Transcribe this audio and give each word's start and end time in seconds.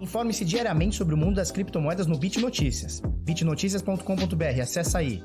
Informe-se 0.00 0.46
diariamente 0.46 0.96
sobre 0.96 1.14
o 1.14 1.16
mundo 1.16 1.36
das 1.36 1.50
criptomoedas 1.50 2.06
no 2.06 2.16
Bit 2.16 2.40
Notícias. 2.40 3.00
bitnoticias.com.br, 3.00 4.60
acessa 4.62 4.98
aí. 4.98 5.22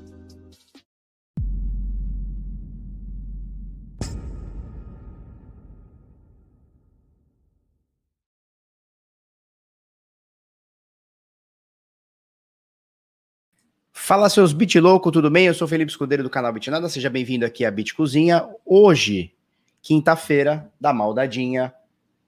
Fala 13.93 14.29
seus 14.29 14.53
Bit 14.53 14.79
Louco, 14.79 15.09
tudo 15.09 15.31
bem? 15.31 15.47
Eu 15.47 15.53
sou 15.53 15.67
Felipe 15.67 15.89
Escudeiro 15.89 16.21
do 16.21 16.29
canal 16.29 16.53
Bitnada, 16.53 16.87
seja 16.89 17.09
bem-vindo 17.09 17.45
aqui 17.45 17.65
à 17.65 17.71
Bit 17.71 17.95
Cozinha. 17.95 18.47
Hoje, 18.63 19.33
quinta-feira, 19.81 20.69
da 20.79 20.93
Maldadinha, 20.93 21.73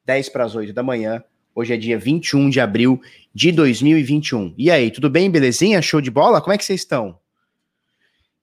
10 0.06 0.30
para 0.30 0.45
as 0.45 0.56
8 0.56 0.73
da 0.73 0.82
manhã, 0.82 1.23
Hoje 1.58 1.74
é 1.74 1.78
dia 1.78 1.98
21 1.98 2.52
de 2.52 2.60
abril 2.60 3.02
de 3.34 3.52
2021. 3.52 4.54
E 4.60 4.70
aí, 4.70 4.92
tudo 4.92 5.10
bem? 5.10 5.28
Belezinha? 5.28 5.82
Show 5.82 6.00
de 6.00 6.12
bola? 6.12 6.40
Como 6.40 6.54
é 6.54 6.58
que 6.58 6.64
vocês 6.64 6.82
estão? 6.82 7.18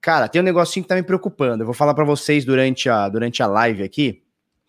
Cara, 0.00 0.26
tem 0.26 0.40
um 0.40 0.44
negocinho 0.44 0.82
que 0.82 0.88
tá 0.88 0.96
me 0.96 1.02
preocupando. 1.04 1.62
Eu 1.62 1.66
vou 1.66 1.76
falar 1.76 1.94
para 1.94 2.02
vocês 2.02 2.44
durante 2.44 2.88
a, 2.88 3.08
durante 3.08 3.40
a 3.40 3.46
live 3.46 3.84
aqui. 3.84 4.20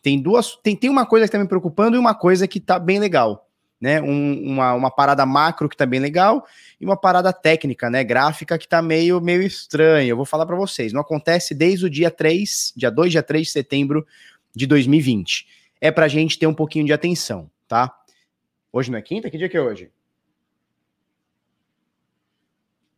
Tem 0.03 0.21
duas. 0.21 0.55
Tem, 0.61 0.75
tem 0.75 0.91
uma 0.91 1.07
coisa 1.07 1.25
que 1.25 1.31
tá 1.31 1.39
me 1.39 1.47
preocupando 1.47 1.95
e 1.95 1.99
uma 1.99 2.13
coisa 2.13 2.47
que 2.47 2.59
tá 2.59 2.77
bem 2.77 2.99
legal. 2.99 3.49
Né? 3.81 3.99
Um, 3.99 4.51
uma, 4.51 4.75
uma 4.75 4.91
parada 4.91 5.25
macro 5.25 5.67
que 5.67 5.75
tá 5.75 5.87
bem 5.87 5.99
legal 5.99 6.45
e 6.79 6.85
uma 6.85 6.95
parada 6.95 7.33
técnica, 7.33 7.89
né? 7.89 8.03
Gráfica 8.03 8.59
que 8.59 8.67
tá 8.67 8.79
meio, 8.79 9.19
meio 9.19 9.41
estranha. 9.41 10.07
Eu 10.07 10.17
vou 10.17 10.25
falar 10.25 10.45
para 10.45 10.55
vocês. 10.55 10.93
Não 10.93 11.01
acontece 11.01 11.55
desde 11.55 11.87
o 11.87 11.89
dia 11.89 12.11
3, 12.11 12.73
dia 12.77 12.91
2, 12.91 13.11
dia 13.11 13.23
3 13.23 13.47
de 13.47 13.51
setembro 13.51 14.05
de 14.55 14.67
2020. 14.67 15.47
É 15.81 15.89
pra 15.89 16.07
gente 16.07 16.37
ter 16.37 16.45
um 16.45 16.53
pouquinho 16.53 16.85
de 16.85 16.93
atenção, 16.93 17.49
tá? 17.67 17.91
Hoje 18.75 18.91
não 18.91 18.99
é 18.99 19.01
quinta? 19.01 19.29
Que 19.29 19.37
dia 19.37 19.47
que 19.47 19.55
é 19.55 19.61
hoje? 19.61 19.89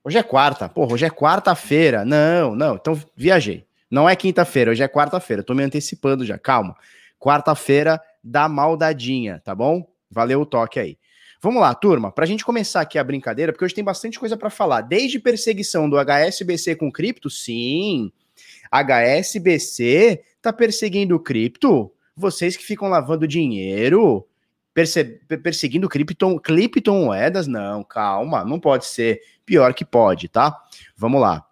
Hoje 0.04 0.18
é 0.18 0.24
quarta. 0.24 0.68
Porra, 0.68 0.94
hoje 0.94 1.06
é 1.06 1.10
quarta-feira. 1.12 2.04
Não, 2.04 2.56
não. 2.56 2.78
Então 2.78 3.00
viajei. 3.16 3.64
Não 3.88 4.10
é 4.10 4.16
quinta-feira, 4.16 4.72
hoje 4.72 4.82
é 4.82 4.88
quarta-feira. 4.88 5.44
Tô 5.44 5.54
me 5.54 5.64
antecipando 5.64 6.26
já. 6.26 6.36
Calma. 6.36 6.76
Quarta-feira 7.20 8.02
da 8.24 8.50
maldadinha, 8.50 9.40
tá 9.46 9.54
bom? 9.54 9.88
Valeu 10.10 10.42
o 10.42 10.48
toque 10.48 10.80
aí. 10.80 10.98
Vamos 11.40 11.62
lá, 11.62 11.76
turma, 11.76 12.12
para 12.12 12.24
a 12.24 12.28
gente 12.28 12.44
começar 12.44 12.82
aqui 12.82 12.98
a 12.98 13.04
brincadeira, 13.04 13.54
porque 13.54 13.64
hoje 13.64 13.76
tem 13.76 13.84
bastante 13.84 14.20
coisa 14.20 14.36
para 14.36 14.50
falar. 14.50 14.82
Desde 14.82 15.20
perseguição 15.20 15.88
do 15.88 15.98
HSBC 16.04 16.76
com 16.76 16.92
cripto, 16.92 17.30
sim. 17.30 18.12
HSBC 18.72 20.24
tá 20.42 20.52
perseguindo 20.52 21.16
o 21.16 21.20
cripto. 21.20 21.94
Vocês 22.16 22.58
que 22.58 22.66
ficam 22.66 22.90
lavando 22.90 23.28
dinheiro, 23.28 24.27
perseguindo 25.44 25.90
cripton, 25.90 26.40
criptomoedas? 26.40 27.48
Não, 27.48 27.84
calma, 27.84 28.46
não 28.46 28.60
pode 28.60 28.86
ser. 28.86 29.22
Pior 29.46 29.74
que 29.74 29.86
pode, 29.86 30.28
tá? 30.28 30.56
Vamos 30.96 31.22
lá. 31.22 31.46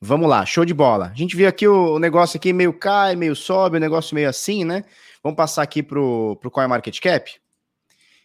Vamos 0.00 0.28
lá, 0.28 0.46
show 0.46 0.64
de 0.64 0.72
bola. 0.72 1.10
A 1.12 1.14
gente 1.14 1.36
viu 1.36 1.48
aqui 1.48 1.66
o 1.66 1.98
negócio 1.98 2.36
aqui 2.36 2.52
meio 2.52 2.72
cai, 2.72 3.16
meio 3.16 3.34
sobe, 3.34 3.78
o 3.78 3.80
negócio 3.80 4.14
meio 4.14 4.28
assim, 4.28 4.64
né? 4.64 4.84
Vamos 5.22 5.36
passar 5.36 5.62
aqui 5.62 5.82
pro, 5.82 6.36
pro 6.36 6.52
CoinMarketCap, 6.52 7.32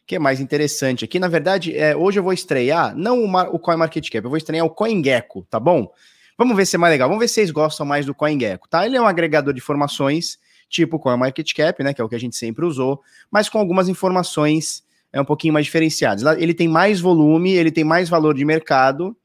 que 0.05 0.15
é 0.15 0.19
mais 0.19 0.39
interessante 0.39 1.03
aqui. 1.03 1.17
Na 1.17 1.27
verdade, 1.27 1.75
é, 1.75 1.95
hoje 1.95 2.19
eu 2.19 2.23
vou 2.23 2.31
estrear, 2.31 2.95
não 2.95 3.25
o, 3.25 3.55
o 3.55 3.59
CoinMarketCap, 3.59 4.23
eu 4.23 4.29
vou 4.29 4.37
estrear 4.37 4.63
o 4.63 4.69
CoinGecko, 4.69 5.47
tá 5.49 5.59
bom? 5.59 5.91
Vamos 6.37 6.55
ver 6.55 6.67
se 6.67 6.75
é 6.75 6.79
mais 6.79 6.91
legal. 6.91 7.09
Vamos 7.09 7.21
ver 7.21 7.27
se 7.27 7.35
vocês 7.35 7.49
gostam 7.49 7.85
mais 7.85 8.05
do 8.05 8.13
CoinGecko, 8.13 8.69
tá? 8.69 8.85
Ele 8.85 8.95
é 8.95 9.01
um 9.01 9.07
agregador 9.07 9.51
de 9.51 9.59
informações 9.59 10.37
tipo 10.73 10.97
com 10.99 11.09
a 11.09 11.15
market 11.15 11.53
cap, 11.53 11.81
né, 11.83 11.93
que 11.93 12.01
é 12.01 12.03
o 12.03 12.09
que 12.09 12.15
a 12.15 12.19
gente 12.19 12.35
sempre 12.35 12.65
usou, 12.65 12.99
mas 13.31 13.47
com 13.47 13.59
algumas 13.59 13.87
informações 13.87 14.83
é 15.11 15.21
um 15.21 15.25
pouquinho 15.25 15.53
mais 15.53 15.67
diferenciadas. 15.67 16.23
Ele 16.37 16.53
tem 16.53 16.67
mais 16.67 16.99
volume, 16.99 17.53
ele 17.53 17.71
tem 17.71 17.83
mais 17.83 18.09
valor 18.09 18.33
de 18.33 18.43
mercado, 18.43 19.15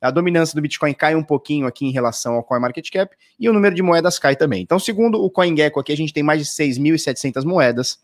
a 0.00 0.10
dominância 0.10 0.54
do 0.54 0.60
Bitcoin 0.60 0.92
cai 0.92 1.14
um 1.14 1.22
pouquinho 1.22 1.66
aqui 1.66 1.86
em 1.86 1.92
relação 1.92 2.34
ao 2.34 2.42
CoinMarketCap 2.42 3.16
e 3.38 3.48
o 3.48 3.52
número 3.52 3.74
de 3.74 3.82
moedas 3.82 4.18
cai 4.18 4.36
também. 4.36 4.62
Então, 4.62 4.78
segundo 4.78 5.22
o 5.22 5.30
CoinGecko 5.30 5.80
aqui, 5.80 5.92
a 5.92 5.96
gente 5.96 6.12
tem 6.12 6.22
mais 6.22 6.40
de 6.40 6.46
6.700 6.46 7.44
moedas. 7.44 7.98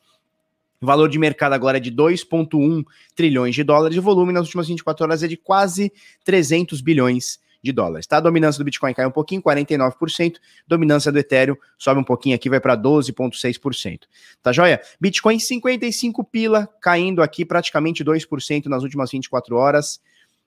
O 0.81 0.87
valor 0.87 1.09
de 1.09 1.19
mercado 1.19 1.53
agora 1.53 1.77
é 1.77 1.81
de 1.81 1.93
2,1 1.93 2.85
trilhões 3.15 3.55
de 3.55 3.63
dólares. 3.63 3.99
O 3.99 4.03
volume 4.03 4.33
nas 4.33 4.45
últimas 4.47 4.69
24 4.69 5.05
horas 5.05 5.23
é 5.23 5.29
de 5.29 5.37
quase 5.37 5.93
300 6.25 6.81
bilhões 6.81 7.39
de 7.63 7.73
dólares. 7.73 8.07
Tá? 8.07 8.17
A 8.17 8.21
dominância 8.21 8.59
do 8.59 8.65
Bitcoin 8.65 8.93
cai 8.93 9.07
um 9.07 9.11
pouquinho, 9.11 9.41
49%. 9.41 10.37
Dominância 10.67 11.13
do 11.13 11.19
Ethereum 11.19 11.57
sobe 11.79 12.01
um 12.01 12.05
pouquinho 12.05 12.35
aqui, 12.35 12.51
vai 12.51 12.61
para 12.61 12.77
12,6%. 12.77 14.01
Tá 14.43 14.53
joia? 14.53 14.81
Bitcoin 15.01 15.39
55 15.39 16.25
pila, 16.25 16.69
caindo 16.81 17.23
aqui 17.23 17.45
praticamente 17.45 18.05
2% 18.05 18.67
nas 18.67 18.83
últimas 18.83 19.11
24 19.11 19.57
horas 19.57 20.01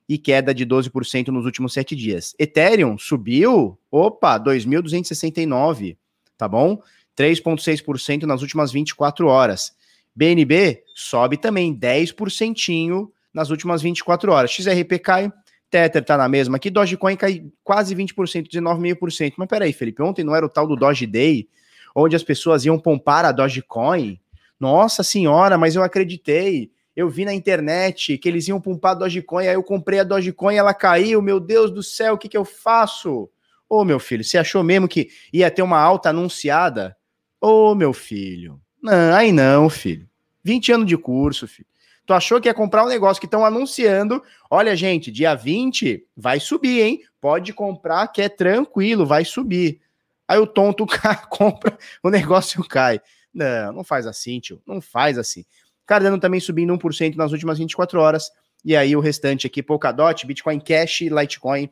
e 0.08 0.18
queda 0.18 0.54
de 0.54 0.66
12% 0.66 1.30
nos 1.30 1.46
últimos 1.46 1.74
7 1.74 1.96
dias. 1.96 2.36
Ethereum 2.38 2.98
subiu, 2.98 3.78
opa, 3.90 4.38
2.269, 4.38 5.98
tá 6.38 6.48
bom? 6.48 6.82
3,6% 7.18 8.24
nas 8.24 8.42
últimas 8.42 8.72
24 8.72 9.28
horas. 9.28 9.74
BNB 10.16 10.84
sobe 10.94 11.38
também 11.38 11.74
10% 11.76 13.10
nas 13.34 13.50
últimas 13.50 13.82
24 13.82 14.32
horas. 14.32 14.52
XRP 14.52 15.00
cai 15.00 15.32
Tether 15.70 16.04
tá 16.04 16.18
na 16.18 16.30
mesma 16.30 16.58
aqui, 16.58 16.70
Dogecoin 16.70 17.16
cai 17.16 17.46
quase 17.64 17.96
20%, 17.96 18.48
19,5%. 18.48 19.34
Mas 19.38 19.48
peraí, 19.48 19.74
Felipe, 19.74 20.02
ontem 20.02 20.24
não 20.24 20.36
era 20.36 20.46
o 20.46 20.50
tal 20.50 20.68
do 20.68 20.76
Doge 20.76 21.06
Day, 21.06 21.48
onde 21.96 22.16
as 22.16 22.24
pessoas 22.24 22.66
iam 22.66 22.80
pompar 22.80 23.26
a 23.26 23.32
Dogecoin? 23.32 24.20
Nossa 24.60 25.04
senhora, 25.04 25.58
mas 25.58 25.76
eu 25.76 25.84
acreditei. 25.84 26.72
Eu 26.96 27.10
vi 27.10 27.26
na 27.26 27.34
internet 27.34 28.18
que 28.18 28.30
eles 28.30 28.48
iam 28.48 28.62
pompar 28.62 28.92
a 28.92 29.00
Dogecoin, 29.00 29.48
aí 29.48 29.56
eu 29.56 29.64
comprei 29.64 30.00
a 30.00 30.04
Dogecoin, 30.04 30.56
ela 30.56 30.74
caiu, 30.74 31.22
meu 31.22 31.40
Deus 31.40 31.70
do 31.70 31.84
céu, 31.84 32.14
o 32.14 32.18
que 32.18 32.30
que 32.30 32.38
eu 32.38 32.46
faço? 32.46 33.30
Ô, 33.68 33.84
meu 33.84 34.00
filho, 34.00 34.24
você 34.24 34.38
achou 34.38 34.64
mesmo 34.64 34.88
que 34.88 35.10
ia 35.34 35.52
ter 35.52 35.62
uma 35.62 35.80
alta 35.80 36.10
anunciada? 36.10 36.96
Ô, 37.42 37.76
meu 37.76 37.92
filho. 37.92 38.62
Não, 38.82 39.14
aí 39.14 39.32
não, 39.32 39.70
filho. 39.70 40.08
20 40.44 40.72
anos 40.72 40.88
de 40.88 40.96
curso, 40.96 41.48
filho. 41.48 41.68
Tu 42.06 42.14
achou 42.14 42.40
que 42.40 42.48
ia 42.48 42.54
comprar 42.54 42.86
um 42.86 42.90
negócio 42.90 43.20
que 43.20 43.26
estão 43.26 43.44
anunciando? 43.44 44.22
Olha, 44.50 44.76
gente, 44.76 45.12
dia 45.12 45.34
20 45.34 46.06
vai 46.16 46.40
subir, 46.40 46.82
hein? 46.82 47.04
Pode 47.20 47.52
comprar 47.52 48.08
que 48.10 48.22
é 48.22 48.30
tranquilo, 48.30 49.06
vai 49.06 49.26
subir. 49.26 49.82
Aí 50.28 50.38
o 50.38 50.46
tonto 50.46 50.86
compra, 51.30 51.78
o 52.04 52.10
negócio 52.10 52.64
cai. 52.68 53.02
Não, 53.34 53.74
não 53.74 53.84
faz 53.84 54.06
assim, 54.06 54.40
tio. 54.40 54.62
Não 54.66 54.80
faz 54.80 55.18
assim. 55.18 55.44
Cardano 55.86 56.20
também 56.20 56.40
subindo 56.40 56.74
1% 56.78 57.16
nas 57.16 57.32
últimas 57.32 57.58
24 57.58 58.00
horas. 58.00 58.32
E 58.64 58.76
aí 58.76 58.96
o 58.96 59.00
restante 59.00 59.48
aqui, 59.48 59.62
Polkadot, 59.62 60.26
Bitcoin 60.26 60.60
Cash 60.60 61.02
e 61.02 61.10
Litecoin 61.10 61.70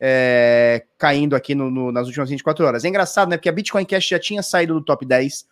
é, 0.00 0.84
caindo 0.98 1.34
aqui 1.34 1.54
no, 1.54 1.70
no, 1.70 1.90
nas 1.90 2.06
últimas 2.06 2.28
24 2.28 2.64
horas. 2.64 2.84
É 2.84 2.88
engraçado, 2.88 3.28
né? 3.28 3.36
Porque 3.36 3.48
a 3.48 3.52
Bitcoin 3.52 3.84
Cash 3.84 4.08
já 4.08 4.18
tinha 4.18 4.42
saído 4.42 4.74
do 4.74 4.84
top 4.84 5.04
10 5.04 5.46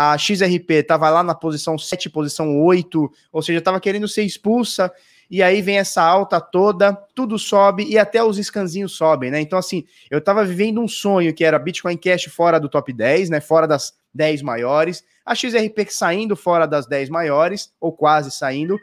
a 0.00 0.16
XRP 0.16 0.70
estava 0.70 1.10
lá 1.10 1.22
na 1.22 1.34
posição 1.34 1.76
7, 1.76 2.08
posição 2.08 2.58
8, 2.62 3.12
ou 3.30 3.42
seja, 3.42 3.58
estava 3.58 3.78
querendo 3.78 4.08
ser 4.08 4.22
expulsa, 4.22 4.90
e 5.30 5.42
aí 5.42 5.60
vem 5.60 5.78
essa 5.78 6.02
alta 6.02 6.40
toda, 6.40 6.94
tudo 7.14 7.38
sobe 7.38 7.84
e 7.84 7.98
até 7.98 8.24
os 8.24 8.38
scanzinhos 8.38 8.92
sobem, 8.96 9.30
né? 9.30 9.40
Então, 9.40 9.58
assim, 9.58 9.84
eu 10.10 10.18
estava 10.18 10.44
vivendo 10.44 10.80
um 10.80 10.88
sonho 10.88 11.34
que 11.34 11.44
era 11.44 11.58
Bitcoin 11.58 11.96
Cash 11.96 12.24
fora 12.24 12.58
do 12.58 12.68
top 12.68 12.92
10, 12.92 13.28
né? 13.28 13.40
Fora 13.40 13.68
das 13.68 13.92
10 14.14 14.42
maiores, 14.42 15.04
a 15.24 15.34
XRP 15.34 15.86
saindo 15.90 16.34
fora 16.34 16.66
das 16.66 16.86
10 16.86 17.10
maiores, 17.10 17.72
ou 17.78 17.92
quase 17.92 18.30
saindo, 18.30 18.78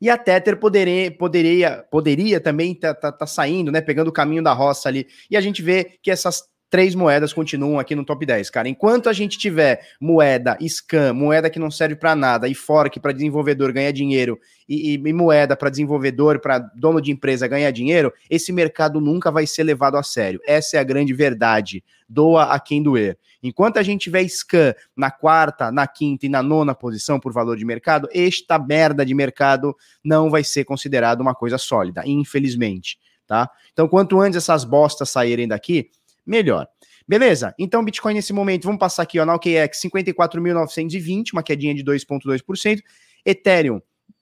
e 0.00 0.10
a 0.10 0.18
Tether 0.18 0.58
poderia, 0.58 1.10
poderia, 1.10 1.86
poderia 1.90 2.40
também 2.40 2.74
tá, 2.74 2.92
tá, 2.92 3.12
tá 3.12 3.26
saindo, 3.26 3.70
né? 3.70 3.80
Pegando 3.80 4.08
o 4.08 4.12
caminho 4.12 4.42
da 4.42 4.52
roça 4.52 4.88
ali. 4.88 5.06
E 5.30 5.36
a 5.36 5.40
gente 5.40 5.62
vê 5.62 5.98
que 6.02 6.10
essas 6.10 6.44
três 6.70 6.94
moedas 6.94 7.32
continuam 7.32 7.78
aqui 7.78 7.94
no 7.94 8.04
top 8.04 8.24
10, 8.24 8.50
cara. 8.50 8.68
Enquanto 8.68 9.08
a 9.08 9.12
gente 9.12 9.38
tiver 9.38 9.80
moeda 10.00 10.56
scam, 10.60 11.14
moeda 11.14 11.50
que 11.50 11.58
não 11.58 11.70
serve 11.70 11.96
para 11.96 12.14
nada, 12.14 12.48
e 12.48 12.54
fork 12.54 13.00
para 13.00 13.12
desenvolvedor 13.12 13.72
ganhar 13.72 13.92
dinheiro, 13.92 14.38
e, 14.68 14.94
e, 14.94 14.94
e 14.94 15.12
moeda 15.12 15.56
para 15.56 15.70
desenvolvedor, 15.70 16.40
para 16.40 16.58
dono 16.58 17.00
de 17.00 17.10
empresa 17.10 17.48
ganhar 17.48 17.70
dinheiro, 17.70 18.12
esse 18.28 18.52
mercado 18.52 19.00
nunca 19.00 19.30
vai 19.30 19.46
ser 19.46 19.64
levado 19.64 19.96
a 19.96 20.02
sério. 20.02 20.40
Essa 20.46 20.76
é 20.76 20.80
a 20.80 20.84
grande 20.84 21.12
verdade. 21.14 21.82
Doa 22.08 22.44
a 22.44 22.60
quem 22.60 22.82
doer. 22.82 23.18
Enquanto 23.42 23.78
a 23.78 23.82
gente 23.82 24.02
tiver 24.02 24.24
scam 24.28 24.74
na 24.96 25.10
quarta, 25.10 25.70
na 25.70 25.86
quinta 25.86 26.26
e 26.26 26.28
na 26.28 26.42
nona 26.42 26.74
posição 26.74 27.20
por 27.20 27.32
valor 27.32 27.56
de 27.56 27.64
mercado, 27.64 28.08
esta 28.12 28.58
merda 28.58 29.04
de 29.04 29.14
mercado 29.14 29.76
não 30.02 30.30
vai 30.30 30.42
ser 30.42 30.64
considerado 30.64 31.20
uma 31.20 31.34
coisa 31.34 31.58
sólida, 31.58 32.02
infelizmente. 32.04 32.98
Tá? 33.26 33.50
Então, 33.74 33.86
quanto 33.86 34.18
antes 34.18 34.38
essas 34.38 34.64
bostas 34.64 35.10
saírem 35.10 35.46
daqui, 35.46 35.90
melhor. 36.28 36.68
Beleza? 37.06 37.54
Então, 37.58 37.82
Bitcoin 37.82 38.14
nesse 38.14 38.32
momento, 38.32 38.64
vamos 38.64 38.78
passar 38.78 39.02
aqui, 39.02 39.18
ó, 39.18 39.24
na 39.24 39.34
OKEx, 39.34 39.80
54.920, 39.80 41.32
uma 41.32 41.42
quedinha 41.42 41.74
de 41.74 41.82
2,2%. 41.82 42.80
Ethereum, 43.24 43.80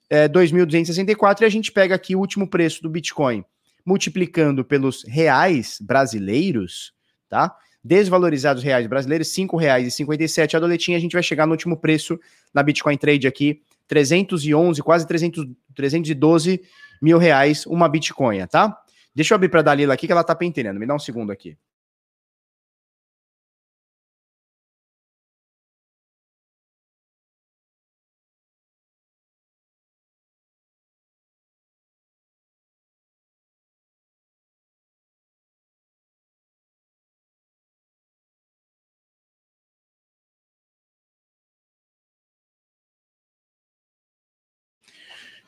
é, 0.09 0.27
2.264. 0.29 1.41
E 1.41 1.45
a 1.45 1.49
gente 1.49 1.71
pega 1.71 1.93
aqui 1.93 2.15
o 2.15 2.19
último 2.19 2.49
preço 2.49 2.81
do 2.81 2.89
Bitcoin, 2.89 3.43
multiplicando 3.85 4.63
pelos 4.63 5.03
reais 5.03 5.77
brasileiros, 5.81 6.93
tá? 7.29 7.53
desvalorizados 7.83 8.63
reais 8.63 8.85
brasileiros, 8.85 9.35
R$ 9.35 9.43
5,57 9.45 10.55
a 10.55 10.59
doletinha, 10.59 10.97
a 10.97 10.99
gente 10.99 11.13
vai 11.13 11.23
chegar 11.23 11.45
no 11.45 11.53
último 11.53 11.77
preço 11.77 12.19
na 12.53 12.61
Bitcoin 12.61 12.97
Trade 12.97 13.27
aqui, 13.27 13.61
311, 13.87 14.81
quase 14.83 15.07
300, 15.07 15.45
312 15.73 16.61
mil 17.01 17.17
reais 17.17 17.65
uma 17.65 17.87
Bitcoin, 17.87 18.45
tá? 18.47 18.77
Deixa 19.15 19.33
eu 19.33 19.35
abrir 19.35 19.49
para 19.49 19.61
a 19.61 19.63
Dalila 19.63 19.93
aqui 19.93 20.05
que 20.05 20.11
ela 20.11 20.23
tá 20.23 20.35
pentelhando, 20.35 20.79
me 20.79 20.85
dá 20.85 20.95
um 20.95 20.99
segundo 20.99 21.31
aqui. 21.31 21.57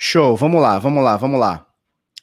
Show, 0.01 0.33
vamos 0.37 0.61
lá, 0.61 0.79
vamos 0.79 1.03
lá, 1.03 1.17
vamos 1.17 1.37
lá. 1.37 1.67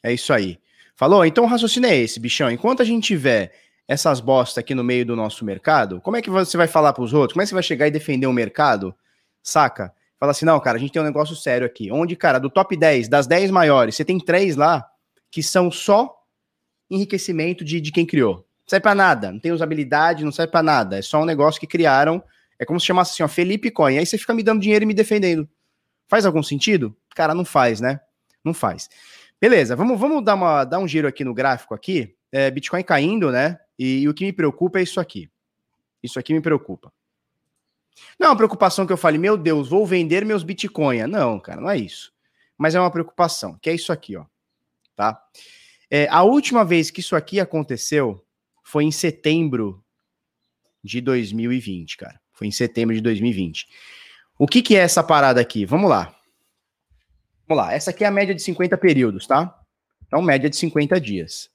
É 0.01 0.11
isso 0.11 0.33
aí. 0.33 0.59
Falou? 0.95 1.23
Então 1.23 1.43
o 1.43 1.47
raciocínio 1.47 1.87
é 1.87 1.95
esse, 1.95 2.19
bichão. 2.19 2.49
Enquanto 2.49 2.81
a 2.81 2.83
gente 2.83 3.05
tiver 3.05 3.53
essas 3.87 4.19
bostas 4.19 4.57
aqui 4.57 4.73
no 4.73 4.83
meio 4.83 5.05
do 5.05 5.15
nosso 5.15 5.45
mercado, 5.45 6.01
como 6.01 6.17
é 6.17 6.21
que 6.23 6.29
você 6.29 6.57
vai 6.57 6.65
falar 6.67 6.91
para 6.91 7.03
os 7.03 7.13
outros? 7.13 7.33
Como 7.33 7.43
é 7.43 7.45
que 7.45 7.49
você 7.49 7.53
vai 7.53 7.61
chegar 7.61 7.87
e 7.87 7.91
defender 7.91 8.25
o 8.25 8.33
mercado? 8.33 8.95
Saca? 9.43 9.93
Fala 10.19 10.31
assim, 10.31 10.43
não, 10.43 10.59
cara, 10.59 10.77
a 10.77 10.79
gente 10.79 10.91
tem 10.91 10.99
um 10.99 11.05
negócio 11.05 11.35
sério 11.35 11.67
aqui. 11.67 11.91
Onde, 11.91 12.15
cara, 12.15 12.39
do 12.39 12.49
top 12.49 12.75
10, 12.75 13.09
das 13.09 13.27
10 13.27 13.51
maiores, 13.51 13.95
você 13.95 14.03
tem 14.03 14.17
três 14.17 14.55
lá 14.55 14.83
que 15.29 15.43
são 15.43 15.69
só 15.69 16.15
enriquecimento 16.89 17.63
de, 17.63 17.79
de 17.79 17.91
quem 17.91 18.07
criou. 18.07 18.37
Não 18.37 18.69
serve 18.69 18.81
para 18.81 18.95
nada, 18.95 19.31
não 19.31 19.39
tem 19.39 19.51
usabilidade, 19.51 20.25
não 20.25 20.31
serve 20.31 20.51
para 20.51 20.63
nada. 20.63 20.97
É 20.97 21.03
só 21.03 21.21
um 21.21 21.25
negócio 21.25 21.61
que 21.61 21.67
criaram. 21.67 22.23
É 22.57 22.65
como 22.65 22.79
se 22.79 22.87
chamasse 22.87 23.11
assim, 23.11 23.21
ó, 23.21 23.27
Felipe 23.27 23.69
Coin. 23.69 23.99
Aí 23.99 24.05
você 24.05 24.17
fica 24.17 24.33
me 24.33 24.41
dando 24.41 24.61
dinheiro 24.61 24.81
e 24.81 24.87
me 24.87 24.95
defendendo. 24.95 25.47
Faz 26.07 26.25
algum 26.25 26.41
sentido? 26.41 26.97
Cara, 27.17 27.33
não 27.33 27.43
faz, 27.43 27.81
né? 27.81 27.99
Não 28.43 28.53
faz. 28.53 28.87
Beleza, 29.41 29.75
vamos, 29.75 29.99
vamos 29.99 30.23
dar, 30.23 30.35
uma, 30.35 30.63
dar 30.63 30.77
um 30.77 30.87
giro 30.87 31.07
aqui 31.07 31.23
no 31.23 31.33
gráfico 31.33 31.73
aqui. 31.73 32.15
É, 32.31 32.51
Bitcoin 32.51 32.83
caindo, 32.83 33.31
né? 33.31 33.57
E, 33.77 34.01
e, 34.01 34.07
o 34.07 34.13
que 34.13 34.23
me 34.23 34.31
preocupa 34.31 34.77
é 34.77 34.83
isso 34.83 34.99
aqui. 34.99 35.27
Isso 36.03 36.19
aqui 36.19 36.31
me 36.31 36.41
preocupa. 36.41 36.93
Não 38.19 38.27
é 38.27 38.29
uma 38.29 38.37
preocupação 38.37 38.85
que 38.85 38.93
eu 38.93 38.97
fale, 38.97 39.17
meu 39.17 39.35
Deus, 39.35 39.67
vou 39.67 39.83
vender 39.83 40.23
meus 40.23 40.43
Bitcoin. 40.43 41.07
Não, 41.07 41.39
cara, 41.39 41.59
não 41.59 41.71
é 41.71 41.75
isso. 41.75 42.13
Mas 42.55 42.75
é 42.75 42.79
uma 42.79 42.91
preocupação, 42.91 43.57
que 43.59 43.71
é 43.71 43.73
isso 43.73 43.91
aqui, 43.91 44.15
ó. 44.15 44.23
Tá? 44.95 45.19
É, 45.89 46.07
a 46.11 46.21
última 46.21 46.63
vez 46.63 46.91
que 46.91 46.99
isso 46.99 47.15
aqui 47.15 47.39
aconteceu 47.39 48.23
foi 48.63 48.83
em 48.83 48.91
setembro 48.91 49.83
de 50.83 51.01
2020, 51.01 51.97
cara. 51.97 52.21
Foi 52.31 52.45
em 52.45 52.51
setembro 52.51 52.93
de 52.93 53.01
2020. 53.01 53.67
O 54.37 54.45
que, 54.45 54.61
que 54.61 54.75
é 54.75 54.81
essa 54.81 55.03
parada 55.03 55.41
aqui? 55.41 55.65
Vamos 55.65 55.89
lá. 55.89 56.16
Vamos 57.47 57.63
lá. 57.63 57.73
Essa 57.73 57.91
aqui 57.91 58.03
é 58.03 58.07
a 58.07 58.11
média 58.11 58.35
de 58.35 58.41
50 58.41 58.77
períodos, 58.77 59.25
tá? 59.25 59.55
Então, 60.05 60.21
média 60.21 60.49
de 60.49 60.55
50 60.55 60.99
dias. 60.99 61.49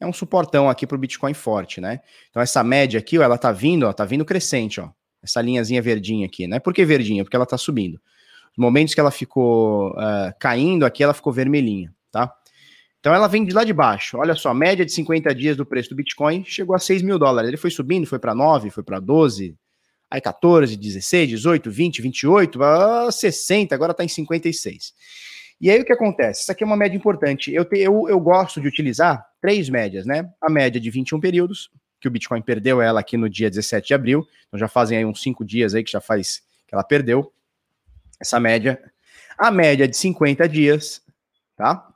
É 0.00 0.06
um 0.06 0.12
suportão 0.12 0.68
aqui 0.68 0.86
para 0.86 0.96
o 0.96 0.98
Bitcoin 0.98 1.34
forte, 1.34 1.80
né? 1.80 2.00
Então, 2.30 2.42
essa 2.42 2.64
média 2.64 2.98
aqui, 2.98 3.18
ó, 3.18 3.22
ela 3.22 3.38
tá 3.38 3.52
vindo, 3.52 3.86
ó, 3.86 3.92
tá 3.92 4.04
vindo 4.04 4.24
crescente, 4.24 4.80
ó. 4.80 4.90
Essa 5.22 5.42
linhazinha 5.42 5.82
verdinha 5.82 6.26
aqui, 6.26 6.46
né? 6.46 6.58
Por 6.58 6.72
que 6.72 6.84
verdinha? 6.84 7.22
Porque 7.22 7.36
ela 7.36 7.46
tá 7.46 7.58
subindo. 7.58 8.00
Os 8.52 8.58
momentos 8.58 8.94
que 8.94 9.00
ela 9.00 9.10
ficou 9.10 9.90
uh, 9.90 10.32
caindo 10.38 10.86
aqui, 10.86 11.02
ela 11.02 11.12
ficou 11.12 11.32
vermelhinha, 11.32 11.94
tá? 12.10 12.34
Então 12.98 13.14
ela 13.14 13.28
vem 13.28 13.44
de 13.44 13.52
lá 13.52 13.64
de 13.64 13.72
baixo. 13.72 14.18
Olha 14.18 14.34
só, 14.34 14.52
média 14.52 14.84
de 14.84 14.92
50 14.92 15.34
dias 15.34 15.56
do 15.56 15.64
preço 15.64 15.90
do 15.90 15.96
Bitcoin 15.96 16.44
chegou 16.44 16.74
a 16.74 16.78
6 16.78 17.02
mil 17.02 17.18
dólares. 17.18 17.48
Ele 17.48 17.56
foi 17.56 17.70
subindo, 17.70 18.06
foi 18.06 18.18
para 18.18 18.34
9, 18.34 18.70
foi 18.70 18.82
para 18.82 18.98
12, 18.98 19.56
aí 20.10 20.20
14, 20.20 20.76
16, 20.76 21.28
18, 21.28 21.70
20, 21.70 22.02
28, 22.02 22.58
60, 23.12 23.74
agora 23.74 23.92
está 23.92 24.04
em 24.04 24.08
56. 24.08 24.92
E 25.60 25.70
aí 25.70 25.80
o 25.80 25.84
que 25.84 25.92
acontece? 25.92 26.42
Isso 26.42 26.52
aqui 26.52 26.64
é 26.64 26.66
uma 26.66 26.76
média 26.76 26.96
importante. 26.96 27.52
Eu, 27.52 27.64
te, 27.64 27.78
eu, 27.78 28.08
eu 28.08 28.18
gosto 28.18 28.60
de 28.60 28.66
utilizar 28.66 29.24
três 29.40 29.68
médias, 29.68 30.06
né? 30.06 30.28
A 30.40 30.50
média 30.50 30.80
de 30.80 30.90
21 30.90 31.20
períodos, 31.20 31.70
que 32.00 32.08
o 32.08 32.10
Bitcoin 32.10 32.40
perdeu 32.40 32.80
ela 32.80 33.00
aqui 33.00 33.16
no 33.16 33.28
dia 33.28 33.50
17 33.50 33.88
de 33.88 33.94
abril, 33.94 34.26
então 34.48 34.58
já 34.58 34.68
fazem 34.68 34.96
aí 34.96 35.04
uns 35.04 35.22
cinco 35.22 35.44
dias 35.44 35.74
aí 35.74 35.84
que 35.84 35.90
já 35.90 36.00
faz 36.00 36.42
que 36.66 36.74
ela 36.74 36.82
perdeu 36.82 37.30
essa 38.18 38.40
média. 38.40 38.82
A 39.36 39.50
média 39.50 39.86
de 39.86 39.96
50 39.96 40.48
dias, 40.48 41.02
tá? 41.56 41.86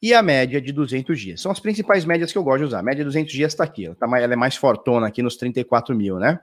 E 0.00 0.14
a 0.14 0.22
média 0.22 0.60
de 0.60 0.72
200 0.72 1.20
dias. 1.20 1.40
São 1.40 1.52
as 1.52 1.60
principais 1.60 2.04
médias 2.04 2.32
que 2.32 2.38
eu 2.38 2.44
gosto 2.44 2.60
de 2.60 2.64
usar. 2.66 2.78
A 2.78 2.82
média 2.82 3.04
de 3.04 3.04
200 3.04 3.32
dias 3.32 3.52
está 3.52 3.64
aqui. 3.64 3.86
Ela, 3.86 3.94
tá, 3.94 4.06
ela 4.18 4.32
é 4.32 4.36
mais 4.36 4.56
fortona 4.56 5.06
aqui 5.06 5.22
nos 5.22 5.36
34 5.36 5.94
mil, 5.94 6.18
né? 6.18 6.40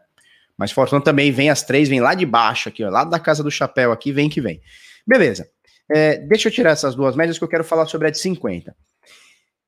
Mas 0.58 0.72
Fortuna 0.72 1.02
também 1.02 1.32
vem 1.32 1.50
as 1.50 1.64
três, 1.64 1.88
vem 1.88 2.02
lá 2.02 2.16
de 2.16 2.26
baixo 2.26 2.68
aqui, 2.68 2.84
ó, 2.84 2.90
lá 2.90 3.04
da 3.04 3.20
casa 3.20 3.44
do 3.44 3.52
chapéu 3.52 3.92
aqui, 3.92 4.12
vem 4.12 4.28
que 4.28 4.42
vem. 4.42 4.60
Beleza. 5.06 5.48
É, 5.90 6.18
deixa 6.18 6.50
eu 6.50 6.52
tirar 6.52 6.72
essas 6.72 6.96
duas 6.96 7.16
médias 7.16 7.38
que 7.38 7.44
eu 7.44 7.48
quero 7.48 7.64
falar 7.64 7.86
sobre 7.86 8.08
a 8.08 8.12
de 8.12 8.18
50. 8.18 8.76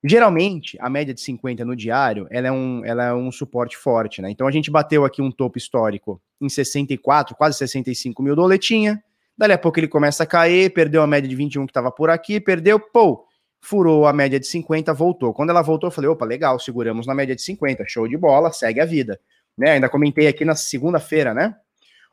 Geralmente, 0.03 0.77
a 0.81 0.89
média 0.89 1.13
de 1.13 1.21
50 1.21 1.63
no 1.63 1.75
diário, 1.75 2.27
ela 2.31 2.47
é 2.47 2.51
um, 2.51 2.83
ela 2.85 3.05
é 3.05 3.13
um 3.13 3.31
suporte 3.31 3.77
forte, 3.77 4.21
né? 4.21 4.31
Então 4.31 4.47
a 4.47 4.51
gente 4.51 4.71
bateu 4.71 5.05
aqui 5.05 5.21
um 5.21 5.31
topo 5.31 5.57
histórico 5.57 6.21
em 6.41 6.49
64, 6.49 7.35
quase 7.35 7.57
65 7.57 8.23
mil 8.23 8.35
doletinha. 8.35 9.01
Dali 9.37 9.53
a 9.53 9.57
pouco 9.57 9.79
ele 9.79 9.87
começa 9.87 10.23
a 10.23 10.25
cair, 10.25 10.73
perdeu 10.73 11.01
a 11.01 11.07
média 11.07 11.29
de 11.29 11.35
21 11.35 11.65
que 11.65 11.71
estava 11.71 11.91
por 11.91 12.09
aqui, 12.09 12.39
perdeu, 12.39 12.79
pô, 12.79 13.25
furou 13.61 14.05
a 14.05 14.13
média 14.13 14.39
de 14.39 14.47
50, 14.47 14.93
voltou. 14.93 15.33
Quando 15.33 15.49
ela 15.49 15.61
voltou, 15.61 15.87
eu 15.87 15.91
falei, 15.91 16.09
opa, 16.09 16.25
legal, 16.25 16.59
seguramos 16.59 17.05
na 17.05 17.13
média 17.13 17.35
de 17.35 17.41
50, 17.41 17.85
show 17.87 18.07
de 18.07 18.17
bola, 18.17 18.51
segue 18.51 18.79
a 18.79 18.85
vida 18.85 19.19
né? 19.59 19.71
Ainda 19.71 19.89
comentei 19.89 20.27
aqui 20.27 20.45
na 20.45 20.55
segunda-feira, 20.55 21.33
né? 21.33 21.53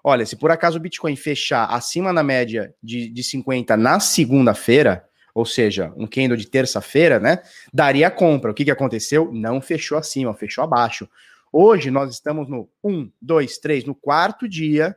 Olha, 0.02 0.26
se 0.26 0.36
por 0.36 0.50
acaso 0.50 0.78
o 0.78 0.80
Bitcoin 0.80 1.14
fechar 1.16 1.64
acima 1.66 2.12
na 2.12 2.22
média 2.22 2.74
de, 2.82 3.08
de 3.08 3.22
50 3.22 3.76
na 3.76 4.00
segunda-feira, 4.00 5.04
ou 5.32 5.44
seja, 5.44 5.92
um 5.96 6.06
candle 6.06 6.36
de 6.36 6.46
terça-feira, 6.48 7.20
né? 7.20 7.40
Daria 7.72 8.10
compra. 8.10 8.50
O 8.50 8.54
que, 8.54 8.64
que 8.64 8.70
aconteceu? 8.70 9.30
Não 9.32 9.60
fechou 9.60 9.96
acima, 9.96 10.34
fechou 10.34 10.64
abaixo. 10.64 11.08
Hoje 11.52 11.90
nós 11.90 12.12
estamos 12.12 12.48
no 12.48 12.68
1, 12.82 13.10
2, 13.22 13.58
3, 13.58 13.84
no 13.84 13.94
quarto 13.94 14.48
dia, 14.48 14.96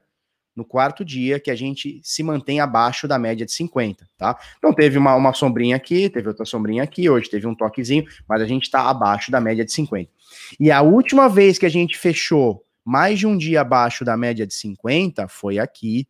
no 0.59 0.65
quarto 0.65 1.06
dia 1.06 1.39
que 1.39 1.50
a 1.50 1.56
gente 1.56 2.01
se 2.03 2.21
mantém 2.21 2.59
abaixo 2.59 3.07
da 3.07 3.17
média 3.17 3.45
de 3.45 3.51
50, 3.53 4.06
tá? 4.17 4.38
Então 4.57 4.73
teve 4.73 4.97
uma, 4.97 5.15
uma 5.15 5.33
sombrinha 5.33 5.77
aqui, 5.77 6.09
teve 6.09 6.27
outra 6.27 6.44
sombrinha 6.44 6.83
aqui, 6.83 7.09
hoje 7.09 7.29
teve 7.29 7.47
um 7.47 7.56
toquezinho, 7.56 8.03
mas 8.27 8.41
a 8.41 8.45
gente 8.45 8.63
está 8.63 8.89
abaixo 8.89 9.31
da 9.31 9.39
média 9.39 9.63
de 9.63 9.71
50. 9.71 10.11
E 10.59 10.69
a 10.69 10.81
última 10.81 11.29
vez 11.29 11.57
que 11.57 11.65
a 11.65 11.69
gente 11.69 11.97
fechou 11.97 12.61
mais 12.83 13.17
de 13.17 13.25
um 13.25 13.38
dia 13.38 13.61
abaixo 13.61 14.03
da 14.03 14.17
média 14.17 14.45
de 14.45 14.53
50 14.53 15.29
foi 15.29 15.59
aqui 15.59 16.06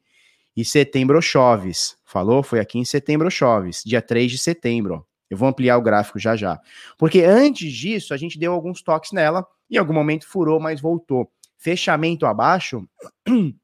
em 0.58 0.64
setembro 0.64 1.22
choves. 1.22 1.96
Falou? 2.04 2.42
Foi 2.42 2.60
aqui 2.60 2.80
em 2.80 2.86
setembro 2.86 3.30
choves, 3.30 3.84
dia 3.86 4.02
3 4.02 4.32
de 4.32 4.40
setembro. 4.40 5.06
Eu 5.30 5.38
vou 5.38 5.48
ampliar 5.48 5.78
o 5.78 5.82
gráfico 5.82 6.18
já 6.18 6.36
já. 6.36 6.60
Porque 6.98 7.22
antes 7.22 7.72
disso, 7.72 8.16
a 8.16 8.18
gente 8.18 8.40
deu 8.40 8.52
alguns 8.52 8.82
toques 8.82 9.12
nela, 9.12 9.46
em 9.70 9.78
algum 9.78 9.94
momento 9.94 10.28
furou, 10.28 10.60
mas 10.60 10.82
voltou. 10.82 11.32
Fechamento 11.56 12.26
abaixo, 12.26 12.84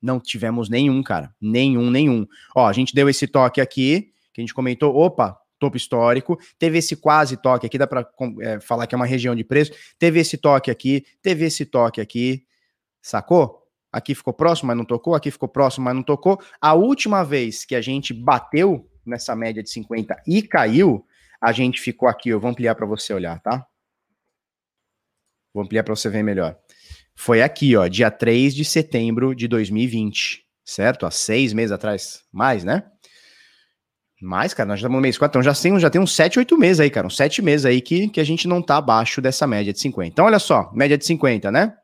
não 0.00 0.20
tivemos 0.20 0.68
nenhum, 0.68 1.02
cara. 1.02 1.34
Nenhum, 1.40 1.90
nenhum. 1.90 2.26
Ó, 2.54 2.66
a 2.66 2.72
gente 2.72 2.94
deu 2.94 3.08
esse 3.08 3.26
toque 3.26 3.60
aqui, 3.60 4.12
que 4.32 4.40
a 4.40 4.42
gente 4.42 4.54
comentou, 4.54 4.94
opa, 4.94 5.38
topo 5.58 5.76
histórico, 5.76 6.38
teve 6.58 6.78
esse 6.78 6.96
quase 6.96 7.36
toque 7.36 7.66
aqui, 7.66 7.78
dá 7.78 7.86
para 7.86 8.06
é, 8.40 8.60
falar 8.60 8.86
que 8.86 8.94
é 8.94 8.96
uma 8.96 9.06
região 9.06 9.34
de 9.34 9.42
preço, 9.42 9.72
teve 9.98 10.20
esse 10.20 10.36
toque 10.36 10.70
aqui, 10.70 11.04
teve 11.22 11.44
esse 11.44 11.64
toque 11.64 12.00
aqui, 12.00 12.44
sacou? 13.00 13.62
Aqui 13.92 14.14
ficou 14.14 14.34
próximo, 14.34 14.66
mas 14.68 14.76
não 14.76 14.84
tocou, 14.84 15.14
aqui 15.14 15.30
ficou 15.30 15.48
próximo, 15.48 15.84
mas 15.84 15.94
não 15.94 16.02
tocou. 16.02 16.38
A 16.60 16.74
última 16.74 17.24
vez 17.24 17.64
que 17.64 17.74
a 17.74 17.80
gente 17.80 18.12
bateu 18.12 18.90
nessa 19.06 19.34
média 19.34 19.62
de 19.62 19.70
50 19.70 20.22
e 20.26 20.42
caiu, 20.42 21.06
a 21.40 21.52
gente 21.52 21.80
ficou 21.80 22.08
aqui, 22.08 22.28
eu 22.28 22.40
vou 22.40 22.50
ampliar 22.50 22.74
para 22.74 22.84
você 22.84 23.14
olhar, 23.14 23.40
tá? 23.40 23.66
Vou 25.54 25.64
ampliar 25.64 25.84
para 25.84 25.96
você 25.96 26.10
ver 26.10 26.22
melhor. 26.22 26.58
Foi 27.16 27.40
aqui, 27.40 27.74
ó, 27.74 27.88
dia 27.88 28.10
3 28.10 28.54
de 28.54 28.64
setembro 28.64 29.34
de 29.34 29.48
2020, 29.48 30.44
certo? 30.62 31.06
Há 31.06 31.10
seis 31.10 31.54
meses 31.54 31.72
atrás, 31.72 32.22
mais, 32.30 32.62
né? 32.62 32.84
Mais, 34.20 34.52
cara, 34.52 34.68
nós 34.68 34.78
já 34.78 34.86
estamos 34.86 34.96
no 34.96 35.02
mês 35.02 35.16
4, 35.16 35.40
então 35.40 35.42
já 35.42 35.60
tem, 35.60 35.80
já 35.80 35.90
tem 35.90 36.00
uns 36.00 36.14
7, 36.14 36.38
8 36.38 36.58
meses 36.58 36.80
aí, 36.80 36.90
cara, 36.90 37.06
uns 37.06 37.16
7 37.16 37.40
meses 37.40 37.64
aí 37.64 37.80
que, 37.80 38.08
que 38.08 38.20
a 38.20 38.24
gente 38.24 38.46
não 38.46 38.60
tá 38.62 38.76
abaixo 38.76 39.20
dessa 39.22 39.46
média 39.46 39.72
de 39.72 39.80
50. 39.80 40.08
Então, 40.08 40.26
olha 40.26 40.38
só, 40.38 40.70
média 40.74 40.96
de 40.96 41.06
50, 41.06 41.50
né? 41.50 41.74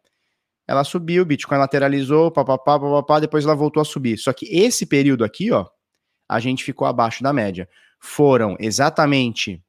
Ela 0.69 0.85
subiu, 0.85 1.23
o 1.23 1.27
Bitcoin 1.27 1.59
lateralizou, 1.59 2.31
papapá, 2.31 2.79
papapá, 2.79 3.19
depois 3.19 3.45
ela 3.45 3.55
voltou 3.55 3.81
a 3.81 3.85
subir. 3.85 4.19
Só 4.19 4.33
que 4.33 4.47
esse 4.47 4.87
período 4.87 5.25
aqui, 5.25 5.51
ó, 5.51 5.67
a 6.29 6.41
gente 6.41 6.63
ficou 6.63 6.87
abaixo 6.87 7.23
da 7.23 7.33
média. 7.33 7.69
Foram 7.99 8.57
exatamente 8.61 9.63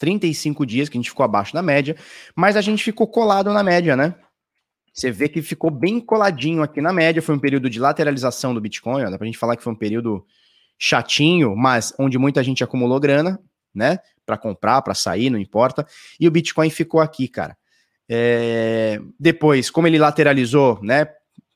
35 0.00 0.66
dias 0.66 0.88
que 0.88 0.98
a 0.98 1.00
gente 1.00 1.10
ficou 1.10 1.22
abaixo 1.22 1.54
da 1.54 1.62
média, 1.62 1.94
mas 2.34 2.56
a 2.56 2.60
gente 2.60 2.82
ficou 2.82 3.06
colado 3.06 3.52
na 3.52 3.62
média, 3.62 3.94
né? 3.94 4.16
Você 4.92 5.12
vê 5.12 5.28
que 5.28 5.40
ficou 5.40 5.70
bem 5.70 6.00
coladinho 6.00 6.64
aqui 6.64 6.80
na 6.80 6.92
média. 6.92 7.22
Foi 7.22 7.36
um 7.36 7.38
período 7.38 7.70
de 7.70 7.78
lateralização 7.78 8.52
do 8.52 8.60
Bitcoin. 8.60 9.04
Ó, 9.04 9.10
dá 9.10 9.16
pra 9.16 9.26
gente 9.26 9.38
falar 9.38 9.56
que 9.56 9.62
foi 9.62 9.72
um 9.72 9.76
período 9.76 10.26
chatinho, 10.76 11.54
mas 11.54 11.94
onde 11.96 12.18
muita 12.18 12.42
gente 12.42 12.64
acumulou 12.64 12.98
grana, 12.98 13.38
né? 13.72 14.00
para 14.30 14.38
comprar, 14.38 14.80
para 14.82 14.94
sair, 14.94 15.28
não 15.28 15.38
importa. 15.38 15.84
E 16.18 16.28
o 16.28 16.30
Bitcoin 16.30 16.70
ficou 16.70 17.00
aqui, 17.00 17.26
cara. 17.26 17.56
É... 18.08 19.00
Depois, 19.18 19.70
como 19.70 19.88
ele 19.88 19.98
lateralizou, 19.98 20.78
né? 20.82 21.08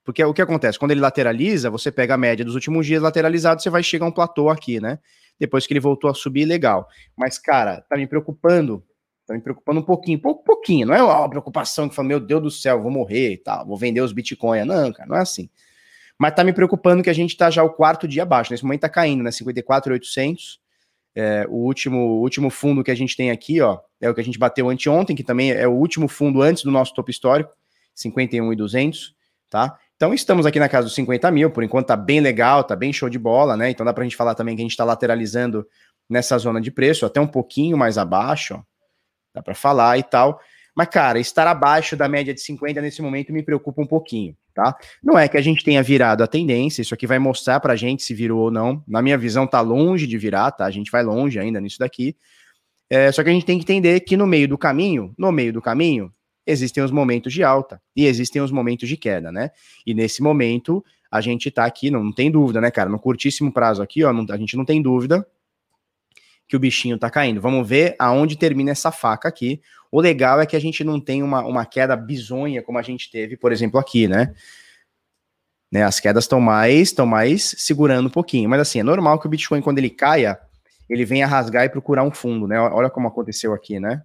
Porque 0.04 0.22
o 0.24 0.34
que 0.34 0.42
acontece? 0.42 0.78
Quando 0.78 0.90
ele 0.90 1.00
lateraliza, 1.00 1.70
você 1.70 1.90
pega 1.92 2.14
a 2.14 2.18
média 2.18 2.44
dos 2.44 2.54
últimos 2.54 2.84
dias 2.84 3.00
lateralizado, 3.00 3.62
você 3.62 3.70
vai 3.70 3.82
chegar 3.82 4.06
a 4.06 4.08
um 4.08 4.12
platô 4.12 4.50
aqui, 4.50 4.80
né? 4.80 4.98
Depois 5.38 5.66
que 5.66 5.72
ele 5.72 5.80
voltou 5.80 6.10
a 6.10 6.14
subir, 6.14 6.44
legal. 6.44 6.88
Mas, 7.16 7.38
cara, 7.38 7.80
tá 7.82 7.96
me 7.96 8.06
preocupando. 8.06 8.82
Tá 9.26 9.34
me 9.34 9.40
preocupando 9.40 9.80
um 9.80 9.82
pouquinho, 9.82 10.18
pouco, 10.18 10.44
pouquinho. 10.44 10.86
Não 10.86 10.94
é 10.94 11.02
uma 11.02 11.28
preocupação 11.28 11.88
que 11.88 11.94
fala, 11.94 12.08
meu 12.08 12.20
Deus 12.20 12.42
do 12.42 12.50
céu, 12.50 12.82
vou 12.82 12.90
morrer 12.90 13.32
e 13.32 13.36
tal, 13.38 13.66
vou 13.66 13.76
vender 13.76 14.02
os 14.02 14.12
bitcoins. 14.12 14.66
Não, 14.66 14.92
cara, 14.92 15.08
não 15.08 15.16
é 15.16 15.20
assim. 15.20 15.48
Mas 16.18 16.34
tá 16.34 16.44
me 16.44 16.52
preocupando 16.52 17.02
que 17.02 17.10
a 17.10 17.14
gente 17.14 17.36
tá 17.36 17.50
já 17.50 17.62
o 17.64 17.70
quarto 17.70 18.06
dia 18.06 18.22
abaixo. 18.22 18.52
Nesse 18.52 18.62
momento 18.62 18.82
tá 18.82 18.88
caindo, 18.88 19.22
né? 19.22 19.30
54,800. 19.30 20.60
É, 21.16 21.46
o 21.48 21.54
último, 21.54 21.98
o 21.98 22.20
último 22.20 22.50
fundo 22.50 22.82
que 22.82 22.90
a 22.90 22.94
gente 22.94 23.16
tem 23.16 23.30
aqui, 23.30 23.60
ó, 23.60 23.78
é 24.00 24.10
o 24.10 24.14
que 24.14 24.20
a 24.20 24.24
gente 24.24 24.38
bateu 24.38 24.68
anteontem, 24.68 25.14
que 25.14 25.22
também 25.22 25.52
é 25.52 25.66
o 25.66 25.72
último 25.72 26.08
fundo 26.08 26.42
antes 26.42 26.64
do 26.64 26.72
nosso 26.72 26.92
topo 26.92 27.10
histórico, 27.10 27.52
51,200, 27.94 29.14
tá? 29.48 29.78
Então 29.96 30.12
estamos 30.12 30.44
aqui 30.44 30.58
na 30.58 30.68
casa 30.68 30.84
dos 30.84 30.94
50 30.94 31.30
mil, 31.30 31.50
por 31.50 31.62
enquanto 31.62 31.86
tá 31.86 31.96
bem 31.96 32.20
legal, 32.20 32.64
tá 32.64 32.74
bem 32.74 32.92
show 32.92 33.08
de 33.08 33.18
bola, 33.18 33.56
né? 33.56 33.70
Então 33.70 33.86
dá 33.86 33.92
pra 33.92 34.02
gente 34.02 34.16
falar 34.16 34.34
também 34.34 34.56
que 34.56 34.62
a 34.62 34.64
gente 34.64 34.76
tá 34.76 34.84
lateralizando 34.84 35.66
nessa 36.08 36.36
zona 36.36 36.60
de 36.60 36.70
preço, 36.70 37.06
até 37.06 37.20
um 37.20 37.26
pouquinho 37.26 37.76
mais 37.76 37.96
abaixo. 37.96 38.62
Dá 39.34 39.42
para 39.42 39.54
falar 39.54 39.98
e 39.98 40.02
tal. 40.02 40.40
Mas, 40.76 40.88
cara, 40.88 41.20
estar 41.20 41.46
abaixo 41.46 41.96
da 41.96 42.08
média 42.08 42.34
de 42.34 42.40
50 42.40 42.80
nesse 42.80 43.00
momento 43.00 43.32
me 43.32 43.42
preocupa 43.42 43.80
um 43.80 43.86
pouquinho, 43.86 44.36
tá? 44.52 44.76
Não 45.02 45.16
é 45.16 45.28
que 45.28 45.36
a 45.36 45.40
gente 45.40 45.62
tenha 45.62 45.82
virado 45.82 46.24
a 46.24 46.26
tendência, 46.26 46.82
isso 46.82 46.92
aqui 46.92 47.06
vai 47.06 47.18
mostrar 47.20 47.60
pra 47.60 47.76
gente 47.76 48.02
se 48.02 48.12
virou 48.12 48.42
ou 48.42 48.50
não. 48.50 48.82
Na 48.86 49.00
minha 49.00 49.16
visão, 49.16 49.46
tá 49.46 49.60
longe 49.60 50.06
de 50.06 50.18
virar, 50.18 50.50
tá? 50.50 50.64
A 50.64 50.70
gente 50.70 50.90
vai 50.90 51.04
longe 51.04 51.38
ainda 51.38 51.60
nisso 51.60 51.78
daqui. 51.78 52.16
É, 52.90 53.10
só 53.12 53.22
que 53.22 53.30
a 53.30 53.32
gente 53.32 53.46
tem 53.46 53.58
que 53.58 53.64
entender 53.64 54.00
que 54.00 54.16
no 54.16 54.26
meio 54.26 54.48
do 54.48 54.58
caminho, 54.58 55.14
no 55.16 55.30
meio 55.30 55.52
do 55.52 55.62
caminho, 55.62 56.12
existem 56.46 56.82
os 56.82 56.90
momentos 56.90 57.32
de 57.32 57.42
alta 57.42 57.80
e 57.96 58.06
existem 58.06 58.40
os 58.42 58.50
momentos 58.50 58.88
de 58.88 58.96
queda, 58.96 59.32
né? 59.32 59.50
E 59.86 59.94
nesse 59.94 60.22
momento, 60.22 60.84
a 61.10 61.20
gente 61.20 61.50
tá 61.50 61.64
aqui, 61.64 61.90
não, 61.90 62.04
não 62.04 62.12
tem 62.12 62.30
dúvida, 62.30 62.60
né, 62.60 62.70
cara? 62.70 62.90
No 62.90 62.98
curtíssimo 62.98 63.52
prazo 63.52 63.82
aqui, 63.82 64.04
ó, 64.04 64.12
não, 64.12 64.26
a 64.28 64.36
gente 64.36 64.56
não 64.56 64.64
tem 64.64 64.82
dúvida 64.82 65.26
que 66.46 66.56
o 66.56 66.58
bichinho 66.58 66.98
tá 66.98 67.08
caindo. 67.08 67.40
Vamos 67.40 67.66
ver 67.66 67.96
aonde 67.98 68.36
termina 68.36 68.70
essa 68.70 68.92
faca 68.92 69.28
aqui. 69.28 69.60
O 69.90 70.00
legal 70.00 70.40
é 70.40 70.46
que 70.46 70.56
a 70.56 70.60
gente 70.60 70.84
não 70.84 71.00
tem 71.00 71.22
uma, 71.22 71.44
uma 71.44 71.64
queda 71.64 71.96
bizonha 71.96 72.62
como 72.62 72.78
a 72.78 72.82
gente 72.82 73.10
teve, 73.10 73.36
por 73.36 73.52
exemplo, 73.52 73.78
aqui, 73.78 74.06
né? 74.06 74.34
né 75.72 75.84
as 75.84 76.00
quedas 76.00 76.24
estão 76.24 76.40
mais, 76.40 76.88
estão 76.88 77.06
mais 77.06 77.54
segurando 77.58 78.06
um 78.06 78.10
pouquinho. 78.10 78.48
Mas 78.48 78.60
assim, 78.60 78.80
é 78.80 78.82
normal 78.82 79.18
que 79.18 79.26
o 79.26 79.30
Bitcoin, 79.30 79.62
quando 79.62 79.78
ele 79.78 79.90
caia, 79.90 80.38
ele 80.88 81.04
venha 81.04 81.26
rasgar 81.26 81.64
e 81.64 81.68
procurar 81.68 82.02
um 82.02 82.10
fundo, 82.10 82.46
né? 82.46 82.60
Olha 82.60 82.90
como 82.90 83.08
aconteceu 83.08 83.54
aqui, 83.54 83.80
né? 83.80 84.02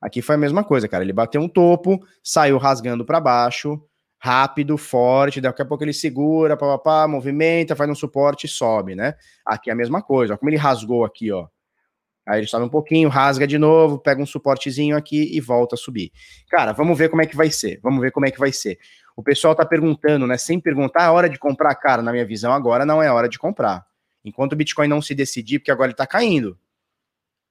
Aqui 0.00 0.22
foi 0.22 0.36
a 0.36 0.38
mesma 0.38 0.62
coisa, 0.62 0.88
cara. 0.88 1.02
Ele 1.02 1.12
bateu 1.12 1.40
um 1.40 1.48
topo, 1.48 1.98
saiu 2.22 2.56
rasgando 2.56 3.04
para 3.04 3.20
baixo, 3.20 3.80
rápido, 4.18 4.76
forte, 4.76 5.40
daqui 5.40 5.62
a 5.62 5.64
pouco 5.64 5.84
ele 5.84 5.92
segura, 5.92 6.56
papapá, 6.56 7.06
movimenta, 7.06 7.76
faz 7.76 7.90
um 7.90 7.94
suporte 7.94 8.46
e 8.46 8.48
sobe, 8.48 8.94
né? 8.94 9.14
Aqui 9.44 9.70
é 9.70 9.72
a 9.72 9.76
mesma 9.76 10.02
coisa, 10.02 10.34
ó, 10.34 10.36
como 10.36 10.50
ele 10.50 10.56
rasgou 10.56 11.04
aqui, 11.04 11.30
ó. 11.32 11.46
Aí 12.26 12.40
ele 12.40 12.46
sobe 12.46 12.66
um 12.66 12.68
pouquinho, 12.68 13.08
rasga 13.08 13.46
de 13.46 13.56
novo, 13.56 13.98
pega 13.98 14.20
um 14.20 14.26
suportezinho 14.26 14.96
aqui 14.96 15.34
e 15.34 15.40
volta 15.40 15.76
a 15.76 15.78
subir. 15.78 16.12
Cara, 16.50 16.72
vamos 16.72 16.98
ver 16.98 17.08
como 17.08 17.22
é 17.22 17.26
que 17.26 17.34
vai 17.34 17.50
ser. 17.50 17.80
Vamos 17.82 18.02
ver 18.02 18.12
como 18.12 18.26
é 18.26 18.30
que 18.30 18.38
vai 18.38 18.52
ser. 18.52 18.78
O 19.16 19.22
pessoal 19.22 19.54
tá 19.54 19.64
perguntando, 19.64 20.26
né? 20.26 20.36
Sem 20.36 20.60
perguntar, 20.60 21.04
é 21.04 21.08
hora 21.08 21.28
de 21.28 21.38
comprar, 21.38 21.74
cara. 21.76 22.02
Na 22.02 22.12
minha 22.12 22.26
visão, 22.26 22.52
agora 22.52 22.84
não 22.84 23.02
é 23.02 23.10
hora 23.10 23.30
de 23.30 23.38
comprar. 23.38 23.86
Enquanto 24.22 24.52
o 24.52 24.56
Bitcoin 24.56 24.88
não 24.88 25.00
se 25.00 25.14
decidir, 25.14 25.58
porque 25.58 25.70
agora 25.70 25.88
ele 25.88 25.96
tá 25.96 26.06
caindo 26.06 26.58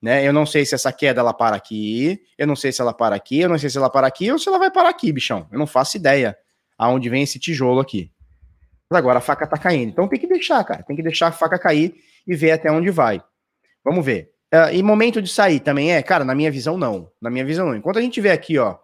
né? 0.08 0.26
Eu 0.26 0.32
não 0.32 0.46
sei 0.46 0.66
se 0.66 0.74
essa 0.74 0.90
queda 0.94 1.20
ela 1.20 1.34
para 1.34 1.58
aqui, 1.58 2.24
eu 2.38 2.48
não 2.48 2.56
sei 2.56 2.72
se 2.72 2.80
ela 2.80 2.94
para 2.94 3.14
aqui, 3.14 3.42
eu 3.42 3.50
não 3.50 3.58
sei 3.58 3.70
se 3.70 3.78
ela 3.78 3.90
para 3.90 4.08
aqui 4.08 4.32
ou 4.32 4.40
se 4.40 4.48
ela 4.48 4.58
vai 4.58 4.72
parar 4.72 4.88
aqui, 4.88 5.12
bichão. 5.12 5.46
Eu 5.52 5.60
não 5.60 5.68
faço 5.68 5.98
ideia 5.98 6.34
aonde 6.78 7.10
vem 7.10 7.24
esse 7.24 7.38
tijolo 7.38 7.82
aqui. 7.82 8.10
Mas 8.90 9.00
agora 9.00 9.18
a 9.18 9.22
faca 9.22 9.46
tá 9.46 9.58
caindo. 9.58 9.90
Então 9.90 10.08
tem 10.08 10.18
que 10.18 10.26
deixar, 10.26 10.64
cara. 10.64 10.82
Tem 10.82 10.96
que 10.96 11.04
deixar 11.04 11.28
a 11.28 11.32
faca 11.34 11.60
cair 11.60 11.94
e 12.26 12.34
ver 12.38 12.52
até 12.52 12.72
onde 12.72 12.90
vai. 12.90 13.22
Vamos 13.84 14.06
ver. 14.06 14.32
Uh, 14.54 14.74
e 14.74 14.82
momento 14.82 15.22
de 15.22 15.28
sair 15.30 15.60
também 15.60 15.92
é, 15.92 16.02
cara, 16.02 16.24
na 16.24 16.34
minha 16.34 16.50
visão 16.50 16.78
não. 16.78 17.12
Na 17.22 17.30
minha 17.30 17.44
visão 17.44 17.68
não. 17.68 17.76
Enquanto 17.76 18.00
a 18.00 18.02
gente 18.02 18.22
vê 18.22 18.32
aqui, 18.32 18.58
ó, 18.58 18.78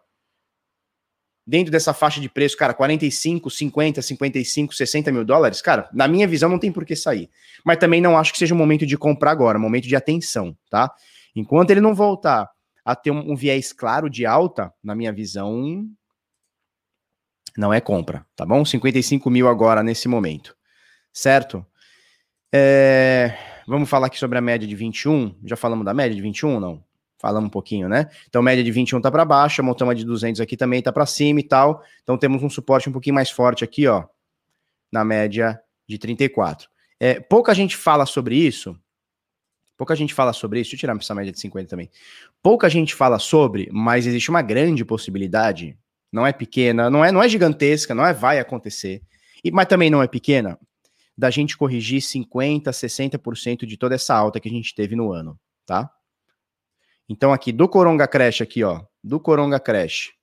dentro 1.45 1.71
dessa 1.71 1.93
faixa 1.93 2.21
de 2.21 2.29
preço, 2.29 2.57
cara, 2.57 2.73
45, 2.73 3.49
50, 3.49 4.01
55, 4.01 4.73
60 4.73 5.11
mil 5.11 5.25
dólares, 5.25 5.61
cara, 5.61 5.89
na 5.93 6.07
minha 6.07 6.27
visão 6.27 6.49
não 6.49 6.59
tem 6.59 6.71
por 6.71 6.85
que 6.85 6.95
sair. 6.95 7.29
Mas 7.65 7.77
também 7.77 8.01
não 8.01 8.17
acho 8.17 8.31
que 8.31 8.37
seja 8.37 8.53
o 8.53 8.57
momento 8.57 8.85
de 8.85 8.97
comprar 8.97 9.31
agora, 9.31 9.59
momento 9.59 9.87
de 9.87 9.95
atenção, 9.95 10.55
tá? 10.69 10.91
Enquanto 11.35 11.71
ele 11.71 11.81
não 11.81 11.93
voltar 11.93 12.49
a 12.85 12.95
ter 12.95 13.11
um, 13.11 13.31
um 13.31 13.35
viés 13.35 13.73
claro 13.73 14.09
de 14.09 14.25
alta, 14.25 14.73
na 14.83 14.95
minha 14.95 15.11
visão, 15.11 15.85
não 17.57 17.73
é 17.73 17.79
compra, 17.79 18.25
tá 18.35 18.45
bom? 18.45 18.63
55 18.63 19.29
mil 19.29 19.47
agora 19.47 19.83
nesse 19.83 20.07
momento, 20.07 20.55
certo? 21.11 21.65
É, 22.53 23.35
vamos 23.67 23.89
falar 23.89 24.07
aqui 24.07 24.17
sobre 24.17 24.37
a 24.37 24.41
média 24.41 24.67
de 24.67 24.75
21. 24.75 25.35
Já 25.43 25.55
falamos 25.55 25.85
da 25.85 25.93
média 25.93 26.15
de 26.15 26.21
21 26.21 26.59
não? 26.59 26.83
Falamos 27.23 27.47
um 27.47 27.49
pouquinho, 27.49 27.87
né? 27.87 28.09
Então, 28.27 28.41
média 28.41 28.61
de 28.61 28.69
21 28.69 28.99
tá 28.99 29.09
para 29.09 29.23
baixo, 29.23 29.61
a 29.61 29.63
montama 29.63 29.95
de 29.95 30.03
200 30.03 30.41
aqui 30.41 30.57
também 30.57 30.81
tá 30.81 30.91
para 30.91 31.05
cima 31.05 31.39
e 31.39 31.43
tal. 31.43 31.81
Então, 32.03 32.17
temos 32.17 32.43
um 32.43 32.49
suporte 32.49 32.89
um 32.89 32.91
pouquinho 32.91 33.15
mais 33.15 33.29
forte 33.29 33.63
aqui, 33.63 33.87
ó, 33.87 34.03
na 34.91 35.05
média 35.05 35.57
de 35.87 35.97
34. 35.97 36.67
É, 36.99 37.21
pouca 37.21 37.53
gente 37.53 37.77
fala 37.77 38.05
sobre 38.05 38.35
isso. 38.35 38.77
Pouca 39.77 39.95
gente 39.95 40.13
fala 40.13 40.33
sobre 40.33 40.59
isso. 40.59 40.71
Deixa 40.71 40.75
eu 40.75 40.79
tirar 40.81 40.97
essa 40.97 41.15
média 41.15 41.31
de 41.31 41.39
50 41.39 41.69
também. 41.69 41.89
Pouca 42.41 42.69
gente 42.69 42.93
fala 42.93 43.17
sobre, 43.17 43.69
mas 43.71 44.05
existe 44.05 44.29
uma 44.29 44.41
grande 44.41 44.83
possibilidade. 44.83 45.77
Não 46.11 46.27
é 46.27 46.33
pequena, 46.33 46.89
não 46.89 47.05
é, 47.05 47.11
não 47.11 47.23
é 47.23 47.29
gigantesca, 47.29 47.95
não 47.95 48.05
é 48.05 48.11
vai 48.11 48.37
acontecer. 48.37 49.01
E, 49.41 49.49
mas 49.49 49.67
também 49.67 49.89
não 49.89 50.03
é 50.03 50.07
pequena 50.07 50.59
da 51.17 51.29
gente 51.29 51.57
corrigir 51.57 52.01
50, 52.01 52.69
60% 52.69 53.65
de 53.65 53.77
toda 53.77 53.95
essa 53.95 54.13
alta 54.13 54.41
que 54.41 54.49
a 54.49 54.51
gente 54.51 54.75
teve 54.75 54.93
no 54.93 55.13
ano, 55.13 55.39
tá? 55.65 55.89
Então, 57.13 57.31
aqui 57.31 57.51
do 57.51 57.69
Coronga 57.69 58.07
Crash, 58.07 58.41
aqui, 58.41 58.63
ó. 58.63 58.81
Do 59.03 59.19
Coronga 59.19 59.59
Crash. 59.59 60.13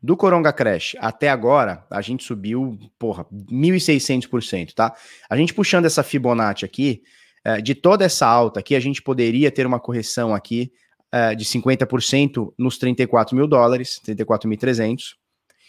Do 0.00 0.16
Coronga 0.16 0.52
Crash 0.52 0.94
até 1.00 1.28
agora, 1.28 1.84
a 1.90 2.00
gente 2.00 2.22
subiu, 2.22 2.78
porra, 2.96 3.24
1.600%, 3.50 4.72
tá? 4.72 4.94
A 5.28 5.36
gente 5.36 5.52
puxando 5.52 5.86
essa 5.86 6.04
Fibonacci 6.04 6.64
aqui, 6.64 7.02
é, 7.44 7.60
de 7.60 7.74
toda 7.74 8.04
essa 8.04 8.24
alta 8.24 8.60
aqui, 8.60 8.76
a 8.76 8.80
gente 8.80 9.02
poderia 9.02 9.50
ter 9.50 9.66
uma 9.66 9.80
correção 9.80 10.32
aqui 10.32 10.70
é, 11.10 11.34
de 11.34 11.44
50% 11.44 12.54
nos 12.56 12.78
34 12.78 13.34
mil 13.34 13.48
dólares, 13.48 14.00
34.300 14.06 15.16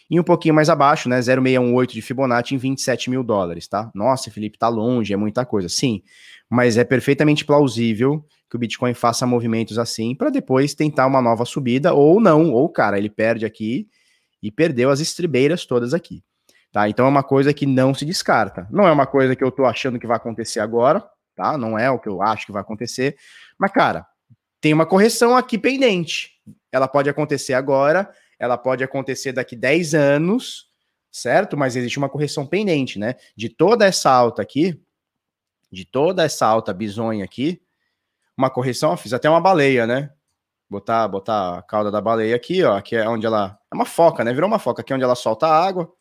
e 0.09 0.19
um 0.19 0.23
pouquinho 0.23 0.55
mais 0.55 0.69
abaixo, 0.69 1.07
né, 1.07 1.21
0,618 1.21 1.93
de 1.93 2.01
Fibonacci 2.01 2.55
em 2.55 2.57
27 2.57 3.09
mil 3.09 3.23
dólares, 3.23 3.67
tá? 3.67 3.91
Nossa, 3.93 4.31
Felipe, 4.31 4.57
tá 4.57 4.67
longe, 4.67 5.13
é 5.13 5.17
muita 5.17 5.45
coisa. 5.45 5.69
Sim, 5.69 6.01
mas 6.49 6.77
é 6.77 6.83
perfeitamente 6.83 7.45
plausível 7.45 8.25
que 8.49 8.55
o 8.55 8.59
Bitcoin 8.59 8.95
faça 8.95 9.27
movimentos 9.27 9.77
assim 9.77 10.15
para 10.15 10.31
depois 10.31 10.73
tentar 10.73 11.05
uma 11.05 11.21
nova 11.21 11.45
subida, 11.45 11.93
ou 11.93 12.19
não, 12.19 12.51
ou, 12.51 12.67
cara, 12.67 12.97
ele 12.97 13.09
perde 13.09 13.45
aqui 13.45 13.87
e 14.41 14.51
perdeu 14.51 14.89
as 14.89 14.99
estribeiras 14.99 15.65
todas 15.65 15.93
aqui. 15.93 16.23
Tá? 16.71 16.89
Então 16.89 17.05
é 17.05 17.09
uma 17.09 17.23
coisa 17.23 17.53
que 17.53 17.65
não 17.65 17.93
se 17.93 18.05
descarta. 18.05 18.67
Não 18.71 18.87
é 18.87 18.91
uma 18.91 19.05
coisa 19.05 19.35
que 19.35 19.43
eu 19.43 19.51
tô 19.51 19.65
achando 19.65 19.99
que 19.99 20.07
vai 20.07 20.17
acontecer 20.17 20.59
agora, 20.59 21.03
tá? 21.35 21.57
Não 21.57 21.77
é 21.77 21.89
o 21.89 21.99
que 21.99 22.07
eu 22.07 22.21
acho 22.21 22.45
que 22.45 22.51
vai 22.51 22.61
acontecer. 22.61 23.15
Mas, 23.57 23.71
cara, 23.71 24.05
tem 24.61 24.73
uma 24.73 24.85
correção 24.85 25.35
aqui 25.35 25.57
pendente. 25.57 26.31
Ela 26.71 26.87
pode 26.87 27.09
acontecer 27.09 27.53
agora, 27.53 28.09
ela 28.39 28.57
pode 28.57 28.83
acontecer 28.83 29.33
daqui 29.33 29.55
10 29.55 29.93
anos, 29.93 30.69
certo? 31.11 31.57
Mas 31.57 31.75
existe 31.75 31.97
uma 31.97 32.09
correção 32.09 32.47
pendente, 32.47 32.97
né? 32.97 33.15
De 33.35 33.49
toda 33.49 33.85
essa 33.85 34.09
alta 34.09 34.41
aqui, 34.41 34.81
de 35.71 35.85
toda 35.85 36.23
essa 36.23 36.47
alta 36.47 36.73
bizonha 36.73 37.25
aqui, 37.25 37.61
uma 38.37 38.49
correção, 38.49 38.95
fiz 38.95 39.11
até 39.11 39.29
uma 39.29 39.41
baleia, 39.41 39.85
né? 39.85 40.09
Botar, 40.69 41.07
botar 41.07 41.57
a 41.57 41.61
cauda 41.61 41.91
da 41.91 41.99
baleia 41.99 42.35
aqui, 42.35 42.63
ó, 42.63 42.79
que 42.79 42.95
é 42.95 43.07
onde 43.07 43.25
ela. 43.25 43.59
É 43.71 43.75
uma 43.75 43.85
foca, 43.85 44.23
né? 44.23 44.33
Virou 44.33 44.47
uma 44.47 44.59
foca, 44.59 44.81
aqui 44.81 44.93
é 44.93 44.95
onde 44.95 45.03
ela 45.03 45.15
solta 45.15 45.47
a 45.47 45.67
água, 45.67 45.91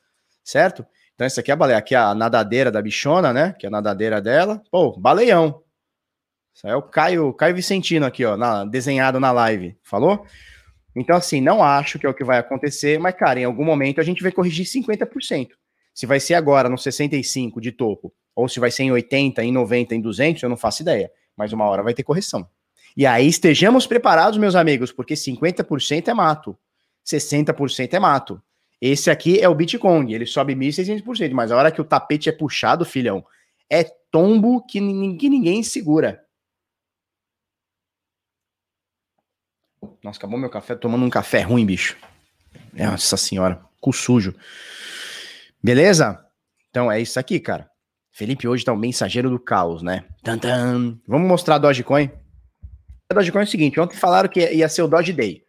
certo? 0.45 0.87
Então, 1.15 1.27
essa 1.27 1.41
aqui 1.41 1.51
é 1.51 1.55
a 1.55 1.57
baleia, 1.57 1.79
aqui 1.79 1.97
é 1.97 1.99
a 1.99 2.15
nadadeira 2.15 2.71
da 2.71 2.81
bichona, 2.81 3.33
né? 3.33 3.55
Que 3.59 3.67
é 3.67 3.69
a 3.69 3.73
nadadeira 3.73 4.21
dela. 4.21 4.63
Pô, 4.71 4.97
baleião. 4.97 5.63
Isso 6.55 6.67
aí 6.67 6.73
é 6.73 6.77
o 6.77 6.83
Caio, 6.83 7.33
Caio 7.35 7.55
Vicentino 7.55 8.07
aqui, 8.07 8.25
ó, 8.25 8.37
na, 8.37 8.65
desenhado 8.65 9.19
na 9.19 9.33
live. 9.33 9.77
Falou? 9.83 10.25
Então, 10.95 11.17
assim, 11.17 11.41
não 11.41 11.63
acho 11.63 11.99
que 11.99 12.07
é 12.07 12.09
o 12.09 12.15
que 12.15 12.25
vai 12.25 12.39
acontecer, 12.39 12.99
mas, 12.99 13.15
cara, 13.15 13.41
em 13.41 13.45
algum 13.45 13.65
momento 13.65 14.01
a 14.01 14.05
gente 14.05 14.23
vai 14.23 14.33
corrigir 14.33 14.67
50%. 14.67 15.51
Se 15.95 16.07
vai 16.07 16.21
ser 16.21 16.35
agora 16.35 16.69
no 16.69 16.79
65 16.79 17.61
de 17.61 17.73
topo, 17.73 18.13
ou 18.35 18.49
se 18.49 18.61
vai 18.61 18.71
ser 18.71 18.85
em 18.85 18.93
80, 18.93 19.43
em 19.43 19.53
90, 19.53 19.95
em 19.95 20.01
200, 20.01 20.43
eu 20.43 20.49
não 20.49 20.57
faço 20.57 20.83
ideia. 20.83 21.11
Mas 21.37 21.53
uma 21.53 21.65
hora 21.65 21.83
vai 21.83 21.95
ter 21.95 22.03
correção. 22.03 22.49
E 22.97 23.07
aí 23.07 23.27
estejamos 23.27 23.87
preparados, 23.87 24.39
meus 24.39 24.55
amigos, 24.55 24.91
porque 24.91 25.15
50% 25.15 26.09
é 26.09 26.15
mato, 26.15 26.57
60% 27.07 27.95
é 27.95 27.99
mato. 27.99 28.43
Esse 28.81 29.11
aqui 29.11 29.41
é 29.41 29.49
o 29.49 29.55
Bitcoin, 29.55 30.13
ele 30.13 30.27
sobe 30.27 30.55
1.600%, 30.55 31.33
mas 31.33 31.51
a 31.51 31.57
hora 31.57 31.71
que 31.71 31.81
o 31.81 31.85
tapete 31.85 32.29
é 32.29 32.33
puxado, 32.33 32.85
filhão, 32.85 33.25
é 33.71 33.85
tombo 34.11 34.65
que 34.65 34.81
ninguém, 34.81 35.31
ninguém 35.31 35.63
segura. 35.63 36.21
Nossa, 40.03 40.19
acabou 40.19 40.39
meu 40.39 40.51
café, 40.51 40.75
tomando 40.75 41.05
um 41.05 41.11
café 41.11 41.41
ruim, 41.41 41.67
bicho. 41.67 41.97
Nossa 42.73 43.17
senhora, 43.17 43.61
cu 43.81 43.93
sujo. 43.93 44.35
Beleza? 45.63 46.25
Então 46.71 46.91
é 46.91 47.01
isso 47.01 47.19
aqui, 47.19 47.41
cara. 47.41 47.69
Felipe 48.13 48.49
hoje 48.49 48.65
tá 48.65 48.73
o 48.73 48.77
um 48.77 48.79
mensageiro 48.79 49.31
do 49.31 49.39
caos, 49.39 49.83
né? 49.83 50.05
Tantan. 50.23 50.99
Vamos 51.07 51.29
mostrar 51.29 51.57
a 51.57 51.59
Dogecoin? 51.59 52.11
A 53.11 53.15
Dogecoin 53.15 53.43
é 53.43 53.45
o 53.45 53.49
seguinte, 53.49 53.81
ontem 53.81 53.97
falaram 53.97 54.29
que 54.29 54.41
ia 54.41 54.69
ser 54.69 54.83
o 54.83 54.89
Doge 54.89 55.13
Day. 55.13 55.45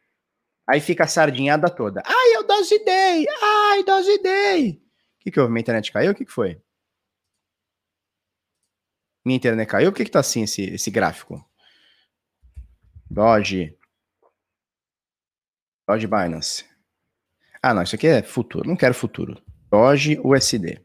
Aí 0.70 0.80
fica 0.80 1.04
a 1.04 1.08
sardinhada 1.08 1.68
toda. 1.68 2.04
Ai, 2.06 2.34
é 2.34 2.40
o 2.40 2.44
Doge 2.44 2.78
Day! 2.86 3.26
Ai, 3.42 3.84
Doge 3.84 4.20
Day! 4.20 4.72
O 4.72 5.24
que 5.24 5.32
que 5.32 5.40
houve? 5.40 5.52
Minha 5.52 5.62
internet 5.62 5.92
caiu? 5.92 6.12
O 6.12 6.16
que 6.16 6.24
que 6.24 6.32
foi? 6.32 6.62
Minha 9.26 9.38
internet 9.38 9.68
caiu? 9.68 9.92
Por 9.92 9.98
que 9.98 10.06
que 10.06 10.12
tá 10.12 10.20
assim 10.20 10.44
esse, 10.44 10.62
esse 10.62 10.92
gráfico? 10.92 11.44
Doge. 13.10 13.76
Doge 15.90 16.06
Binance. 16.06 16.66
Ah, 17.64 17.74
não, 17.74 17.82
isso 17.82 17.96
aqui 17.96 18.06
é 18.06 18.22
futuro. 18.22 18.70
Não 18.70 18.76
quero 18.76 18.94
futuro. 18.94 19.42
Doge 19.72 20.20
USD. 20.24 20.80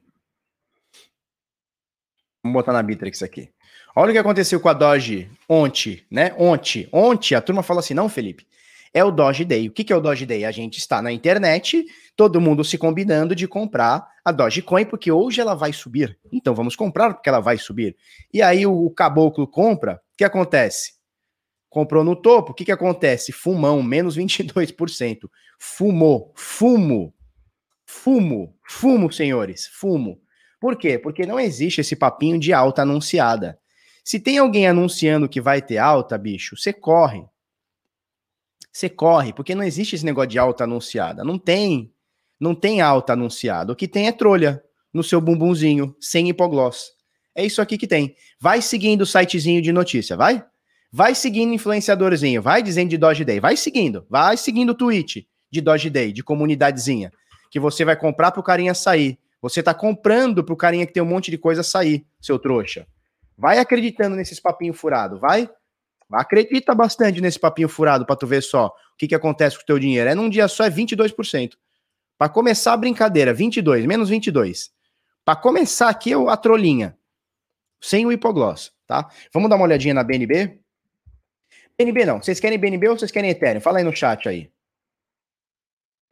Vamos 2.43 2.55
botar 2.55 2.73
na 2.73 2.83
Bittrex 2.83 3.23
aqui. 3.23 3.51
Olha 3.95 4.09
o 4.09 4.13
que 4.15 4.19
aconteceu 4.19 4.59
com 4.59 4.69
a 4.71 4.73
Doge 4.73 5.31
ontem, 5.47 6.03
né? 6.11 6.35
Ontem. 6.39 6.89
Ontem 6.91 7.35
a 7.35 7.43
turma 7.43 7.63
falou 7.63 7.81
assim: 7.81 7.93
não, 7.93 8.09
Felipe, 8.09 8.47
é 8.95 9.05
o 9.05 9.11
Doge 9.11 9.45
Day. 9.45 9.69
O 9.69 9.73
que, 9.73 9.85
que 9.85 9.93
é 9.93 9.97
o 9.97 10.01
Doge 10.01 10.25
Day? 10.25 10.47
A 10.47 10.51
gente 10.51 10.79
está 10.79 11.03
na 11.03 11.13
internet, 11.13 11.85
todo 12.17 12.41
mundo 12.41 12.65
se 12.65 12.79
combinando 12.79 13.37
de 13.37 13.47
comprar 13.47 14.09
a 14.25 14.33
Dogecoin, 14.33 14.87
porque 14.87 15.13
hoje 15.13 15.39
ela 15.39 15.55
vai 15.55 15.75
subir. 15.75 16.19
Então 16.33 16.55
vamos 16.55 16.75
comprar 16.75 17.13
porque 17.13 17.29
ela 17.29 17.41
vai 17.41 17.59
subir. 17.59 17.95
E 18.33 18.41
aí 18.41 18.67
o, 18.67 18.87
o 18.87 18.91
caboclo 18.91 19.47
compra, 19.47 20.01
o 20.15 20.17
que 20.17 20.25
acontece? 20.25 20.94
Comprou 21.75 22.05
no 22.05 22.15
topo, 22.15 22.53
o 22.53 22.55
que, 22.55 22.65
que 22.65 22.71
acontece? 22.71 23.33
Fumão, 23.33 23.83
menos 23.83 24.17
22%. 24.17 25.29
Fumou, 25.59 26.33
fumo, 26.37 27.13
fumo, 27.85 28.55
fumo, 28.63 29.13
senhores, 29.13 29.67
fumo. 29.67 30.21
Por 30.61 30.77
quê? 30.77 31.01
Porque 31.01 31.27
não 31.27 31.41
existe 31.41 31.81
esse 31.81 31.97
papinho 31.97 32.39
de 32.39 32.53
alta 32.53 32.83
anunciada. 32.83 33.59
Se 34.05 34.21
tem 34.21 34.39
alguém 34.39 34.69
anunciando 34.69 35.29
que 35.29 35.41
vai 35.41 35.61
ter 35.61 35.79
alta, 35.79 36.17
bicho, 36.17 36.57
você 36.57 36.73
corre. 36.73 37.25
Você 38.71 38.89
corre, 38.89 39.33
porque 39.33 39.53
não 39.53 39.65
existe 39.65 39.97
esse 39.97 40.05
negócio 40.05 40.31
de 40.31 40.39
alta 40.39 40.63
anunciada. 40.63 41.25
Não 41.25 41.37
tem. 41.37 41.93
Não 42.39 42.55
tem 42.55 42.83
alta 42.83 43.15
anunciada. 43.15 43.73
O 43.73 43.77
que 43.77 43.89
tem 43.89 44.07
é 44.07 44.13
trolha 44.13 44.63
no 44.93 45.03
seu 45.03 45.21
bumbumzinho, 45.21 45.97
sem 45.99 46.29
hipogloss. 46.29 46.93
É 47.35 47.45
isso 47.45 47.61
aqui 47.61 47.77
que 47.77 47.89
tem. 47.89 48.15
Vai 48.39 48.63
seguindo 48.63 49.01
o 49.01 49.07
sitezinho 49.07 49.61
de 49.61 49.73
notícia, 49.73 50.17
vai? 50.17 50.47
Vai 50.97 51.13
seguindo 51.13 51.53
influenciadorzinho, 51.53 52.41
vai 52.41 52.63
dizendo 52.63 52.91
de 52.91 52.97
Doge 52.97 53.25
Day, 53.25 53.41
vai 53.41 53.57
seguindo, 53.57 54.07
vai 54.09 54.37
seguindo 54.37 54.71
o 54.71 54.75
tweet 54.77 55.29
de 55.51 55.61
Doge 55.61 55.91
Day, 55.91 56.13
de 56.13 56.23
comunidadezinha, 56.23 57.13
que 57.51 57.59
você 57.59 57.85
vai 57.85 57.97
comprar 57.97 58.31
pro 58.31 58.45
carinha 58.45 58.73
sair. 58.75 59.19
Você 59.43 59.61
tá 59.61 59.75
comprando 59.75 60.45
pro 60.45 60.57
carinha 60.57 60.87
que 60.87 60.93
tem 60.93 61.03
um 61.03 61.07
monte 61.07 61.33
de 61.33 61.37
coisa 61.37 61.65
sair, 61.65 62.07
seu 62.21 62.39
trouxa. 62.39 62.87
Vai 63.37 63.59
acreditando 63.59 64.15
nesses 64.15 64.39
papinhos 64.39 64.79
furados, 64.79 65.19
vai? 65.19 65.51
Acredita 66.13 66.73
bastante 66.77 67.21
nesse 67.21 67.41
papinho 67.41 67.69
furado 67.69 68.07
para 68.07 68.15
tu 68.15 68.25
ver 68.25 68.41
só 68.41 68.69
o 68.69 68.73
que, 68.97 69.09
que 69.09 69.17
acontece 69.17 69.57
com 69.57 69.65
o 69.65 69.67
teu 69.67 69.81
dinheiro. 69.81 70.09
É 70.09 70.15
num 70.15 70.31
dia 70.31 70.47
só 70.47 70.65
é 70.65 70.71
22%. 70.71 71.55
Para 72.17 72.29
começar 72.29 72.73
a 72.73 72.77
brincadeira, 72.77 73.35
22, 73.35 73.85
menos 73.85 74.11
22. 74.11 74.71
Para 75.25 75.35
começar 75.35 75.89
aqui 75.89 76.13
a 76.15 76.37
trolinha, 76.37 76.97
sem 77.81 78.07
o 78.07 78.13
hipogloss, 78.13 78.71
tá? 78.87 79.11
Vamos 79.33 79.51
dar 79.51 79.57
uma 79.57 79.65
olhadinha 79.65 79.93
na 79.93 80.05
BNB? 80.05 80.63
BNB 81.79 82.05
não. 82.05 82.23
Vocês 82.23 82.41
querem 82.41 82.59
BNB 82.59 82.89
ou 82.89 82.99
vocês 82.99 83.11
querem 83.11 83.31
Ethereum? 83.31 83.61
Fala 83.61 83.79
aí 83.79 83.85
no 83.85 83.95
chat 83.95 84.29
aí. 84.29 84.51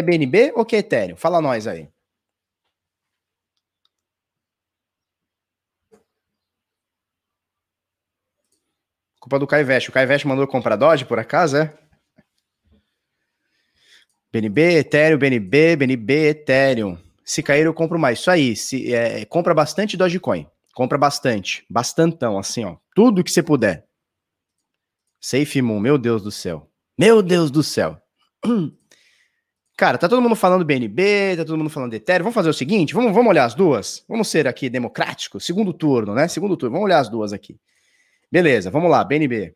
É 0.01 0.05
BNB 0.05 0.53
ou 0.57 0.65
que 0.65 0.77
é 0.77 0.81
Ethereum? 0.81 1.17
Fala 1.17 1.41
nós 1.41 1.67
aí. 1.67 1.89
Culpa 9.21 9.39
do 9.39 9.47
Caio 9.47 9.65
Veste. 9.65 9.89
O 9.89 9.93
Caio 9.93 10.09
Veste 10.09 10.27
mandou 10.27 10.49
comprar 10.49 10.75
Dodge, 10.75 11.05
por 11.05 11.17
acaso, 11.17 11.57
é? 11.57 11.79
BNB, 14.33 14.79
Ethereum, 14.79 15.19
BNB, 15.19 15.77
BNB, 15.77 16.29
Ethereum. 16.31 16.99
Se 17.25 17.41
cair, 17.41 17.67
eu 17.67 17.73
compro 17.73 17.99
mais. 18.01 18.19
Isso 18.19 18.31
aí. 18.31 18.57
Se, 18.57 18.93
é, 18.93 19.25
compra 19.27 19.55
bastante 19.55 19.97
Dogecoin. 19.97 20.49
Compra 20.75 20.99
bastante. 20.99 21.65
Bastantão, 21.71 22.37
assim, 22.37 22.65
ó. 22.65 22.77
Tudo 22.97 23.23
que 23.23 23.31
você 23.31 23.45
puder. 23.45 23.87
Safe 25.25 25.63
Moon, 25.63 25.79
meu 25.79 25.97
Deus 25.97 26.21
do 26.21 26.33
céu. 26.33 26.69
Meu 26.99 27.23
Deus 27.23 27.49
do 27.49 27.63
céu. 27.63 27.97
Cara, 29.77 29.97
tá 29.97 30.09
todo 30.09 30.21
mundo 30.21 30.35
falando 30.35 30.65
BNB, 30.65 31.37
tá 31.37 31.45
todo 31.45 31.57
mundo 31.57 31.71
falando 31.71 31.95
Ethereum. 31.95 32.25
Vamos 32.25 32.35
fazer 32.35 32.51
o 32.51 32.55
seguinte, 32.55 32.93
vamos, 32.93 33.13
vamos 33.15 33.31
olhar 33.31 33.45
as 33.45 33.55
duas? 33.55 34.05
Vamos 34.09 34.29
ser 34.29 34.49
aqui 34.49 34.69
democráticos? 34.69 35.45
Segundo 35.47 35.73
turno, 35.73 36.13
né? 36.13 36.27
Segundo 36.27 36.57
turno. 36.57 36.75
Vamos 36.75 36.87
olhar 36.87 36.99
as 36.99 37.09
duas 37.09 37.33
aqui. 37.33 37.59
Beleza, 38.31 38.69
vamos 38.69 38.91
lá, 38.91 39.05
BNB. 39.05 39.55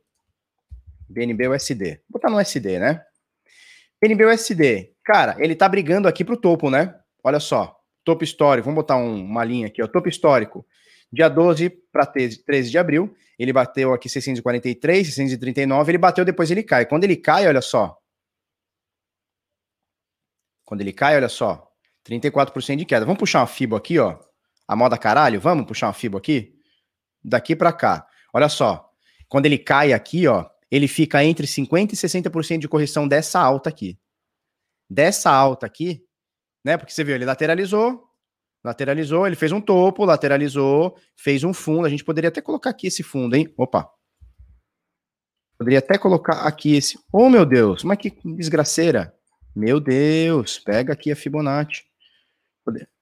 BNB 1.08 1.48
USD. 1.48 2.00
Vou 2.08 2.20
botar 2.20 2.30
no 2.30 2.38
USD, 2.38 2.78
né? 2.78 3.02
BNB 4.00 4.24
USD. 4.26 4.92
Cara, 5.04 5.36
ele 5.38 5.56
tá 5.56 5.68
brigando 5.68 6.06
aqui 6.06 6.24
pro 6.24 6.36
topo, 6.36 6.70
né? 6.70 6.94
Olha 7.24 7.40
só. 7.40 7.76
Topo 8.04 8.22
histórico. 8.22 8.66
Vamos 8.66 8.82
botar 8.82 8.96
um, 8.96 9.20
uma 9.20 9.42
linha 9.42 9.66
aqui, 9.66 9.82
ó. 9.82 9.88
Topo 9.88 10.08
histórico. 10.08 10.64
Dia 11.12 11.28
12 11.28 11.70
para 11.92 12.06
13 12.06 12.70
de 12.70 12.78
abril. 12.78 13.12
Ele 13.38 13.52
bateu 13.52 13.92
aqui 13.92 14.08
643, 14.08 15.06
639. 15.06 15.90
Ele 15.90 15.98
bateu, 15.98 16.24
depois 16.24 16.50
ele 16.50 16.62
cai. 16.62 16.86
Quando 16.86 17.04
ele 17.04 17.16
cai, 17.16 17.46
olha 17.46 17.60
só. 17.60 17.98
Quando 20.64 20.80
ele 20.80 20.92
cai, 20.92 21.16
olha 21.16 21.28
só. 21.28 21.70
34% 22.06 22.76
de 22.76 22.84
queda. 22.84 23.04
Vamos 23.04 23.18
puxar 23.18 23.40
uma 23.40 23.46
FIBO 23.46 23.76
aqui, 23.76 23.98
ó. 23.98 24.18
A 24.66 24.74
moda 24.74 24.96
caralho. 24.96 25.40
Vamos 25.40 25.66
puxar 25.66 25.88
uma 25.88 25.92
FIBO 25.92 26.16
aqui? 26.18 26.54
Daqui 27.22 27.54
para 27.54 27.72
cá. 27.72 28.06
Olha 28.32 28.48
só, 28.48 28.90
quando 29.28 29.46
ele 29.46 29.58
cai 29.58 29.92
aqui, 29.92 30.26
ó, 30.26 30.48
ele 30.70 30.88
fica 30.88 31.22
entre 31.24 31.46
50% 31.46 31.92
e 31.92 31.96
60% 31.96 32.58
de 32.58 32.68
correção 32.68 33.06
dessa 33.06 33.40
alta 33.40 33.68
aqui. 33.68 33.98
Dessa 34.88 35.30
alta 35.30 35.66
aqui, 35.66 36.04
né? 36.64 36.76
Porque 36.76 36.92
você 36.92 37.02
viu, 37.02 37.14
ele 37.14 37.24
lateralizou, 37.24 38.05
lateralizou, 38.66 39.26
ele 39.26 39.36
fez 39.36 39.52
um 39.52 39.60
topo, 39.60 40.04
lateralizou, 40.04 40.96
fez 41.16 41.44
um 41.44 41.54
fundo. 41.54 41.86
A 41.86 41.88
gente 41.88 42.04
poderia 42.04 42.28
até 42.28 42.40
colocar 42.40 42.70
aqui 42.70 42.88
esse 42.88 43.04
fundo, 43.04 43.36
hein? 43.36 43.52
Opa. 43.56 43.88
Poderia 45.56 45.78
até 45.78 45.96
colocar 45.96 46.40
aqui 46.40 46.74
esse. 46.74 46.98
Oh, 47.12 47.30
meu 47.30 47.46
Deus, 47.46 47.84
mas 47.84 47.96
que 47.96 48.10
desgraceira. 48.24 49.14
Meu 49.54 49.78
Deus, 49.78 50.58
pega 50.58 50.92
aqui 50.92 51.12
a 51.12 51.16
Fibonacci. 51.16 51.84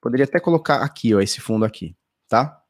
Poderia 0.00 0.24
até 0.24 0.38
colocar 0.38 0.82
aqui, 0.82 1.14
ó, 1.14 1.20
esse 1.20 1.40
fundo 1.40 1.64
aqui, 1.64 1.96
tá? 2.28 2.60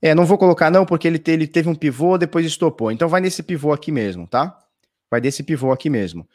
É, 0.00 0.14
não 0.14 0.24
vou 0.24 0.38
colocar 0.38 0.70
não, 0.70 0.86
porque 0.86 1.06
ele, 1.06 1.18
te, 1.18 1.32
ele 1.32 1.46
teve 1.46 1.68
um 1.68 1.74
pivô, 1.74 2.16
depois 2.16 2.46
estopou. 2.46 2.90
Então 2.90 3.08
vai 3.08 3.20
nesse 3.20 3.42
pivô 3.42 3.72
aqui 3.72 3.92
mesmo, 3.92 4.26
tá? 4.26 4.58
Vai 5.10 5.20
desse 5.20 5.42
pivô 5.42 5.70
aqui 5.70 5.90
mesmo. 5.90 6.26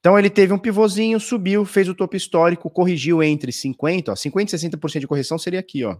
Então 0.00 0.18
ele 0.18 0.30
teve 0.30 0.52
um 0.52 0.58
pivôzinho, 0.58 1.20
subiu, 1.20 1.64
fez 1.64 1.88
o 1.88 1.94
topo 1.94 2.16
histórico, 2.16 2.70
corrigiu 2.70 3.22
entre 3.22 3.52
50, 3.52 4.12
ó, 4.12 4.16
50 4.16 4.56
e 4.56 4.58
60% 4.58 5.00
de 5.00 5.06
correção 5.06 5.38
seria 5.38 5.60
aqui, 5.60 5.84
ó. 5.84 5.96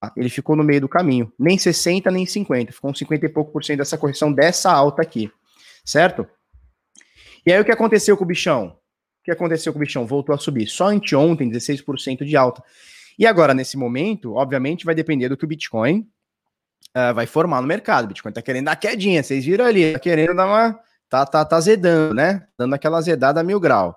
Tá? 0.00 0.12
Ele 0.16 0.28
ficou 0.28 0.54
no 0.56 0.64
meio 0.64 0.80
do 0.80 0.88
caminho, 0.88 1.32
nem 1.38 1.56
60 1.56 2.10
nem 2.10 2.26
50, 2.26 2.72
ficou 2.72 2.90
uns 2.90 2.98
50 2.98 3.26
e 3.26 3.28
pouco 3.28 3.52
por 3.52 3.64
cento 3.64 3.78
dessa 3.78 3.96
correção 3.96 4.32
dessa 4.32 4.70
alta 4.70 5.02
aqui, 5.02 5.30
certo? 5.84 6.26
E 7.46 7.52
aí 7.52 7.60
o 7.60 7.64
que 7.64 7.72
aconteceu 7.72 8.16
com 8.16 8.24
o 8.24 8.26
bichão? 8.26 8.76
O 9.20 9.24
que 9.24 9.30
aconteceu 9.30 9.72
com 9.72 9.78
o 9.78 9.80
bichão? 9.80 10.06
Voltou 10.06 10.34
a 10.34 10.38
subir. 10.38 10.66
Só 10.66 10.88
anteontem, 10.88 11.50
16% 11.50 12.24
de 12.24 12.36
alta. 12.36 12.62
E 13.18 13.26
agora, 13.26 13.52
nesse 13.52 13.76
momento, 13.76 14.34
obviamente, 14.34 14.84
vai 14.84 14.94
depender 14.94 15.28
do 15.28 15.36
que 15.36 15.44
o 15.44 15.48
Bitcoin 15.48 16.00
uh, 16.96 17.14
vai 17.14 17.26
formar 17.26 17.60
no 17.60 17.66
mercado. 17.66 18.04
O 18.04 18.08
Bitcoin 18.08 18.32
tá 18.32 18.40
querendo 18.40 18.66
dar 18.66 18.76
quedinha, 18.76 19.22
vocês 19.22 19.44
viram 19.44 19.64
ali, 19.64 19.92
tá 19.92 19.98
querendo 19.98 20.34
dar 20.34 20.46
uma. 20.46 20.80
Tá, 21.08 21.24
tá, 21.24 21.44
tá 21.44 21.60
zedando, 21.60 22.14
né? 22.14 22.46
Dando 22.58 22.74
aquela 22.74 23.00
zedada 23.00 23.40
a 23.40 23.44
mil 23.44 23.58
grau. 23.58 23.96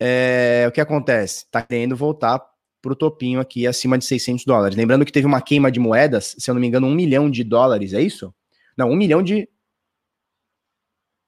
É, 0.00 0.64
o 0.68 0.72
que 0.72 0.80
acontece? 0.80 1.46
Tá 1.50 1.62
querendo 1.62 1.96
voltar 1.96 2.40
pro 2.80 2.96
topinho 2.96 3.40
aqui 3.40 3.66
acima 3.66 3.96
de 3.96 4.04
600 4.04 4.44
dólares. 4.44 4.76
Lembrando 4.76 5.04
que 5.04 5.12
teve 5.12 5.26
uma 5.26 5.40
queima 5.40 5.70
de 5.70 5.78
moedas, 5.78 6.34
se 6.38 6.50
eu 6.50 6.54
não 6.54 6.60
me 6.60 6.66
engano, 6.66 6.86
um 6.88 6.94
milhão 6.94 7.30
de 7.30 7.44
dólares, 7.44 7.92
é 7.92 8.00
isso? 8.00 8.34
Não, 8.76 8.90
um 8.90 8.96
milhão 8.96 9.22
de. 9.22 9.48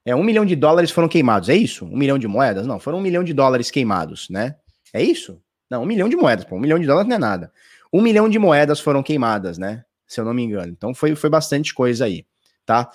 É, 0.04 0.14
um 0.14 0.22
milhão 0.24 0.44
de 0.44 0.54
dólares 0.54 0.90
foram 0.90 1.08
queimados, 1.08 1.48
é 1.48 1.54
isso? 1.54 1.84
Um 1.86 1.96
milhão 1.96 2.18
de 2.18 2.26
moedas? 2.28 2.66
Não, 2.66 2.78
foram 2.78 2.98
um 2.98 3.00
milhão 3.00 3.24
de 3.24 3.32
dólares 3.32 3.70
queimados, 3.70 4.28
né? 4.28 4.56
É 4.92 5.02
isso? 5.02 5.40
Não, 5.70 5.82
um 5.82 5.86
milhão 5.86 6.08
de 6.08 6.16
moedas, 6.16 6.44
pô. 6.44 6.56
Um 6.56 6.60
milhão 6.60 6.78
de 6.78 6.86
dólares 6.86 7.08
não 7.08 7.16
é 7.16 7.18
nada. 7.18 7.52
Um 7.92 8.02
milhão 8.02 8.28
de 8.28 8.38
moedas 8.38 8.80
foram 8.80 9.02
queimadas, 9.02 9.56
né? 9.56 9.84
Se 10.06 10.20
eu 10.20 10.24
não 10.24 10.34
me 10.34 10.42
engano. 10.42 10.72
Então 10.72 10.92
foi, 10.92 11.14
foi 11.14 11.30
bastante 11.30 11.72
coisa 11.72 12.04
aí, 12.04 12.26
tá? 12.66 12.90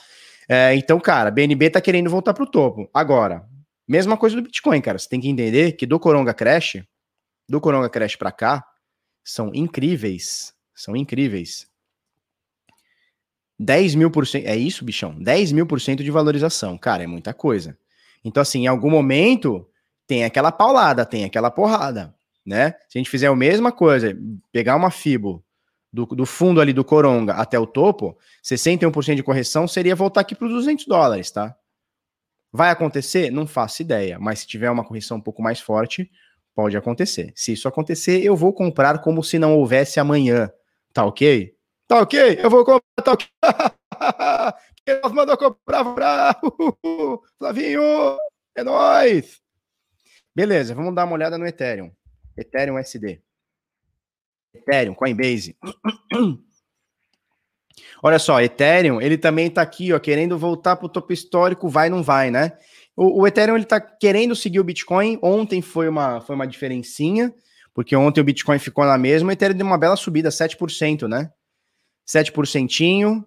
É, 0.51 0.73
então, 0.73 0.99
cara, 0.99 1.29
BNB 1.29 1.69
tá 1.69 1.79
querendo 1.79 2.09
voltar 2.09 2.33
pro 2.33 2.49
topo. 2.49 2.89
Agora, 2.91 3.47
mesma 3.87 4.17
coisa 4.17 4.35
do 4.35 4.41
Bitcoin, 4.41 4.81
cara. 4.81 4.97
Você 4.97 5.07
tem 5.07 5.21
que 5.21 5.29
entender 5.29 5.73
que 5.73 5.85
do 5.85 5.99
Coronga 5.99 6.33
Crash, 6.33 6.83
do 7.47 7.61
Coronga 7.61 7.87
Crash 7.87 8.15
pra 8.15 8.31
cá, 8.31 8.65
são 9.23 9.51
incríveis. 9.53 10.51
São 10.73 10.95
incríveis. 10.95 11.67
10 13.59 13.93
mil 13.93 14.09
por 14.09 14.25
cento. 14.25 14.47
É 14.47 14.55
isso, 14.55 14.83
bichão? 14.83 15.13
10 15.21 15.51
mil 15.51 15.67
por 15.67 15.79
cento 15.79 16.03
de 16.03 16.09
valorização. 16.09 16.79
Cara, 16.79 17.03
é 17.03 17.07
muita 17.07 17.31
coisa. 17.31 17.77
Então, 18.25 18.41
assim, 18.41 18.63
em 18.63 18.67
algum 18.67 18.89
momento 18.89 19.69
tem 20.07 20.23
aquela 20.23 20.51
paulada, 20.51 21.05
tem 21.05 21.25
aquela 21.25 21.51
porrada, 21.51 22.15
né? 22.43 22.71
Se 22.89 22.97
a 22.97 22.99
gente 22.99 23.09
fizer 23.09 23.27
a 23.27 23.35
mesma 23.35 23.71
coisa, 23.71 24.17
pegar 24.51 24.75
uma 24.75 24.89
FIBO 24.89 25.43
do, 25.91 26.05
do 26.05 26.25
fundo 26.25 26.61
ali 26.61 26.71
do 26.71 26.83
Coronga 26.83 27.33
até 27.33 27.57
o 27.57 27.65
topo, 27.65 28.17
61% 28.43 29.15
de 29.15 29.23
correção 29.23 29.67
seria 29.67 29.95
voltar 29.95 30.21
aqui 30.21 30.35
para 30.35 30.47
os 30.47 30.53
200 30.53 30.85
dólares, 30.85 31.31
tá? 31.31 31.55
Vai 32.51 32.69
acontecer? 32.69 33.31
Não 33.31 33.45
faço 33.45 33.81
ideia, 33.81 34.17
mas 34.19 34.39
se 34.39 34.47
tiver 34.47 34.69
uma 34.71 34.83
correção 34.83 35.17
um 35.17 35.21
pouco 35.21 35.41
mais 35.41 35.59
forte, 35.59 36.09
pode 36.55 36.75
acontecer. 36.75 37.31
Se 37.35 37.53
isso 37.53 37.67
acontecer, 37.67 38.23
eu 38.23 38.35
vou 38.35 38.53
comprar 38.53 38.99
como 38.99 39.23
se 39.23 39.37
não 39.37 39.57
houvesse 39.57 39.99
amanhã, 39.99 40.51
tá 40.93 41.05
ok? 41.05 41.55
Tá 41.87 42.01
ok? 42.01 42.39
Eu 42.41 42.49
vou 42.49 42.65
comprar, 42.65 43.03
tá 43.03 43.11
ok? 43.13 43.27
Quem 44.85 45.13
mandou 45.13 45.37
comprar, 45.37 45.83
comprar? 45.83 46.39
Flavinho, 47.37 47.81
é 48.55 48.63
nóis! 48.63 49.41
Beleza, 50.35 50.73
vamos 50.73 50.95
dar 50.95 51.05
uma 51.05 51.13
olhada 51.13 51.37
no 51.37 51.45
Ethereum. 51.45 51.91
Ethereum 52.35 52.77
SD. 52.77 53.21
Ethereum, 54.53 54.93
Coinbase. 54.93 55.55
Olha 58.01 58.19
só, 58.19 58.41
Ethereum, 58.41 59.01
ele 59.01 59.17
também 59.17 59.47
está 59.47 59.61
aqui, 59.61 59.91
ó, 59.91 59.99
querendo 59.99 60.37
voltar 60.37 60.75
para 60.75 60.85
o 60.85 60.89
topo 60.89 61.11
histórico, 61.11 61.67
vai 61.67 61.89
não 61.89 62.01
vai, 62.01 62.31
né? 62.31 62.57
O, 62.95 63.21
o 63.21 63.27
Ethereum 63.27 63.55
ele 63.55 63.63
está 63.63 63.79
querendo 63.79 64.35
seguir 64.35 64.59
o 64.59 64.63
Bitcoin. 64.63 65.19
Ontem 65.21 65.61
foi 65.61 65.87
uma, 65.87 66.21
foi 66.21 66.35
uma 66.35 66.47
diferencinha, 66.47 67.33
porque 67.73 67.95
ontem 67.95 68.21
o 68.21 68.23
Bitcoin 68.23 68.59
ficou 68.59 68.85
na 68.85 68.97
mesma, 68.97 69.29
o 69.29 69.31
Ethereum 69.31 69.57
deu 69.57 69.65
uma 69.65 69.77
bela 69.77 69.95
subida, 69.95 70.29
7%, 70.29 71.07
né? 71.07 71.31
7%. 72.07 73.23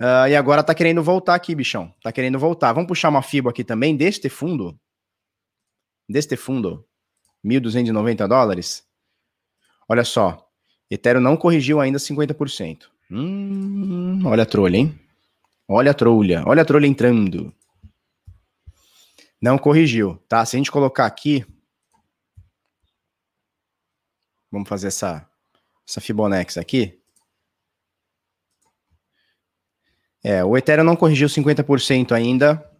Uh, 0.00 0.28
e 0.28 0.34
agora 0.34 0.62
tá 0.62 0.74
querendo 0.74 1.02
voltar 1.02 1.34
aqui, 1.34 1.54
bichão. 1.54 1.94
Tá 2.02 2.12
querendo 2.12 2.38
voltar. 2.38 2.72
Vamos 2.72 2.88
puxar 2.88 3.08
uma 3.08 3.22
FIBO 3.22 3.48
aqui 3.48 3.62
também 3.62 3.96
deste 3.96 4.28
fundo. 4.28 4.78
Deste 6.08 6.36
fundo. 6.36 6.86
1.290 7.44 8.26
dólares. 8.26 8.84
Olha 9.88 10.04
só. 10.04 10.50
Ethereum 10.90 11.20
não 11.20 11.36
corrigiu 11.36 11.80
ainda 11.80 11.98
50%. 11.98 12.88
Hum, 13.10 14.24
olha 14.26 14.42
a 14.42 14.46
trolha, 14.46 14.76
hein? 14.76 14.98
Olha 15.68 15.90
a 15.90 15.94
trolha. 15.94 16.42
Olha 16.46 16.62
a 16.62 16.64
trolha 16.64 16.86
entrando. 16.86 17.54
Não 19.40 19.58
corrigiu, 19.58 20.16
tá? 20.28 20.44
Se 20.44 20.56
a 20.56 20.58
gente 20.58 20.70
colocar 20.70 21.06
aqui. 21.06 21.44
Vamos 24.50 24.68
fazer 24.68 24.88
essa, 24.88 25.28
essa 25.86 26.00
Fibonacci 26.00 26.58
aqui. 26.58 27.00
É, 30.22 30.42
o 30.44 30.56
Ethereum 30.56 30.84
não 30.84 30.96
corrigiu 30.96 31.28
50% 31.28 32.12
ainda 32.12 32.73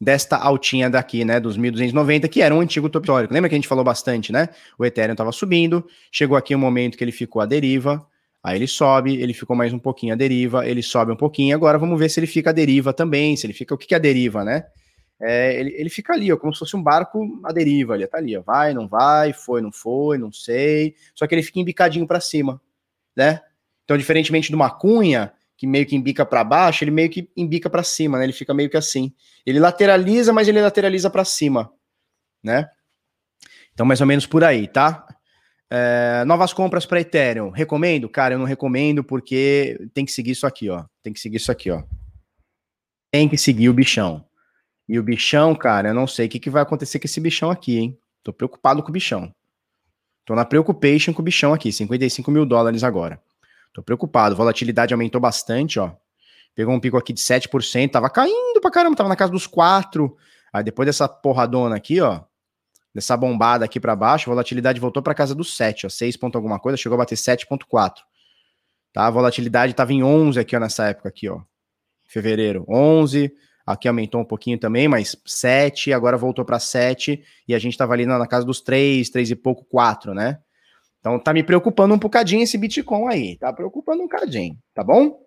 desta 0.00 0.36
altinha 0.36 0.90
daqui, 0.90 1.24
né, 1.24 1.38
dos 1.38 1.56
1.290, 1.58 2.28
que 2.28 2.42
era 2.42 2.54
um 2.54 2.60
antigo 2.60 2.88
top 2.88 3.04
histórico. 3.04 3.32
Lembra 3.32 3.48
que 3.48 3.54
a 3.54 3.58
gente 3.58 3.68
falou 3.68 3.84
bastante, 3.84 4.32
né? 4.32 4.48
O 4.78 4.84
Ethereum 4.84 5.12
estava 5.12 5.30
subindo, 5.32 5.86
chegou 6.10 6.36
aqui 6.36 6.54
um 6.54 6.58
momento 6.58 6.98
que 6.98 7.04
ele 7.04 7.12
ficou 7.12 7.40
à 7.40 7.46
deriva, 7.46 8.04
aí 8.42 8.58
ele 8.58 8.66
sobe, 8.66 9.14
ele 9.16 9.32
ficou 9.32 9.54
mais 9.54 9.72
um 9.72 9.78
pouquinho 9.78 10.12
à 10.12 10.16
deriva, 10.16 10.66
ele 10.66 10.82
sobe 10.82 11.12
um 11.12 11.16
pouquinho, 11.16 11.54
agora 11.54 11.78
vamos 11.78 11.98
ver 11.98 12.08
se 12.08 12.18
ele 12.18 12.26
fica 12.26 12.50
à 12.50 12.52
deriva 12.52 12.92
também, 12.92 13.36
se 13.36 13.46
ele 13.46 13.52
fica... 13.52 13.74
O 13.74 13.78
que, 13.78 13.86
que 13.86 13.94
é 13.94 13.96
a 13.96 14.00
deriva, 14.00 14.44
né? 14.44 14.64
É, 15.20 15.60
ele, 15.60 15.72
ele 15.76 15.88
fica 15.88 16.12
ali, 16.12 16.32
ó, 16.32 16.36
como 16.36 16.52
se 16.52 16.58
fosse 16.58 16.76
um 16.76 16.82
barco 16.82 17.40
à 17.44 17.52
deriva, 17.52 17.94
ele 17.94 18.08
tá 18.08 18.18
ali, 18.18 18.36
ó, 18.36 18.42
vai, 18.42 18.74
não 18.74 18.88
vai, 18.88 19.32
foi, 19.32 19.62
não 19.62 19.70
foi, 19.70 20.18
não 20.18 20.32
sei, 20.32 20.96
só 21.14 21.28
que 21.28 21.34
ele 21.34 21.44
fica 21.44 21.60
embicadinho 21.60 22.08
para 22.08 22.18
cima, 22.20 22.60
né? 23.16 23.40
Então, 23.84 23.96
diferentemente 23.96 24.48
de 24.48 24.54
uma 24.56 24.68
cunha, 24.68 25.32
que 25.56 25.66
meio 25.66 25.86
que 25.86 25.94
embica 25.94 26.24
para 26.26 26.42
baixo, 26.42 26.84
ele 26.84 26.90
meio 26.90 27.10
que 27.10 27.30
embica 27.36 27.70
para 27.70 27.82
cima, 27.82 28.18
né? 28.18 28.24
Ele 28.24 28.32
fica 28.32 28.52
meio 28.52 28.68
que 28.68 28.76
assim. 28.76 29.12
Ele 29.46 29.60
lateraliza, 29.60 30.32
mas 30.32 30.48
ele 30.48 30.60
lateraliza 30.60 31.08
para 31.10 31.24
cima, 31.24 31.72
né? 32.42 32.68
Então, 33.72 33.86
mais 33.86 34.00
ou 34.00 34.06
menos 34.06 34.26
por 34.26 34.44
aí, 34.44 34.66
tá? 34.68 35.06
É, 35.70 36.24
novas 36.26 36.52
compras 36.52 36.84
para 36.84 37.00
Ethereum. 37.00 37.50
Recomendo? 37.50 38.08
Cara, 38.08 38.34
eu 38.34 38.38
não 38.38 38.44
recomendo 38.44 39.02
porque 39.02 39.78
tem 39.94 40.04
que 40.04 40.12
seguir 40.12 40.32
isso 40.32 40.46
aqui, 40.46 40.68
ó. 40.68 40.84
Tem 41.02 41.12
que 41.12 41.20
seguir 41.20 41.38
isso 41.38 41.50
aqui, 41.50 41.70
ó. 41.70 41.82
Tem 43.10 43.28
que 43.28 43.38
seguir 43.38 43.68
o 43.68 43.74
bichão. 43.74 44.24
E 44.88 44.98
o 44.98 45.02
bichão, 45.02 45.54
cara, 45.54 45.88
eu 45.88 45.94
não 45.94 46.06
sei 46.06 46.26
o 46.26 46.28
que, 46.28 46.38
que 46.38 46.50
vai 46.50 46.62
acontecer 46.62 46.98
com 46.98 47.06
esse 47.06 47.20
bichão 47.20 47.50
aqui, 47.50 47.78
hein? 47.78 47.98
Tô 48.22 48.32
preocupado 48.32 48.82
com 48.82 48.90
o 48.90 48.92
bichão. 48.92 49.34
Tô 50.24 50.34
na 50.34 50.44
preoccupation 50.44 51.12
com 51.12 51.22
o 51.22 51.24
bichão 51.24 51.54
aqui, 51.54 51.72
55 51.72 52.30
mil 52.30 52.44
dólares 52.44 52.84
agora. 52.84 53.20
Tô 53.72 53.82
preocupado. 53.82 54.36
Volatilidade 54.36 54.92
aumentou 54.92 55.20
bastante, 55.20 55.78
ó. 55.80 55.92
Pegou 56.54 56.74
um 56.74 56.80
pico 56.80 56.96
aqui 56.96 57.12
de 57.12 57.20
7%, 57.20 57.90
tava 57.90 58.10
caindo 58.10 58.60
pra 58.60 58.70
caramba, 58.70 58.96
tava 58.96 59.08
na 59.08 59.16
casa 59.16 59.32
dos 59.32 59.46
4. 59.46 60.14
Aí 60.52 60.62
depois 60.62 60.86
dessa 60.86 61.08
porradona 61.08 61.76
aqui, 61.76 62.00
ó, 62.00 62.20
dessa 62.94 63.16
bombada 63.16 63.64
aqui 63.64 63.80
para 63.80 63.96
baixo, 63.96 64.28
a 64.28 64.32
volatilidade 64.32 64.78
voltou 64.78 65.02
para 65.02 65.14
casa 65.14 65.34
dos 65.34 65.56
7, 65.56 65.86
ó, 65.86 65.88
6 65.88 66.16
ponto 66.18 66.36
alguma 66.36 66.58
coisa, 66.58 66.76
chegou 66.76 66.96
a 66.96 66.98
bater 66.98 67.16
7.4. 67.16 67.94
Tá? 68.92 69.06
A 69.06 69.10
volatilidade 69.10 69.72
tava 69.72 69.92
em 69.94 70.02
11 70.02 70.38
aqui, 70.38 70.54
ó, 70.54 70.60
nessa 70.60 70.88
época 70.88 71.08
aqui, 71.08 71.28
ó. 71.28 71.40
Fevereiro, 72.06 72.66
11, 72.68 73.32
aqui 73.66 73.88
aumentou 73.88 74.20
um 74.20 74.24
pouquinho 74.24 74.58
também, 74.58 74.86
mas 74.86 75.16
7, 75.24 75.94
agora 75.94 76.18
voltou 76.18 76.44
para 76.44 76.58
7 76.58 77.24
e 77.48 77.54
a 77.54 77.58
gente 77.58 77.78
tava 77.78 77.94
ali 77.94 78.04
na, 78.04 78.18
na 78.18 78.26
casa 78.26 78.44
dos 78.44 78.60
3, 78.60 79.08
3 79.08 79.30
e 79.30 79.36
pouco, 79.36 79.64
4, 79.64 80.12
né? 80.12 80.38
Então 81.02 81.18
tá 81.18 81.34
me 81.34 81.42
preocupando 81.42 81.92
um 81.92 81.98
bocadinho 81.98 82.44
esse 82.44 82.56
Bitcoin 82.56 83.08
aí. 83.08 83.36
Tá 83.36 83.52
preocupando 83.52 84.02
um 84.02 84.04
bocadinho, 84.04 84.56
tá 84.72 84.84
bom? 84.84 85.20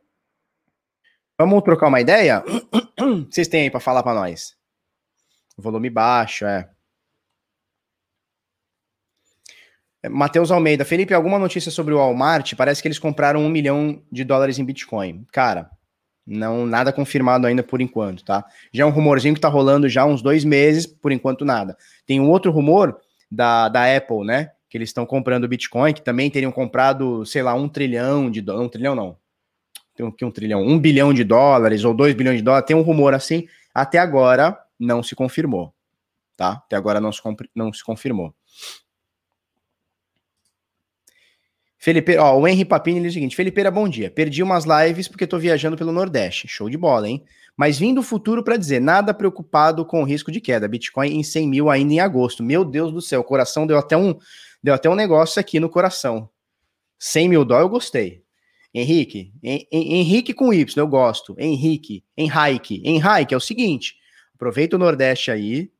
Vamos 1.38 1.62
trocar 1.64 1.90
uma 1.90 2.00
ideia? 2.00 2.42
Vocês 3.30 3.50
têm 3.50 3.64
aí 3.64 3.70
para 3.70 3.82
falar 3.82 4.02
para 4.02 4.14
nós? 4.14 4.56
Volume 5.58 5.90
baixo, 5.90 6.46
é. 6.46 6.70
é. 10.02 10.08
Matheus 10.08 10.50
Almeida, 10.50 10.86
Felipe, 10.86 11.14
alguma 11.14 11.38
notícia 11.38 11.70
sobre 11.70 11.94
o 11.94 11.98
Walmart? 11.98 12.56
Parece 12.56 12.82
que 12.82 12.88
eles 12.88 13.00
compraram 13.00 13.42
um 13.42 13.50
milhão 13.50 14.02
de 14.10 14.24
dólares 14.24 14.58
em 14.58 14.64
Bitcoin. 14.64 15.26
Cara, 15.30 15.70
não 16.26 16.66
nada 16.66 16.94
confirmado 16.94 17.46
ainda 17.48 17.64
por 17.64 17.82
enquanto, 17.82 18.24
tá? 18.24 18.46
Já 18.72 18.86
é 18.86 18.88
um 18.88 18.92
rumorzinho 18.92 19.36
que 19.36 19.42
tá 19.42 19.50
rolando 19.50 19.90
já 19.90 20.04
há 20.04 20.06
uns 20.06 20.22
dois 20.22 20.46
meses, 20.46 20.88
por 20.88 21.12
enquanto 21.12 21.44
nada. 21.44 21.76
Tem 22.06 22.18
um 22.22 22.30
outro 22.30 22.50
rumor 22.50 22.98
da, 23.30 23.68
da 23.68 23.94
Apple, 23.94 24.26
né? 24.26 24.55
Que 24.76 24.78
eles 24.78 24.90
estão 24.90 25.06
comprando 25.06 25.48
Bitcoin, 25.48 25.94
que 25.94 26.02
também 26.02 26.30
teriam 26.30 26.52
comprado, 26.52 27.26
sei 27.26 27.42
lá, 27.42 27.54
um 27.54 27.70
trilhão 27.70 28.30
de 28.30 28.42
dólares. 28.42 28.68
Um 28.68 28.70
trilhão 28.70 28.94
não. 28.94 29.18
Tem 29.96 30.06
aqui 30.06 30.26
um 30.26 30.32
trilhão, 30.32 30.62
um 30.62 30.78
bilhão 30.78 31.14
de 31.14 31.24
dólares 31.24 31.86
ou 31.86 31.94
dois 31.94 32.14
bilhões 32.14 32.40
de 32.40 32.44
dólares. 32.44 32.68
Tem 32.68 32.76
um 32.76 32.82
rumor 32.82 33.14
assim. 33.14 33.48
Até 33.74 34.00
agora 34.00 34.60
não 34.78 35.02
se 35.02 35.16
confirmou. 35.16 35.74
Tá? 36.36 36.62
Até 36.66 36.76
agora 36.76 37.00
não 37.00 37.14
se, 37.14 37.22
não 37.56 37.72
se 37.72 37.86
confirmou. 37.86 38.36
Felipe, 41.78 42.18
ó, 42.18 42.38
o 42.38 42.46
Henry 42.46 42.66
Papini 42.66 43.00
diz 43.00 43.12
o 43.12 43.14
seguinte: 43.14 43.36
Felipeira, 43.36 43.72
bom 43.72 43.88
dia. 43.88 44.12
Perdi 44.12 44.44
umas 44.44 44.66
lives 44.66 45.08
porque 45.08 45.26
tô 45.26 45.40
viajando 45.40 45.78
pelo 45.78 45.94
Nordeste. 45.94 46.50
Show 46.50 46.70
de 46.70 46.78
bola, 46.78 47.08
hein? 47.08 47.24
Mas 47.56 47.80
vim 47.80 47.94
do 47.94 48.04
futuro 48.04 48.44
para 48.44 48.58
dizer, 48.58 48.82
nada 48.82 49.14
preocupado 49.14 49.86
com 49.86 50.02
o 50.02 50.06
risco 50.06 50.30
de 50.30 50.42
queda. 50.42 50.68
Bitcoin 50.68 51.16
em 51.16 51.24
100 51.24 51.48
mil 51.48 51.70
ainda 51.70 51.94
em 51.94 52.00
agosto. 52.02 52.44
Meu 52.44 52.66
Deus 52.66 52.92
do 52.92 53.02
céu, 53.02 53.22
o 53.22 53.24
coração 53.24 53.66
deu 53.66 53.78
até 53.78 53.96
um, 53.96 54.18
Deu 54.66 54.74
até 54.74 54.90
um 54.90 54.96
negócio 54.96 55.40
aqui 55.40 55.60
no 55.60 55.70
coração. 55.70 56.28
100 56.98 57.30
mil 57.30 57.46
dólares 57.46 57.68
eu 57.68 57.70
gostei. 57.70 58.24
Henrique, 58.74 59.32
Henrique 59.72 60.34
com 60.34 60.52
Y, 60.52 60.82
eu 60.82 60.88
gosto. 60.88 61.36
Henrique, 61.38 62.04
Henrique, 62.18 62.82
Henrique 62.84 63.36
é 63.36 63.38
o 63.38 63.40
seguinte: 63.40 63.96
aproveita 64.34 64.76
o 64.76 64.80
Nordeste 64.80 65.30
aí, 65.30 65.72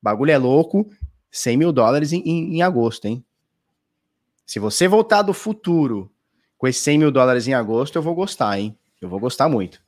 bagulho 0.00 0.30
é 0.30 0.38
louco, 0.38 0.88
100 1.32 1.56
mil 1.56 1.72
dólares 1.72 2.12
em, 2.12 2.20
em, 2.20 2.54
em, 2.54 2.62
agosto, 2.62 3.06
hein? 3.06 3.24
Se 4.46 4.60
você 4.60 4.86
voltar 4.86 5.22
do 5.22 5.34
futuro 5.34 6.08
com 6.56 6.68
esses 6.68 6.80
100 6.84 6.96
mil 6.96 7.10
dólares 7.10 7.48
em 7.48 7.54
agosto, 7.54 7.96
eu 7.96 8.02
vou 8.02 8.14
gostar, 8.14 8.56
hein? 8.56 8.78
Eu 9.02 9.08
vou 9.08 9.18
gostar 9.18 9.48
muito. 9.48 9.82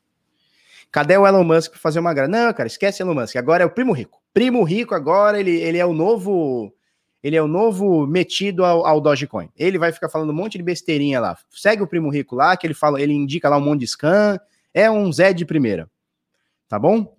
Cadê 0.91 1.17
o 1.17 1.25
Elon 1.25 1.45
Musk 1.45 1.71
para 1.71 1.81
fazer 1.81 2.01
uma 2.01 2.13
grana? 2.13 2.47
Não, 2.47 2.53
cara, 2.53 2.67
esquece 2.67 3.01
Elon 3.01 3.15
Musk. 3.15 3.37
Agora 3.37 3.63
é 3.63 3.67
o 3.67 3.71
primo 3.71 3.93
rico. 3.93 4.21
Primo 4.35 4.65
rico 4.65 4.93
agora, 4.93 5.39
ele, 5.39 5.53
ele 5.53 5.79
é 5.79 5.87
o 5.87 5.93
novo 5.93 6.75
ele 7.23 7.37
é 7.37 7.43
o 7.43 7.49
novo 7.49 8.07
metido 8.07 8.65
ao, 8.65 8.87
ao 8.87 9.01
Dogecoin. 9.01 9.49
Ele 9.57 9.79
vai 9.79 9.93
ficar 9.93 10.09
falando 10.09 10.31
um 10.31 10.35
monte 10.35 10.57
de 10.57 10.65
besteirinha 10.65 11.21
lá. 11.21 11.37
Segue 11.51 11.83
o 11.83 11.87
primo 11.87 12.11
rico 12.11 12.35
lá, 12.35 12.57
que 12.57 12.67
ele 12.67 12.75
fala, 12.75 13.01
ele 13.01 13.13
indica 13.13 13.49
lá 13.49 13.57
um 13.57 13.61
monte 13.61 13.81
de 13.81 13.87
scan. 13.87 14.39
É 14.73 14.91
um 14.91 15.13
Zé 15.13 15.33
de 15.33 15.45
primeira. 15.45 15.91
Tá 16.69 16.79
bom? 16.79 17.17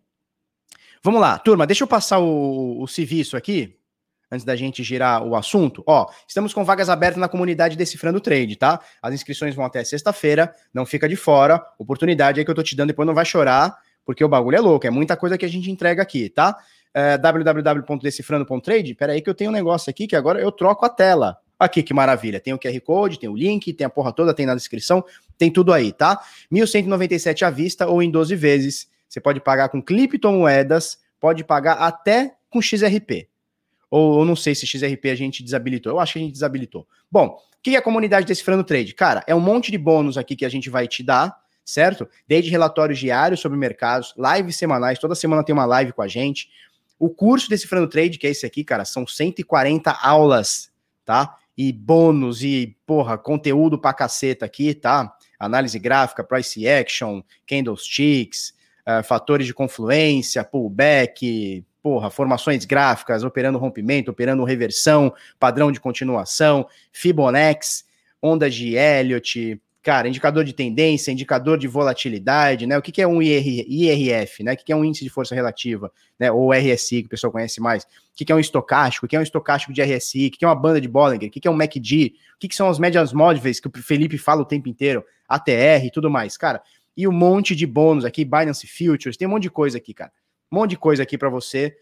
Vamos 1.04 1.20
lá, 1.20 1.38
turma, 1.40 1.66
deixa 1.66 1.84
eu 1.84 1.88
passar 1.88 2.20
o, 2.20 2.80
o 2.80 2.88
serviço 2.88 3.36
aqui, 3.36 3.76
antes 4.32 4.46
da 4.46 4.56
gente 4.56 4.84
girar 4.84 5.24
o 5.24 5.36
assunto. 5.36 5.84
Ó, 5.88 6.08
estamos 6.28 6.54
com 6.54 6.64
vagas 6.64 6.90
abertas 6.90 7.20
na 7.20 7.28
comunidade 7.28 7.76
Decifrando 7.76 8.22
Trade, 8.22 8.56
tá? 8.56 8.80
As 9.02 9.12
inscrições 9.12 9.56
vão 9.56 9.66
até 9.66 9.84
sexta-feira, 9.84 10.54
não 10.72 10.86
fica 10.86 11.10
de 11.10 11.16
fora. 11.16 11.60
Oportunidade 11.80 12.40
aí 12.40 12.46
que 12.46 12.52
eu 12.52 12.56
tô 12.56 12.62
te 12.62 12.76
dando, 12.76 12.90
depois 12.90 13.08
não 13.08 13.16
vai 13.16 13.26
chorar, 13.26 13.76
porque 14.06 14.24
o 14.24 14.30
bagulho 14.30 14.58
é 14.58 14.60
louco, 14.60 14.86
é 14.86 14.92
muita 14.92 15.18
coisa 15.18 15.40
que 15.40 15.46
a 15.46 15.50
gente 15.50 15.72
entrega 15.72 16.04
aqui, 16.04 16.30
tá? 16.30 16.56
É, 16.94 17.18
www.decifrando.trade, 17.18 18.96
peraí 18.96 19.22
que 19.22 19.30
eu 19.30 19.36
tenho 19.36 19.50
um 19.50 19.54
negócio 19.54 19.90
aqui 19.90 20.08
que 20.08 20.16
agora 20.16 20.40
eu 20.40 20.52
troco 20.52 20.86
a 20.86 20.90
tela. 20.90 21.38
Aqui, 21.60 21.84
que 21.84 21.94
maravilha. 21.94 22.40
Tem 22.40 22.54
o 22.54 22.58
QR 22.58 22.80
Code, 22.82 23.20
tem 23.20 23.30
o 23.30 23.36
link, 23.36 23.72
tem 23.72 23.86
a 23.86 23.90
porra 23.90 24.12
toda, 24.12 24.34
tem 24.34 24.48
na 24.48 24.56
descrição, 24.56 25.04
tem 25.38 25.52
tudo 25.52 25.72
aí, 25.72 25.92
tá? 25.92 26.20
1.197 26.52 27.44
à 27.44 27.52
vista 27.52 27.86
ou 27.88 28.02
em 28.02 28.10
12 28.10 28.36
vezes. 28.36 28.90
Você 29.08 29.22
pode 29.22 29.40
pagar 29.40 29.70
com 29.70 29.80
criptomoedas, 29.80 30.98
pode 31.20 31.44
pagar 31.44 31.74
até 31.74 32.34
com 32.50 32.60
XRP. 32.60 33.30
Ou 33.92 34.26
não 34.26 34.36
sei 34.36 34.56
se 34.56 34.66
XRP 34.66 35.10
a 35.12 35.16
gente 35.16 35.44
desabilitou. 35.44 35.94
Eu 35.94 36.00
acho 36.00 36.14
que 36.14 36.20
a 36.20 36.22
gente 36.24 36.32
desabilitou. 36.32 36.88
Bom, 37.12 37.28
o 37.28 37.62
que 37.62 37.76
é 37.76 37.78
a 37.78 37.82
comunidade 37.82 38.26
Decifrando 38.26 38.64
Trade? 38.64 38.96
Cara, 38.96 39.24
é 39.28 39.36
um 39.36 39.40
monte 39.40 39.70
de 39.70 39.78
bônus 39.78 40.18
aqui 40.18 40.36
que 40.36 40.46
a 40.46 40.50
gente 40.50 40.70
vai 40.70 40.88
te 40.88 41.04
dar, 41.04 41.38
certo? 41.64 42.10
Desde 42.28 42.50
relatórios 42.50 42.98
diários 42.98 43.40
sobre 43.40 43.58
mercados, 43.58 44.16
lives 44.18 44.56
semanais, 44.56 44.98
toda 44.98 45.14
semana 45.14 45.44
tem 45.44 45.54
uma 45.54 45.66
live 45.66 45.92
com 45.92 46.02
a 46.02 46.08
gente. 46.08 46.50
O 47.02 47.10
curso 47.10 47.50
Decifrando 47.50 47.88
Trade, 47.88 48.20
que 48.20 48.28
é 48.28 48.30
esse 48.30 48.46
aqui, 48.46 48.64
cara, 48.64 48.86
são 48.86 49.08
140 49.08 49.90
aulas, 49.92 50.72
tá? 51.04 51.36
E 51.58 51.74
bônus 51.74 52.44
e, 52.44 52.78
porra, 52.86 53.18
conteúdo 53.18 53.76
pra 53.80 53.92
caceta 53.92 54.46
aqui, 54.46 54.76
tá? 54.76 55.12
Análise 55.40 55.80
gráfica, 55.80 56.24
price 56.24 56.68
action, 56.68 57.24
candlesticks, 57.48 58.54
uh, 58.88 59.04
fatores 59.04 59.48
de 59.48 59.54
confluência, 59.56 60.44
pullback, 60.44 61.66
porra, 61.82 62.12
formações 62.12 62.66
gráficas, 62.66 63.24
operando 63.24 63.58
rompimento, 63.58 64.12
operando 64.12 64.44
reversão, 64.44 65.12
padrão 65.40 65.72
de 65.72 65.80
continuação, 65.80 66.68
Fibonacci, 66.92 67.84
ondas 68.22 68.54
de 68.54 68.76
Elliott, 68.76 69.60
cara, 69.82 70.08
indicador 70.08 70.44
de 70.44 70.54
tendência, 70.54 71.12
indicador 71.12 71.58
de 71.58 71.68
volatilidade, 71.68 72.68
né? 72.68 72.78
O 72.78 72.82
que, 72.82 72.92
que 72.92 73.02
é 73.02 73.08
um 73.08 73.22
IR, 73.22 73.66
IRF, 73.68 74.44
né? 74.44 74.54
O 74.54 74.58
que, 74.58 74.66
que 74.66 74.72
é 74.72 74.76
um 74.76 74.86
índice 74.86 75.04
de 75.04 75.10
força 75.10 75.34
relativa, 75.34 75.92
né? 76.20 76.32
Ou 76.32 76.54
RSI, 76.54 77.02
que 77.02 77.08
o 77.08 77.10
pessoal 77.10 77.32
conhece 77.32 77.60
mais. 77.60 77.84
O 77.84 77.88
que, 78.16 78.24
que 78.24 78.32
é 78.32 78.36
um 78.36 78.40
estocástico? 78.40 79.06
O 79.06 79.10
que 79.10 79.16
é 79.16 79.20
um 79.20 79.24
estocástico 79.24 79.74
de 79.74 79.82
RSI? 79.82 80.28
O 80.28 80.32
que, 80.32 80.38
que 80.38 80.46
é 80.46 80.48
uma 80.48 80.56
banda 80.56 80.80
de 80.80 80.88
Bollinger? 80.88 81.30
O 81.30 81.32
que, 81.32 81.40
que 81.40 81.48
é 81.48 81.52
um 81.52 81.56
MACD? 81.56 82.14
O 82.36 82.40
que, 82.40 82.48
que 82.48 82.56
são 82.56 82.70
as 82.70 82.78
médias 82.78 83.12
móveis 83.12 83.60
que 83.60 83.68
o 83.68 83.72
Felipe 83.82 84.18
fala 84.18 84.42
o 84.42 84.46
tempo 84.46 84.70
inteiro? 84.70 85.04
ATR 85.28 85.86
e 85.86 85.92
tudo 85.92 86.10
mais, 86.10 86.38
cara. 86.38 86.62
E 86.96 87.08
um 87.08 87.12
monte 87.12 87.56
de 87.56 87.66
bônus 87.66 88.06
aqui, 88.06 88.24
Binance 88.24 88.68
Futures, 88.68 89.18
tem 89.18 89.28
um 89.28 89.32
monte 89.32 89.44
de 89.44 89.50
coisa 89.50 89.78
aqui, 89.78 89.94
cara. 89.94 90.12
Um 90.52 90.58
monte 90.58 90.72
de 90.72 90.78
coisa 90.78 91.04
aqui 91.04 91.18
para 91.18 91.30
você. 91.30 91.76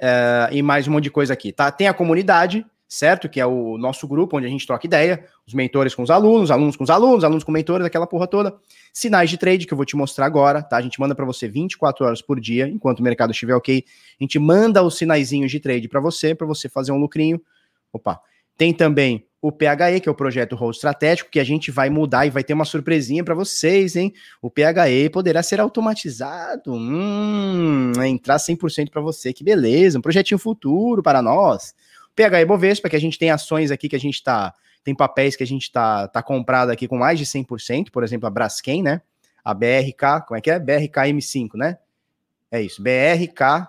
Uh, 0.00 0.52
e 0.52 0.62
mais 0.62 0.88
um 0.88 0.92
monte 0.92 1.04
de 1.04 1.10
coisa 1.10 1.32
aqui, 1.32 1.52
tá? 1.52 1.70
Tem 1.70 1.88
a 1.88 1.94
comunidade, 1.94 2.66
certo? 2.88 3.28
Que 3.28 3.40
é 3.40 3.46
o 3.46 3.76
nosso 3.78 4.06
grupo 4.06 4.36
onde 4.36 4.46
a 4.46 4.48
gente 4.48 4.66
troca 4.66 4.86
ideia, 4.86 5.24
os 5.46 5.54
mentores 5.54 5.94
com 5.94 6.02
os 6.02 6.10
alunos, 6.10 6.50
alunos 6.50 6.76
com 6.76 6.84
os 6.84 6.90
alunos, 6.90 7.24
alunos 7.24 7.44
com 7.44 7.52
mentores, 7.52 7.86
aquela 7.86 8.06
porra 8.06 8.26
toda. 8.26 8.54
Sinais 8.92 9.30
de 9.30 9.36
trade 9.36 9.66
que 9.66 9.72
eu 9.72 9.76
vou 9.76 9.84
te 9.84 9.96
mostrar 9.96 10.26
agora, 10.26 10.62
tá? 10.62 10.76
A 10.76 10.82
gente 10.82 11.00
manda 11.00 11.14
para 11.14 11.24
você 11.24 11.48
24 11.48 12.04
horas 12.04 12.22
por 12.22 12.40
dia, 12.40 12.68
enquanto 12.68 13.00
o 13.00 13.02
mercado 13.02 13.32
estiver 13.32 13.54
ok. 13.54 13.84
A 14.20 14.24
gente 14.24 14.38
manda 14.38 14.82
os 14.82 14.96
sinaizinhos 14.96 15.50
de 15.50 15.60
trade 15.60 15.88
para 15.88 16.00
você, 16.00 16.34
para 16.34 16.46
você 16.46 16.68
fazer 16.68 16.92
um 16.92 16.98
lucrinho. 16.98 17.40
Opa. 17.92 18.20
Tem 18.56 18.72
também 18.72 19.26
o 19.40 19.52
PHE, 19.52 20.00
que 20.00 20.08
é 20.08 20.12
o 20.12 20.14
projeto 20.14 20.56
Hold 20.56 20.74
Estratégico, 20.74 21.30
que 21.30 21.38
a 21.38 21.44
gente 21.44 21.70
vai 21.70 21.90
mudar 21.90 22.26
e 22.26 22.30
vai 22.30 22.42
ter 22.42 22.54
uma 22.54 22.64
surpresinha 22.64 23.22
para 23.22 23.34
vocês, 23.34 23.94
hein? 23.94 24.12
O 24.40 24.50
PHE 24.50 25.10
poderá 25.12 25.42
ser 25.42 25.60
automatizado, 25.60 26.72
hum, 26.72 27.92
entrar 28.04 28.38
100% 28.38 28.90
para 28.90 29.00
você, 29.00 29.32
que 29.32 29.44
beleza, 29.44 29.98
um 29.98 30.02
projetinho 30.02 30.38
futuro 30.38 31.02
para 31.02 31.20
nós. 31.20 31.74
PHE 32.16 32.44
Bovespa, 32.46 32.88
que 32.88 32.96
a 32.96 33.00
gente 33.00 33.18
tem 33.18 33.30
ações 33.30 33.70
aqui 33.70 33.88
que 33.88 33.96
a 33.96 34.00
gente 34.00 34.22
tá, 34.22 34.54
tem 34.82 34.94
papéis 34.94 35.36
que 35.36 35.42
a 35.42 35.46
gente 35.46 35.70
tá, 35.70 36.08
tá 36.08 36.22
comprado 36.22 36.70
aqui 36.70 36.88
com 36.88 36.96
mais 36.96 37.18
de 37.18 37.26
100%, 37.26 37.90
por 37.92 38.02
exemplo, 38.02 38.26
a 38.26 38.30
Braskem, 38.30 38.82
né? 38.82 39.02
A 39.44 39.52
BRK, 39.52 40.24
como 40.26 40.38
é 40.38 40.40
que 40.40 40.50
é? 40.50 40.58
BRK 40.58 41.12
M5, 41.12 41.50
né? 41.54 41.78
É 42.50 42.60
isso, 42.62 42.82
BRK 42.82 43.68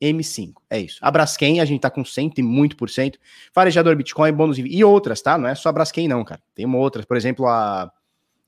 M5. 0.00 0.54
É 0.68 0.78
isso. 0.78 0.98
A 1.00 1.10
Braskem, 1.10 1.60
a 1.60 1.64
gente 1.64 1.80
tá 1.80 1.90
com 1.90 2.04
100 2.04 2.32
e 2.36 2.42
muito 2.42 2.76
por 2.76 2.88
cento. 2.88 3.18
Farejador 3.52 3.94
Bitcoin, 3.96 4.32
bônus 4.32 4.58
e 4.58 4.84
outras, 4.84 5.20
tá? 5.20 5.36
Não 5.36 5.48
é 5.48 5.54
só 5.54 5.68
a 5.68 5.72
Braskem, 5.72 6.08
não, 6.08 6.24
cara. 6.24 6.40
Tem 6.54 6.64
uma 6.64 6.78
outra, 6.78 7.04
por 7.04 7.16
exemplo, 7.16 7.46
a. 7.46 7.90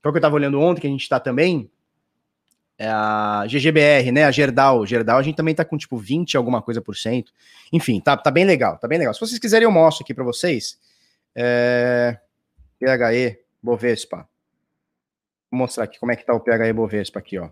Qual 0.01 0.11
que 0.11 0.17
eu 0.17 0.21
tava 0.21 0.35
olhando 0.35 0.59
ontem, 0.59 0.81
que 0.81 0.87
a 0.87 0.89
gente 0.89 1.07
tá 1.07 1.19
também? 1.19 1.69
É 2.83 2.89
a 2.89 3.45
GGBR, 3.47 4.11
né? 4.11 4.25
A 4.25 4.31
Gerdau. 4.31 4.85
Gerdau, 4.85 5.17
a 5.17 5.23
gente 5.23 5.37
também 5.37 5.55
tá 5.55 5.63
com 5.63 5.77
tipo 5.77 5.95
20 5.95 6.35
alguma 6.35 6.61
coisa 6.61 6.81
por 6.81 6.97
cento. 6.97 7.31
Enfim, 7.71 8.01
tá, 8.01 8.17
tá 8.17 8.29
bem 8.29 8.43
legal, 8.43 8.77
tá 8.77 8.89
bem 8.89 8.99
legal. 8.99 9.13
Se 9.13 9.21
vocês 9.21 9.39
quiserem, 9.39 9.63
eu 9.63 9.71
mostro 9.71 10.03
aqui 10.03 10.13
para 10.13 10.25
vocês. 10.25 10.77
É... 11.33 12.19
PHE 12.77 13.39
Bovespa. 13.63 14.27
Vou 15.49 15.59
mostrar 15.59 15.85
aqui 15.85 15.97
como 15.97 16.11
é 16.11 16.17
que 16.17 16.25
tá 16.25 16.33
o 16.33 16.41
PHE 16.41 16.73
Bovespa 16.73 17.19
aqui, 17.19 17.39
ó. 17.39 17.51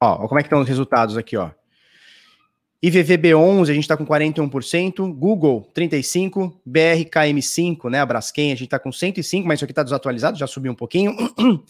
Ó, 0.00 0.28
como 0.28 0.38
é 0.38 0.42
que 0.44 0.46
estão 0.46 0.60
os 0.60 0.68
resultados 0.68 1.16
aqui, 1.16 1.36
ó. 1.36 1.50
IVVB11, 2.80 3.62
a 3.62 3.74
gente 3.74 3.80
está 3.80 3.96
com 3.96 4.06
41%, 4.06 5.12
Google 5.12 5.68
35%, 5.74 6.54
BRKM5, 6.64 7.90
né, 7.90 8.00
a 8.00 8.06
Braskem, 8.06 8.52
a 8.52 8.54
gente 8.54 8.66
está 8.66 8.78
com 8.78 8.90
105%, 8.90 9.42
mas 9.44 9.58
isso 9.58 9.64
aqui 9.64 9.72
está 9.72 9.82
desatualizado, 9.82 10.38
já 10.38 10.46
subiu 10.46 10.70
um 10.70 10.76
pouquinho. 10.76 11.16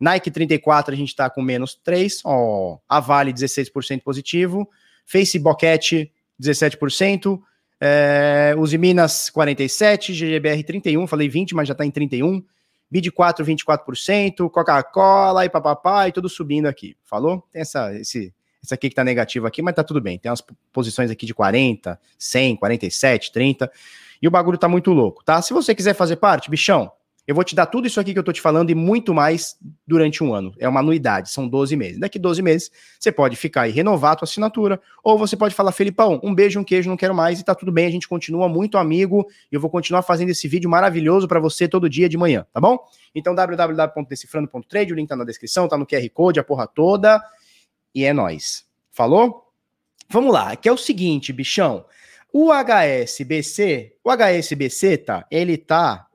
Nike 0.00 0.30
34, 0.30 0.94
a 0.94 0.96
gente 0.96 1.08
está 1.08 1.28
com 1.28 1.42
menos 1.42 1.78
3%, 1.86 2.22
ó, 2.24 2.78
a 2.88 2.98
Vale 2.98 3.32
16% 3.32 4.02
positivo, 4.02 4.68
Facebook 5.04 5.66
17%, 6.40 7.40
é, 7.78 8.54
Uzi 8.58 8.78
Minas 8.78 9.30
47%, 9.30 10.12
GGBR 10.12 10.64
31%, 10.64 11.06
falei 11.06 11.28
20%, 11.28 11.50
mas 11.52 11.68
já 11.68 11.72
está 11.72 11.84
em 11.84 11.90
31%, 11.90 12.42
Bid 12.90 13.10
4, 13.12 13.44
24%, 13.44 14.50
Coca-Cola 14.50 15.44
e 15.44 15.48
papapá, 15.48 16.08
e 16.08 16.12
tudo 16.12 16.28
subindo 16.28 16.66
aqui. 16.66 16.96
Falou? 17.04 17.46
Tem 17.52 17.62
essa, 17.62 17.94
esse, 17.94 18.34
essa 18.62 18.74
aqui 18.74 18.88
que 18.88 18.96
tá 18.96 19.04
negativa 19.04 19.46
aqui, 19.46 19.62
mas 19.62 19.76
tá 19.76 19.84
tudo 19.84 20.00
bem. 20.00 20.18
Tem 20.18 20.28
umas 20.28 20.42
posições 20.72 21.08
aqui 21.08 21.24
de 21.24 21.32
40, 21.32 22.00
100, 22.18 22.56
47, 22.56 23.30
30. 23.30 23.70
E 24.20 24.26
o 24.26 24.30
bagulho 24.30 24.58
tá 24.58 24.68
muito 24.68 24.90
louco, 24.90 25.22
tá? 25.24 25.40
Se 25.40 25.52
você 25.52 25.72
quiser 25.72 25.94
fazer 25.94 26.16
parte, 26.16 26.50
bichão, 26.50 26.90
eu 27.26 27.34
vou 27.34 27.44
te 27.44 27.54
dar 27.54 27.66
tudo 27.66 27.86
isso 27.86 28.00
aqui 28.00 28.12
que 28.12 28.18
eu 28.18 28.24
tô 28.24 28.32
te 28.32 28.40
falando 28.40 28.70
e 28.70 28.74
muito 28.74 29.14
mais 29.14 29.56
durante 29.86 30.22
um 30.24 30.34
ano. 30.34 30.52
É 30.58 30.68
uma 30.68 30.80
anuidade, 30.80 31.30
são 31.30 31.48
12 31.48 31.76
meses. 31.76 31.98
Daqui 31.98 32.18
12 32.18 32.42
meses, 32.42 32.70
você 32.98 33.12
pode 33.12 33.36
ficar 33.36 33.68
e 33.68 33.70
renovar 33.70 34.12
a 34.12 34.16
tua 34.16 34.26
assinatura, 34.26 34.80
ou 35.04 35.16
você 35.16 35.36
pode 35.36 35.54
falar, 35.54 35.72
Felipão, 35.72 36.20
um 36.22 36.34
beijo, 36.34 36.58
um 36.58 36.64
queijo, 36.64 36.88
não 36.88 36.96
quero 36.96 37.14
mais, 37.14 37.40
e 37.40 37.44
tá 37.44 37.54
tudo 37.54 37.70
bem, 37.70 37.86
a 37.86 37.90
gente 37.90 38.08
continua 38.08 38.48
muito 38.48 38.78
amigo, 38.78 39.26
e 39.50 39.54
eu 39.54 39.60
vou 39.60 39.70
continuar 39.70 40.02
fazendo 40.02 40.30
esse 40.30 40.48
vídeo 40.48 40.68
maravilhoso 40.68 41.28
para 41.28 41.38
você 41.38 41.68
todo 41.68 41.88
dia 41.88 42.08
de 42.08 42.16
manhã, 42.16 42.46
tá 42.52 42.60
bom? 42.60 42.78
Então, 43.14 43.34
www.decifrando.trade, 43.34 44.92
o 44.92 44.96
link 44.96 45.08
tá 45.08 45.16
na 45.16 45.24
descrição, 45.24 45.68
tá 45.68 45.76
no 45.76 45.86
QR 45.86 46.08
Code, 46.10 46.40
a 46.40 46.44
porra 46.44 46.66
toda 46.66 47.22
e 47.94 48.04
é 48.04 48.12
nós. 48.12 48.64
Falou? 48.90 49.46
Vamos 50.08 50.32
lá, 50.32 50.56
que 50.56 50.68
é 50.68 50.72
o 50.72 50.76
seguinte, 50.76 51.32
bichão. 51.32 51.84
O 52.32 52.50
HSBC, 52.52 53.96
o 54.04 54.10
HSBC, 54.10 54.98
tá? 54.98 55.26
Ele 55.30 55.56
tá 55.56 56.06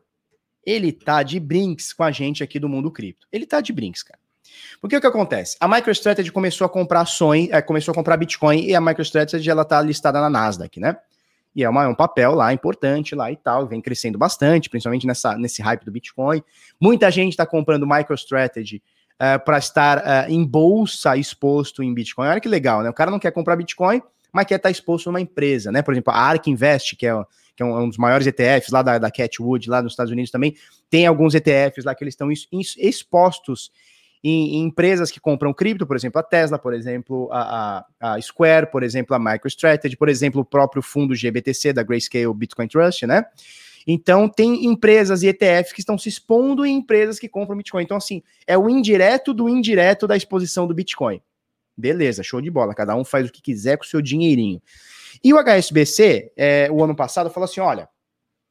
ele 0.65 0.91
tá 0.91 1.21
de 1.23 1.39
brinks 1.39 1.93
com 1.93 2.03
a 2.03 2.11
gente 2.11 2.43
aqui 2.43 2.59
do 2.59 2.67
mundo 2.67 2.91
cripto. 2.91 3.27
Ele 3.31 3.45
tá 3.45 3.61
de 3.61 3.71
brinks, 3.71 4.03
cara. 4.03 4.19
Porque 4.81 4.95
o 4.95 5.01
que 5.01 5.07
acontece? 5.07 5.57
A 5.59 5.67
MicroStrategy 5.67 6.31
começou 6.31 6.65
a 6.65 6.69
comprar 6.69 7.01
ações, 7.01 7.49
é, 7.51 7.61
começou 7.61 7.91
a 7.91 7.95
comprar 7.95 8.17
Bitcoin 8.17 8.65
e 8.65 8.75
a 8.75 8.81
MicroStrategy 8.81 9.49
ela 9.49 9.65
tá 9.65 9.81
listada 9.81 10.19
na 10.21 10.29
Nasdaq, 10.29 10.79
né? 10.79 10.97
E 11.55 11.63
é, 11.63 11.69
uma, 11.69 11.85
é 11.85 11.87
um 11.87 11.95
papel 11.95 12.35
lá 12.35 12.51
importante 12.51 13.15
lá 13.15 13.31
e 13.31 13.37
tal, 13.37 13.65
vem 13.65 13.79
crescendo 13.79 14.17
bastante, 14.17 14.69
principalmente 14.69 15.07
nessa, 15.07 15.37
nesse 15.37 15.61
hype 15.61 15.85
do 15.85 15.91
Bitcoin. 15.91 16.43
Muita 16.79 17.09
gente 17.09 17.31
está 17.31 17.45
comprando 17.45 17.87
MicroStrategy 17.87 18.77
uh, 18.77 19.23
eh, 19.23 19.37
para 19.37 19.57
estar 19.57 19.99
uh, 19.99 20.31
em 20.31 20.45
bolsa 20.45 21.15
exposto 21.15 21.81
em 21.81 21.93
Bitcoin. 21.93 22.27
Olha 22.27 22.41
que 22.41 22.49
legal, 22.49 22.83
né? 22.83 22.89
O 22.89 22.93
cara 22.93 23.09
não 23.09 23.19
quer 23.19 23.31
comprar 23.31 23.55
Bitcoin, 23.55 24.01
mas 24.33 24.45
quer 24.45 24.55
estar 24.55 24.69
exposto 24.69 25.05
numa 25.07 25.21
empresa, 25.21 25.71
né? 25.71 25.81
Por 25.81 25.93
exemplo, 25.93 26.11
a 26.11 26.17
ARK 26.17 26.47
Invest, 26.47 26.97
que 26.97 27.07
é, 27.07 27.13
que 27.55 27.63
é 27.63 27.65
um, 27.65 27.77
um, 27.77 27.87
dos 27.87 27.97
maiores 27.97 28.27
ETFs 28.27 28.69
lá 28.71 28.81
da, 28.81 28.97
da 28.97 29.11
Catwood, 29.11 29.69
lá 29.69 29.81
nos 29.81 29.93
Estados 29.93 30.11
Unidos 30.11 30.31
também, 30.31 30.55
tem 30.89 31.05
alguns 31.05 31.33
ETFs 31.33 31.85
lá 31.85 31.95
que 31.95 32.03
eles 32.03 32.13
estão 32.13 32.29
expostos 32.31 33.71
em, 34.23 34.55
em, 34.55 34.63
empresas 34.63 35.11
que 35.11 35.19
compram 35.19 35.53
cripto, 35.53 35.85
por 35.85 35.95
exemplo, 35.95 36.19
a 36.19 36.23
Tesla, 36.23 36.57
por 36.57 36.73
exemplo, 36.73 37.29
a, 37.31 37.85
a, 38.01 38.13
a, 38.15 38.21
Square, 38.21 38.71
por 38.71 38.83
exemplo, 38.83 39.15
a 39.15 39.19
MicroStrategy, 39.19 39.95
por 39.95 40.09
exemplo, 40.09 40.41
o 40.41 40.45
próprio 40.45 40.81
fundo 40.81 41.15
GBTC 41.15 41.73
da 41.73 41.83
Grayscale 41.83 42.33
Bitcoin 42.33 42.67
Trust, 42.67 43.05
né? 43.05 43.23
Então, 43.87 44.27
tem 44.27 44.65
empresas 44.65 45.21
e 45.21 45.27
ETFs 45.27 45.71
que 45.71 45.79
estão 45.79 45.95
se 45.95 46.09
expondo 46.09 46.65
em 46.65 46.75
empresas 46.75 47.19
que 47.19 47.29
compram 47.29 47.55
Bitcoin. 47.55 47.83
Então, 47.83 47.97
assim, 47.97 48.23
é 48.47 48.57
o 48.57 48.67
indireto 48.67 49.31
do 49.31 49.47
indireto 49.47 50.07
da 50.07 50.17
exposição 50.17 50.65
do 50.65 50.73
Bitcoin. 50.73 51.21
Beleza, 51.77 52.23
show 52.23 52.41
de 52.41 52.49
bola. 52.49 52.73
Cada 52.73 52.95
um 52.95 53.03
faz 53.05 53.29
o 53.29 53.31
que 53.31 53.41
quiser 53.41 53.77
com 53.77 53.83
o 53.83 53.87
seu 53.87 54.01
dinheirinho. 54.01 54.59
E 55.23 55.33
o 55.33 55.37
HSBC, 55.37 56.31
é, 56.35 56.69
o 56.71 56.83
ano 56.83 56.95
passado, 56.95 57.29
falou 57.29 57.45
assim: 57.45 57.59
olha, 57.59 57.89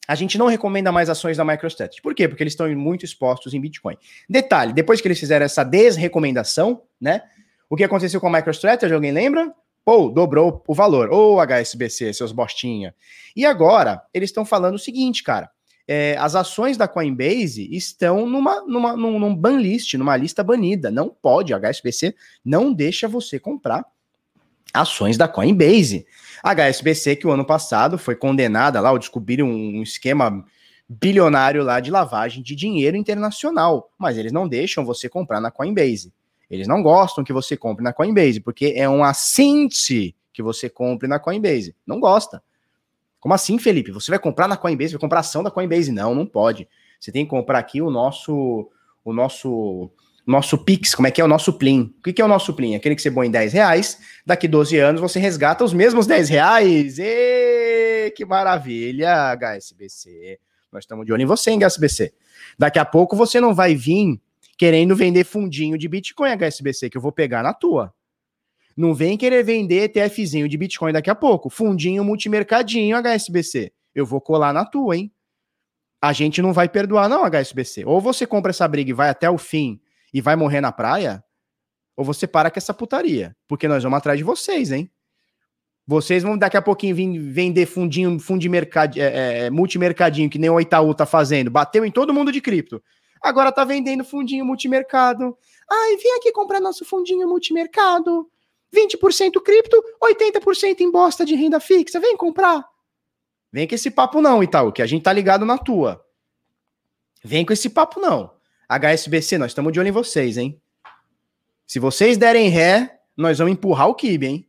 a 0.06 0.14
gente 0.14 0.36
não 0.36 0.46
recomenda 0.46 0.92
mais 0.92 1.08
ações 1.08 1.36
da 1.36 1.44
MicroStrategy. 1.44 2.02
Por 2.02 2.14
quê? 2.14 2.28
Porque 2.28 2.42
eles 2.42 2.52
estão 2.52 2.68
muito 2.74 3.04
expostos 3.04 3.54
em 3.54 3.60
Bitcoin. 3.60 3.96
Detalhe: 4.28 4.72
depois 4.72 5.00
que 5.00 5.08
eles 5.08 5.18
fizeram 5.18 5.46
essa 5.46 5.64
desrecomendação, 5.64 6.82
né? 7.00 7.22
O 7.68 7.76
que 7.76 7.84
aconteceu 7.84 8.20
com 8.20 8.28
a 8.28 8.30
MicroStrategy? 8.30 8.92
Alguém 8.92 9.12
lembra? 9.12 9.52
Pô, 9.84 10.08
dobrou 10.08 10.62
o 10.66 10.74
valor. 10.74 11.12
Ô, 11.12 11.40
HSBC, 11.40 12.14
seus 12.14 12.32
bostinha. 12.32 12.94
E 13.36 13.44
agora, 13.44 14.02
eles 14.14 14.30
estão 14.30 14.44
falando 14.44 14.76
o 14.76 14.78
seguinte, 14.78 15.22
cara. 15.22 15.50
É, 15.86 16.16
as 16.18 16.34
ações 16.34 16.78
da 16.78 16.88
Coinbase 16.88 17.68
estão 17.70 18.26
numa, 18.26 18.62
numa, 18.62 18.96
num, 18.96 19.18
num 19.18 19.36
ban 19.36 19.58
list, 19.58 19.92
numa 19.94 20.16
lista 20.16 20.42
banida. 20.42 20.90
Não 20.90 21.10
pode, 21.10 21.52
HSBC 21.52 22.14
não 22.42 22.72
deixa 22.72 23.06
você 23.06 23.38
comprar 23.38 23.84
ações 24.72 25.18
da 25.18 25.28
Coinbase. 25.28 26.06
A 26.44 26.50
HSBC, 26.50 27.16
que 27.16 27.26
o 27.26 27.30
ano 27.30 27.42
passado 27.42 27.96
foi 27.96 28.14
condenada 28.14 28.78
lá, 28.78 28.92
ou 28.92 28.98
descobriram 28.98 29.48
um 29.48 29.82
esquema 29.82 30.44
bilionário 30.86 31.64
lá 31.64 31.80
de 31.80 31.90
lavagem 31.90 32.42
de 32.42 32.54
dinheiro 32.54 32.98
internacional, 32.98 33.90
mas 33.96 34.18
eles 34.18 34.30
não 34.30 34.46
deixam 34.46 34.84
você 34.84 35.08
comprar 35.08 35.40
na 35.40 35.50
Coinbase. 35.50 36.12
Eles 36.50 36.68
não 36.68 36.82
gostam 36.82 37.24
que 37.24 37.32
você 37.32 37.56
compre 37.56 37.82
na 37.82 37.94
Coinbase, 37.94 38.40
porque 38.40 38.74
é 38.76 38.86
um 38.86 39.02
assinte 39.02 40.14
que 40.34 40.42
você 40.42 40.68
compre 40.68 41.08
na 41.08 41.18
Coinbase. 41.18 41.74
Não 41.86 41.98
gosta. 41.98 42.42
Como 43.18 43.32
assim, 43.32 43.58
Felipe? 43.58 43.90
Você 43.90 44.10
vai 44.10 44.18
comprar 44.18 44.46
na 44.46 44.58
Coinbase, 44.58 44.92
vai 44.92 45.00
comprar 45.00 45.20
ação 45.20 45.42
da 45.42 45.50
Coinbase? 45.50 45.90
Não, 45.90 46.14
não 46.14 46.26
pode. 46.26 46.68
Você 47.00 47.10
tem 47.10 47.24
que 47.24 47.30
comprar 47.30 47.58
aqui 47.58 47.80
o 47.80 47.90
nosso 47.90 48.70
o 49.02 49.14
nosso 49.14 49.90
nosso 50.26 50.56
Pix, 50.56 50.94
como 50.94 51.06
é 51.06 51.10
que 51.10 51.20
é 51.20 51.24
o 51.24 51.28
nosso 51.28 51.52
Plim? 51.52 51.94
O 51.98 52.12
que 52.12 52.20
é 52.20 52.24
o 52.24 52.28
nosso 52.28 52.54
Plim? 52.54 52.74
Aquele 52.74 52.94
que 52.94 53.02
você 53.02 53.10
põe 53.10 53.30
10 53.30 53.52
reais, 53.52 53.98
daqui 54.24 54.48
12 54.48 54.78
anos 54.78 55.00
você 55.00 55.18
resgata 55.18 55.64
os 55.64 55.74
mesmos 55.74 56.06
10 56.06 56.28
reais. 56.30 56.98
E 56.98 58.12
que 58.16 58.24
maravilha, 58.24 59.32
HSBC. 59.32 60.38
Nós 60.72 60.84
estamos 60.84 61.04
de 61.04 61.12
olho 61.12 61.22
em 61.22 61.26
você, 61.26 61.50
hein, 61.50 61.58
HSBC. 61.58 62.12
Daqui 62.58 62.78
a 62.78 62.84
pouco 62.84 63.14
você 63.14 63.40
não 63.40 63.54
vai 63.54 63.74
vir 63.74 64.20
querendo 64.56 64.96
vender 64.96 65.24
fundinho 65.24 65.76
de 65.76 65.86
Bitcoin, 65.88 66.30
HSBC, 66.30 66.88
que 66.88 66.96
eu 66.96 67.02
vou 67.02 67.12
pegar 67.12 67.42
na 67.42 67.52
tua. 67.52 67.92
Não 68.76 68.94
vem 68.94 69.16
querer 69.16 69.44
vender 69.44 69.90
ETFzinho 69.94 70.48
de 70.48 70.56
Bitcoin 70.56 70.92
daqui 70.92 71.10
a 71.10 71.14
pouco. 71.14 71.50
Fundinho 71.50 72.02
multimercadinho, 72.02 72.96
HSBC. 72.96 73.72
Eu 73.94 74.06
vou 74.06 74.20
colar 74.20 74.52
na 74.52 74.64
tua, 74.64 74.96
hein? 74.96 75.12
A 76.00 76.12
gente 76.12 76.42
não 76.42 76.52
vai 76.52 76.68
perdoar, 76.68 77.08
não, 77.08 77.24
HSBC. 77.24 77.84
Ou 77.84 78.00
você 78.00 78.26
compra 78.26 78.50
essa 78.50 78.66
briga 78.66 78.90
e 78.90 78.94
vai 78.94 79.08
até 79.10 79.30
o 79.30 79.38
fim 79.38 79.80
e 80.14 80.20
vai 80.20 80.36
morrer 80.36 80.60
na 80.60 80.70
praia, 80.70 81.24
ou 81.96 82.04
você 82.04 82.24
para 82.24 82.48
com 82.48 82.58
essa 82.58 82.72
putaria. 82.72 83.36
Porque 83.48 83.66
nós 83.66 83.82
vamos 83.82 83.98
atrás 83.98 84.16
de 84.16 84.22
vocês, 84.22 84.70
hein? 84.70 84.88
Vocês 85.84 86.22
vão 86.22 86.38
daqui 86.38 86.56
a 86.56 86.62
pouquinho 86.62 86.94
vir 86.94 87.18
vender 87.18 87.66
fundinho, 87.66 88.18
fundo 88.20 88.48
mercad, 88.48 88.96
é, 88.96 89.46
é, 89.46 89.50
multimercadinho, 89.50 90.30
que 90.30 90.38
nem 90.38 90.48
o 90.48 90.60
Itaú 90.60 90.94
tá 90.94 91.04
fazendo. 91.04 91.50
Bateu 91.50 91.84
em 91.84 91.90
todo 91.90 92.14
mundo 92.14 92.30
de 92.30 92.40
cripto. 92.40 92.80
Agora 93.20 93.50
tá 93.50 93.64
vendendo 93.64 94.04
fundinho 94.04 94.44
multimercado. 94.44 95.36
Ai, 95.68 95.96
vem 95.96 96.16
aqui 96.16 96.30
comprar 96.30 96.60
nosso 96.60 96.84
fundinho 96.84 97.28
multimercado. 97.28 98.30
20% 98.74 99.42
cripto, 99.42 99.82
80% 100.02 100.80
em 100.80 100.90
bosta 100.90 101.24
de 101.24 101.34
renda 101.34 101.58
fixa. 101.58 101.98
Vem 101.98 102.16
comprar. 102.16 102.64
Vem 103.52 103.66
com 103.66 103.74
esse 103.74 103.90
papo 103.90 104.20
não, 104.20 104.42
Itaú, 104.42 104.72
que 104.72 104.82
a 104.82 104.86
gente 104.86 105.02
tá 105.02 105.12
ligado 105.12 105.44
na 105.44 105.58
tua. 105.58 106.04
Vem 107.22 107.44
com 107.44 107.52
esse 107.52 107.68
papo 107.68 108.00
não. 108.00 108.33
HSBC, 108.68 109.38
nós 109.38 109.50
estamos 109.50 109.72
de 109.72 109.80
olho 109.80 109.88
em 109.88 109.92
vocês, 109.92 110.36
hein? 110.36 110.60
Se 111.66 111.78
vocês 111.78 112.16
derem 112.16 112.48
ré, 112.48 113.00
nós 113.16 113.38
vamos 113.38 113.52
empurrar 113.52 113.88
o 113.88 113.94
kibe, 113.94 114.26
hein? 114.26 114.48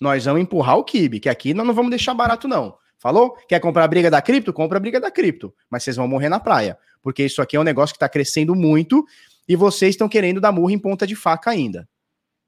nós 0.00 0.24
vamos 0.24 0.42
empurrar 0.42 0.76
o 0.76 0.84
Kibe, 0.84 1.20
que 1.20 1.28
aqui 1.28 1.54
nós 1.54 1.66
não 1.66 1.74
vamos 1.74 1.90
deixar 1.90 2.14
barato, 2.14 2.48
não. 2.48 2.76
Falou? 2.98 3.36
Quer 3.48 3.60
comprar 3.60 3.84
a 3.84 3.88
briga 3.88 4.10
da 4.10 4.20
cripto? 4.22 4.52
Compra 4.52 4.78
a 4.78 4.80
briga 4.80 5.00
da 5.00 5.10
cripto. 5.10 5.54
Mas 5.68 5.82
vocês 5.82 5.96
vão 5.96 6.08
morrer 6.08 6.28
na 6.28 6.40
praia. 6.40 6.78
Porque 7.02 7.24
isso 7.24 7.42
aqui 7.42 7.56
é 7.56 7.60
um 7.60 7.64
negócio 7.64 7.92
que 7.92 7.96
está 7.96 8.08
crescendo 8.08 8.54
muito 8.54 9.04
e 9.46 9.54
vocês 9.56 9.90
estão 9.90 10.08
querendo 10.08 10.40
dar 10.40 10.52
murro 10.52 10.70
em 10.70 10.78
ponta 10.78 11.06
de 11.06 11.14
faca 11.14 11.50
ainda. 11.50 11.88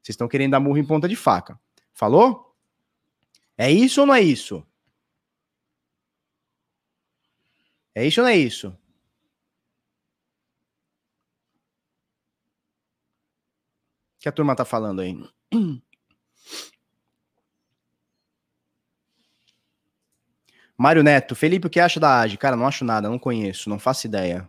Vocês 0.01 0.13
estão 0.13 0.27
querendo 0.27 0.51
dar 0.51 0.59
murro 0.59 0.77
em 0.77 0.85
ponta 0.85 1.07
de 1.07 1.15
faca. 1.15 1.59
Falou? 1.93 2.55
É 3.57 3.71
isso 3.71 4.01
ou 4.01 4.07
não 4.07 4.15
é 4.15 4.21
isso? 4.21 4.63
É 7.93 8.05
isso 8.05 8.21
ou 8.21 8.25
não 8.25 8.31
é 8.31 8.37
isso? 8.37 8.75
Que 14.27 14.29
a 14.29 14.31
turma 14.33 14.55
tá 14.55 14.65
falando 14.65 15.01
aí? 15.01 15.17
Mário 20.77 21.01
Neto, 21.01 21.33
Felipe, 21.33 21.65
o 21.67 21.69
que 21.69 21.79
acha 21.79 21.99
da 21.99 22.19
AGE? 22.19 22.37
Cara, 22.37 22.55
não 22.55 22.67
acho 22.67 22.85
nada, 22.85 23.09
não 23.09 23.17
conheço, 23.17 23.67
não 23.69 23.79
faço 23.79 24.05
ideia. 24.05 24.47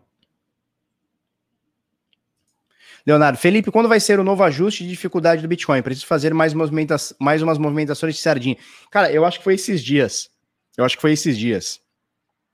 Leonardo, 3.06 3.38
Felipe, 3.38 3.70
quando 3.70 3.88
vai 3.88 4.00
ser 4.00 4.20
o 4.20 4.24
novo 4.24 4.42
ajuste 4.42 4.82
de 4.82 4.90
dificuldade 4.90 5.40
do 5.40 5.48
Bitcoin? 5.48 5.80
Preciso 5.80 6.06
fazer 6.06 6.34
mais, 6.34 6.52
movimenta 6.52 6.96
mais 7.18 7.40
umas 7.40 7.56
movimentações 7.56 8.16
de 8.16 8.20
sardinha. 8.20 8.58
Cara, 8.90 9.10
eu 9.10 9.24
acho 9.24 9.38
que 9.38 9.44
foi 9.44 9.54
esses 9.54 9.82
dias. 9.82 10.28
Eu 10.76 10.84
acho 10.84 10.96
que 10.96 11.00
foi 11.00 11.12
esses 11.12 11.38
dias. 11.38 11.80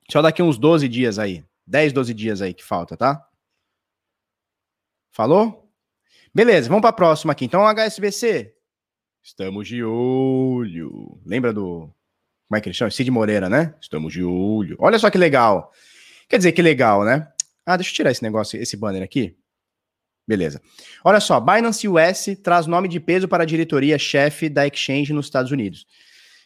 Só 0.08 0.22
daqui 0.22 0.40
uns 0.42 0.56
12 0.58 0.86
dias 0.88 1.18
aí. 1.18 1.42
10, 1.66 1.92
12 1.92 2.14
dias 2.14 2.40
aí 2.40 2.54
que 2.54 2.62
falta, 2.62 2.96
tá? 2.96 3.26
Falou? 5.10 5.63
Beleza, 6.34 6.68
vamos 6.68 6.80
para 6.80 6.90
a 6.90 6.94
próxima 6.94 7.32
aqui. 7.32 7.44
Então, 7.44 7.64
HSBC. 7.64 8.52
Estamos 9.22 9.68
de 9.68 9.84
olho. 9.84 11.20
Lembra 11.24 11.52
do 11.52 11.88
como 12.48 12.58
é 12.58 12.60
que 12.60 12.68
ele 12.68 12.74
chama? 12.74 12.90
Cid 12.90 13.10
Moreira, 13.10 13.48
né? 13.48 13.74
Estamos 13.80 14.12
de 14.12 14.22
olho. 14.22 14.76
Olha 14.78 14.98
só 14.98 15.10
que 15.10 15.16
legal. 15.16 15.72
Quer 16.28 16.38
dizer, 16.38 16.52
que 16.52 16.60
legal, 16.60 17.04
né? 17.04 17.28
Ah, 17.64 17.76
deixa 17.76 17.90
eu 17.90 17.94
tirar 17.94 18.10
esse 18.10 18.22
negócio, 18.22 18.60
esse 18.60 18.76
banner 18.76 19.02
aqui. 19.02 19.36
Beleza. 20.26 20.60
Olha 21.04 21.20
só, 21.20 21.38
Binance 21.38 21.86
US 21.86 22.36
traz 22.42 22.66
nome 22.66 22.88
de 22.88 22.98
peso 22.98 23.28
para 23.28 23.44
a 23.44 23.46
diretoria-chefe 23.46 24.48
da 24.48 24.66
exchange 24.66 25.12
nos 25.12 25.26
Estados 25.26 25.52
Unidos. 25.52 25.86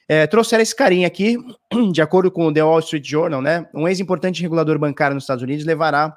É, 0.08 0.26
trouxeram 0.26 0.62
esse 0.62 0.74
carinha 0.74 1.06
aqui, 1.06 1.36
de 1.92 2.02
acordo 2.02 2.30
com 2.30 2.46
o 2.46 2.52
The 2.52 2.62
Wall 2.62 2.80
Street 2.80 3.06
Journal, 3.06 3.40
né? 3.40 3.68
Um 3.74 3.88
ex-importante 3.88 4.42
regulador 4.42 4.78
bancário 4.78 5.14
nos 5.14 5.24
Estados 5.24 5.42
Unidos 5.42 5.64
levará. 5.64 6.16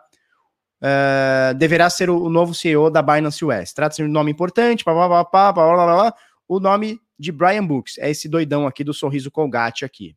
Uh, 0.82 1.54
deverá 1.56 1.90
ser 1.92 2.10
o, 2.10 2.28
novo 2.28 2.56
CEO 2.56 2.90
da 2.90 3.04
Binance 3.04 3.46
US. 3.46 3.72
Trata-se 3.72 4.02
de 4.02 4.10
um 4.10 4.12
nome 4.12 4.32
importante, 4.32 4.84
pá, 4.84 4.94
pá, 4.94 5.08
pá, 5.08 5.26
pá, 5.26 5.54
pá, 5.54 5.54
pá, 5.54 6.12
pá, 6.12 6.18
o 6.48 6.60
nome 6.60 7.00
de 7.20 7.32
Brian 7.32 7.66
Books, 7.66 8.00
é 8.00 8.10
esse 8.10 8.28
doidão 8.28 8.66
aqui 8.66 8.84
do 8.84 8.94
sorriso 8.94 9.30
Colgate 9.30 9.86
aqui. 9.86 10.16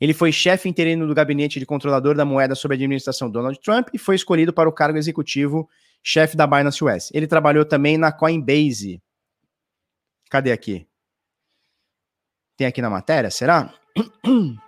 Ele 0.00 0.12
foi 0.12 0.30
chefe 0.32 0.68
interino 0.68 1.06
do 1.06 1.14
gabinete 1.14 1.58
de 1.58 1.66
controlador 1.66 2.14
da 2.14 2.24
moeda 2.24 2.54
sob 2.54 2.74
a 2.74 2.76
administração 2.76 3.30
Donald 3.30 3.58
Trump 3.60 3.88
e 3.92 3.98
foi 3.98 4.16
escolhido 4.16 4.52
para 4.52 4.68
o 4.68 4.72
cargo 4.72 4.98
executivo 4.98 5.68
chefe 6.02 6.36
da 6.36 6.46
Binance 6.46 6.82
US. 6.84 7.10
Ele 7.12 7.26
trabalhou 7.26 7.64
também 7.64 7.96
na 7.96 8.12
Coinbase. 8.12 9.02
Cadê 10.30 10.52
aqui? 10.52 10.86
Tem 12.56 12.66
aqui 12.66 12.82
na 12.82 12.90
matéria, 12.90 13.30
será? 13.30 13.72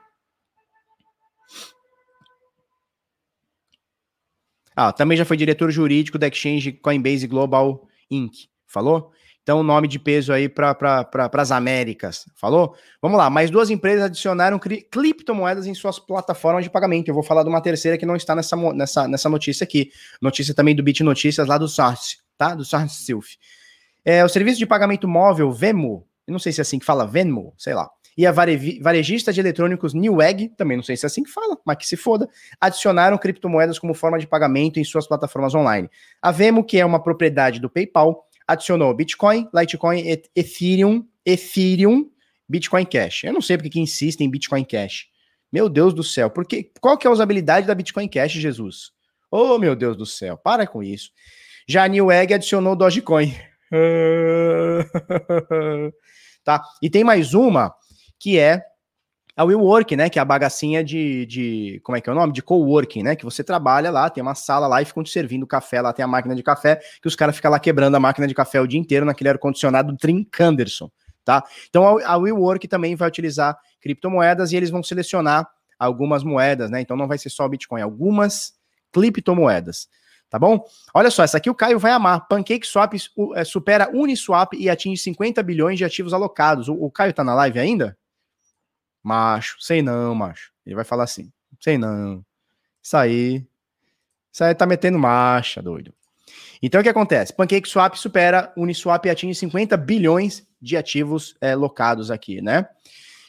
Ah, 4.82 4.92
também 4.94 5.14
já 5.14 5.26
foi 5.26 5.36
diretor 5.36 5.70
jurídico 5.70 6.16
da 6.16 6.26
exchange 6.26 6.72
Coinbase 6.72 7.26
Global 7.26 7.86
Inc. 8.10 8.46
Falou? 8.66 9.12
Então, 9.42 9.62
nome 9.62 9.86
de 9.86 9.98
peso 9.98 10.32
aí 10.32 10.48
para 10.48 10.74
pra, 10.74 11.30
as 11.34 11.50
Américas. 11.50 12.24
Falou? 12.34 12.74
Vamos 13.02 13.18
lá. 13.18 13.28
Mais 13.28 13.50
duas 13.50 13.68
empresas 13.68 14.04
adicionaram 14.06 14.58
cri 14.58 14.80
criptomoedas 14.80 15.66
em 15.66 15.74
suas 15.74 15.98
plataformas 15.98 16.64
de 16.64 16.70
pagamento. 16.70 17.08
Eu 17.08 17.14
vou 17.14 17.22
falar 17.22 17.42
de 17.42 17.50
uma 17.50 17.60
terceira 17.60 17.98
que 17.98 18.06
não 18.06 18.16
está 18.16 18.34
nessa, 18.34 18.56
nessa, 18.72 19.06
nessa 19.06 19.28
notícia 19.28 19.64
aqui. 19.64 19.90
Notícia 20.18 20.54
também 20.54 20.74
do 20.74 20.82
Bit 20.82 21.02
Notícias 21.02 21.46
lá 21.46 21.58
do 21.58 21.68
SARS, 21.68 22.16
tá? 22.38 22.54
Do 22.54 22.64
SARS 22.64 23.04
Silf. 23.04 23.36
É, 24.02 24.24
o 24.24 24.30
serviço 24.30 24.58
de 24.58 24.64
pagamento 24.64 25.06
móvel 25.06 25.52
Venmo, 25.52 26.06
eu 26.08 26.09
não 26.30 26.38
sei 26.38 26.52
se 26.52 26.60
é 26.60 26.62
assim 26.62 26.78
que 26.78 26.86
fala 26.86 27.06
Venmo, 27.06 27.52
sei 27.58 27.74
lá. 27.74 27.90
E 28.16 28.26
a 28.26 28.32
varejista 28.32 29.32
de 29.32 29.40
eletrônicos 29.40 29.94
Newegg, 29.94 30.50
também 30.50 30.76
não 30.76 30.84
sei 30.84 30.96
se 30.96 31.04
é 31.04 31.08
assim 31.08 31.22
que 31.22 31.30
fala, 31.30 31.56
mas 31.64 31.76
que 31.76 31.86
se 31.86 31.96
foda, 31.96 32.28
adicionaram 32.60 33.16
criptomoedas 33.16 33.78
como 33.78 33.94
forma 33.94 34.18
de 34.18 34.26
pagamento 34.26 34.78
em 34.78 34.84
suas 34.84 35.06
plataformas 35.06 35.54
online. 35.54 35.88
A 36.20 36.30
Venmo, 36.30 36.64
que 36.64 36.78
é 36.78 36.84
uma 36.84 37.02
propriedade 37.02 37.60
do 37.60 37.70
PayPal, 37.70 38.26
adicionou 38.46 38.94
Bitcoin, 38.94 39.48
Litecoin, 39.54 40.04
Ethereum, 40.34 41.06
Ethereum, 41.24 42.10
Bitcoin 42.48 42.84
Cash. 42.84 43.24
Eu 43.24 43.32
não 43.32 43.40
sei 43.40 43.56
porque 43.56 43.70
que 43.70 43.80
insistem 43.80 44.26
em 44.26 44.30
Bitcoin 44.30 44.64
Cash. 44.64 45.06
Meu 45.52 45.68
Deus 45.68 45.94
do 45.94 46.02
céu, 46.02 46.28
porque 46.28 46.70
qual 46.80 46.98
que 46.98 47.06
é 47.06 47.10
a 47.10 47.12
usabilidade 47.12 47.66
da 47.66 47.74
Bitcoin 47.74 48.08
Cash, 48.08 48.32
Jesus? 48.32 48.90
Oh, 49.30 49.58
meu 49.58 49.76
Deus 49.76 49.96
do 49.96 50.04
céu, 50.04 50.36
para 50.36 50.66
com 50.66 50.82
isso. 50.82 51.10
Já 51.66 51.84
a 51.84 51.88
Newegg 51.88 52.34
adicionou 52.34 52.74
Dogecoin. 52.74 53.34
tá? 56.44 56.62
E 56.83 56.88
tem 56.90 57.05
mais 57.05 57.35
uma 57.35 57.74
que 58.18 58.38
é 58.38 58.64
a 59.40 59.44
WeWork, 59.44 59.96
né? 59.96 60.11
Que 60.11 60.18
é 60.18 60.22
a 60.22 60.24
bagacinha 60.24 60.85
de, 60.85 61.24
de. 61.24 61.81
Como 61.83 61.96
é 61.96 62.00
que 62.00 62.11
é 62.11 62.12
o 62.12 62.14
nome? 62.14 62.33
De 62.33 62.42
coworking, 62.42 63.03
né? 63.03 63.16
Que 63.16 63.24
você 63.24 63.42
trabalha 63.42 63.90
lá, 63.90 64.11
tem 64.11 64.22
uma 64.22 64.35
sala 64.35 64.66
lá 64.66 64.82
e 64.82 64.84
ficam 64.84 65.03
te 65.03 65.11
servindo 65.11 65.47
café. 65.47 65.80
Lá 65.80 65.93
tem 65.93 66.05
a 66.05 66.09
máquina 66.09 66.34
de 66.34 66.43
café, 66.43 66.78
que 67.01 67.09
os 67.09 67.16
caras 67.16 67.36
ficam 67.36 67.51
lá 67.51 67.59
quebrando 67.59 67.95
a 67.95 68.01
máquina 68.01 68.26
de 68.26 68.34
café 68.34 68.61
o 68.61 68.66
dia 68.66 68.78
inteiro 68.78 69.07
naquele 69.07 69.30
ar-condicionado 69.30 69.97
Trincanderson, 69.97 70.91
tá? 71.24 71.43
Então 71.68 71.99
a, 72.05 72.16
WeWork 72.18 72.68
também 72.68 72.95
vai 72.95 73.09
utilizar 73.09 73.57
criptomoedas 73.80 74.53
e 74.53 74.57
eles 74.57 74.68
vão 74.68 74.82
selecionar 74.82 75.49
algumas 75.78 76.22
moedas, 76.22 76.70
né? 76.70 76.82
Então 76.82 76.97
não 76.97 77.09
vai 77.09 77.16
ser 77.16 77.30
só 77.30 77.49
Bitcoin, 77.49 77.80
algumas 77.80 78.53
criptomoedas. 78.93 79.88
Tá 80.31 80.39
bom? 80.39 80.64
Olha 80.95 81.11
só, 81.11 81.24
essa 81.24 81.39
aqui 81.39 81.51
o 81.51 81.55
Caio 81.55 81.78
vai 81.78 81.91
amar. 81.91 82.28
PancakeSwap 82.28 82.95
é, 83.35 83.45
supera 83.45 83.91
Uniswap 83.93 84.55
e 84.55 84.70
atinge 84.70 85.03
50 85.03 85.43
bilhões 85.43 85.76
de 85.76 85.85
ativos 85.85 86.14
alocados. 86.14 86.68
O, 86.68 86.74
o 86.74 86.89
Caio 86.89 87.12
tá 87.12 87.24
na 87.24 87.35
live 87.35 87.59
ainda? 87.59 87.99
Macho, 89.03 89.57
sei 89.59 89.83
não, 89.83 90.14
macho. 90.14 90.53
Ele 90.64 90.76
vai 90.76 90.85
falar 90.85 91.03
assim: 91.03 91.33
sei 91.59 91.76
não. 91.76 92.24
Isso 92.81 92.97
aí. 92.97 93.45
Isso 94.33 94.45
aí 94.45 94.55
tá 94.55 94.66
metendo 94.66 95.01
marcha, 95.01 95.61
doido. 95.61 95.93
Então 96.62 96.81
o 96.81 96.85
que 96.85 96.89
acontece? 96.89 97.33
PancakeSwap 97.33 97.97
supera 97.97 98.53
Uniswap 98.57 99.05
e 99.07 99.11
atinge 99.11 99.35
50 99.35 99.76
bilhões 99.76 100.47
de 100.62 100.76
ativos 100.76 101.35
é, 101.41 101.57
locados 101.57 102.09
aqui, 102.09 102.41
né? 102.41 102.68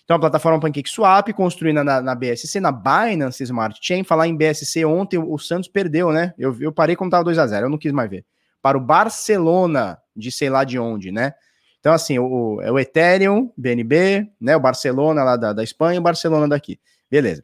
Então 0.04 0.18
a 0.18 0.20
plataforma 0.20 0.60
PancakeSwap, 0.60 1.32
construída 1.34 1.84
na, 1.84 2.02
na, 2.02 2.16
BSC, 2.16 2.60
na 2.60 2.72
Binance 2.72 3.44
Smart 3.44 3.80
Chain, 3.82 4.04
falar 4.04 4.28
em 4.28 4.36
BSC 4.36 4.84
ontem, 4.84 5.18
o, 5.18 5.38
Santos 5.38 5.70
perdeu, 5.70 6.12
né? 6.12 6.34
Eu, 6.38 6.56
eu 6.60 6.72
parei 6.72 6.96
quando 6.96 7.12
tava 7.12 7.24
2 7.24 7.38
a 7.38 7.48
0 7.48 7.66
eu 7.66 7.70
não 7.70 7.78
quis 7.78 7.92
mais 7.92 8.10
ver. 8.10 8.26
Para 8.62 8.78
o 8.78 8.82
Barcelona, 8.82 9.98
de 10.16 10.32
sei 10.32 10.50
lá 10.50 10.64
de 10.64 10.78
onde, 10.78 11.12
né? 11.12 11.34
Então, 11.80 11.94
assim, 11.94 12.20
o, 12.20 12.26
o, 12.26 12.62
é 12.62 12.72
o 12.72 12.78
Ethereum, 12.78 13.52
BNB, 13.58 14.30
né? 14.40 14.56
O 14.56 14.60
Barcelona 14.60 15.24
lá 15.24 15.36
da, 15.36 15.54
da 15.54 15.64
Espanha 15.64 15.96
e 15.96 16.00
o 16.00 16.04
Barcelona 16.04 16.48
daqui. 16.48 16.80
Beleza. 17.10 17.44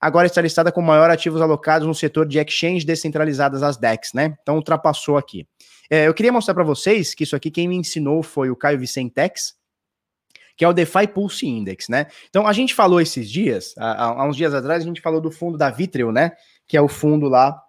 Agora 0.00 0.26
está 0.26 0.40
listada 0.40 0.72
como 0.72 0.88
maior 0.88 1.10
ativos 1.10 1.40
alocados 1.40 1.86
no 1.86 1.94
setor 1.94 2.26
de 2.26 2.38
exchange 2.38 2.84
descentralizadas, 2.84 3.62
as 3.62 3.76
DEX, 3.76 4.12
né? 4.12 4.36
Então 4.42 4.56
ultrapassou 4.56 5.16
aqui. 5.16 5.46
É, 5.88 6.08
eu 6.08 6.14
queria 6.14 6.32
mostrar 6.32 6.54
para 6.54 6.64
vocês 6.64 7.14
que 7.14 7.22
isso 7.22 7.36
aqui 7.36 7.50
quem 7.50 7.68
me 7.68 7.76
ensinou 7.76 8.22
foi 8.22 8.50
o 8.50 8.56
Caio 8.56 8.78
Vicentex, 8.78 9.54
que 10.62 10.64
é 10.64 10.68
o 10.68 10.72
DeFi 10.72 11.08
Pulse 11.08 11.44
Index, 11.44 11.88
né? 11.88 12.06
Então 12.30 12.46
a 12.46 12.52
gente 12.52 12.72
falou 12.72 13.00
esses 13.00 13.28
dias, 13.28 13.74
há, 13.76 14.04
há 14.04 14.28
uns 14.28 14.36
dias 14.36 14.54
atrás, 14.54 14.80
a 14.80 14.86
gente 14.86 15.00
falou 15.00 15.20
do 15.20 15.28
fundo 15.28 15.58
da 15.58 15.68
Vitreo, 15.70 16.12
né? 16.12 16.30
Que 16.68 16.76
é 16.76 16.80
o 16.80 16.86
fundo 16.86 17.28
lá 17.28 17.60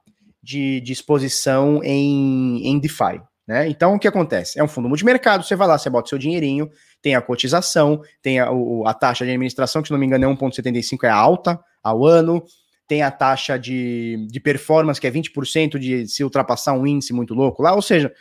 de, 0.43 0.79
de 0.79 0.93
exposição 0.93 1.81
em, 1.83 2.67
em 2.67 2.77
DeFi. 2.77 3.19
Né? 3.47 3.67
Então, 3.67 3.95
o 3.95 3.99
que 3.99 4.07
acontece? 4.07 4.59
É 4.59 4.63
um 4.63 4.67
fundo 4.67 4.87
multimercado, 4.87 5.43
você 5.43 5.55
vai 5.55 5.67
lá, 5.67 5.75
você 5.75 5.89
bota 5.89 6.07
seu 6.07 6.19
dinheirinho, 6.19 6.69
tem 7.01 7.15
a 7.15 7.21
cotização, 7.21 7.99
tem 8.21 8.39
a, 8.39 8.51
o, 8.51 8.85
a 8.85 8.93
taxa 8.93 9.25
de 9.25 9.31
administração, 9.31 9.81
que 9.81 9.87
se 9.87 9.91
não 9.91 9.99
me 9.99 10.05
engano 10.05 10.25
é 10.25 10.27
1,75, 10.27 11.03
é 11.05 11.09
alta 11.09 11.59
ao 11.81 12.05
ano, 12.05 12.43
tem 12.87 13.01
a 13.01 13.09
taxa 13.09 13.57
de, 13.57 14.27
de 14.29 14.39
performance, 14.39 15.01
que 15.01 15.07
é 15.07 15.11
20% 15.11 15.79
de 15.79 16.07
se 16.07 16.23
ultrapassar 16.23 16.73
um 16.73 16.85
índice 16.85 17.11
muito 17.11 17.33
louco 17.33 17.63
lá, 17.63 17.73
ou 17.73 17.81
seja, 17.81 18.13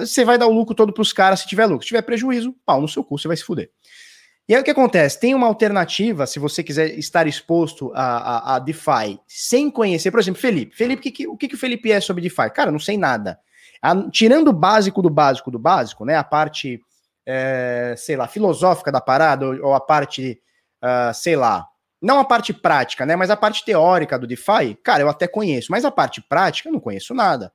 você 0.00 0.24
vai 0.24 0.38
dar 0.38 0.46
o 0.46 0.52
lucro 0.52 0.74
todo 0.74 0.92
para 0.92 1.02
os 1.02 1.12
caras 1.12 1.40
se 1.40 1.46
tiver 1.46 1.66
lucro. 1.66 1.82
Se 1.82 1.88
tiver 1.88 2.02
prejuízo, 2.02 2.54
pau 2.64 2.80
no 2.80 2.88
seu 2.88 3.02
cu, 3.02 3.18
você 3.18 3.28
vai 3.28 3.36
se 3.36 3.44
fuder. 3.44 3.70
E 4.48 4.54
aí 4.54 4.60
o 4.60 4.64
que 4.64 4.70
acontece? 4.70 5.20
Tem 5.20 5.34
uma 5.34 5.46
alternativa, 5.46 6.26
se 6.26 6.38
você 6.38 6.62
quiser 6.62 6.98
estar 6.98 7.26
exposto 7.26 7.92
a, 7.94 8.02
a, 8.02 8.56
a 8.56 8.58
DeFi 8.58 9.20
sem 9.26 9.70
conhecer, 9.70 10.10
por 10.10 10.20
exemplo, 10.20 10.40
Felipe. 10.40 10.76
Felipe, 10.76 11.02
que, 11.02 11.10
que, 11.10 11.26
o 11.28 11.36
que, 11.36 11.48
que 11.48 11.54
o 11.54 11.58
Felipe 11.58 11.92
é 11.92 12.00
sobre 12.00 12.22
DeFi? 12.22 12.50
Cara, 12.50 12.70
não 12.70 12.78
sei 12.78 12.98
nada. 12.98 13.38
A, 13.80 14.10
tirando 14.10 14.48
o 14.48 14.52
básico 14.52 15.00
do 15.00 15.08
básico 15.10 15.50
do 15.50 15.58
básico, 15.58 16.04
né? 16.04 16.16
A 16.16 16.24
parte, 16.24 16.80
é, 17.24 17.94
sei 17.96 18.16
lá, 18.16 18.26
filosófica 18.26 18.90
da 18.90 19.00
parada, 19.00 19.46
ou, 19.46 19.66
ou 19.66 19.74
a 19.74 19.80
parte, 19.80 20.40
uh, 20.82 21.14
sei 21.14 21.36
lá, 21.36 21.66
não 22.00 22.18
a 22.18 22.24
parte 22.24 22.52
prática, 22.52 23.06
né? 23.06 23.14
Mas 23.14 23.30
a 23.30 23.36
parte 23.36 23.64
teórica 23.64 24.18
do 24.18 24.26
DeFi, 24.26 24.74
cara, 24.82 25.02
eu 25.02 25.08
até 25.08 25.28
conheço, 25.28 25.70
mas 25.70 25.84
a 25.84 25.90
parte 25.90 26.20
prática 26.20 26.68
eu 26.68 26.72
não 26.72 26.80
conheço 26.80 27.14
nada. 27.14 27.52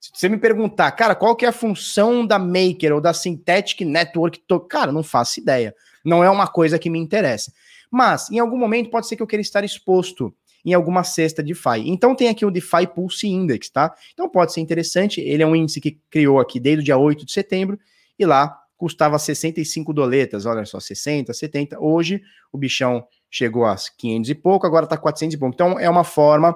Se 0.00 0.10
você 0.14 0.28
me 0.28 0.38
perguntar, 0.38 0.90
cara, 0.92 1.14
qual 1.14 1.36
que 1.36 1.44
é 1.44 1.48
a 1.48 1.52
função 1.52 2.26
da 2.26 2.38
Maker 2.38 2.94
ou 2.94 3.00
da 3.00 3.12
Synthetic 3.12 3.82
Network, 3.82 4.42
cara, 4.68 4.90
não 4.90 5.02
faço 5.02 5.38
ideia. 5.38 5.74
Não 6.02 6.24
é 6.24 6.30
uma 6.30 6.46
coisa 6.46 6.78
que 6.78 6.88
me 6.88 6.98
interessa. 6.98 7.52
Mas, 7.90 8.30
em 8.30 8.38
algum 8.38 8.56
momento, 8.56 8.90
pode 8.90 9.06
ser 9.06 9.16
que 9.16 9.22
eu 9.22 9.26
queira 9.26 9.42
estar 9.42 9.62
exposto 9.62 10.34
em 10.64 10.72
alguma 10.72 11.04
cesta 11.04 11.42
DeFi. 11.42 11.86
Então 11.86 12.14
tem 12.14 12.28
aqui 12.28 12.44
o 12.44 12.50
DeFi 12.50 12.86
Pulse 12.94 13.26
Index, 13.28 13.70
tá? 13.70 13.94
Então 14.12 14.28
pode 14.28 14.52
ser 14.52 14.60
interessante, 14.60 15.20
ele 15.20 15.42
é 15.42 15.46
um 15.46 15.56
índice 15.56 15.80
que 15.80 15.98
criou 16.10 16.38
aqui 16.38 16.60
desde 16.60 16.82
o 16.82 16.84
dia 16.84 16.98
8 16.98 17.24
de 17.24 17.32
setembro, 17.32 17.78
e 18.18 18.26
lá 18.26 18.58
custava 18.76 19.18
65 19.18 19.92
doletas, 19.92 20.46
olha 20.46 20.64
só, 20.64 20.80
60, 20.80 21.32
70. 21.32 21.78
Hoje 21.78 22.22
o 22.52 22.58
bichão 22.58 23.06
chegou 23.30 23.64
a 23.64 23.76
500 23.76 24.30
e 24.30 24.34
pouco, 24.34 24.66
agora 24.66 24.86
tá 24.86 24.96
400 24.96 25.34
e 25.34 25.38
pouco. 25.38 25.54
Então 25.54 25.78
é 25.78 25.88
uma 25.88 26.04
forma, 26.04 26.54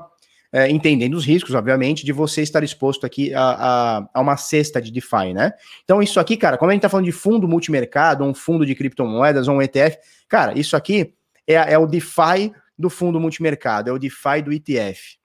é, 0.55 0.71
entendendo 0.71 1.15
os 1.15 1.27
riscos, 1.27 1.53
obviamente, 1.53 2.05
de 2.05 2.13
você 2.13 2.41
estar 2.41 2.63
exposto 2.63 3.05
aqui 3.05 3.35
a, 3.35 3.43
a, 3.43 4.09
a, 4.15 4.21
uma 4.21 4.37
cesta 4.37 4.81
de 4.81 4.93
DeFi, 4.93 5.35
né? 5.35 5.53
Então 5.83 6.01
isso 6.01 6.21
aqui, 6.21 6.37
cara, 6.37 6.57
quando 6.57 6.71
a 6.71 6.75
gente 6.75 6.83
tá 6.83 6.89
falando 6.89 7.07
de 7.07 7.13
fundo 7.13 7.49
multimercado, 7.49 8.23
um 8.23 8.33
fundo 8.33 8.65
de 8.65 8.73
criptomoedas, 8.73 9.49
um 9.49 9.61
ETF, 9.61 9.99
cara, 10.29 10.57
isso 10.57 10.77
aqui 10.77 11.13
é, 11.45 11.55
é 11.55 11.77
o 11.77 11.87
DeFi 11.87 12.53
do 12.79 12.89
fundo 12.89 13.19
multimercado, 13.19 13.91
é 13.91 13.93
o 13.93 13.99
DeFi 13.99 14.43
do 14.45 14.53
ETF. 14.53 15.17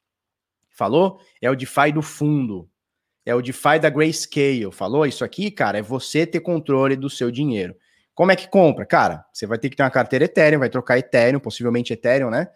Falou? 0.72 1.20
É 1.40 1.48
o 1.48 1.56
DeFi 1.56 1.92
do 1.92 2.02
fundo. 2.02 2.68
É 3.24 3.36
o 3.36 3.42
DeFi 3.42 3.78
da 3.80 3.92
Grayscale. 3.92 4.72
Falou? 4.72 5.06
Isso 5.06 5.24
aqui, 5.24 5.52
cara, 5.52 5.78
é 5.78 5.82
você 5.84 6.26
ter 6.26 6.40
controle 6.40 6.96
do 6.96 7.08
seu 7.08 7.30
dinheiro. 7.30 7.76
Como 8.16 8.32
é 8.32 8.36
que 8.36 8.48
compra? 8.50 8.84
Cara, 8.84 9.24
você 9.32 9.46
vai 9.46 9.60
ter 9.60 9.70
que 9.70 9.76
ter 9.76 9.84
uma 9.84 9.92
carteira 9.92 10.26
Ethereum, 10.26 10.58
vai 10.58 10.70
trocar 10.70 10.98
Ethereum, 10.98 11.40
possivelmente 11.40 11.94
Ethereum, 11.94 12.32
né? 12.32 12.48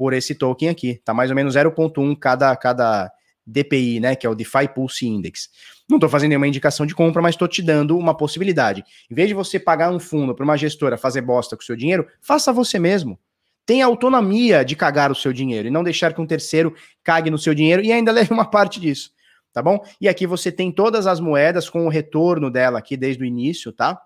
Por 0.00 0.14
esse 0.14 0.34
token 0.34 0.70
aqui. 0.70 0.98
Tá 1.04 1.12
mais 1.12 1.28
ou 1.28 1.36
menos 1.36 1.56
0.1 1.56 2.16
cada, 2.18 2.56
cada 2.56 3.12
DPI, 3.46 4.00
né? 4.00 4.16
Que 4.16 4.26
é 4.26 4.30
o 4.30 4.34
DeFi 4.34 4.66
Pulse 4.74 5.06
Index. 5.06 5.50
Não 5.86 5.98
estou 5.98 6.08
fazendo 6.08 6.30
nenhuma 6.30 6.48
indicação 6.48 6.86
de 6.86 6.94
compra, 6.94 7.20
mas 7.20 7.34
estou 7.34 7.46
te 7.46 7.60
dando 7.60 7.98
uma 7.98 8.16
possibilidade. 8.16 8.82
Em 9.10 9.14
vez 9.14 9.28
de 9.28 9.34
você 9.34 9.60
pagar 9.60 9.90
um 9.90 10.00
fundo 10.00 10.34
para 10.34 10.42
uma 10.42 10.56
gestora 10.56 10.96
fazer 10.96 11.20
bosta 11.20 11.54
com 11.54 11.62
o 11.62 11.66
seu 11.66 11.76
dinheiro, 11.76 12.06
faça 12.18 12.50
você 12.50 12.78
mesmo 12.78 13.18
tem 13.66 13.82
autonomia 13.82 14.64
de 14.64 14.74
cagar 14.74 15.12
o 15.12 15.14
seu 15.14 15.32
dinheiro 15.32 15.68
e 15.68 15.70
não 15.70 15.84
deixar 15.84 16.12
que 16.12 16.20
um 16.20 16.26
terceiro 16.26 16.74
cague 17.04 17.30
no 17.30 17.38
seu 17.38 17.54
dinheiro 17.54 17.80
e 17.84 17.92
ainda 17.92 18.10
leve 18.10 18.32
uma 18.32 18.44
parte 18.44 18.80
disso, 18.80 19.12
tá 19.52 19.62
bom? 19.62 19.78
E 20.00 20.08
aqui 20.08 20.26
você 20.26 20.50
tem 20.50 20.72
todas 20.72 21.06
as 21.06 21.20
moedas 21.20 21.70
com 21.70 21.86
o 21.86 21.88
retorno 21.88 22.50
dela 22.50 22.80
aqui 22.80 22.96
desde 22.96 23.22
o 23.22 23.26
início, 23.26 23.70
tá? 23.70 24.00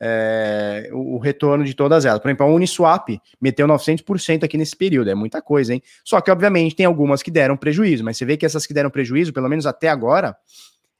É, 0.00 0.90
o, 0.92 1.18
retorno 1.18 1.64
de 1.64 1.74
todas 1.74 2.04
elas. 2.04 2.20
Por 2.20 2.28
exemplo, 2.28 2.46
a 2.46 2.48
Uniswap 2.48 3.20
meteu 3.40 3.66
900% 3.66 4.44
aqui 4.44 4.56
nesse 4.56 4.76
período, 4.76 5.10
é 5.10 5.14
muita 5.14 5.42
coisa, 5.42 5.74
hein? 5.74 5.82
Só 6.04 6.20
que, 6.20 6.30
obviamente, 6.30 6.76
tem 6.76 6.86
algumas 6.86 7.22
que 7.22 7.30
deram 7.30 7.56
prejuízo, 7.56 8.04
mas 8.04 8.16
você 8.16 8.24
vê 8.24 8.36
que 8.36 8.46
essas 8.46 8.64
que 8.64 8.72
deram 8.72 8.90
prejuízo, 8.90 9.32
pelo 9.32 9.48
menos 9.48 9.66
até 9.66 9.88
agora, 9.88 10.36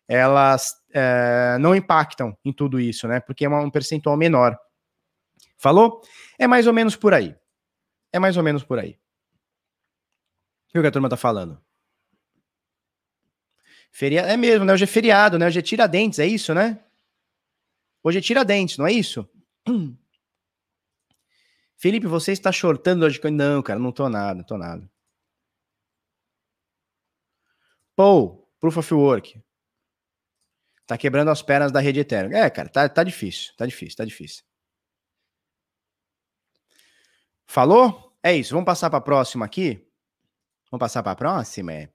elas 0.09 0.74
é, 0.92 1.57
não 1.61 1.76
impactam 1.76 2.36
em 2.44 2.53
tudo 2.53 2.80
isso, 2.80 3.07
né? 3.07 3.20
Porque 3.20 3.44
é 3.44 3.49
um 3.49 3.70
percentual 3.70 4.16
menor. 4.16 4.59
Falou? 5.57 6.01
É 6.38 6.46
mais 6.46 6.66
ou 6.66 6.72
menos 6.72 6.96
por 6.96 7.12
aí. 7.12 7.36
É 8.12 8.18
mais 8.18 8.36
ou 8.36 8.42
menos 8.42 8.64
por 8.64 8.78
aí. 8.78 8.99
O 10.74 10.80
que 10.80 10.86
a 10.86 10.90
turma 10.90 11.09
tá 11.09 11.16
falando? 11.16 11.61
Feriado, 13.90 14.28
é 14.28 14.36
mesmo, 14.36 14.64
né? 14.64 14.72
Hoje 14.72 14.84
é 14.84 14.86
feriado, 14.86 15.38
né? 15.38 15.46
Hoje 15.46 15.59
é 15.59 15.62
Tiradentes, 15.62 16.18
é 16.18 16.26
isso, 16.26 16.55
né? 16.55 16.78
Hoje 18.09 18.18
é 18.20 18.22
Tiradentes, 18.22 18.78
não 18.78 18.86
é 18.86 18.92
isso? 18.92 19.28
Felipe, 21.76 22.06
você 22.06 22.32
está 22.32 22.50
shortando 22.50 23.04
hoje? 23.04 23.20
Não, 23.30 23.62
cara, 23.62 23.78
não 23.78 23.92
tô 23.92 24.09
nada, 24.09 24.36
não 24.36 24.44
tô 24.44 24.56
nada. 24.56 24.90
Paul, 27.94 28.50
Proof 28.59 28.78
of 28.78 28.94
Work. 28.94 29.42
Tá 30.86 30.96
quebrando 30.96 31.30
as 31.30 31.42
pernas 31.42 31.70
da 31.70 31.80
rede 31.80 32.00
Ethereum. 32.00 32.32
É, 32.34 32.48
cara, 32.48 32.70
tá, 32.70 32.88
tá 32.88 33.04
difícil, 33.04 33.54
tá 33.59 33.66
difícil, 33.66 33.98
tá 33.98 34.06
difícil. 34.06 34.42
Falou? 37.46 38.16
É 38.22 38.34
isso. 38.34 38.54
Vamos 38.54 38.64
passar 38.64 38.88
para 38.88 39.00
a 39.00 39.02
próxima 39.02 39.44
aqui? 39.44 39.86
Vamos 40.70 40.80
passar 40.80 41.02
para 41.02 41.12
a 41.12 41.16
próxima? 41.16 41.74
É. 41.74 41.92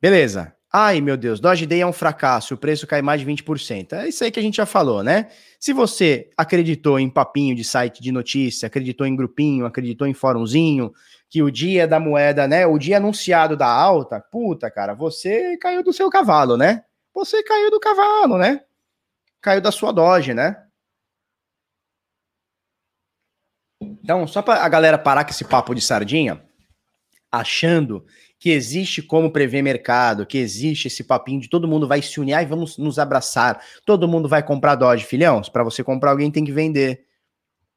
Beleza. 0.00 0.57
Ai, 0.70 1.00
meu 1.00 1.16
Deus, 1.16 1.40
Doge 1.40 1.64
Day 1.64 1.80
é 1.80 1.86
um 1.86 1.94
fracasso, 1.94 2.54
o 2.54 2.58
preço 2.58 2.86
cai 2.86 3.00
mais 3.00 3.20
de 3.22 3.26
20%. 3.26 3.94
É 3.94 4.08
isso 4.08 4.22
aí 4.22 4.30
que 4.30 4.38
a 4.38 4.42
gente 4.42 4.58
já 4.58 4.66
falou, 4.66 5.02
né? 5.02 5.30
Se 5.58 5.72
você 5.72 6.30
acreditou 6.36 7.00
em 7.00 7.08
papinho 7.08 7.56
de 7.56 7.64
site 7.64 8.02
de 8.02 8.12
notícia, 8.12 8.66
acreditou 8.66 9.06
em 9.06 9.16
grupinho, 9.16 9.64
acreditou 9.64 10.06
em 10.06 10.12
fórumzinho, 10.12 10.92
que 11.30 11.42
o 11.42 11.50
dia 11.50 11.88
da 11.88 11.98
moeda, 11.98 12.46
né, 12.46 12.66
o 12.66 12.78
dia 12.78 12.98
anunciado 12.98 13.56
da 13.56 13.66
alta, 13.66 14.20
puta, 14.20 14.70
cara, 14.70 14.94
você 14.94 15.56
caiu 15.56 15.82
do 15.82 15.92
seu 15.92 16.10
cavalo, 16.10 16.56
né? 16.58 16.84
Você 17.14 17.42
caiu 17.42 17.70
do 17.70 17.80
cavalo, 17.80 18.36
né? 18.36 18.62
Caiu 19.40 19.62
da 19.62 19.72
sua 19.72 19.90
Doge, 19.90 20.34
né? 20.34 20.64
Então, 23.80 24.26
só 24.26 24.42
para 24.42 24.62
a 24.62 24.68
galera 24.68 24.98
parar 24.98 25.24
com 25.24 25.30
esse 25.30 25.44
papo 25.44 25.74
de 25.74 25.80
sardinha, 25.80 26.42
achando 27.30 28.04
que 28.38 28.50
existe 28.50 29.02
como 29.02 29.32
prever 29.32 29.62
mercado, 29.62 30.24
que 30.24 30.38
existe 30.38 30.86
esse 30.86 31.02
papinho 31.02 31.40
de 31.40 31.48
todo 31.48 31.66
mundo 31.66 31.88
vai 31.88 32.00
se 32.00 32.20
unir 32.20 32.34
e 32.34 32.46
vamos 32.46 32.78
nos 32.78 32.98
abraçar, 32.98 33.60
todo 33.84 34.06
mundo 34.06 34.28
vai 34.28 34.42
comprar 34.42 34.76
Doge, 34.76 35.04
filhão. 35.04 35.42
Para 35.42 35.64
você 35.64 35.82
comprar, 35.82 36.12
alguém 36.12 36.30
tem 36.30 36.44
que 36.44 36.52
vender. 36.52 37.04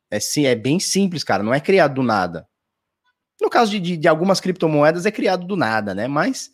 É, 0.10 0.20
sim, 0.20 0.46
é 0.46 0.56
bem 0.56 0.80
simples, 0.80 1.24
cara, 1.24 1.42
não 1.42 1.54
é 1.54 1.60
criado 1.60 1.96
do 1.96 2.04
nada. 2.04 2.48
No 3.42 3.50
caso 3.50 3.72
de, 3.72 3.80
de, 3.80 3.98
de 3.98 4.08
algumas 4.08 4.40
criptomoedas, 4.40 5.06
é 5.06 5.12
criado 5.12 5.48
do 5.48 5.56
nada, 5.56 5.96
né? 5.96 6.08
Mas 6.08 6.52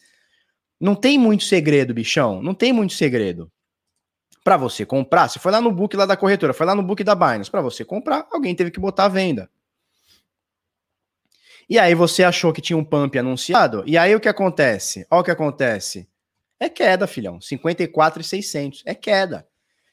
não 0.80 0.96
tem 0.96 1.18
muito 1.18 1.44
segredo, 1.44 1.94
bichão, 1.94 2.42
não 2.42 2.54
tem 2.54 2.72
muito 2.72 2.94
segredo 2.94 3.52
para 4.48 4.56
você 4.56 4.86
comprar, 4.86 5.28
se 5.28 5.40
foi 5.40 5.52
lá 5.52 5.60
no 5.60 5.70
book 5.70 5.94
lá 5.98 6.06
da 6.06 6.16
corretora, 6.16 6.54
foi 6.54 6.66
lá 6.66 6.74
no 6.74 6.82
book 6.82 7.04
da 7.04 7.14
Binance, 7.14 7.52
para 7.52 7.60
você 7.60 7.84
comprar, 7.84 8.26
alguém 8.32 8.56
teve 8.56 8.72
que 8.72 8.80
botar 8.80 9.04
a 9.04 9.10
venda. 9.10 9.50
E 11.70 11.78
aí 11.78 11.94
você 11.94 12.24
achou 12.24 12.54
que 12.54 12.62
tinha 12.62 12.78
um 12.78 12.84
pump 12.84 13.18
anunciado, 13.18 13.84
e 13.86 13.98
aí 13.98 14.16
o 14.16 14.20
que 14.20 14.30
acontece? 14.30 15.06
Olha 15.12 15.22
o 15.22 15.24
que 15.24 15.32
acontece. 15.32 16.08
É 16.60 16.70
queda, 16.70 17.06
filhão, 17.06 17.40
54,600, 17.40 18.84
é 18.86 18.96
queda. 18.96 19.46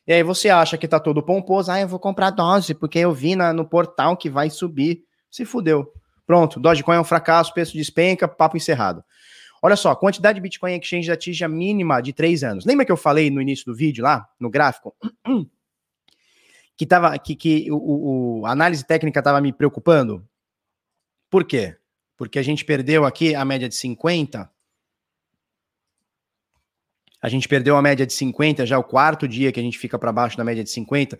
E 0.07 0.12
aí 0.12 0.22
você 0.22 0.51
acha 0.51 0.77
que 0.77 0.87
tá 0.87 1.01
todo 1.01 1.22
pomposo, 1.22 1.70
ah, 1.70 1.81
eu 1.81 1.89
vou 1.89 1.99
comprar 1.99 2.31
dose, 2.31 2.75
porque 2.75 2.99
eu 2.99 3.12
vi 3.12 3.35
na, 3.35 3.53
no 3.53 3.66
portal 3.66 4.16
que 4.16 4.29
vai 4.31 4.51
subir. 4.51 5.03
Se 5.31 5.45
fudeu. 5.45 5.93
Pronto, 6.27 6.61
Dogecoin 6.61 6.97
é 6.97 7.01
um 7.01 7.05
fracasso, 7.05 7.53
preço 7.53 7.72
despenca, 7.72 8.29
papo 8.29 8.57
encerrado. 8.57 9.03
Olha 9.62 9.77
só, 9.77 9.95
quantidade 9.95 10.37
de 10.37 10.43
Bitcoin 10.43 10.79
Exchange 10.79 11.11
atinge 11.11 11.43
a 11.43 11.49
mínima 11.49 12.01
de 12.01 12.12
três 12.12 12.45
anos. 12.45 12.66
Lembra 12.66 12.85
que 12.85 12.93
eu 12.93 12.97
falei 12.97 13.31
no 13.31 13.41
início 13.41 13.64
do 13.64 13.75
vídeo 13.75 14.05
lá, 14.05 14.27
no 14.39 14.51
gráfico? 14.51 14.95
Que, 16.77 16.85
tava, 16.85 17.16
que, 17.20 17.37
que 17.37 17.70
o, 17.70 18.41
o 18.41 18.47
a 18.47 18.51
análise 18.51 18.85
técnica 18.85 19.20
estava 19.20 19.41
me 19.41 19.53
preocupando? 19.53 20.27
Por 21.35 21.43
quê? 21.43 21.74
Porque 22.16 22.39
a 22.39 22.45
gente 22.45 22.64
perdeu 22.64 23.05
aqui 23.05 23.35
a 23.35 23.45
média 23.45 23.68
de 23.68 23.74
50 23.74 24.49
a 27.20 27.28
gente 27.28 27.49
perdeu 27.49 27.76
a 27.76 27.82
média 27.82 28.07
de 28.07 28.12
50, 28.12 28.64
já 28.64 28.76
é 28.76 28.78
o 28.78 28.85
quarto 28.85 29.26
dia 29.26 29.51
que 29.51 29.59
a 29.59 29.62
gente 29.62 29.76
fica 29.76 29.99
para 29.99 30.12
baixo 30.12 30.37
da 30.37 30.45
média 30.45 30.62
de 30.62 30.70
50. 30.70 31.18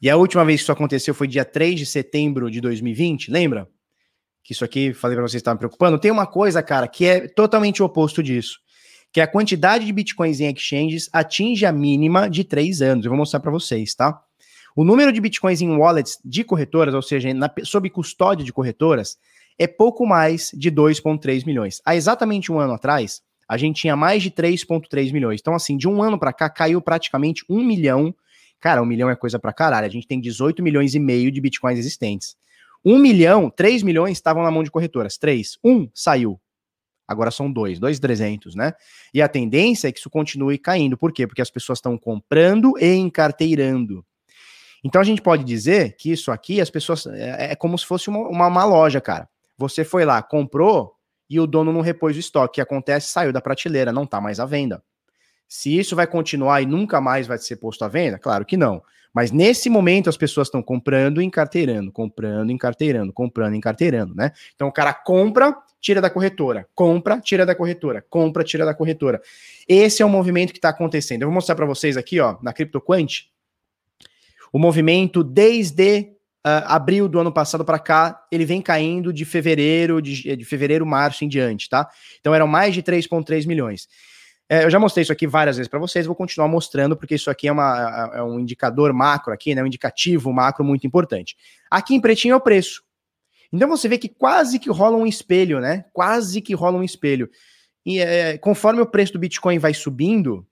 E 0.00 0.08
a 0.08 0.16
última 0.16 0.44
vez 0.44 0.60
que 0.60 0.64
isso 0.64 0.70
aconteceu 0.70 1.12
foi 1.14 1.26
dia 1.26 1.44
3 1.44 1.80
de 1.80 1.84
setembro 1.84 2.48
de 2.48 2.60
2020, 2.60 3.28
lembra? 3.28 3.68
Que 4.44 4.52
isso 4.52 4.64
aqui, 4.64 4.94
falei 4.94 5.16
para 5.16 5.26
vocês, 5.26 5.40
estava 5.40 5.56
me 5.56 5.58
preocupando. 5.58 5.98
Tem 5.98 6.12
uma 6.12 6.28
coisa, 6.28 6.62
cara, 6.62 6.86
que 6.86 7.04
é 7.04 7.26
totalmente 7.26 7.82
o 7.82 7.86
oposto 7.86 8.22
disso. 8.22 8.60
Que 9.12 9.18
é 9.18 9.24
a 9.24 9.26
quantidade 9.26 9.84
de 9.84 9.92
bitcoins 9.92 10.38
em 10.38 10.52
exchanges 10.52 11.08
atinge 11.12 11.66
a 11.66 11.72
mínima 11.72 12.30
de 12.30 12.44
três 12.44 12.80
anos. 12.82 13.04
Eu 13.04 13.10
vou 13.10 13.18
mostrar 13.18 13.40
para 13.40 13.50
vocês, 13.50 13.96
tá? 13.96 14.22
O 14.76 14.84
número 14.84 15.10
de 15.10 15.20
bitcoins 15.20 15.60
em 15.60 15.76
wallets 15.76 16.18
de 16.24 16.44
corretoras, 16.44 16.94
ou 16.94 17.02
seja, 17.02 17.34
na, 17.34 17.50
sob 17.64 17.90
custódia 17.90 18.44
de 18.44 18.52
corretoras, 18.52 19.16
é 19.58 19.66
pouco 19.66 20.06
mais 20.06 20.50
de 20.54 20.70
2,3 20.70 21.46
milhões. 21.46 21.80
Há 21.84 21.96
exatamente 21.96 22.52
um 22.52 22.58
ano 22.58 22.74
atrás, 22.74 23.22
a 23.48 23.56
gente 23.56 23.80
tinha 23.80 23.96
mais 23.96 24.22
de 24.22 24.30
3,3 24.30 25.12
milhões. 25.12 25.40
Então, 25.40 25.54
assim, 25.54 25.76
de 25.76 25.88
um 25.88 26.02
ano 26.02 26.18
para 26.18 26.32
cá, 26.32 26.50
caiu 26.50 26.80
praticamente 26.80 27.44
um 27.48 27.62
milhão. 27.62 28.14
Cara, 28.60 28.82
um 28.82 28.86
milhão 28.86 29.08
é 29.08 29.14
coisa 29.14 29.38
para 29.38 29.52
caralho. 29.52 29.86
A 29.86 29.90
gente 29.90 30.06
tem 30.06 30.20
18 30.20 30.62
milhões 30.62 30.94
e 30.94 30.98
meio 30.98 31.30
de 31.30 31.40
bitcoins 31.40 31.78
existentes. 31.78 32.36
Um 32.84 32.98
milhão, 32.98 33.48
3 33.50 33.82
milhões 33.82 34.18
estavam 34.18 34.42
na 34.42 34.50
mão 34.50 34.62
de 34.62 34.70
corretoras. 34.70 35.16
Três. 35.16 35.58
Um 35.62 35.88
saiu. 35.94 36.40
Agora 37.06 37.30
são 37.30 37.50
dois, 37.50 37.78
dois 37.78 38.00
trezentos, 38.00 38.56
né? 38.56 38.72
E 39.14 39.22
a 39.22 39.28
tendência 39.28 39.86
é 39.86 39.92
que 39.92 40.00
isso 40.00 40.10
continue 40.10 40.58
caindo. 40.58 40.98
Por 40.98 41.12
quê? 41.12 41.24
Porque 41.24 41.42
as 41.42 41.50
pessoas 41.50 41.78
estão 41.78 41.96
comprando 41.96 42.72
e 42.80 42.94
encarteirando. 42.94 44.04
Então 44.84 45.00
a 45.00 45.04
gente 45.04 45.22
pode 45.22 45.44
dizer 45.44 45.96
que 45.96 46.10
isso 46.10 46.32
aqui, 46.32 46.60
as 46.60 46.68
pessoas. 46.68 47.06
É, 47.06 47.52
é 47.52 47.56
como 47.56 47.78
se 47.78 47.86
fosse 47.86 48.08
uma, 48.08 48.28
uma, 48.28 48.46
uma 48.48 48.64
loja, 48.64 49.00
cara. 49.00 49.28
Você 49.58 49.84
foi 49.84 50.04
lá, 50.04 50.22
comprou, 50.22 50.96
e 51.28 51.40
o 51.40 51.46
dono 51.46 51.72
não 51.72 51.80
repôs 51.80 52.16
o 52.16 52.20
estoque. 52.20 52.52
O 52.52 52.54
que 52.54 52.60
acontece? 52.60 53.08
Saiu 53.08 53.32
da 53.32 53.40
prateleira, 53.40 53.92
não 53.92 54.04
está 54.04 54.20
mais 54.20 54.38
à 54.40 54.46
venda. 54.46 54.82
Se 55.48 55.76
isso 55.76 55.94
vai 55.94 56.06
continuar 56.06 56.60
e 56.60 56.66
nunca 56.66 57.00
mais 57.00 57.26
vai 57.26 57.38
ser 57.38 57.56
posto 57.56 57.84
à 57.84 57.88
venda, 57.88 58.18
claro 58.18 58.44
que 58.44 58.56
não. 58.56 58.82
Mas 59.14 59.30
nesse 59.30 59.70
momento 59.70 60.10
as 60.10 60.16
pessoas 60.16 60.48
estão 60.48 60.62
comprando 60.62 61.22
e 61.22 61.24
encarteirando, 61.24 61.90
comprando, 61.90 62.50
encarteirando, 62.50 63.12
comprando, 63.12 63.54
encarteirando, 63.54 64.14
né? 64.14 64.32
Então 64.54 64.68
o 64.68 64.72
cara 64.72 64.92
compra, 64.92 65.56
tira 65.80 66.00
da 66.00 66.10
corretora, 66.10 66.68
compra, 66.74 67.18
tira 67.20 67.46
da 67.46 67.54
corretora, 67.54 68.04
compra, 68.10 68.44
tira 68.44 68.66
da 68.66 68.74
corretora. 68.74 69.22
Esse 69.66 70.02
é 70.02 70.06
o 70.06 70.08
movimento 70.08 70.52
que 70.52 70.58
está 70.58 70.68
acontecendo. 70.68 71.22
Eu 71.22 71.28
vou 71.28 71.34
mostrar 71.34 71.54
para 71.54 71.64
vocês 71.64 71.96
aqui, 71.96 72.20
ó, 72.20 72.36
na 72.42 72.52
CryptoQuant, 72.52 73.30
o 74.52 74.58
movimento 74.58 75.24
desde 75.24 76.15
uh, 76.46 76.62
abril 76.66 77.08
do 77.08 77.18
ano 77.18 77.32
passado 77.32 77.64
para 77.64 77.78
cá, 77.78 78.24
ele 78.30 78.44
vem 78.44 78.62
caindo 78.62 79.12
de 79.12 79.24
fevereiro, 79.24 80.00
de, 80.00 80.36
de 80.36 80.44
fevereiro, 80.44 80.86
março 80.86 81.24
em 81.24 81.28
diante, 81.28 81.68
tá? 81.68 81.90
Então 82.20 82.32
eram 82.32 82.46
mais 82.46 82.72
de 82.72 82.82
3,3 82.82 83.46
milhões. 83.46 83.88
É, 84.48 84.62
eu 84.64 84.70
já 84.70 84.78
mostrei 84.78 85.02
isso 85.02 85.12
aqui 85.12 85.26
várias 85.26 85.56
vezes 85.56 85.68
para 85.68 85.80
vocês, 85.80 86.06
vou 86.06 86.14
continuar 86.14 86.46
mostrando, 86.46 86.96
porque 86.96 87.16
isso 87.16 87.28
aqui 87.28 87.48
é, 87.48 87.52
uma, 87.52 88.12
é, 88.14 88.22
um 88.22 88.38
indicador 88.38 88.92
macro 88.92 89.32
aqui, 89.32 89.56
né? 89.56 89.62
Um 89.62 89.66
indicativo 89.66 90.32
macro 90.32 90.64
muito 90.64 90.86
importante. 90.86 91.36
Aqui 91.68 91.94
em 91.96 92.00
pretinho 92.00 92.34
é 92.34 92.36
o 92.36 92.40
preço. 92.40 92.84
Então 93.52 93.68
você 93.68 93.88
vê 93.88 93.98
que 93.98 94.08
quase 94.08 94.60
que 94.60 94.70
rola 94.70 94.96
um 94.96 95.06
espelho, 95.06 95.60
né? 95.60 95.84
Quase 95.92 96.40
que 96.40 96.54
rola 96.54 96.78
um 96.78 96.84
espelho. 96.84 97.28
E 97.84 97.98
é, 97.98 98.38
conforme 98.38 98.80
o 98.80 98.86
preço 98.86 99.12
do 99.12 99.18
Bitcoin 99.18 99.58
vai 99.58 99.74
subindo, 99.74 100.46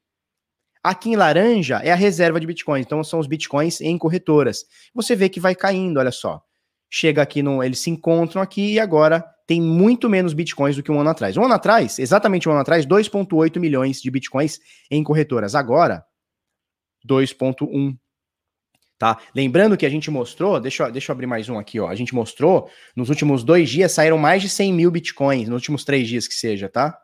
Aqui 0.84 1.08
em 1.08 1.16
laranja 1.16 1.80
é 1.82 1.90
a 1.90 1.94
reserva 1.94 2.38
de 2.38 2.46
bitcoins, 2.46 2.84
então 2.84 3.02
são 3.02 3.18
os 3.18 3.26
bitcoins 3.26 3.80
em 3.80 3.96
corretoras. 3.96 4.66
Você 4.94 5.16
vê 5.16 5.30
que 5.30 5.40
vai 5.40 5.54
caindo, 5.54 5.98
olha 5.98 6.12
só. 6.12 6.42
Chega 6.90 7.22
aqui 7.22 7.42
no. 7.42 7.64
Eles 7.64 7.78
se 7.78 7.88
encontram 7.88 8.42
aqui 8.42 8.74
e 8.74 8.78
agora 8.78 9.24
tem 9.46 9.62
muito 9.62 10.10
menos 10.10 10.34
bitcoins 10.34 10.76
do 10.76 10.82
que 10.82 10.92
um 10.92 11.00
ano 11.00 11.08
atrás. 11.08 11.38
Um 11.38 11.44
ano 11.44 11.54
atrás, 11.54 11.98
exatamente 11.98 12.46
um 12.46 12.52
ano 12.52 12.60
atrás, 12.60 12.84
2,8 12.84 13.58
milhões 13.58 14.02
de 14.02 14.10
bitcoins 14.10 14.58
em 14.90 15.02
corretoras. 15.02 15.54
Agora, 15.54 16.04
2,1. 17.08 17.96
Tá? 18.98 19.18
Lembrando 19.34 19.78
que 19.78 19.86
a 19.86 19.90
gente 19.90 20.10
mostrou, 20.10 20.60
deixa, 20.60 20.90
deixa 20.90 21.10
eu 21.10 21.14
abrir 21.14 21.26
mais 21.26 21.48
um 21.48 21.58
aqui, 21.58 21.80
ó. 21.80 21.88
A 21.88 21.94
gente 21.94 22.14
mostrou, 22.14 22.68
nos 22.94 23.08
últimos 23.08 23.42
dois 23.42 23.70
dias 23.70 23.92
saíram 23.92 24.18
mais 24.18 24.42
de 24.42 24.50
100 24.50 24.72
mil 24.72 24.90
bitcoins, 24.90 25.48
nos 25.48 25.56
últimos 25.56 25.82
três 25.82 26.06
dias 26.06 26.28
que 26.28 26.34
seja, 26.34 26.68
tá? 26.68 26.94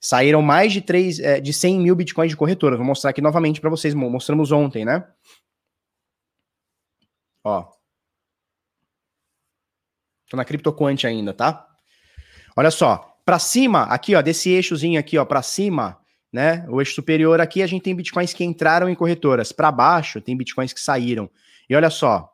Saíram 0.00 0.42
mais 0.42 0.72
de, 0.72 0.80
3, 0.80 1.18
é, 1.20 1.40
de 1.40 1.52
100 1.52 1.80
mil 1.80 1.96
bitcoins 1.96 2.30
de 2.30 2.36
corretora. 2.36 2.76
Vou 2.76 2.84
mostrar 2.84 3.10
aqui 3.10 3.20
novamente 3.20 3.60
para 3.60 3.70
vocês. 3.70 3.94
Mostramos 3.94 4.52
ontem, 4.52 4.84
né? 4.84 5.06
Ó. 7.42 7.70
Tô 10.28 10.36
na 10.36 10.44
CryptoQuant 10.44 11.04
ainda, 11.04 11.32
tá? 11.32 11.66
Olha 12.56 12.70
só. 12.70 13.12
Para 13.24 13.38
cima, 13.38 13.82
aqui, 13.84 14.14
ó, 14.14 14.22
desse 14.22 14.50
eixozinho 14.50 15.00
aqui, 15.00 15.18
ó, 15.18 15.24
para 15.24 15.42
cima, 15.42 16.00
né? 16.32 16.64
O 16.68 16.80
eixo 16.80 16.94
superior 16.94 17.40
aqui, 17.40 17.62
a 17.62 17.66
gente 17.66 17.82
tem 17.82 17.94
bitcoins 17.94 18.32
que 18.32 18.44
entraram 18.44 18.88
em 18.88 18.94
corretoras. 18.94 19.50
Para 19.50 19.72
baixo, 19.72 20.20
tem 20.20 20.36
bitcoins 20.36 20.72
que 20.72 20.80
saíram. 20.80 21.28
E 21.68 21.74
olha 21.74 21.90
só. 21.90 22.32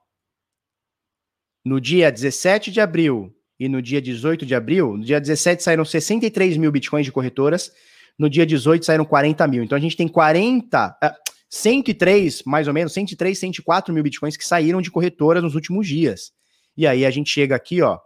No 1.64 1.80
dia 1.80 2.10
17 2.10 2.70
de 2.70 2.80
abril 2.80 3.34
e 3.64 3.68
no 3.68 3.80
dia 3.80 4.02
18 4.02 4.44
de 4.44 4.56
abril, 4.56 4.96
no 4.96 5.04
dia 5.04 5.20
17 5.20 5.62
saíram 5.62 5.84
63 5.84 6.56
mil 6.56 6.72
bitcoins 6.72 7.06
de 7.06 7.12
corretoras, 7.12 7.70
no 8.18 8.28
dia 8.28 8.44
18 8.44 8.84
saíram 8.84 9.04
40 9.04 9.46
mil. 9.46 9.62
Então 9.62 9.78
a 9.78 9.80
gente 9.80 9.96
tem 9.96 10.08
40, 10.08 10.98
uh, 11.00 11.32
103, 11.48 12.42
mais 12.44 12.66
ou 12.66 12.74
menos, 12.74 12.92
103, 12.92 13.38
104 13.38 13.94
mil 13.94 14.02
bitcoins 14.02 14.36
que 14.36 14.44
saíram 14.44 14.82
de 14.82 14.90
corretoras 14.90 15.44
nos 15.44 15.54
últimos 15.54 15.86
dias. 15.86 16.32
E 16.76 16.88
aí 16.88 17.06
a 17.06 17.10
gente 17.12 17.30
chega 17.30 17.54
aqui, 17.54 17.80
ó, 17.82 18.00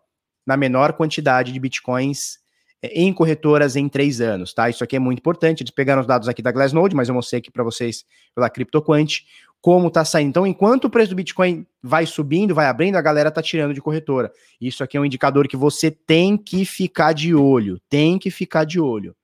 na 0.47 0.59
menor 0.59 0.93
quantidade 0.93 1.53
de 1.53 1.59
bitcoins 1.59 2.37
eh, 2.83 2.93
em 2.95 3.11
corretoras 3.11 3.77
em 3.77 3.89
três 3.89 4.21
anos, 4.21 4.53
tá? 4.53 4.69
Isso 4.69 4.85
aqui 4.85 4.97
é 4.97 4.99
muito 4.99 5.21
importante. 5.21 5.63
Eles 5.63 5.73
pegaram 5.73 6.03
os 6.03 6.07
dados 6.07 6.29
aqui 6.29 6.43
da 6.43 6.53
Glassnode, 6.53 6.95
mas 6.95 7.09
eu 7.09 7.15
mostrei 7.15 7.39
aqui 7.39 7.51
para 7.51 7.65
vocês 7.65 8.05
pela 8.35 8.51
CryptoQuant 8.51 9.21
como 9.61 9.91
tá 9.91 10.05
saindo. 10.05 10.29
Então, 10.29 10.47
enquanto 10.47 10.85
o 10.85 10.91
preço 10.91 11.11
do 11.11 11.17
Bitcoin 11.17 11.67
vai 11.83 12.07
subindo, 12.07 12.55
vai 12.55 12.67
abrindo, 12.67 12.97
a 12.97 13.03
galera 13.03 13.31
tá 13.31 13.43
tirando 13.43 13.75
de 13.75 13.81
corretora. 13.81 14.33
Isso 14.61 14.85
aqui 14.85 14.97
é 14.97 15.01
um 15.01 15.05
indicador 15.05 15.49
que 15.49 15.57
você 15.57 15.91
tem 15.91 16.37
que 16.37 16.65
ficar 16.65 17.13
de 17.13 17.35
olho, 17.35 17.81
tem 17.89 18.19
que 18.19 18.31
ficar 18.31 18.65
de 18.65 18.79
olho. 18.81 19.15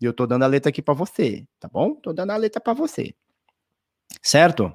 E 0.00 0.04
eu 0.04 0.12
tô 0.12 0.26
dando 0.26 0.44
a 0.44 0.46
letra 0.46 0.68
aqui 0.68 0.80
para 0.80 0.94
você, 0.94 1.44
tá 1.58 1.68
bom? 1.68 1.94
Tô 1.94 2.12
dando 2.12 2.30
a 2.30 2.36
letra 2.36 2.60
para 2.60 2.72
você. 2.72 3.14
Certo? 4.22 4.72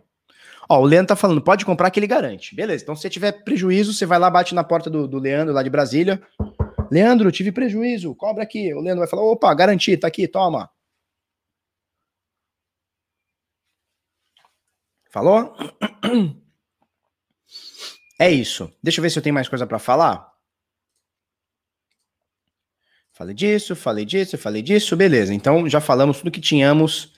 Ó, 0.69 0.81
o 0.81 0.85
Leandro 0.85 1.09
tá 1.09 1.15
falando, 1.15 1.41
pode 1.41 1.65
comprar 1.65 1.91
que 1.91 1.99
ele 1.99 2.07
garante. 2.07 2.55
Beleza, 2.55 2.83
então 2.83 2.95
se 2.95 3.01
você 3.01 3.09
tiver 3.09 3.43
prejuízo, 3.43 3.93
você 3.93 4.05
vai 4.05 4.17
lá, 4.19 4.29
bate 4.29 4.55
na 4.55 4.63
porta 4.63 4.89
do, 4.89 5.07
do 5.07 5.19
Leandro, 5.19 5.53
lá 5.53 5.61
de 5.61 5.69
Brasília. 5.69 6.21
Leandro, 6.91 7.31
tive 7.31 7.51
prejuízo, 7.51 8.15
cobra 8.15 8.43
aqui. 8.43 8.73
O 8.73 8.79
Leandro 8.79 8.99
vai 8.99 9.07
falar, 9.07 9.23
opa, 9.23 9.53
garanti, 9.53 9.97
tá 9.97 10.07
aqui, 10.07 10.27
toma. 10.27 10.69
Falou? 15.13 15.55
É 18.19 18.29
isso. 18.31 18.71
Deixa 18.81 18.99
eu 18.99 19.01
ver 19.01 19.09
se 19.09 19.19
eu 19.19 19.23
tenho 19.23 19.33
mais 19.33 19.49
coisa 19.49 19.67
para 19.67 19.77
falar. 19.77 20.31
Falei 23.11 23.33
disso, 23.35 23.75
falei 23.75 24.05
disso, 24.05 24.37
falei 24.37 24.61
disso, 24.61 24.95
beleza. 24.95 25.33
Então 25.33 25.67
já 25.67 25.81
falamos 25.81 26.17
tudo 26.17 26.31
que 26.31 26.39
tínhamos 26.39 27.11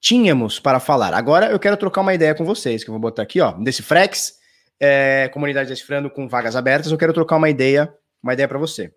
tínhamos 0.00 0.58
para 0.58 0.80
falar. 0.80 1.12
Agora 1.12 1.50
eu 1.50 1.58
quero 1.58 1.76
trocar 1.76 2.00
uma 2.00 2.14
ideia 2.14 2.34
com 2.34 2.44
vocês, 2.44 2.82
que 2.82 2.90
eu 2.90 2.92
vou 2.92 3.00
botar 3.00 3.22
aqui, 3.22 3.40
ó, 3.40 3.52
desse 3.52 3.82
Frex, 3.82 4.34
é, 4.80 5.28
comunidade 5.28 5.68
decifrando 5.68 6.08
com 6.08 6.28
vagas 6.28 6.56
abertas. 6.56 6.90
Eu 6.90 6.98
quero 6.98 7.12
trocar 7.12 7.36
uma 7.36 7.50
ideia, 7.50 7.92
uma 8.22 8.32
ideia 8.32 8.48
para 8.48 8.58
você. 8.58 8.92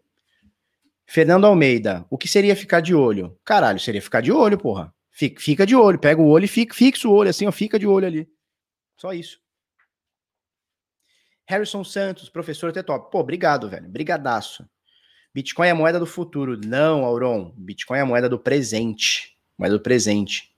Fernando 1.06 1.46
Almeida, 1.46 2.06
o 2.10 2.18
que 2.18 2.28
seria 2.28 2.56
ficar 2.56 2.80
de 2.82 2.96
olho? 2.96 3.38
Caralho, 3.44 3.80
seria 3.80 4.02
ficar 4.02 4.22
de 4.22 4.32
olho, 4.32 4.58
porra. 4.58 4.94
Fica, 5.22 5.40
fica 5.40 5.66
de 5.68 5.76
olho, 5.76 6.00
pega 6.00 6.20
o 6.20 6.28
olho 6.28 6.46
e 6.46 6.48
fica, 6.48 6.74
fixa 6.74 7.08
o 7.08 7.12
olho 7.12 7.30
assim, 7.30 7.46
ó, 7.46 7.52
fica 7.52 7.78
de 7.78 7.86
olho 7.86 8.08
ali. 8.08 8.28
Só 8.98 9.14
isso. 9.14 9.40
Harrison 11.46 11.84
Santos, 11.84 12.28
professor 12.28 12.72
até 12.72 12.82
top. 12.82 13.12
Pô, 13.12 13.20
obrigado, 13.20 13.70
velho. 13.70 13.88
Brigadaço. 13.88 14.68
Bitcoin 15.32 15.68
é 15.68 15.72
a 15.72 15.76
moeda 15.76 16.00
do 16.00 16.08
futuro. 16.08 16.60
Não, 16.66 17.06
Auron. 17.06 17.54
Bitcoin 17.56 18.00
é 18.00 18.02
a 18.02 18.06
moeda 18.06 18.28
do 18.28 18.40
presente. 18.40 19.38
Moeda 19.60 19.78
do 19.78 19.84
presente. 19.84 20.56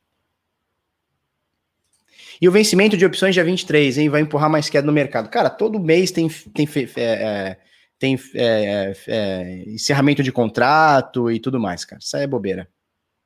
E 2.40 2.48
o 2.48 2.52
vencimento 2.52 2.96
de 2.96 3.06
opções 3.06 3.34
dia 3.34 3.44
23, 3.44 3.98
hein? 3.98 4.10
Vai 4.10 4.22
empurrar 4.22 4.50
mais 4.50 4.70
queda 4.70 4.88
no 4.88 4.94
mercado. 4.94 5.30
Cara, 5.30 5.50
todo 5.50 5.78
mês 5.78 6.10
tem, 6.10 6.30
tem, 6.30 6.68
é, 6.96 7.02
é, 7.02 7.60
tem 8.00 8.18
é, 8.34 8.94
é, 9.08 9.64
encerramento 9.68 10.24
de 10.24 10.32
contrato 10.32 11.30
e 11.30 11.38
tudo 11.38 11.60
mais, 11.60 11.84
cara. 11.84 12.00
Isso 12.02 12.16
aí 12.16 12.24
é 12.24 12.28
bobeira. 12.28 12.70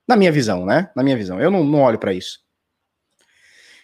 Na 0.08 0.16
minha 0.16 0.32
visão, 0.32 0.64
né? 0.64 0.90
Na 0.96 1.02
minha 1.02 1.16
visão. 1.16 1.38
Eu 1.38 1.50
não, 1.50 1.62
não 1.62 1.82
olho 1.82 1.98
para 1.98 2.14
isso. 2.14 2.42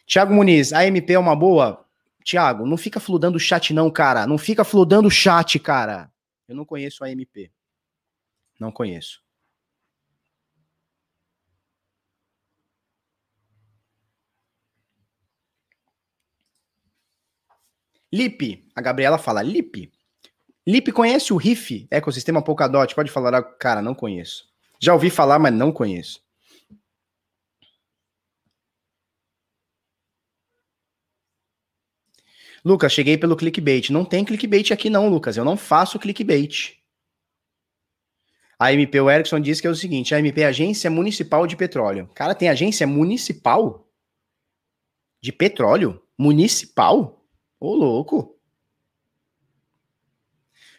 Tiago 0.07 0.33
Muniz, 0.33 0.73
a 0.73 0.87
MP 0.87 1.13
é 1.13 1.19
uma 1.19 1.37
boa? 1.37 1.85
Tiago, 2.25 2.67
não 2.67 2.79
fica 2.79 2.99
fludando 2.99 3.37
o 3.37 3.41
chat 3.41 3.75
não, 3.75 3.91
cara. 3.91 4.27
Não 4.27 4.39
fica 4.39 4.65
fludando 4.65 5.09
o 5.09 5.11
chat, 5.11 5.59
cara. 5.59 6.11
Eu 6.49 6.57
não 6.57 6.65
conheço 6.65 7.05
a 7.05 7.11
MP. 7.11 7.53
Não 8.59 8.73
conheço. 8.73 9.23
Lip, 18.11 18.67
a 18.75 18.81
Gabriela 18.81 19.19
fala, 19.19 19.43
Lip. 19.43 19.93
Lip 20.67 20.93
conhece 20.93 21.33
o 21.33 21.37
RIF, 21.37 21.87
ecossistema 21.91 22.43
Polkadot? 22.43 22.95
Pode 22.95 23.11
falar, 23.11 23.43
cara, 23.59 23.83
não 23.83 23.95
conheço. 23.95 24.54
Já 24.85 24.93
ouvi 24.93 25.09
falar, 25.09 25.39
mas 25.39 25.51
não 25.51 25.73
conheço. 25.73 26.23
Lucas, 32.63 32.93
cheguei 32.93 33.17
pelo 33.17 33.35
clickbait. 33.35 33.89
Não 33.89 34.05
tem 34.05 34.27
clickbait 34.27 34.71
aqui 34.73 34.91
não, 34.91 35.09
Lucas. 35.09 35.39
Eu 35.39 35.45
não 35.45 35.57
faço 35.57 35.99
clickbait. 35.99 36.79
A 38.59 38.75
MP, 38.75 39.01
o 39.01 39.11
Erickson 39.11 39.41
diz 39.41 39.59
que 39.59 39.67
é 39.67 39.71
o 39.71 39.75
seguinte: 39.75 40.15
a 40.15 40.19
MP 40.19 40.43
é 40.43 40.47
Agência 40.49 40.91
Municipal 40.91 41.47
de 41.47 41.57
Petróleo. 41.57 42.11
Cara, 42.15 42.35
tem 42.35 42.51
agência 42.51 42.87
municipal 42.87 43.89
de 45.19 45.33
petróleo? 45.33 46.03
Municipal? 46.19 47.25
Ô, 47.59 47.75
louco. 47.75 48.39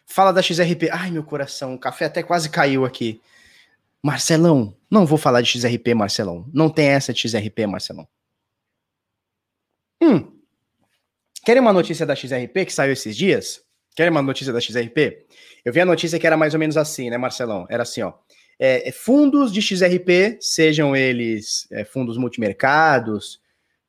Fala 0.04 0.32
da 0.32 0.40
XRP. 0.40 0.90
Ai, 0.92 1.10
meu 1.10 1.24
coração, 1.24 1.74
o 1.74 1.78
café 1.78 2.04
até 2.04 2.22
quase 2.22 2.48
caiu 2.48 2.84
aqui. 2.84 3.20
Marcelão, 4.02 4.76
não 4.90 5.04
vou 5.04 5.18
falar 5.18 5.40
de 5.40 5.48
XRP, 5.48 5.94
Marcelão. 5.94 6.48
Não 6.52 6.68
tem 6.70 6.88
essa 6.88 7.12
de 7.12 7.20
XRP, 7.20 7.66
Marcelão. 7.66 8.06
Hum. 10.02 10.32
Querem 11.44 11.60
uma 11.60 11.72
notícia 11.72 12.04
da 12.04 12.14
XRP 12.14 12.66
que 12.66 12.72
saiu 12.72 12.92
esses 12.92 13.16
dias? 13.16 13.62
Querem 13.94 14.10
uma 14.10 14.22
notícia 14.22 14.52
da 14.52 14.60
XRP? 14.60 15.26
Eu 15.64 15.72
vi 15.72 15.80
a 15.80 15.86
notícia 15.86 16.18
que 16.18 16.26
era 16.26 16.36
mais 16.36 16.54
ou 16.54 16.60
menos 16.60 16.76
assim, 16.76 17.08
né, 17.10 17.16
Marcelão? 17.16 17.66
Era 17.70 17.82
assim, 17.82 18.02
ó. 18.02 18.12
É, 18.58 18.88
é 18.88 18.92
fundos 18.92 19.52
de 19.52 19.60
XRP, 19.60 20.38
sejam 20.40 20.94
eles 20.94 21.66
é, 21.72 21.84
fundos 21.84 22.16
multimercados, 22.16 23.40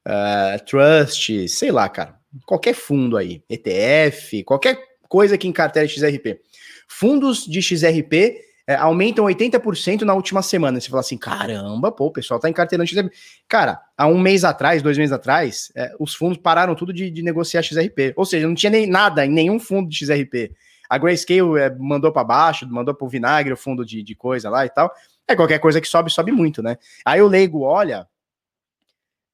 uh, 0.08 0.64
trust, 0.66 1.48
sei 1.50 1.72
lá, 1.72 1.88
cara. 1.90 2.18
Qualquer 2.46 2.74
fundo 2.74 3.18
aí, 3.18 3.44
ETF, 3.50 4.44
qualquer 4.44 4.78
coisa 5.08 5.38
que 5.38 5.48
encartele 5.48 5.88
XRP. 5.88 6.40
Fundos 6.88 7.46
de 7.46 7.62
XRP 7.62 8.47
é, 8.68 8.76
aumentam 8.76 9.24
80% 9.24 10.02
na 10.02 10.14
última 10.14 10.42
semana. 10.42 10.80
Você 10.80 10.90
fala 10.90 11.00
assim, 11.00 11.18
caramba, 11.18 11.90
pô, 11.90 12.08
o 12.08 12.12
pessoal 12.12 12.38
tá 12.38 12.50
encarteirando 12.50 12.88
XRP. 12.88 13.10
Cara, 13.48 13.82
há 13.98 14.06
um 14.08 14.20
mês 14.20 14.44
atrás, 14.44 14.82
dois 14.82 14.98
meses 14.98 15.14
atrás, 15.14 15.72
é, 15.74 15.96
os 15.98 16.14
fundos 16.14 16.38
pararam 16.38 16.76
tudo 16.76 16.92
de, 16.92 17.10
de, 17.10 17.22
negociar 17.24 17.64
XRP. 17.64 18.14
Ou 18.18 18.26
seja, 18.26 18.46
não 18.46 18.54
tinha 18.54 18.70
nem 18.70 18.86
nada 18.86 19.26
em 19.26 19.30
nenhum 19.30 19.58
fundo 19.58 19.88
de 19.88 19.96
XRP. 19.96 20.54
A 20.90 20.98
Grayscale 20.98 21.58
é, 21.60 21.74
mandou 21.80 22.12
para 22.12 22.26
baixo, 22.26 22.68
mandou 22.68 22.94
para 22.94 23.06
o 23.06 23.10
vinagre 23.10 23.54
o 23.54 23.58
fundo 23.58 23.86
de, 23.86 24.04
de 24.04 24.16
coisa 24.16 24.50
lá 24.50 24.66
e 24.66 24.70
tal. 24.70 24.94
É 25.26 25.36
qualquer 25.36 25.60
coisa 25.60 25.80
que 25.80 25.88
sobe, 25.88 26.12
sobe 26.12 26.34
muito, 26.34 26.62
né? 26.62 26.78
Aí 27.06 27.22
o 27.22 27.28
leigo 27.28 27.62
olha. 27.62 28.06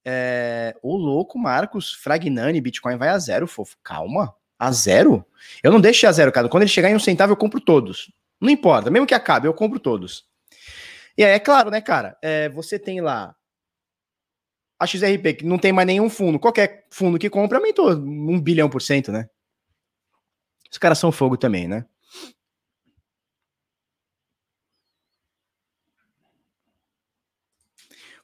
É, 0.06 0.76
o 0.84 0.96
louco, 0.96 1.40
Marcos, 1.40 1.94
Fragnani, 1.94 2.60
Bitcoin 2.62 2.98
vai 2.98 3.10
a 3.10 3.18
zero, 3.18 3.48
fofo. 3.48 3.78
Calma, 3.82 4.36
a 4.60 4.72
zero? 4.72 5.26
Eu 5.64 5.72
não 5.72 5.82
deixo 5.82 6.06
a 6.06 6.12
zero, 6.12 6.32
cara. 6.32 6.50
Quando 6.50 6.64
ele 6.64 6.70
chegar 6.70 6.92
em 6.92 6.96
um 6.96 7.00
centavo, 7.00 7.32
eu 7.32 7.38
compro 7.38 7.60
todos. 7.60 8.12
Não 8.40 8.50
importa, 8.50 8.90
mesmo 8.90 9.08
que 9.08 9.14
acabe, 9.14 9.48
eu 9.48 9.54
compro 9.54 9.80
todos. 9.80 10.26
E 11.18 11.24
aí, 11.24 11.32
é 11.32 11.40
claro, 11.40 11.70
né, 11.70 11.82
cara? 11.82 12.18
É, 12.22 12.50
você 12.50 12.78
tem 12.80 13.02
lá 13.02 13.36
a 14.80 14.88
XRP, 14.88 15.36
que 15.36 15.46
não 15.46 15.58
tem 15.58 15.72
mais 15.72 15.88
nenhum 15.88 16.10
fundo. 16.10 16.40
Qualquer 16.40 16.88
fundo 16.92 17.18
que 17.20 17.30
compra 17.30 17.58
aumentou 17.58 17.92
um 17.92 18.40
bilhão 18.42 18.70
por 18.70 18.82
cento, 18.82 19.12
né? 19.12 19.30
Os 20.72 20.78
caras 20.78 20.98
são 20.98 21.12
fogo 21.12 21.38
também, 21.38 21.68
né? 21.68 21.86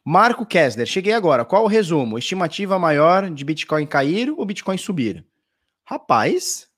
Marco 0.03 0.45
Kessler, 0.45 0.87
cheguei 0.87 1.13
agora. 1.13 1.45
Qual 1.45 1.63
o 1.63 1.67
resumo? 1.67 2.17
Estimativa 2.17 2.79
maior 2.79 3.29
de 3.29 3.45
Bitcoin 3.45 3.85
cair 3.85 4.31
ou 4.31 4.45
Bitcoin 4.45 4.77
subir? 4.77 5.25
Rapaz, 5.85 6.68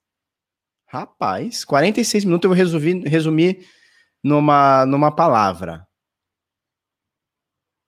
rapaz, 0.92 1.64
46 1.64 2.26
minutos 2.26 2.50
eu 2.50 2.54
resumir, 2.54 3.08
resumir 3.08 3.66
numa, 4.22 4.86
numa 4.86 5.10
palavra. 5.10 5.88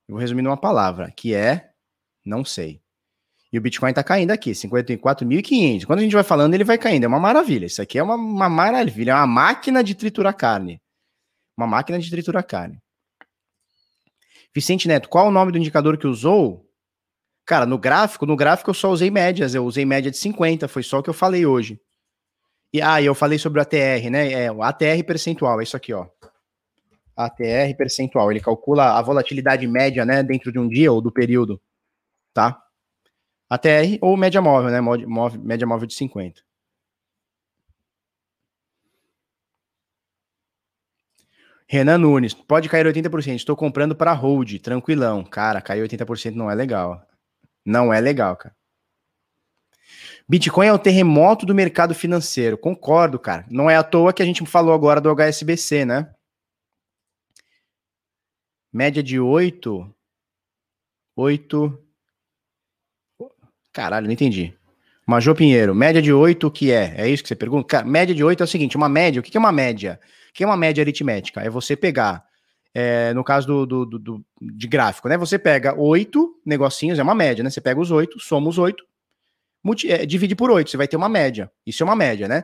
Eu 0.07 0.13
vou 0.13 0.21
resumir 0.21 0.41
numa 0.41 0.55
palavra, 0.55 1.11
que 1.11 1.33
é 1.33 1.71
não 2.25 2.45
sei. 2.45 2.81
E 3.51 3.57
o 3.57 3.61
Bitcoin 3.61 3.89
está 3.89 4.03
caindo 4.03 4.31
aqui, 4.31 4.51
54.500. 4.51 5.85
Quando 5.85 5.99
a 5.99 6.01
gente 6.01 6.13
vai 6.13 6.23
falando, 6.23 6.53
ele 6.53 6.63
vai 6.63 6.77
caindo. 6.77 7.03
É 7.03 7.07
uma 7.07 7.19
maravilha. 7.19 7.65
Isso 7.65 7.81
aqui 7.81 7.99
é 7.99 8.03
uma, 8.03 8.15
uma 8.15 8.49
maravilha. 8.49 9.11
É 9.11 9.15
uma 9.15 9.27
máquina 9.27 9.83
de 9.83 9.93
triturar 9.93 10.35
carne. 10.35 10.81
Uma 11.55 11.67
máquina 11.67 11.99
de 11.99 12.09
triturar 12.09 12.43
carne. 12.45 12.81
Vicente 14.55 14.87
Neto, 14.87 15.09
qual 15.09 15.27
o 15.27 15.31
nome 15.31 15.51
do 15.51 15.57
indicador 15.57 15.97
que 15.97 16.07
usou? 16.07 16.65
Cara, 17.45 17.65
no 17.65 17.77
gráfico, 17.77 18.25
no 18.25 18.35
gráfico 18.35 18.69
eu 18.69 18.73
só 18.73 18.89
usei 18.89 19.11
médias. 19.11 19.53
Eu 19.53 19.65
usei 19.65 19.85
média 19.85 20.09
de 20.09 20.17
50. 20.17 20.67
Foi 20.67 20.81
só 20.81 20.99
o 20.99 21.03
que 21.03 21.09
eu 21.09 21.13
falei 21.13 21.45
hoje. 21.45 21.79
E 22.73 22.81
ah, 22.81 23.01
eu 23.01 23.13
falei 23.13 23.37
sobre 23.37 23.59
o 23.59 23.61
ATR, 23.61 24.09
né? 24.09 24.31
É 24.31 24.51
o 24.51 24.63
ATR 24.63 25.03
percentual. 25.05 25.59
É 25.59 25.63
isso 25.63 25.77
aqui, 25.77 25.93
ó. 25.93 26.07
ATR 27.15 27.75
percentual. 27.77 28.31
Ele 28.31 28.39
calcula 28.39 28.97
a 28.97 29.01
volatilidade 29.01 29.67
média, 29.67 30.03
né? 30.05 30.23
Dentro 30.23 30.51
de 30.51 30.57
um 30.59 30.67
dia 30.67 30.91
ou 30.91 30.99
do 31.01 31.11
período. 31.11 31.61
Tá? 32.33 32.59
ATR 33.49 33.99
ou 34.01 34.17
média 34.17 34.41
móvel, 34.41 34.71
né? 34.71 34.81
Média 35.39 35.67
móvel 35.67 35.87
de 35.87 35.93
50. 35.93 36.41
Renan 41.67 41.97
Nunes, 41.99 42.33
pode 42.33 42.69
cair 42.69 42.85
80%. 42.85 43.35
Estou 43.35 43.55
comprando 43.55 43.95
para 43.95 44.13
hold, 44.13 44.59
tranquilão. 44.59 45.23
Cara, 45.23 45.61
cair 45.61 45.87
80% 45.87 46.33
não 46.35 46.49
é 46.49 46.55
legal. 46.55 47.05
Não 47.65 47.93
é 47.93 47.99
legal, 48.01 48.35
cara. 48.35 48.55
Bitcoin 50.27 50.67
é 50.67 50.73
o 50.73 50.79
terremoto 50.79 51.45
do 51.45 51.53
mercado 51.53 51.93
financeiro. 51.93 52.57
Concordo, 52.57 53.19
cara. 53.19 53.45
Não 53.49 53.69
é 53.69 53.75
à 53.75 53.83
toa 53.83 54.13
que 54.13 54.21
a 54.21 54.25
gente 54.25 54.45
falou 54.45 54.73
agora 54.73 55.01
do 55.01 55.13
HSBC, 55.13 55.85
né? 55.85 56.13
Média 58.71 59.03
de 59.03 59.19
8. 59.19 59.93
8. 61.15 61.79
Caralho, 63.71 64.07
não 64.07 64.13
entendi. 64.13 64.55
Major 65.05 65.35
Pinheiro, 65.35 65.75
média 65.75 66.01
de 66.01 66.13
8, 66.13 66.47
o 66.47 66.51
que 66.51 66.71
é? 66.71 66.93
É 66.97 67.09
isso 67.09 67.21
que 67.21 67.27
você 67.27 67.35
pergunta? 67.35 67.83
média 67.83 68.15
de 68.15 68.23
8 68.23 68.41
é 68.41 68.45
o 68.45 68.47
seguinte: 68.47 68.77
uma 68.77 68.87
média, 68.87 69.19
o 69.19 69.23
que 69.23 69.35
é 69.35 69.39
uma 69.39 69.51
média? 69.51 69.99
O 70.29 70.33
que 70.33 70.43
é 70.43 70.47
uma 70.47 70.55
média 70.55 70.81
aritmética? 70.81 71.41
É 71.41 71.49
você 71.49 71.75
pegar, 71.75 72.23
é, 72.73 73.13
no 73.13 73.23
caso 73.23 73.45
do, 73.45 73.65
do, 73.65 73.85
do, 73.85 73.99
do, 73.99 74.25
de 74.41 74.67
gráfico, 74.67 75.09
né? 75.09 75.17
Você 75.17 75.37
pega 75.37 75.77
oito 75.77 76.39
negocinhos, 76.45 76.97
é 76.97 77.03
uma 77.03 77.13
média, 77.13 77.43
né? 77.43 77.49
Você 77.49 77.59
pega 77.59 77.79
os 77.79 77.91
oito, 77.91 78.19
soma 78.19 78.47
os 78.47 78.57
oito, 78.57 78.85
é, 79.87 80.05
divide 80.05 80.35
por 80.35 80.51
oito, 80.51 80.69
você 80.69 80.77
vai 80.77 80.87
ter 80.87 80.97
uma 80.97 81.09
média. 81.09 81.51
Isso 81.65 81.83
é 81.83 81.85
uma 81.85 81.95
média, 81.95 82.27
né? 82.27 82.43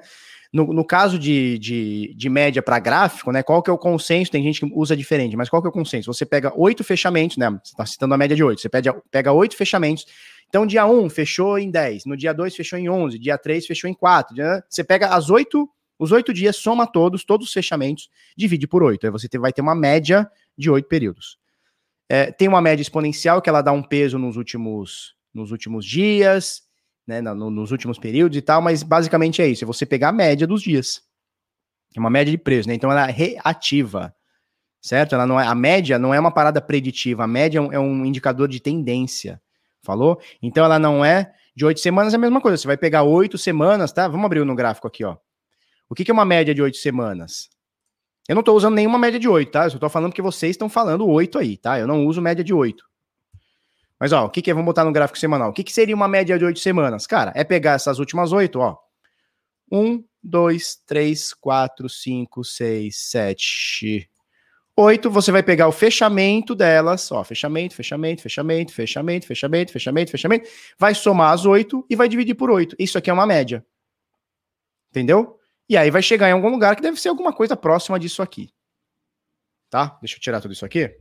No, 0.51 0.73
no 0.73 0.83
caso 0.83 1.19
de, 1.19 1.59
de, 1.59 2.13
de 2.15 2.29
média 2.29 2.61
para 2.61 2.79
gráfico, 2.79 3.31
né? 3.31 3.43
Qual 3.43 3.61
que 3.61 3.69
é 3.69 3.73
o 3.73 3.77
consenso? 3.77 4.31
Tem 4.31 4.41
gente 4.41 4.61
que 4.61 4.71
usa 4.73 4.97
diferente, 4.97 5.37
mas 5.37 5.47
qual 5.47 5.61
que 5.61 5.67
é 5.67 5.69
o 5.69 5.73
consenso? 5.73 6.11
Você 6.11 6.25
pega 6.25 6.51
oito 6.55 6.83
fechamentos, 6.83 7.37
né? 7.37 7.49
Você 7.49 7.73
está 7.73 7.85
citando 7.85 8.13
a 8.13 8.17
média 8.17 8.35
de 8.35 8.43
oito. 8.43 8.61
Você 8.61 8.69
pega 9.11 9.31
oito 9.31 9.55
fechamentos 9.55 10.05
então, 10.49 10.65
dia 10.65 10.85
1 10.85 11.09
fechou 11.11 11.59
em 11.59 11.69
10, 11.69 12.05
no 12.05 12.17
dia 12.17 12.33
2 12.33 12.55
fechou 12.55 12.77
em 12.77 12.89
11, 12.89 13.19
dia 13.19 13.37
3 13.37 13.65
fechou 13.67 13.89
em 13.89 13.93
4. 13.93 14.33
Dia... 14.33 14.63
Você 14.67 14.83
pega 14.83 15.09
as 15.09 15.29
oito, 15.29 15.69
os 15.97 16.11
oito 16.11 16.33
dias, 16.33 16.55
soma 16.55 16.87
todos, 16.87 17.23
todos 17.23 17.47
os 17.47 17.53
fechamentos, 17.53 18.09
divide 18.35 18.67
por 18.67 18.81
8. 18.81 19.05
Aí 19.05 19.11
você 19.11 19.29
vai 19.37 19.53
ter 19.53 19.61
uma 19.61 19.75
média 19.75 20.29
de 20.57 20.69
oito 20.69 20.87
períodos. 20.87 21.37
É, 22.09 22.31
tem 22.31 22.47
uma 22.47 22.61
média 22.61 22.81
exponencial 22.81 23.41
que 23.41 23.49
ela 23.49 23.61
dá 23.61 23.71
um 23.71 23.83
peso 23.83 24.17
nos 24.17 24.35
últimos, 24.35 25.13
nos 25.31 25.51
últimos 25.51 25.85
dias, 25.85 26.63
né, 27.09 27.21
no, 27.21 27.49
nos 27.49 27.71
últimos 27.71 27.97
períodos 27.97 28.37
e 28.37 28.41
tal, 28.41 28.61
mas 28.61 28.83
basicamente 28.83 29.41
é 29.41 29.47
isso, 29.47 29.63
é 29.63 29.67
você 29.67 29.83
pegar 29.83 30.09
a 30.09 30.11
média 30.11 30.45
dos 30.45 30.61
dias. 30.61 31.01
É 31.95 31.99
uma 31.99 32.09
média 32.09 32.29
de 32.29 32.37
preço, 32.37 32.69
né? 32.69 32.75
Então 32.75 32.91
ela 32.91 33.09
é 33.09 33.11
reativa, 33.11 34.13
certo? 34.79 35.15
Ela 35.15 35.25
não 35.25 35.39
é, 35.39 35.47
a 35.47 35.55
média 35.55 35.97
não 35.97 36.13
é 36.13 36.19
uma 36.19 36.31
parada 36.31 36.61
preditiva, 36.61 37.23
a 37.23 37.27
média 37.27 37.57
é 37.57 37.79
um, 37.79 38.05
é 38.05 38.07
indicador 38.07 38.47
de 38.47 38.59
tendência. 38.59 39.41
Falou? 39.81 40.21
Então 40.39 40.63
ela 40.63 40.77
não 40.77 41.03
é 41.03 41.33
de 41.55 41.65
oito 41.65 41.79
semanas, 41.79 42.13
é 42.13 42.17
a 42.17 42.19
mesma 42.19 42.39
coisa. 42.39 42.57
Você 42.57 42.67
vai 42.67 42.77
pegar 42.77 43.01
oito 43.01 43.39
semanas, 43.39 43.91
tá? 43.91 44.07
Vamos 44.07 44.25
abrir 44.25 44.45
no 44.45 44.55
gráfico 44.55 44.87
aqui, 44.87 45.03
ó. 45.03 45.17
O 45.89 45.95
que, 45.95 46.05
que 46.05 46.11
é 46.11 46.13
uma 46.13 46.25
média 46.25 46.53
de 46.53 46.61
oito 46.61 46.77
semanas? 46.77 47.49
Eu 48.27 48.35
não 48.35 48.41
estou 48.41 48.55
usando 48.55 48.75
nenhuma 48.75 48.99
média 48.99 49.19
de 49.19 49.27
oito, 49.27 49.51
tá? 49.51 49.63
Eu 49.63 49.71
só 49.71 49.77
estou 49.77 49.89
falando 49.89 50.13
que 50.13 50.21
vocês 50.21 50.51
estão 50.51 50.69
falando 50.69 51.07
oito 51.07 51.39
aí, 51.39 51.57
tá? 51.57 51.79
Eu 51.79 51.87
não 51.87 52.05
uso 52.05 52.21
média 52.21 52.43
de 52.43 52.53
oito. 52.53 52.88
Mas, 53.99 54.11
ó, 54.13 54.25
o 54.25 54.29
que, 54.29 54.41
que 54.41 54.49
é? 54.49 54.53
Vamos 54.53 54.65
botar 54.65 54.85
no 54.85 54.91
gráfico 54.91 55.19
semanal. 55.19 55.49
O 55.49 55.53
que, 55.53 55.63
que 55.63 55.73
seria 55.73 55.95
uma 55.95 56.07
média 56.07 56.37
de 56.37 56.45
oito 56.45 56.59
semanas? 56.59 57.05
Cara, 57.05 57.33
é 57.35 57.43
pegar 57.43 57.73
essas 57.73 57.99
últimas 57.99 58.31
oito, 58.31 58.59
ó. 58.59 58.77
Um, 59.71 60.03
dois, 60.23 60.77
três, 60.85 61.33
quatro, 61.33 61.89
cinco, 61.89 62.43
seis, 62.43 62.97
sete, 62.97 64.09
8, 64.79 65.11
você 65.11 65.29
vai 65.29 65.43
pegar 65.43 65.67
o 65.67 65.73
fechamento 65.73 66.55
delas, 66.55 67.11
ó, 67.11 67.21
fechamento, 67.21 67.75
fechamento, 67.75 68.21
fechamento, 68.21 68.71
fechamento, 68.71 69.27
fechamento, 69.27 69.71
fechamento, 69.73 70.11
fechamento, 70.11 70.49
vai 70.77 70.95
somar 70.95 71.33
as 71.33 71.45
8 71.45 71.85
e 71.89 71.97
vai 71.97 72.07
dividir 72.07 72.33
por 72.33 72.49
8. 72.49 72.77
Isso 72.79 72.97
aqui 72.97 73.09
é 73.09 73.13
uma 73.13 73.25
média. 73.25 73.65
Entendeu? 74.89 75.37
E 75.67 75.75
aí 75.75 75.91
vai 75.91 76.01
chegar 76.01 76.29
em 76.29 76.31
algum 76.31 76.47
lugar 76.47 76.77
que 76.77 76.81
deve 76.81 76.99
ser 76.99 77.09
alguma 77.09 77.33
coisa 77.33 77.57
próxima 77.57 77.99
disso 77.99 78.21
aqui. 78.21 78.53
Tá? 79.69 79.97
Deixa 80.01 80.15
eu 80.15 80.21
tirar 80.21 80.39
tudo 80.39 80.53
isso 80.53 80.65
aqui. 80.65 80.97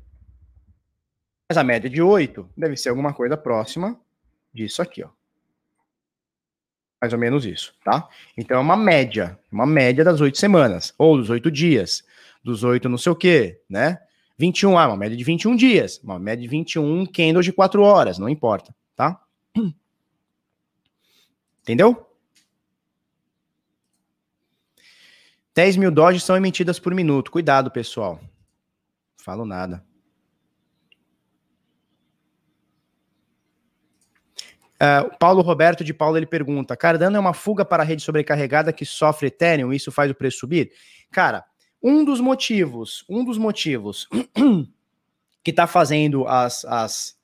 Mas 1.49 1.57
a 1.57 1.65
média 1.65 1.89
de 1.89 2.03
8 2.03 2.49
deve 2.57 2.77
ser 2.77 2.91
alguma 2.91 3.15
coisa 3.15 3.37
próxima 3.37 3.99
disso 4.53 4.83
aqui, 4.83 5.03
ó. 5.03 5.09
Mais 7.01 7.13
ou 7.13 7.19
menos 7.19 7.47
isso, 7.47 7.75
tá? 7.83 8.09
Então 8.37 8.59
é 8.59 8.61
uma 8.61 8.77
média, 8.77 9.39
uma 9.51 9.65
média 9.65 10.05
das 10.05 10.21
oito 10.21 10.37
semanas, 10.37 10.93
ou 10.99 11.17
dos 11.17 11.31
oito 11.31 11.51
dias, 11.51 12.05
dos 12.43 12.65
oito 12.65 12.89
não 12.89 12.99
sei 12.99 13.13
o 13.13 13.17
quê, 13.17 13.63
né? 13.69 14.01
21, 14.37 14.79
ah, 14.79 14.89
uma 14.89 14.97
média 14.97 15.17
de 15.17 15.25
21 15.25 15.57
dias, 15.57 16.01
uma 16.03 16.19
média 16.19 16.43
de 16.43 16.49
21 16.49 17.07
candles 17.07 17.45
de 17.45 17.53
4 17.53 17.83
horas, 17.83 18.19
não 18.19 18.29
importa, 18.29 18.75
tá? 18.95 19.21
Entendeu? 21.63 22.07
10 25.55 25.77
mil 25.77 25.91
doses 25.91 26.23
são 26.23 26.37
emitidas 26.37 26.79
por 26.79 26.95
minuto. 26.95 27.33
Cuidado, 27.33 27.71
pessoal. 27.71 28.21
Falo 29.17 29.45
nada. 29.45 29.85
Uh, 34.81 35.11
Paulo 35.19 35.43
Roberto 35.43 35.83
de 35.83 35.93
Paulo 35.93 36.17
ele 36.17 36.27
pergunta: 36.27 36.77
Cardano 36.77 37.17
é 37.17 37.21
uma 37.21 37.35
fuga 37.35 37.65
para 37.65 37.83
a 37.83 37.87
rede 37.87 38.03
sobrecarregada 38.03 38.73
que 38.73 38.85
sofre 38.85 39.27
Ethereum, 39.27 39.73
isso 39.73 39.91
faz 39.91 40.11
o 40.11 40.15
preço 40.15 40.39
subir? 40.39 40.71
Cara, 41.11 41.45
um 41.83 42.05
dos 42.05 42.21
motivos, 42.21 43.05
um 43.09 43.25
dos 43.25 43.39
motivos 43.39 44.09
que 45.43 45.51
está 45.51 45.67
fazendo 45.67 46.27
as, 46.27 46.65
as, 46.65 47.17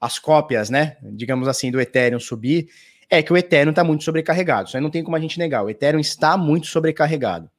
as 0.00 0.18
cópias, 0.18 0.70
né, 0.70 0.96
digamos 1.02 1.46
assim, 1.46 1.70
do 1.70 1.80
Ethereum 1.80 2.18
subir, 2.18 2.68
é 3.08 3.22
que 3.22 3.32
o 3.32 3.36
Ethereum 3.36 3.70
está 3.70 3.84
muito 3.84 4.04
sobrecarregado. 4.04 4.68
Isso 4.68 4.76
aí 4.76 4.82
não 4.82 4.90
tem 4.90 5.02
como 5.02 5.16
a 5.16 5.20
gente 5.20 5.38
negar. 5.38 5.64
O 5.64 5.70
Ethereum 5.70 6.00
está 6.00 6.36
muito 6.36 6.68
sobrecarregado. 6.68 7.50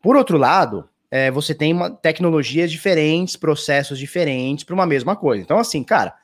Por 0.00 0.16
outro 0.16 0.36
lado, 0.36 0.88
é, 1.10 1.30
você 1.30 1.54
tem 1.54 1.72
uma, 1.72 1.90
tecnologias 1.90 2.70
diferentes, 2.70 3.36
processos 3.36 3.98
diferentes 3.98 4.64
para 4.64 4.74
uma 4.74 4.86
mesma 4.86 5.16
coisa. 5.16 5.42
Então, 5.42 5.58
assim, 5.58 5.82
cara, 5.82 6.14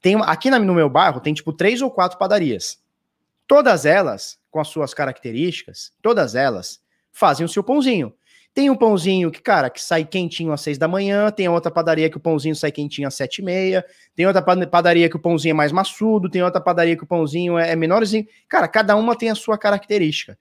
tem 0.00 0.16
aqui 0.22 0.50
no 0.50 0.74
meu 0.74 0.88
bairro 0.88 1.20
tem 1.20 1.34
tipo 1.34 1.52
três 1.52 1.82
ou 1.82 1.90
quatro 1.90 2.18
padarias. 2.18 2.78
Todas 3.46 3.86
elas, 3.86 4.38
com 4.50 4.60
as 4.60 4.68
suas 4.68 4.92
características, 4.92 5.92
todas 6.02 6.34
elas 6.34 6.80
fazem 7.12 7.46
o 7.46 7.48
seu 7.48 7.62
pãozinho. 7.62 8.12
Tem 8.56 8.70
um 8.70 8.74
pãozinho 8.74 9.30
que, 9.30 9.42
cara, 9.42 9.68
que 9.68 9.80
sai 9.82 10.02
quentinho 10.04 10.50
às 10.50 10.62
seis 10.62 10.78
da 10.78 10.88
manhã, 10.88 11.30
tem 11.30 11.46
outra 11.46 11.70
padaria 11.70 12.08
que 12.08 12.16
o 12.16 12.20
pãozinho 12.20 12.56
sai 12.56 12.72
quentinho 12.72 13.06
às 13.06 13.14
sete 13.14 13.42
e 13.42 13.44
meia, 13.44 13.84
tem 14.14 14.26
outra 14.26 14.40
padaria 14.40 15.10
que 15.10 15.16
o 15.16 15.18
pãozinho 15.18 15.50
é 15.50 15.54
mais 15.54 15.72
maçudo, 15.72 16.30
tem 16.30 16.42
outra 16.42 16.58
padaria 16.58 16.96
que 16.96 17.04
o 17.04 17.06
pãozinho 17.06 17.58
é, 17.58 17.72
é 17.72 17.76
menorzinho. 17.76 18.26
Cara, 18.48 18.66
cada 18.66 18.96
uma 18.96 19.14
tem 19.14 19.28
a 19.28 19.34
sua 19.34 19.58
característica. 19.58 20.38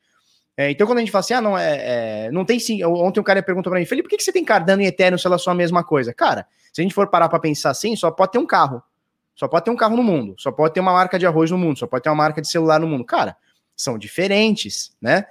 É, 0.58 0.72
então, 0.72 0.88
quando 0.88 1.00
a 1.00 1.02
gente 1.02 1.12
fala 1.12 1.20
assim, 1.20 1.34
ah, 1.34 1.42
não, 1.42 1.58
é, 1.58 2.28
é 2.28 2.32
não 2.32 2.46
tem 2.46 2.58
sim. 2.58 2.82
Ontem 2.86 3.20
um 3.20 3.24
cara 3.24 3.44
perguntou 3.44 3.70
para 3.70 3.80
mim, 3.80 3.86
Felipe, 3.86 4.08
por 4.08 4.12
que, 4.12 4.18
que 4.18 4.24
você 4.24 4.32
tem 4.32 4.46
Cardano 4.46 4.82
e 4.82 4.86
Ethereum 4.86 5.18
se 5.18 5.28
elas 5.28 5.44
são 5.44 5.52
a 5.52 5.56
mesma 5.56 5.84
coisa? 5.84 6.14
Cara, 6.14 6.48
se 6.72 6.80
a 6.80 6.84
gente 6.84 6.96
for 6.96 7.10
parar 7.10 7.28
para 7.28 7.40
pensar 7.40 7.72
assim, 7.72 7.98
só 7.98 8.10
pode 8.10 8.32
ter 8.32 8.38
um 8.38 8.46
carro. 8.46 8.82
Só 9.36 9.48
pode 9.48 9.66
ter 9.66 9.72
um 9.72 9.76
carro 9.76 9.98
no 9.98 10.04
mundo, 10.04 10.36
só 10.40 10.52
pode 10.52 10.74
ter 10.74 10.80
uma 10.80 10.94
marca 10.94 11.20
de 11.20 11.26
arroz 11.26 11.52
no 11.52 11.58
mundo, 11.58 11.78
só 11.78 11.86
pode 11.86 12.04
ter 12.04 12.10
uma 12.10 12.16
marca 12.16 12.42
de 12.42 12.48
celular 12.48 12.80
no 12.80 12.88
mundo. 12.88 13.04
Cara, 13.04 13.36
são 13.76 13.98
diferentes, 13.98 14.96
né? 15.02 15.26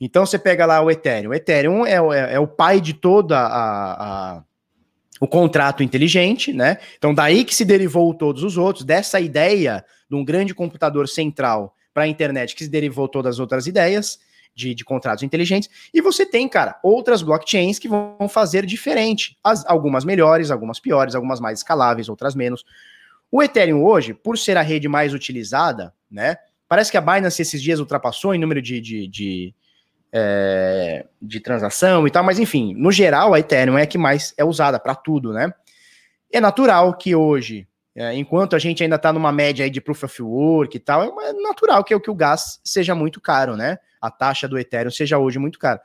Então 0.00 0.26
você 0.26 0.38
pega 0.38 0.66
lá 0.66 0.80
o 0.82 0.90
Ethereum. 0.90 1.30
O 1.30 1.34
Ethereum 1.34 1.86
é, 1.86 1.94
é, 1.94 2.34
é 2.34 2.40
o 2.40 2.46
pai 2.46 2.80
de 2.80 2.92
toda 2.92 3.38
a, 3.38 4.36
a, 4.36 4.42
o 5.18 5.26
contrato 5.26 5.82
inteligente, 5.82 6.52
né? 6.52 6.76
Então 6.98 7.14
daí 7.14 7.44
que 7.44 7.54
se 7.54 7.64
derivou 7.64 8.12
todos 8.12 8.42
os 8.42 8.58
outros, 8.58 8.84
dessa 8.84 9.18
ideia 9.18 9.84
de 10.08 10.14
um 10.14 10.24
grande 10.24 10.54
computador 10.54 11.08
central 11.08 11.74
para 11.94 12.04
a 12.04 12.08
internet 12.08 12.54
que 12.54 12.64
se 12.64 12.70
derivou 12.70 13.08
todas 13.08 13.36
as 13.36 13.38
outras 13.40 13.66
ideias 13.66 14.18
de, 14.54 14.74
de, 14.74 14.84
contratos 14.84 15.22
inteligentes. 15.22 15.68
E 15.92 16.00
você 16.00 16.26
tem, 16.26 16.46
cara, 16.48 16.78
outras 16.82 17.22
blockchains 17.22 17.78
que 17.78 17.88
vão 17.88 18.28
fazer 18.28 18.66
diferente. 18.66 19.38
As, 19.42 19.64
algumas 19.66 20.04
melhores, 20.04 20.50
algumas 20.50 20.78
piores, 20.78 21.14
algumas 21.14 21.40
mais 21.40 21.60
escaláveis, 21.60 22.08
outras 22.08 22.34
menos. 22.34 22.64
O 23.30 23.42
Ethereum 23.42 23.84
hoje, 23.84 24.14
por 24.14 24.38
ser 24.38 24.56
a 24.56 24.62
rede 24.62 24.88
mais 24.88 25.12
utilizada, 25.12 25.92
né? 26.10 26.36
Parece 26.68 26.90
que 26.90 26.96
a 26.96 27.00
Binance 27.00 27.42
esses 27.42 27.62
dias 27.62 27.80
ultrapassou 27.80 28.34
em 28.34 28.38
número 28.38 28.60
de, 28.60 28.80
de, 28.80 29.06
de, 29.06 29.54
é, 30.12 31.06
de 31.20 31.40
transação 31.40 32.06
e 32.06 32.10
tal, 32.10 32.24
mas 32.24 32.38
enfim, 32.38 32.74
no 32.74 32.90
geral, 32.90 33.34
a 33.34 33.38
Ethereum 33.38 33.78
é 33.78 33.82
a 33.82 33.86
que 33.86 33.98
mais 33.98 34.34
é 34.36 34.44
usada 34.44 34.78
para 34.78 34.94
tudo, 34.94 35.32
né? 35.32 35.52
É 36.32 36.40
natural 36.40 36.94
que 36.94 37.14
hoje, 37.14 37.68
é, 37.94 38.14
enquanto 38.14 38.56
a 38.56 38.58
gente 38.58 38.82
ainda 38.82 38.96
está 38.96 39.12
numa 39.12 39.30
média 39.30 39.64
aí 39.64 39.70
de 39.70 39.80
proof 39.80 40.04
of 40.04 40.22
work 40.22 40.76
e 40.76 40.80
tal, 40.80 41.20
é 41.20 41.32
natural 41.32 41.84
que, 41.84 41.98
que 41.98 42.10
o 42.10 42.14
gás 42.14 42.60
seja 42.64 42.94
muito 42.94 43.20
caro, 43.20 43.56
né? 43.56 43.78
A 44.00 44.10
taxa 44.10 44.48
do 44.48 44.58
Ethereum 44.58 44.90
seja 44.90 45.18
hoje 45.18 45.38
muito 45.38 45.58
cara. 45.58 45.80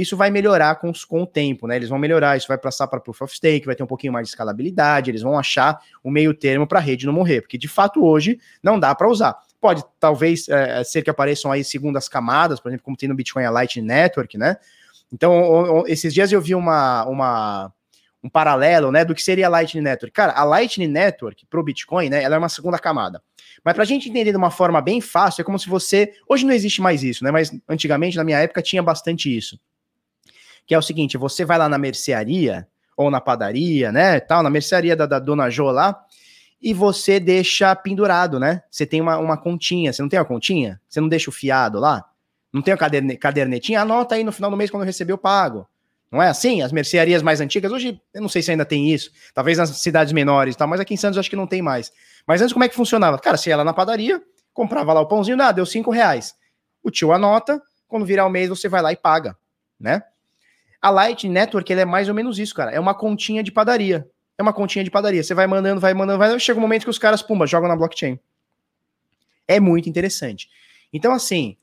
Isso 0.00 0.16
vai 0.16 0.30
melhorar 0.30 0.76
com, 0.76 0.92
com 1.08 1.22
o 1.22 1.26
tempo, 1.26 1.66
né? 1.66 1.74
Eles 1.74 1.88
vão 1.88 1.98
melhorar, 1.98 2.36
isso 2.36 2.46
vai 2.46 2.56
passar 2.56 2.86
para 2.86 3.00
Proof 3.00 3.20
of 3.20 3.34
Stake, 3.34 3.66
vai 3.66 3.74
ter 3.74 3.82
um 3.82 3.86
pouquinho 3.86 4.12
mais 4.12 4.28
de 4.28 4.30
escalabilidade, 4.30 5.10
eles 5.10 5.22
vão 5.22 5.36
achar 5.36 5.80
o 6.04 6.10
meio 6.10 6.32
termo 6.32 6.68
para 6.68 6.78
a 6.78 6.82
rede 6.82 7.04
não 7.04 7.12
morrer, 7.12 7.40
porque 7.40 7.58
de 7.58 7.66
fato 7.66 8.04
hoje 8.04 8.38
não 8.62 8.78
dá 8.78 8.94
para 8.94 9.08
usar. 9.08 9.36
Pode 9.60 9.82
talvez 9.98 10.48
é, 10.48 10.84
ser 10.84 11.02
que 11.02 11.10
apareçam 11.10 11.50
aí 11.50 11.64
segundas 11.64 12.08
camadas, 12.08 12.60
por 12.60 12.68
exemplo, 12.68 12.84
como 12.84 12.96
tem 12.96 13.08
no 13.08 13.14
Bitcoin 13.16 13.42
a 13.44 13.50
Lightning 13.50 13.84
Network, 13.84 14.38
né? 14.38 14.56
Então, 15.12 15.82
esses 15.88 16.14
dias 16.14 16.30
eu 16.30 16.40
vi 16.40 16.54
uma, 16.54 17.04
uma, 17.06 17.72
um 18.22 18.28
paralelo, 18.28 18.92
né, 18.92 19.04
do 19.04 19.16
que 19.16 19.22
seria 19.22 19.46
a 19.46 19.50
Lightning 19.50 19.82
Network. 19.82 20.12
Cara, 20.12 20.32
a 20.32 20.44
Lightning 20.44 20.86
Network 20.86 21.44
pro 21.46 21.64
Bitcoin, 21.64 22.08
né, 22.08 22.22
ela 22.22 22.36
é 22.36 22.38
uma 22.38 22.48
segunda 22.48 22.78
camada. 22.78 23.20
Mas 23.64 23.74
para 23.74 23.82
a 23.82 23.86
gente 23.86 24.08
entender 24.08 24.30
de 24.30 24.36
uma 24.36 24.52
forma 24.52 24.80
bem 24.80 25.00
fácil, 25.00 25.40
é 25.40 25.44
como 25.44 25.58
se 25.58 25.68
você. 25.68 26.12
Hoje 26.28 26.46
não 26.46 26.52
existe 26.52 26.80
mais 26.80 27.02
isso, 27.02 27.24
né? 27.24 27.32
Mas 27.32 27.50
antigamente, 27.68 28.16
na 28.16 28.22
minha 28.22 28.38
época, 28.38 28.62
tinha 28.62 28.80
bastante 28.80 29.36
isso 29.36 29.58
que 30.68 30.74
é 30.74 30.78
o 30.78 30.82
seguinte: 30.82 31.16
você 31.16 31.44
vai 31.44 31.58
lá 31.58 31.68
na 31.68 31.78
mercearia 31.78 32.68
ou 32.96 33.10
na 33.10 33.20
padaria, 33.20 33.90
né, 33.90 34.20
tal, 34.20 34.42
na 34.42 34.50
mercearia 34.50 34.94
da, 34.94 35.06
da 35.06 35.18
Dona 35.18 35.48
Jo 35.48 35.70
lá, 35.70 35.98
e 36.60 36.74
você 36.74 37.18
deixa 37.18 37.74
pendurado, 37.74 38.38
né? 38.38 38.62
Você 38.70 38.84
tem 38.84 39.00
uma, 39.00 39.16
uma 39.16 39.36
continha, 39.36 39.92
você 39.92 40.02
não 40.02 40.08
tem 40.08 40.18
uma 40.18 40.24
continha? 40.24 40.80
Você 40.88 41.00
não 41.00 41.08
deixa 41.08 41.30
o 41.30 41.32
fiado 41.32 41.78
lá? 41.80 42.04
Não 42.52 42.60
tem 42.60 42.74
a 42.74 42.76
caderne, 42.76 43.16
cadernetinha? 43.16 43.80
Anota 43.80 44.16
aí 44.16 44.24
no 44.24 44.32
final 44.32 44.50
do 44.50 44.56
mês 44.56 44.70
quando 44.70 44.82
receber 44.82 45.12
eu 45.12 45.18
pago. 45.18 45.66
Não 46.10 46.22
é 46.22 46.28
assim? 46.28 46.62
As 46.62 46.72
mercearias 46.72 47.22
mais 47.22 47.40
antigas, 47.40 47.70
hoje 47.70 48.00
eu 48.12 48.20
não 48.20 48.28
sei 48.28 48.42
se 48.42 48.50
ainda 48.50 48.64
tem 48.64 48.90
isso, 48.90 49.10
talvez 49.34 49.58
nas 49.58 49.70
cidades 49.70 50.12
menores 50.12 50.54
e 50.54 50.58
tal, 50.58 50.66
mas 50.66 50.80
aqui 50.80 50.94
em 50.94 50.96
Santos 50.96 51.18
acho 51.18 51.30
que 51.30 51.36
não 51.36 51.46
tem 51.46 51.62
mais. 51.62 51.92
Mas 52.26 52.40
antes 52.40 52.52
como 52.52 52.64
é 52.64 52.68
que 52.68 52.74
funcionava? 52.74 53.18
Cara, 53.18 53.36
você 53.36 53.50
ia 53.50 53.56
lá 53.56 53.64
na 53.64 53.74
padaria, 53.74 54.20
comprava 54.52 54.92
lá 54.92 55.00
o 55.00 55.06
pãozinho, 55.06 55.36
dá, 55.36 55.52
deu 55.52 55.66
cinco 55.66 55.90
reais. 55.90 56.34
O 56.82 56.90
tio 56.90 57.12
anota, 57.12 57.62
quando 57.86 58.06
virar 58.06 58.26
o 58.26 58.30
mês 58.30 58.48
você 58.48 58.68
vai 58.68 58.82
lá 58.82 58.92
e 58.92 58.96
paga, 58.96 59.36
né? 59.78 60.02
A 60.80 60.90
Light 60.90 61.28
Network 61.28 61.70
ele 61.72 61.80
é 61.80 61.84
mais 61.84 62.08
ou 62.08 62.14
menos 62.14 62.38
isso, 62.38 62.54
cara. 62.54 62.70
É 62.70 62.78
uma 62.78 62.94
continha 62.94 63.42
de 63.42 63.50
padaria. 63.50 64.08
É 64.36 64.42
uma 64.42 64.52
continha 64.52 64.84
de 64.84 64.90
padaria. 64.90 65.22
Você 65.22 65.34
vai 65.34 65.46
mandando, 65.46 65.80
vai 65.80 65.92
mandando, 65.92 66.18
vai. 66.18 66.38
Chega 66.38 66.58
um 66.58 66.62
momento 66.62 66.84
que 66.84 66.90
os 66.90 66.98
caras, 66.98 67.22
pumba, 67.22 67.46
jogam 67.46 67.68
na 67.68 67.76
blockchain. 67.76 68.18
É 69.46 69.58
muito 69.58 69.88
interessante. 69.88 70.48
Então, 70.92 71.12
assim, 71.12 71.56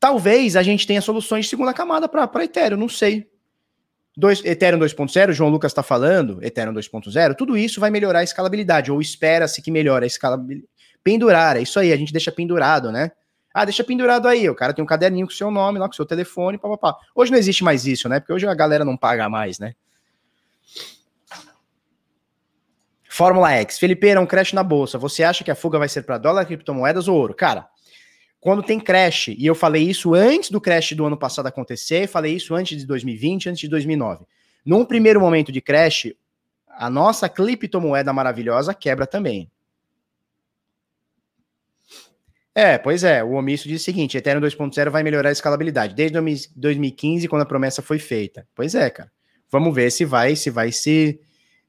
talvez 0.00 0.56
a 0.56 0.62
gente 0.62 0.86
tenha 0.86 1.02
soluções 1.02 1.44
de 1.44 1.50
segunda 1.50 1.74
camada 1.74 2.08
para 2.08 2.44
Ethereum, 2.44 2.78
não 2.78 2.88
sei. 2.88 3.28
Dois, 4.16 4.42
Ethereum 4.44 4.78
2.0, 4.78 5.32
João 5.32 5.50
Lucas 5.50 5.72
está 5.72 5.82
falando, 5.82 6.42
Ethereum 6.42 6.72
2.0, 6.72 7.34
tudo 7.34 7.54
isso 7.54 7.78
vai 7.78 7.90
melhorar 7.90 8.20
a 8.20 8.24
escalabilidade, 8.24 8.90
ou 8.90 8.98
espera-se 8.98 9.60
que 9.60 9.70
melhore 9.70 10.04
a 10.04 10.06
escalabilidade. 10.06 10.70
Pendurar, 11.04 11.58
é 11.58 11.60
isso 11.60 11.78
aí, 11.78 11.92
a 11.92 11.96
gente 11.96 12.14
deixa 12.14 12.32
pendurado, 12.32 12.90
né? 12.90 13.12
Ah, 13.58 13.64
deixa 13.64 13.82
pendurado 13.82 14.28
aí. 14.28 14.50
O 14.50 14.54
cara 14.54 14.74
tem 14.74 14.82
um 14.84 14.86
caderninho 14.86 15.26
com 15.26 15.32
seu 15.32 15.50
nome 15.50 15.78
lá, 15.78 15.86
com 15.86 15.94
seu 15.94 16.04
telefone, 16.04 16.58
papapá. 16.58 16.94
Hoje 17.14 17.32
não 17.32 17.38
existe 17.38 17.64
mais 17.64 17.86
isso, 17.86 18.06
né? 18.06 18.20
Porque 18.20 18.34
hoje 18.34 18.46
a 18.46 18.54
galera 18.54 18.84
não 18.84 18.98
paga 18.98 19.30
mais, 19.30 19.58
né? 19.58 19.74
Fórmula 23.08 23.50
X. 23.52 23.78
Felipe, 23.78 24.08
era 24.08 24.20
um 24.20 24.26
crash 24.26 24.52
na 24.52 24.62
bolsa. 24.62 24.98
Você 24.98 25.24
acha 25.24 25.42
que 25.42 25.50
a 25.50 25.54
fuga 25.54 25.78
vai 25.78 25.88
ser 25.88 26.02
para 26.02 26.18
dólar, 26.18 26.44
criptomoedas 26.44 27.08
ou 27.08 27.16
ouro? 27.16 27.32
Cara, 27.32 27.66
quando 28.38 28.62
tem 28.62 28.78
crash, 28.78 29.28
e 29.28 29.46
eu 29.46 29.54
falei 29.54 29.84
isso 29.88 30.12
antes 30.12 30.50
do 30.50 30.60
crash 30.60 30.92
do 30.92 31.06
ano 31.06 31.16
passado 31.16 31.46
acontecer, 31.46 32.06
falei 32.06 32.36
isso 32.36 32.54
antes 32.54 32.76
de 32.78 32.86
2020, 32.86 33.48
antes 33.48 33.60
de 33.60 33.68
2009. 33.68 34.26
Num 34.66 34.84
primeiro 34.84 35.18
momento 35.18 35.50
de 35.50 35.62
crash, 35.62 36.12
a 36.68 36.90
nossa 36.90 37.26
criptomoeda 37.26 38.12
maravilhosa 38.12 38.74
quebra 38.74 39.06
também. 39.06 39.50
É, 42.58 42.78
pois 42.78 43.04
é. 43.04 43.22
O 43.22 43.32
omisso 43.32 43.68
diz 43.68 43.82
o 43.82 43.84
seguinte: 43.84 44.16
Ethereum 44.16 44.40
2.0 44.40 44.88
vai 44.88 45.02
melhorar 45.02 45.28
a 45.28 45.32
escalabilidade 45.32 45.94
desde 45.94 46.18
2015, 46.56 47.28
quando 47.28 47.42
a 47.42 47.46
promessa 47.46 47.82
foi 47.82 47.98
feita. 47.98 48.48
Pois 48.54 48.74
é, 48.74 48.88
cara. 48.88 49.12
Vamos 49.50 49.74
ver 49.74 49.90
se 49.90 50.06
vai, 50.06 50.34
se 50.34 50.48
vai 50.48 50.72
se 50.72 51.20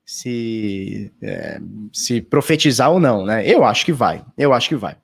se, 0.05 1.11
é, 1.21 1.59
se 1.91 2.21
profetizar 2.21 2.89
ou 2.89 3.01
não, 3.01 3.25
né? 3.25 3.45
Eu 3.45 3.65
acho 3.65 3.83
que 3.83 3.91
vai. 3.91 4.23
Eu 4.37 4.53
acho 4.53 4.69
que 4.69 4.75
vai. 4.77 4.93
O 4.93 4.97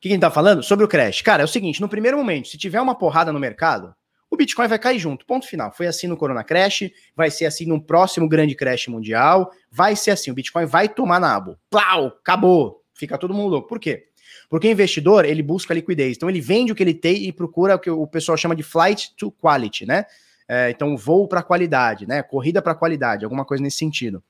que 0.00 0.08
a 0.08 0.10
gente 0.10 0.20
tá 0.20 0.32
falando? 0.32 0.64
Sobre 0.64 0.84
o 0.84 0.88
crash. 0.88 1.22
Cara, 1.22 1.42
é 1.42 1.44
o 1.44 1.48
seguinte: 1.48 1.80
no 1.80 1.88
primeiro 1.88 2.18
momento, 2.18 2.48
se 2.48 2.58
tiver 2.58 2.80
uma 2.80 2.96
porrada 2.96 3.32
no 3.32 3.38
mercado, 3.38 3.94
o 4.28 4.36
Bitcoin 4.36 4.66
vai 4.66 4.80
cair 4.80 4.98
junto. 4.98 5.24
Ponto 5.24 5.46
final. 5.46 5.72
Foi 5.72 5.86
assim 5.86 6.08
no 6.08 6.16
Corona 6.16 6.42
Crash, 6.42 6.90
vai 7.14 7.30
ser 7.30 7.46
assim 7.46 7.66
num 7.66 7.78
próximo 7.78 8.28
grande 8.28 8.56
crash 8.56 8.88
mundial, 8.88 9.48
vai 9.70 9.94
ser 9.94 10.10
assim. 10.10 10.32
O 10.32 10.34
Bitcoin 10.34 10.66
vai 10.66 10.88
tomar 10.88 11.20
nabo. 11.20 11.56
Plau! 11.70 12.08
Acabou. 12.20 12.82
Fica 12.92 13.16
todo 13.16 13.32
mundo 13.32 13.50
louco. 13.50 13.68
Por 13.68 13.78
quê? 13.78 14.08
Porque 14.48 14.68
o 14.68 14.70
investidor, 14.70 15.24
ele 15.24 15.42
busca 15.42 15.74
liquidez. 15.74 16.16
Então, 16.16 16.28
ele 16.28 16.40
vende 16.40 16.72
o 16.72 16.74
que 16.74 16.82
ele 16.82 16.94
tem 16.94 17.24
e 17.24 17.32
procura 17.32 17.76
o 17.76 17.78
que 17.78 17.90
o 17.90 18.06
pessoal 18.06 18.36
chama 18.36 18.54
de 18.54 18.62
flight 18.62 19.14
to 19.16 19.30
quality, 19.30 19.86
né? 19.86 20.04
É, 20.48 20.70
então, 20.70 20.96
voo 20.96 21.26
para 21.26 21.42
qualidade, 21.42 22.06
né? 22.06 22.22
Corrida 22.22 22.60
para 22.60 22.74
qualidade, 22.74 23.24
alguma 23.24 23.44
coisa 23.44 23.62
nesse 23.62 23.78
sentido. 23.78 24.22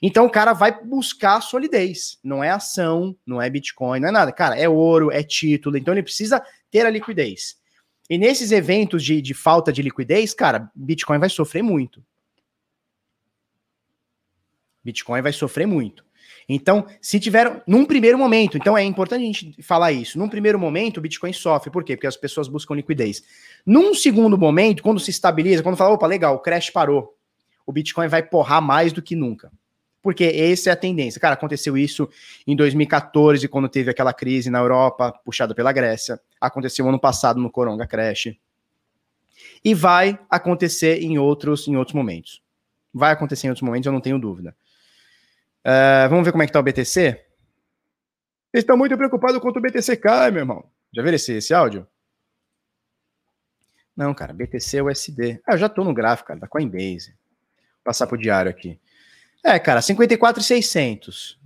Então 0.00 0.26
o 0.26 0.30
cara 0.30 0.52
vai 0.52 0.82
buscar 0.84 1.40
solidez. 1.40 2.18
Não 2.22 2.42
é 2.42 2.50
ação, 2.50 3.16
não 3.26 3.42
é 3.42 3.50
Bitcoin, 3.50 4.00
não 4.00 4.08
é 4.08 4.12
nada. 4.12 4.32
Cara, 4.32 4.56
é 4.56 4.68
ouro, 4.68 5.10
é 5.10 5.22
título. 5.22 5.76
Então 5.76 5.92
ele 5.92 6.02
precisa 6.02 6.42
ter 6.70 6.86
a 6.86 6.90
liquidez. 6.90 7.56
E 8.08 8.16
nesses 8.16 8.52
eventos 8.52 9.04
de, 9.04 9.20
de 9.20 9.34
falta 9.34 9.72
de 9.72 9.82
liquidez, 9.82 10.32
cara, 10.32 10.70
Bitcoin 10.74 11.18
vai 11.18 11.28
sofrer 11.28 11.62
muito. 11.62 12.02
Bitcoin 14.82 15.20
vai 15.20 15.32
sofrer 15.32 15.66
muito. 15.66 16.04
Então, 16.48 16.86
se 17.00 17.20
tiver 17.20 17.62
num 17.66 17.84
primeiro 17.84 18.16
momento, 18.16 18.56
então 18.56 18.76
é 18.76 18.82
importante 18.82 19.22
a 19.22 19.26
gente 19.26 19.62
falar 19.62 19.92
isso. 19.92 20.18
Num 20.18 20.28
primeiro 20.28 20.58
momento, 20.58 20.96
o 20.96 21.00
Bitcoin 21.00 21.32
sofre. 21.32 21.70
Por 21.70 21.84
quê? 21.84 21.94
Porque 21.94 22.06
as 22.06 22.16
pessoas 22.16 22.48
buscam 22.48 22.74
liquidez. 22.74 23.22
Num 23.66 23.92
segundo 23.94 24.38
momento, 24.38 24.82
quando 24.82 24.98
se 24.98 25.10
estabiliza, 25.10 25.62
quando 25.62 25.76
fala, 25.76 25.92
opa, 25.92 26.06
legal, 26.06 26.36
o 26.36 26.38
crash 26.38 26.70
parou, 26.70 27.14
o 27.66 27.72
Bitcoin 27.72 28.08
vai 28.08 28.22
porrar 28.22 28.62
mais 28.62 28.94
do 28.94 29.02
que 29.02 29.14
nunca. 29.14 29.52
Porque 30.00 30.24
essa 30.24 30.70
é 30.70 30.72
a 30.72 30.76
tendência. 30.76 31.20
Cara, 31.20 31.34
aconteceu 31.34 31.76
isso 31.76 32.08
em 32.46 32.56
2014, 32.56 33.46
quando 33.46 33.68
teve 33.68 33.90
aquela 33.90 34.14
crise 34.14 34.48
na 34.48 34.58
Europa, 34.58 35.12
puxada 35.22 35.54
pela 35.54 35.70
Grécia. 35.70 36.18
Aconteceu 36.40 36.88
ano 36.88 36.98
passado 36.98 37.38
no 37.38 37.50
Coronga 37.50 37.86
Crash. 37.86 38.34
E 39.62 39.74
vai 39.74 40.18
acontecer 40.30 41.02
em 41.02 41.18
outros, 41.18 41.68
em 41.68 41.76
outros 41.76 41.94
momentos. 41.94 42.42
Vai 42.94 43.12
acontecer 43.12 43.48
em 43.48 43.50
outros 43.50 43.66
momentos, 43.66 43.86
eu 43.86 43.92
não 43.92 44.00
tenho 44.00 44.18
dúvida. 44.18 44.56
Uh, 45.68 46.08
vamos 46.08 46.24
ver 46.24 46.32
como 46.32 46.42
é 46.42 46.46
que 46.46 46.52
tá 46.52 46.60
o 46.60 46.62
BTC? 46.62 47.08
Eles 48.54 48.62
estão 48.62 48.74
muito 48.74 48.96
preocupados 48.96 49.38
quanto 49.38 49.58
o 49.58 49.60
BTC 49.60 49.98
cai, 49.98 50.30
meu 50.30 50.40
irmão. 50.40 50.64
Já 50.94 51.02
viram 51.02 51.16
esse, 51.16 51.34
esse 51.34 51.52
áudio? 51.52 51.86
Não, 53.94 54.14
cara, 54.14 54.32
BTC 54.32 54.80
USD. 54.80 55.42
Ah, 55.46 55.52
eu 55.52 55.58
já 55.58 55.68
tô 55.68 55.84
no 55.84 55.92
gráfico, 55.92 56.28
cara, 56.28 56.40
da 56.40 56.48
Coinbase. 56.48 57.10
Vou 57.10 57.84
passar 57.84 58.06
pro 58.06 58.16
diário 58.16 58.50
aqui. 58.50 58.80
É, 59.44 59.58
cara, 59.58 59.82
54,600. 59.82 61.38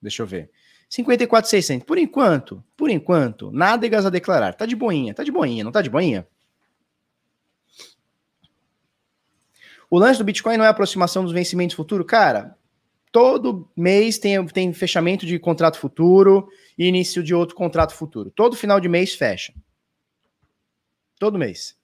Deixa 0.00 0.22
eu 0.22 0.26
ver. 0.26 0.50
54,600. 0.88 1.86
Por 1.86 1.98
enquanto, 1.98 2.64
por 2.78 2.88
enquanto, 2.88 3.52
nada 3.52 3.86
a 3.86 4.10
declarar. 4.10 4.54
Tá 4.54 4.64
de 4.64 4.74
boinha, 4.74 5.12
tá 5.12 5.22
de 5.22 5.30
boinha, 5.30 5.62
não 5.62 5.72
tá 5.72 5.82
de 5.82 5.90
boinha? 5.90 6.26
O 9.94 9.98
lance 10.00 10.18
do 10.18 10.24
Bitcoin 10.24 10.56
não 10.56 10.64
é 10.64 10.68
aproximação 10.68 11.22
dos 11.22 11.32
vencimentos 11.32 11.76
futuros? 11.76 12.04
Cara, 12.04 12.58
todo 13.12 13.70
mês 13.76 14.18
tem, 14.18 14.44
tem 14.46 14.72
fechamento 14.72 15.24
de 15.24 15.38
contrato 15.38 15.78
futuro 15.78 16.48
e 16.76 16.88
início 16.88 17.22
de 17.22 17.32
outro 17.32 17.54
contrato 17.54 17.94
futuro. 17.94 18.28
Todo 18.28 18.56
final 18.56 18.80
de 18.80 18.88
mês 18.88 19.14
fecha. 19.14 19.54
Todo 21.16 21.38
mês. 21.38 21.76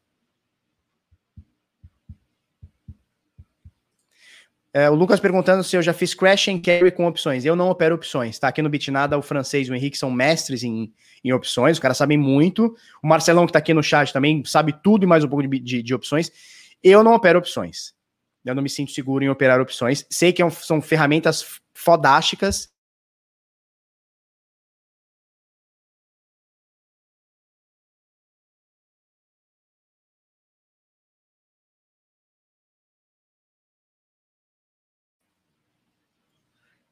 É, 4.75 4.91
o 4.91 4.95
Lucas 4.97 5.21
perguntando 5.21 5.63
se 5.63 5.77
eu 5.77 5.83
já 5.83 5.93
fiz 5.93 6.13
crash 6.13 6.49
and 6.49 6.59
carry 6.63 6.91
com 6.91 7.07
opções. 7.07 7.45
Eu 7.45 7.55
não 7.55 7.71
opero 7.71 7.95
opções, 7.95 8.41
tá? 8.41 8.49
Aqui 8.49 8.61
no 8.61 8.69
Bitnada, 8.69 9.17
o 9.17 9.23
francês 9.23 9.69
e 9.69 9.71
o 9.71 9.75
Henrique 9.77 9.97
são 9.97 10.11
mestres 10.11 10.65
em, 10.65 10.93
em 11.23 11.33
opções, 11.33 11.77
os 11.77 11.81
caras 11.81 11.97
sabem 11.97 12.19
muito. 12.19 12.75
O 13.01 13.07
Marcelão, 13.07 13.47
que 13.47 13.53
tá 13.53 13.61
aqui 13.61 13.73
no 13.73 13.85
chat, 13.85 14.13
também 14.13 14.45
sabe 14.45 14.75
tudo 14.83 15.05
e 15.05 15.07
mais 15.07 15.23
um 15.23 15.29
pouco 15.29 15.47
de, 15.47 15.61
de, 15.61 15.81
de 15.81 15.95
opções. 15.95 16.33
Eu 16.83 17.05
não 17.05 17.15
opero 17.15 17.39
opções. 17.39 18.00
Eu 18.45 18.55
não 18.55 18.63
me 18.63 18.71
sinto 18.71 18.91
seguro 18.93 19.25
em 19.25 19.29
operar 19.29 19.61
opções. 19.61 20.07
Sei 20.11 20.33
que 20.33 20.43
é 20.43 20.51
são 20.51 20.81
ferramentas 20.81 21.61
fodásticas. 21.75 22.71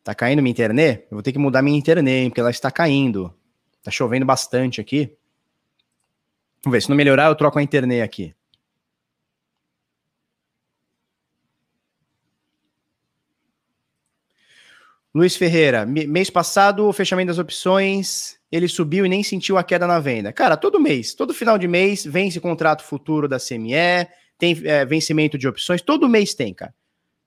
Tá 0.08 0.14
caindo 0.14 0.40
minha 0.42 0.50
internet? 0.50 1.02
Eu 1.10 1.16
vou 1.16 1.22
ter 1.22 1.32
que 1.32 1.38
mudar 1.38 1.60
minha 1.60 1.78
internet, 1.78 2.30
porque 2.30 2.40
ela 2.40 2.50
está 2.50 2.70
caindo. 2.70 3.34
Tá 3.82 3.90
chovendo 3.90 4.24
bastante 4.24 4.80
aqui. 4.80 5.14
Vamos 6.64 6.76
ver, 6.76 6.82
se 6.82 6.88
não 6.88 6.96
melhorar, 6.96 7.26
eu 7.26 7.34
troco 7.34 7.58
a 7.58 7.62
internet 7.62 8.00
aqui. 8.02 8.34
Luiz 15.18 15.34
Ferreira, 15.34 15.84
mês 15.84 16.30
passado 16.30 16.86
o 16.86 16.92
fechamento 16.92 17.26
das 17.26 17.40
opções, 17.40 18.38
ele 18.52 18.68
subiu 18.68 19.04
e 19.04 19.08
nem 19.08 19.24
sentiu 19.24 19.58
a 19.58 19.64
queda 19.64 19.84
na 19.84 19.98
venda. 19.98 20.32
Cara, 20.32 20.56
todo 20.56 20.78
mês, 20.78 21.12
todo 21.12 21.34
final 21.34 21.58
de 21.58 21.66
mês 21.66 22.04
vence 22.04 22.38
contrato 22.38 22.84
futuro 22.84 23.26
da 23.26 23.36
CME, 23.36 24.06
tem 24.38 24.56
é, 24.62 24.84
vencimento 24.84 25.36
de 25.36 25.48
opções, 25.48 25.82
todo 25.82 26.08
mês 26.08 26.34
tem, 26.34 26.54
cara. 26.54 26.72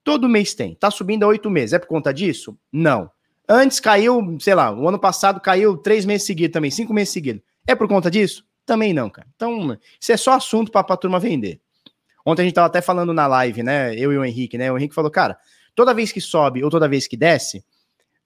Todo 0.06 0.30
mês 0.30 0.54
tem. 0.54 0.74
Tá 0.74 0.90
subindo 0.90 1.24
há 1.24 1.28
oito 1.28 1.50
meses. 1.50 1.74
É 1.74 1.80
por 1.80 1.88
conta 1.88 2.14
disso? 2.14 2.58
Não. 2.72 3.12
Antes 3.46 3.82
caiu, 3.82 4.38
sei 4.40 4.56
lá, 4.56 4.74
o 4.74 4.88
ano 4.88 4.98
passado 4.98 5.42
caiu 5.42 5.76
três 5.76 6.06
meses 6.06 6.26
seguidos 6.26 6.54
também, 6.54 6.72
cinco 6.72 6.94
meses 6.94 7.12
seguidos. 7.12 7.44
É 7.68 7.76
por 7.76 7.90
conta 7.90 8.10
disso? 8.10 8.46
Também 8.66 8.94
não, 8.94 9.10
cara. 9.10 9.28
Então, 9.36 9.78
isso 10.00 10.14
é 10.14 10.18
só 10.18 10.32
assunto 10.32 10.72
para 10.72 10.94
a 10.94 10.98
turma 10.98 11.20
vender. 11.20 11.60
Ontem 12.26 12.44
a 12.44 12.46
gente 12.46 12.56
tava 12.56 12.68
até 12.68 12.80
falando 12.80 13.14
na 13.14 13.28
live, 13.28 13.62
né? 13.64 13.94
Eu 13.96 14.14
e 14.14 14.18
o 14.18 14.24
Henrique, 14.24 14.58
né? 14.58 14.72
O 14.72 14.78
Henrique 14.78 14.96
falou, 14.96 15.12
cara, 15.12 15.38
toda 15.76 15.94
vez 15.94 16.14
que 16.14 16.22
sobe 16.22 16.64
ou 16.64 16.70
toda 16.70 16.88
vez 16.88 17.06
que 17.06 17.18
desce, 17.18 17.66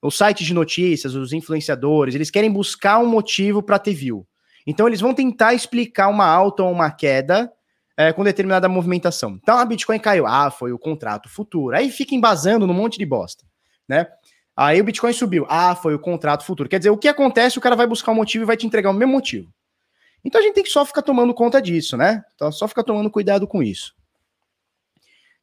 os 0.06 0.16
sites 0.16 0.46
de 0.46 0.54
notícias, 0.54 1.14
os 1.14 1.32
influenciadores, 1.32 2.14
eles 2.14 2.30
querem 2.30 2.50
buscar 2.50 2.98
um 2.98 3.06
motivo 3.06 3.62
para 3.62 3.78
ter 3.78 3.94
view. 3.94 4.26
Então 4.66 4.86
eles 4.86 5.00
vão 5.00 5.14
tentar 5.14 5.54
explicar 5.54 6.08
uma 6.08 6.26
alta 6.26 6.62
ou 6.62 6.72
uma 6.72 6.90
queda 6.90 7.52
é, 7.96 8.12
com 8.12 8.24
determinada 8.24 8.68
movimentação. 8.68 9.38
Então 9.42 9.56
a 9.56 9.64
Bitcoin 9.64 9.98
caiu, 9.98 10.26
ah, 10.26 10.50
foi 10.50 10.72
o 10.72 10.78
contrato 10.78 11.28
futuro. 11.28 11.76
Aí 11.76 11.90
fica 11.90 12.14
embasando 12.14 12.66
num 12.66 12.74
monte 12.74 12.98
de 12.98 13.06
bosta, 13.06 13.44
né? 13.88 14.06
Aí 14.56 14.80
o 14.80 14.84
Bitcoin 14.84 15.12
subiu, 15.12 15.46
ah, 15.48 15.74
foi 15.74 15.94
o 15.94 15.98
contrato 15.98 16.44
futuro. 16.44 16.68
Quer 16.68 16.78
dizer, 16.78 16.90
o 16.90 16.96
que 16.96 17.08
acontece, 17.08 17.58
o 17.58 17.60
cara 17.60 17.76
vai 17.76 17.86
buscar 17.86 18.12
um 18.12 18.16
motivo 18.16 18.44
e 18.44 18.46
vai 18.46 18.56
te 18.56 18.66
entregar 18.66 18.90
o 18.90 18.94
mesmo 18.94 19.12
motivo. 19.12 19.52
Então 20.24 20.40
a 20.40 20.44
gente 20.44 20.54
tem 20.54 20.64
que 20.64 20.70
só 20.70 20.84
ficar 20.84 21.02
tomando 21.02 21.34
conta 21.34 21.60
disso, 21.60 21.96
né? 21.96 22.24
Então, 22.34 22.50
só 22.50 22.66
ficar 22.66 22.82
tomando 22.82 23.10
cuidado 23.10 23.46
com 23.46 23.62
isso. 23.62 23.94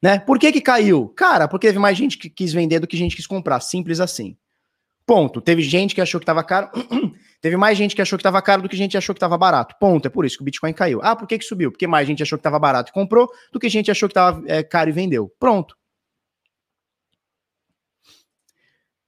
Né? 0.02 0.20
Por 0.20 0.38
que 0.38 0.52
que 0.52 0.60
caiu? 0.60 1.08
Cara, 1.10 1.48
porque 1.48 1.68
teve 1.68 1.80
mais 1.80 1.98
gente 1.98 2.18
que 2.18 2.30
quis 2.30 2.52
vender 2.52 2.80
do 2.80 2.88
que 2.88 2.98
gente 2.98 3.16
quis 3.16 3.26
comprar, 3.26 3.62
simples 3.62 4.02
assim. 4.02 4.36
Ponto. 5.06 5.42
Teve 5.42 5.62
gente 5.62 5.94
que 5.94 6.02
achou 6.02 6.20
que 6.20 6.24
estava 6.24 6.44
caro. 6.44 6.70
Teve 7.42 7.58
mais 7.58 7.78
gente 7.78 7.96
que 7.96 8.02
achou 8.02 8.18
que 8.18 8.22
estava 8.22 8.42
caro 8.42 8.62
do 8.62 8.70
que 8.70 8.78
gente 8.78 8.98
achou 8.98 9.14
que 9.14 9.18
estava 9.18 9.38
barato. 9.38 9.76
Ponto. 9.80 10.06
É 10.08 10.10
por 10.10 10.26
isso 10.26 10.38
que 10.38 10.44
o 10.44 10.46
Bitcoin 10.46 10.72
caiu. 10.72 11.00
Ah, 11.04 11.16
por 11.16 11.28
que, 11.28 11.38
que 11.38 11.44
subiu? 11.44 11.72
Porque 11.72 11.86
mais 11.86 12.08
gente 12.08 12.24
achou 12.24 12.38
que 12.38 12.42
estava 12.42 12.58
barato 12.58 12.90
e 12.90 12.94
comprou 12.94 13.30
do 13.52 13.60
que 13.60 13.68
gente 13.68 13.92
achou 13.92 14.08
que 14.08 14.12
estava 14.12 14.42
é, 14.48 14.64
caro 14.64 14.90
e 14.90 14.94
vendeu. 14.94 15.30
Pronto. 15.40 15.76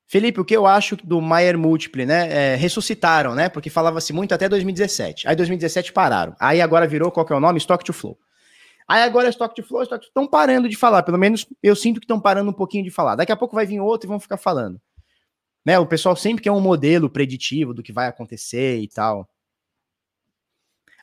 Felipe, 0.07 0.39
o 0.39 0.45
que 0.45 0.55
eu 0.55 0.65
acho 0.65 0.95
do 0.97 1.19
Maier 1.19 1.57
Multiple, 1.57 2.05
né? 2.05 2.53
É, 2.53 2.55
ressuscitaram, 2.55 3.33
né? 3.33 3.49
Porque 3.49 3.69
falava-se 3.69 4.13
muito 4.13 4.33
até 4.33 4.47
2017. 4.47 5.27
Aí 5.27 5.35
2017 5.35 5.91
pararam. 5.91 6.35
Aí 6.39 6.61
agora 6.61 6.87
virou, 6.87 7.11
qual 7.11 7.25
que 7.25 7.33
é 7.33 7.35
o 7.35 7.39
nome? 7.39 7.57
Stock 7.57 7.83
to 7.83 7.91
Flow. 7.91 8.17
Aí 8.87 9.01
agora 9.01 9.27
é 9.27 9.29
Stock 9.31 9.55
to 9.55 9.63
Flow, 9.63 9.81
Stock 9.83 10.01
to 10.01 10.07
Estão 10.07 10.27
parando 10.27 10.69
de 10.69 10.75
falar. 10.75 11.03
Pelo 11.03 11.17
menos 11.17 11.45
eu 11.61 11.75
sinto 11.75 11.99
que 11.99 12.05
estão 12.05 12.19
parando 12.19 12.49
um 12.49 12.53
pouquinho 12.53 12.83
de 12.83 12.91
falar. 12.91 13.15
Daqui 13.15 13.31
a 13.31 13.35
pouco 13.35 13.55
vai 13.55 13.65
vir 13.65 13.79
outro 13.79 14.07
e 14.07 14.09
vão 14.09 14.19
ficar 14.19 14.37
falando. 14.37 14.79
Né? 15.65 15.79
O 15.79 15.87
pessoal 15.87 16.15
sempre 16.15 16.43
quer 16.43 16.51
um 16.51 16.61
modelo 16.61 17.09
preditivo 17.09 17.73
do 17.73 17.81
que 17.81 17.91
vai 17.91 18.07
acontecer 18.07 18.79
e 18.79 18.87
tal. 18.87 19.27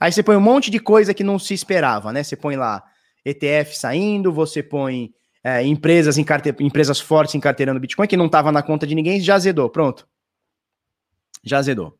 Aí 0.00 0.12
você 0.12 0.22
põe 0.22 0.36
um 0.36 0.40
monte 0.40 0.70
de 0.70 0.78
coisa 0.78 1.14
que 1.14 1.24
não 1.24 1.38
se 1.38 1.54
esperava, 1.54 2.12
né? 2.12 2.22
Você 2.22 2.36
põe 2.36 2.56
lá 2.56 2.82
ETF 3.24 3.76
saindo, 3.76 4.32
você 4.32 4.62
põe 4.62 5.12
é, 5.44 5.64
empresas, 5.64 6.18
em 6.18 6.24
carte... 6.24 6.54
empresas 6.60 7.00
fortes 7.00 7.34
encarteirando 7.34 7.80
Bitcoin, 7.80 8.06
que 8.06 8.16
não 8.16 8.26
estava 8.26 8.52
na 8.52 8.62
conta 8.62 8.86
de 8.86 8.94
ninguém, 8.94 9.20
já 9.20 9.34
azedou. 9.34 9.70
Pronto. 9.70 10.08
Já 11.44 11.58
azedou. 11.58 11.98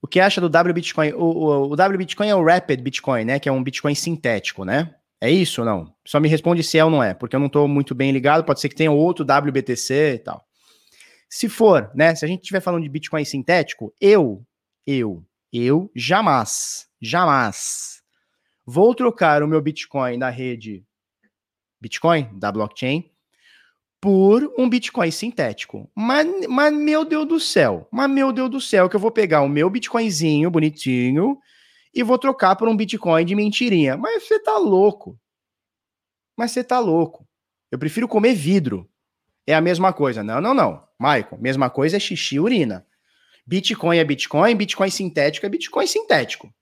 O 0.00 0.06
que 0.06 0.20
acha 0.20 0.40
do 0.40 0.48
W 0.48 0.74
Bitcoin? 0.74 1.12
O, 1.12 1.24
o, 1.24 1.72
o 1.72 1.76
W 1.76 1.98
Bitcoin 1.98 2.28
é 2.28 2.34
o 2.34 2.44
Rapid 2.44 2.80
Bitcoin, 2.80 3.24
né? 3.24 3.38
Que 3.40 3.48
é 3.48 3.52
um 3.52 3.62
Bitcoin 3.62 3.94
sintético, 3.94 4.64
né? 4.64 4.94
É 5.20 5.30
isso 5.30 5.62
ou 5.62 5.66
não? 5.66 5.94
Só 6.06 6.20
me 6.20 6.28
responde 6.28 6.62
se 6.62 6.78
é 6.78 6.84
ou 6.84 6.90
não 6.90 7.02
é, 7.02 7.12
porque 7.12 7.34
eu 7.34 7.40
não 7.40 7.48
estou 7.48 7.66
muito 7.66 7.94
bem 7.94 8.12
ligado, 8.12 8.44
pode 8.44 8.60
ser 8.60 8.68
que 8.68 8.76
tenha 8.76 8.92
outro 8.92 9.24
WBTC 9.24 10.14
e 10.14 10.18
tal. 10.18 10.46
Se 11.28 11.48
for, 11.48 11.90
né, 11.94 12.14
se 12.14 12.24
a 12.24 12.28
gente 12.28 12.42
estiver 12.42 12.60
falando 12.60 12.84
de 12.84 12.88
Bitcoin 12.88 13.24
sintético, 13.24 13.92
eu, 14.00 14.42
eu, 14.86 15.24
eu 15.52 15.90
jamais, 15.94 16.88
jamais 17.00 18.00
vou 18.64 18.94
trocar 18.94 19.42
o 19.42 19.48
meu 19.48 19.60
Bitcoin 19.60 20.18
da 20.18 20.30
rede 20.30 20.84
Bitcoin, 21.80 22.28
da 22.38 22.50
blockchain, 22.50 23.10
por 24.00 24.52
um 24.56 24.68
Bitcoin 24.68 25.10
sintético. 25.10 25.90
Mas, 25.94 26.46
mas, 26.46 26.72
meu 26.72 27.04
Deus 27.04 27.26
do 27.26 27.40
céu, 27.40 27.88
mas 27.90 28.08
meu 28.08 28.32
Deus 28.32 28.50
do 28.50 28.60
céu, 28.60 28.88
que 28.88 28.96
eu 28.96 29.00
vou 29.00 29.10
pegar 29.10 29.42
o 29.42 29.48
meu 29.48 29.68
Bitcoinzinho 29.68 30.50
bonitinho, 30.50 31.38
e 32.00 32.04
vou 32.04 32.16
trocar 32.16 32.54
por 32.54 32.68
um 32.68 32.76
Bitcoin 32.76 33.24
de 33.24 33.34
mentirinha. 33.34 33.96
Mas 33.96 34.22
você 34.22 34.38
tá 34.38 34.56
louco. 34.56 35.18
Mas 36.36 36.52
você 36.52 36.62
tá 36.62 36.78
louco. 36.78 37.26
Eu 37.72 37.78
prefiro 37.78 38.06
comer 38.06 38.34
vidro. 38.34 38.88
É 39.44 39.54
a 39.54 39.60
mesma 39.60 39.92
coisa. 39.92 40.22
Não, 40.22 40.40
não, 40.40 40.54
não. 40.54 40.86
Michael, 40.98 41.38
mesma 41.40 41.68
coisa 41.68 41.96
é 41.96 42.00
xixi 42.00 42.36
e 42.36 42.40
urina. 42.40 42.86
Bitcoin 43.44 43.98
é 43.98 44.04
Bitcoin, 44.04 44.54
Bitcoin 44.54 44.90
sintético 44.90 45.46
é 45.46 45.48
Bitcoin 45.48 45.86
sintético. 45.86 46.54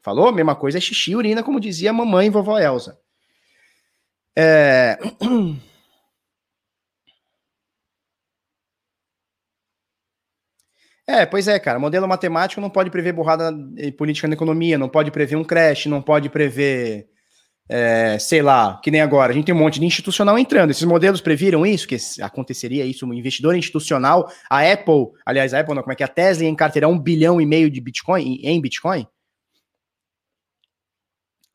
Falou? 0.00 0.30
Mesma 0.32 0.54
coisa 0.54 0.78
é 0.78 0.80
xixi 0.80 1.12
e 1.12 1.16
urina, 1.16 1.42
como 1.42 1.58
dizia 1.58 1.90
a 1.90 1.94
mamãe 1.94 2.28
e 2.28 2.30
vovó 2.30 2.58
Elza. 2.58 2.98
É... 4.36 4.98
É, 11.10 11.26
pois 11.26 11.48
é, 11.48 11.58
cara. 11.58 11.76
Modelo 11.76 12.06
matemático 12.06 12.60
não 12.60 12.70
pode 12.70 12.88
prever 12.88 13.12
borrada 13.12 13.52
política 13.98 14.28
na 14.28 14.34
economia, 14.34 14.78
não 14.78 14.88
pode 14.88 15.10
prever 15.10 15.34
um 15.34 15.42
crash, 15.42 15.86
não 15.86 16.00
pode 16.00 16.28
prever, 16.30 17.08
é, 17.68 18.16
sei 18.20 18.40
lá, 18.40 18.80
que 18.80 18.92
nem 18.92 19.00
agora. 19.00 19.32
A 19.32 19.34
gente 19.34 19.46
tem 19.46 19.54
um 19.54 19.58
monte 19.58 19.80
de 19.80 19.86
institucional 19.86 20.38
entrando. 20.38 20.70
Esses 20.70 20.84
modelos 20.84 21.20
previram 21.20 21.66
isso, 21.66 21.88
que 21.88 21.96
aconteceria 22.22 22.84
isso, 22.84 23.04
um 23.04 23.12
investidor 23.12 23.56
institucional, 23.56 24.30
a 24.48 24.60
Apple, 24.60 25.08
aliás, 25.26 25.52
a 25.52 25.58
Apple 25.58 25.74
não, 25.74 25.82
como 25.82 25.92
é 25.92 25.96
que 25.96 26.04
é? 26.04 26.06
A 26.06 26.08
Tesla 26.08 26.44
ia 26.44 26.48
encarteirar 26.48 26.88
um 26.88 26.98
bilhão 26.98 27.40
e 27.40 27.46
meio 27.46 27.68
de 27.68 27.80
Bitcoin, 27.80 28.38
em 28.44 28.60
Bitcoin? 28.60 29.04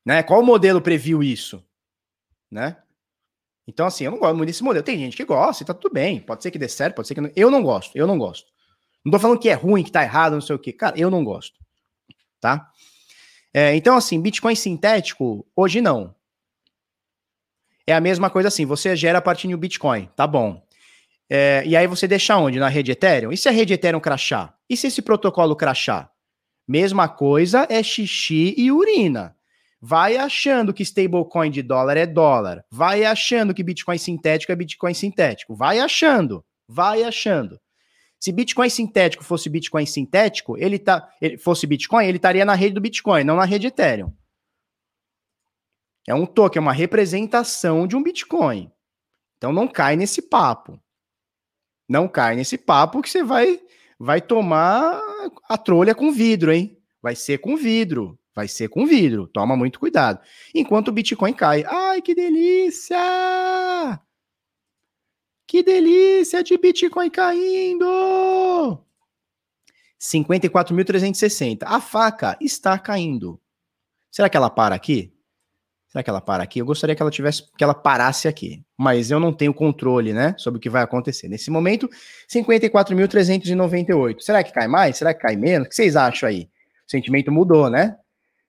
Né? 0.06 0.22
Qual 0.22 0.44
modelo 0.44 0.82
previu 0.82 1.24
isso? 1.24 1.64
Né? 2.52 2.76
Então, 3.66 3.86
assim, 3.86 4.04
eu 4.04 4.12
não 4.12 4.20
gosto 4.20 4.36
muito 4.36 4.50
desse 4.50 4.64
modelo. 4.64 4.84
Tem 4.84 5.00
gente 5.00 5.16
que 5.16 5.24
gosta 5.24 5.64
e 5.64 5.66
tá 5.66 5.74
tudo 5.74 5.94
bem. 5.94 6.20
Pode 6.20 6.44
ser 6.44 6.52
que 6.52 6.60
dê 6.60 6.68
certo, 6.68 6.96
pode 6.96 7.08
ser 7.08 7.16
que 7.16 7.22
não. 7.22 7.32
Eu 7.38 7.50
não 7.50 7.64
gosto, 7.64 7.98
eu 7.98 8.06
não 8.06 8.18
gosto. 8.18 8.54
Não 9.06 9.12
tô 9.12 9.20
falando 9.20 9.40
que 9.40 9.50
é 9.50 9.54
ruim, 9.54 9.84
que 9.84 9.92
tá 9.92 10.02
errado, 10.02 10.34
não 10.34 10.42
sei 10.42 10.56
o 10.56 10.60
quê. 10.60 10.74
Cara, 10.74 10.98
eu 10.98 11.12
não 11.12 11.24
gosto. 11.24 11.60
Tá? 12.42 12.72
É, 13.54 13.76
então, 13.76 13.96
assim, 13.96 14.20
Bitcoin 14.20 14.56
sintético, 14.56 15.46
hoje 15.56 15.80
não. 15.80 16.16
É 17.88 17.94
a 17.94 18.02
mesma 18.02 18.32
coisa 18.32 18.48
assim, 18.48 18.66
você 18.66 18.96
gera 18.96 19.20
a 19.20 19.22
partir 19.22 19.48
do 19.48 19.58
Bitcoin, 19.58 20.10
tá 20.16 20.26
bom. 20.26 20.66
É, 21.30 21.64
e 21.66 21.76
aí 21.76 21.86
você 21.86 22.08
deixa 22.08 22.36
onde? 22.36 22.60
Na 22.60 22.68
rede 22.68 22.92
Ethereum? 22.92 23.32
E 23.32 23.38
se 23.38 23.48
a 23.48 23.52
rede 23.52 23.74
Ethereum 23.74 24.00
crachar? 24.00 24.56
E 24.68 24.76
se 24.76 24.88
esse 24.88 25.02
protocolo 25.02 25.56
crachar? 25.56 26.12
Mesma 26.68 27.08
coisa 27.08 27.68
é 27.70 27.82
xixi 27.84 28.56
e 28.58 28.72
urina. 28.72 29.36
Vai 29.80 30.18
achando 30.18 30.74
que 30.74 30.82
stablecoin 30.82 31.52
de 31.52 31.62
dólar 31.62 31.96
é 31.96 32.08
dólar. 32.08 32.66
Vai 32.72 33.06
achando 33.06 33.54
que 33.54 33.64
Bitcoin 33.64 34.00
sintético 34.00 34.52
é 34.52 34.56
Bitcoin 34.56 34.96
sintético. 34.96 35.56
Vai 35.56 35.80
achando. 35.80 36.44
Vai 36.68 37.04
achando. 37.04 37.60
Se 38.20 38.32
Bitcoin 38.32 38.70
sintético 38.70 39.24
fosse 39.24 39.50
Bitcoin 39.50 39.86
sintético, 39.86 40.58
ele 40.58 40.80
tá, 40.80 41.10
ele 41.22 41.38
fosse 41.38 41.68
Bitcoin, 41.68 42.06
ele 42.06 42.18
estaria 42.18 42.46
na 42.46 42.56
rede 42.56 42.74
do 42.74 42.82
Bitcoin, 42.82 43.24
não 43.24 43.36
na 43.36 43.46
rede 43.46 43.68
Ethereum. 43.68 44.12
É 46.08 46.14
um 46.14 46.26
token, 46.26 46.60
é 46.60 46.62
uma 46.62 46.74
representação 46.74 47.88
de 47.88 47.96
um 47.96 48.04
Bitcoin. 48.04 48.72
Então 49.38 49.52
não 49.52 49.68
cai 49.68 49.96
nesse 49.96 50.22
papo. 50.22 50.80
Não 51.88 52.08
cai 52.08 52.36
nesse 52.36 52.58
papo 52.58 53.02
que 53.02 53.10
você 53.10 53.24
vai 53.24 53.60
vai 54.00 54.22
tomar 54.22 55.02
a 55.48 55.58
trolha 55.58 55.96
com 55.96 56.12
vidro, 56.12 56.52
hein? 56.52 56.78
Vai 57.02 57.16
ser 57.16 57.38
com 57.40 57.56
vidro. 57.56 58.20
Vai 58.36 58.48
ser 58.48 58.68
com 58.68 58.86
vidro. 58.86 59.28
Toma 59.28 59.56
muito 59.56 59.80
cuidado. 59.80 60.20
Enquanto 60.54 60.90
o 60.90 60.92
Bitcoin 60.92 61.34
cai. 61.34 61.64
Ai, 61.66 62.02
que 62.02 62.14
delícia! 62.14 62.98
Que 65.48 65.62
delícia 65.62 66.44
de 66.44 66.58
Bitcoin 66.58 67.10
caindo! 67.10 68.84
54.360. 70.02 71.60
A 71.66 71.80
faca 71.80 72.38
está 72.42 72.78
caindo. 72.80 73.40
Será 74.12 74.28
que 74.30 74.38
ela 74.38 74.50
para 74.50 74.76
aqui? 74.76 75.14
Será 75.88 76.04
que 76.04 76.10
ela 76.10 76.20
para 76.20 76.44
aqui? 76.44 76.60
Eu 76.60 76.66
gostaria 76.66 76.96
que 76.96 77.02
ela 77.02 77.12
tivesse 77.12 77.44
que 77.58 77.64
ela 77.64 77.74
parasse 77.74 78.28
aqui, 78.28 78.62
mas 78.78 79.12
eu 79.12 79.20
não 79.20 79.32
tenho 79.32 79.54
controle, 79.54 80.12
né, 80.12 80.36
sobre 80.38 80.58
o 80.58 80.62
que 80.62 80.70
vai 80.70 80.84
acontecer. 80.84 81.30
Nesse 81.30 81.50
momento, 81.50 81.90
54.398. 82.30 84.20
Será 84.20 84.44
que 84.44 84.52
cai 84.52 84.68
mais? 84.68 84.98
Será 84.98 85.14
que 85.14 85.22
cai 85.22 85.38
menos? 85.38 85.68
O 85.68 85.70
que 85.70 85.76
vocês 85.76 85.96
acham 85.96 86.28
aí? 86.28 86.50
O 86.86 86.92
sentimento 86.92 87.32
mudou, 87.32 87.70
né? 87.70 87.96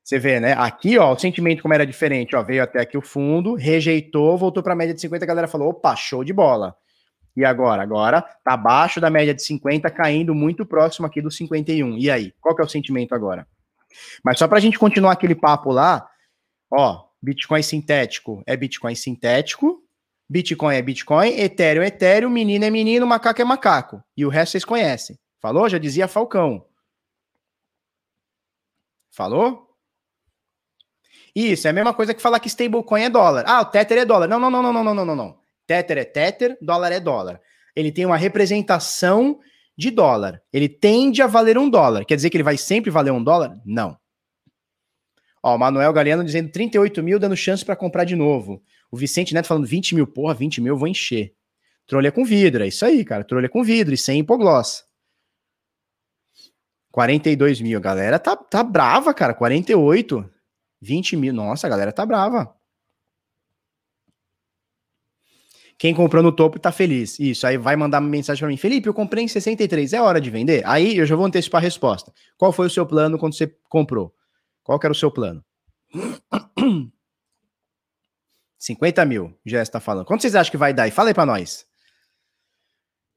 Você 0.03 0.19
vê, 0.19 0.41
né? 0.41 0.55
Aqui, 0.55 0.99
ó, 0.99 1.13
o 1.13 1.19
sentimento 1.19 1.63
como 1.63 1.75
era 1.75 1.87
diferente, 1.87 2.35
ó, 2.35 2.43
veio 2.43 2.63
até 2.63 2.81
aqui 2.81 2.99
o 2.99 3.03
fundo, 3.03 3.55
rejeitou, 3.55 4.37
voltou 4.37 4.63
para 4.63 4.73
a 4.73 4.77
média 4.77 4.95
de 4.95 5.01
50, 5.01 5.25
a 5.25 5.29
galera 5.29 5.49
falou: 5.49 5.69
"Opa, 5.71 5.95
show 5.95 6.25
de 6.25 6.33
bola". 6.33 6.77
E 7.37 7.45
agora? 7.45 7.83
Agora 7.83 8.23
tá 8.23 8.55
abaixo 8.55 9.01
da 9.01 9.11
média 9.11 9.35
de 9.35 9.43
50, 9.43 9.91
caindo 9.91 10.35
muito 10.35 10.65
próximo 10.65 11.07
aqui 11.07 11.21
do 11.21 11.31
51. 11.31 11.99
E 11.99 12.11
aí? 12.11 12.33
Qual 12.41 12.55
que 12.57 12.63
é 12.63 12.65
o 12.65 12.69
sentimento 12.69 13.15
agora? 13.15 13.47
Mas 14.25 14.39
só 14.39 14.49
para 14.49 14.59
a 14.59 14.61
gente 14.61 14.79
continuar 14.79 15.13
aquele 15.13 15.35
papo 15.35 15.71
lá, 15.71 16.09
ó, 16.71 17.05
Bitcoin 17.23 17.63
sintético 17.63 18.43
é 18.47 18.57
Bitcoin 18.57 18.95
sintético, 18.95 19.83
Bitcoin 20.29 20.75
é 20.75 20.83
Bitcoin, 20.83 21.29
Ethereum 21.29 21.83
é 21.83 21.89
Ethereum, 21.89 22.31
menino 22.31 22.65
é 22.65 22.71
menino, 22.71 23.07
macaco 23.07 23.41
é 23.41 23.45
macaco. 23.45 24.03
E 24.17 24.25
o 24.25 24.29
resto 24.29 24.53
vocês 24.53 24.65
conhecem. 24.65 25.19
Falou? 25.41 25.69
Já 25.69 25.79
dizia 25.79 26.09
Falcão. 26.09 26.67
Falou? 29.13 29.67
Isso, 31.35 31.67
é 31.67 31.71
a 31.71 31.73
mesma 31.73 31.93
coisa 31.93 32.15
que 32.15 32.23
falar 32.23 32.41
que 32.41 32.49
stablecoin 32.49 33.03
é 33.03 33.11
dólar. 33.11 33.45
Ah, 33.47 33.61
o 33.61 33.67
Tether 33.67 33.99
é 33.99 34.05
dólar. 34.07 34.27
Não, 34.27 34.41
não, 34.41 34.51
não, 34.51 34.63
não, 34.63 34.73
não, 34.73 34.95
não, 34.95 35.05
não, 35.05 35.17
não. 35.17 35.39
Tether 35.67 35.99
é 35.99 36.05
Tether, 36.05 36.57
dólar 36.61 36.93
é 36.93 37.01
dólar. 37.01 37.41
Ele 37.75 37.93
tem 37.93 38.07
uma 38.07 38.17
representação 38.17 39.39
de 39.77 39.91
dólar. 39.91 40.43
Ele 40.53 40.69
tende 40.69 41.21
a 41.21 41.27
valer 41.27 41.59
um 41.59 41.69
dólar. 41.69 42.05
Quer 42.05 42.17
dizer 42.17 42.31
que 42.31 42.37
ele 42.37 42.45
vai 42.45 42.57
sempre 42.57 42.91
valer 42.91 43.13
um 43.13 43.23
dólar? 43.23 43.61
Não. 43.65 43.99
Ó, 45.43 45.55
o 45.55 45.59
Manuel 45.59 45.93
Galeano 45.93 46.25
dizendo 46.25 46.51
38 46.51 47.03
mil, 47.03 47.19
dando 47.19 47.37
chance 47.37 47.65
para 47.65 47.77
comprar 47.77 48.05
de 48.05 48.17
novo. 48.17 48.63
O 48.91 48.97
Vicente 48.97 49.35
Neto 49.35 49.47
falando 49.47 49.67
20 49.67 49.95
mil, 49.95 50.07
porra, 50.07 50.35
20 50.35 50.61
mil 50.61 50.77
vou 50.77 50.89
encher. 50.89 51.35
Trolha 51.87 52.11
com 52.11 52.25
vidro, 52.25 52.65
é 52.65 52.69
isso 52.69 52.85
aí, 52.85 53.05
cara. 53.05 53.23
Trolha 53.23 53.49
com 53.49 53.63
vidro 53.63 53.95
e 53.95 53.99
sem 53.99 54.21
hipogloss. 54.21 54.85
42 56.91 57.61
mil, 57.61 57.79
a 57.79 57.81
galera 57.81 58.19
tá, 58.19 58.35
tá 58.35 58.65
brava, 58.65 59.13
cara. 59.13 59.35
48, 59.35 60.29
20 60.81 61.17
mil. 61.17 61.33
Nossa, 61.33 61.67
a 61.67 61.71
galera 61.71 61.93
tá 61.93 62.07
brava. 62.07 62.56
Quem 65.79 65.95
comprou 65.95 66.23
no 66.23 66.33
topo 66.33 66.59
tá 66.59 66.73
feliz. 66.73 67.19
Isso, 67.21 67.47
aí 67.47 67.59
vai 67.59 67.77
mandar 67.77 68.01
uma 68.01 68.09
mensagem 68.09 68.41
para 68.41 68.49
mim. 68.49 68.57
Felipe, 68.57 68.89
eu 68.89 68.95
comprei 68.95 69.25
em 69.25 69.29
63, 69.29 69.93
é 69.93 70.01
hora 70.01 70.21
de 70.21 70.31
vender? 70.31 70.63
Aí 70.65 70.97
eu 70.97 71.05
já 71.05 71.15
vou 71.15 71.27
antecipar 71.27 71.61
a 71.61 71.65
resposta. 71.65 72.13
Qual 72.39 72.51
foi 72.51 72.67
o 72.67 72.71
seu 72.71 72.87
plano 72.87 73.19
quando 73.19 73.35
você 73.35 73.55
comprou? 73.69 74.15
Qual 74.63 74.81
era 74.83 74.93
o 74.93 74.97
seu 74.97 75.11
plano? 75.11 75.45
50 78.59 79.05
mil, 79.05 79.39
já 79.45 79.63
está 79.63 79.79
falando. 79.79 80.07
Quanto 80.07 80.23
vocês 80.23 80.35
acham 80.35 80.51
que 80.51 80.57
vai 80.57 80.73
dar? 80.73 80.89
E 80.89 80.91
fala 80.91 81.11
aí 81.11 81.15
para 81.15 81.27
nós. 81.27 81.67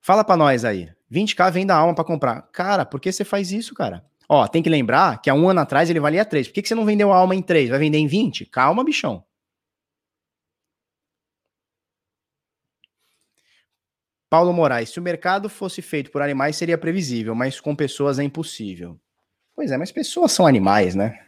Fala 0.01 0.24
para 0.24 0.38
nós 0.38 0.66
aí. 0.66 0.89
20k 1.12 1.51
vem 1.51 1.66
da 1.66 1.76
alma 1.76 1.95
para 1.95 2.03
comprar. 2.03 2.41
Cara, 2.51 2.86
por 2.86 2.99
que 2.99 3.12
você 3.12 3.24
faz 3.24 3.51
isso, 3.51 3.74
cara? 3.74 4.05
Ó, 4.28 4.47
tem 4.47 4.62
que 4.62 4.70
lembrar 4.70 5.20
que 5.22 5.30
há 5.30 5.34
um 5.34 5.49
ano 5.49 5.62
atrás 5.62 5.89
ele 5.89 5.99
valia 5.99 6.24
3. 6.24 6.47
Por 6.47 6.53
que, 6.53 6.62
que 6.62 6.68
você 6.68 6.76
não 6.76 6.86
vendeu 6.86 7.12
a 7.12 7.18
alma 7.18 7.36
em 7.36 7.41
3? 7.41 7.70
Vai 7.70 7.80
vender 7.80 7.97
em 7.97 8.05
20? 8.05 8.45
Calma, 8.45 8.84
bichão. 8.84 9.24
Paulo 14.30 14.54
Moraes, 14.54 14.90
se 14.90 15.00
o 15.00 15.02
mercado 15.02 15.50
fosse 15.50 15.82
feito 15.82 16.12
por 16.12 16.22
animais 16.22 16.56
seria 16.56 16.78
previsível, 16.78 17.34
mas 17.34 17.60
com 17.60 17.76
pessoas 17.76 18.20
é 18.20 18.24
impossível. 18.24 19.00
Pois 19.56 19.72
é, 19.72 19.78
mas 19.78 19.92
pessoas 19.92 20.32
são 20.32 20.46
animais, 20.46 20.94
né? 20.96 21.26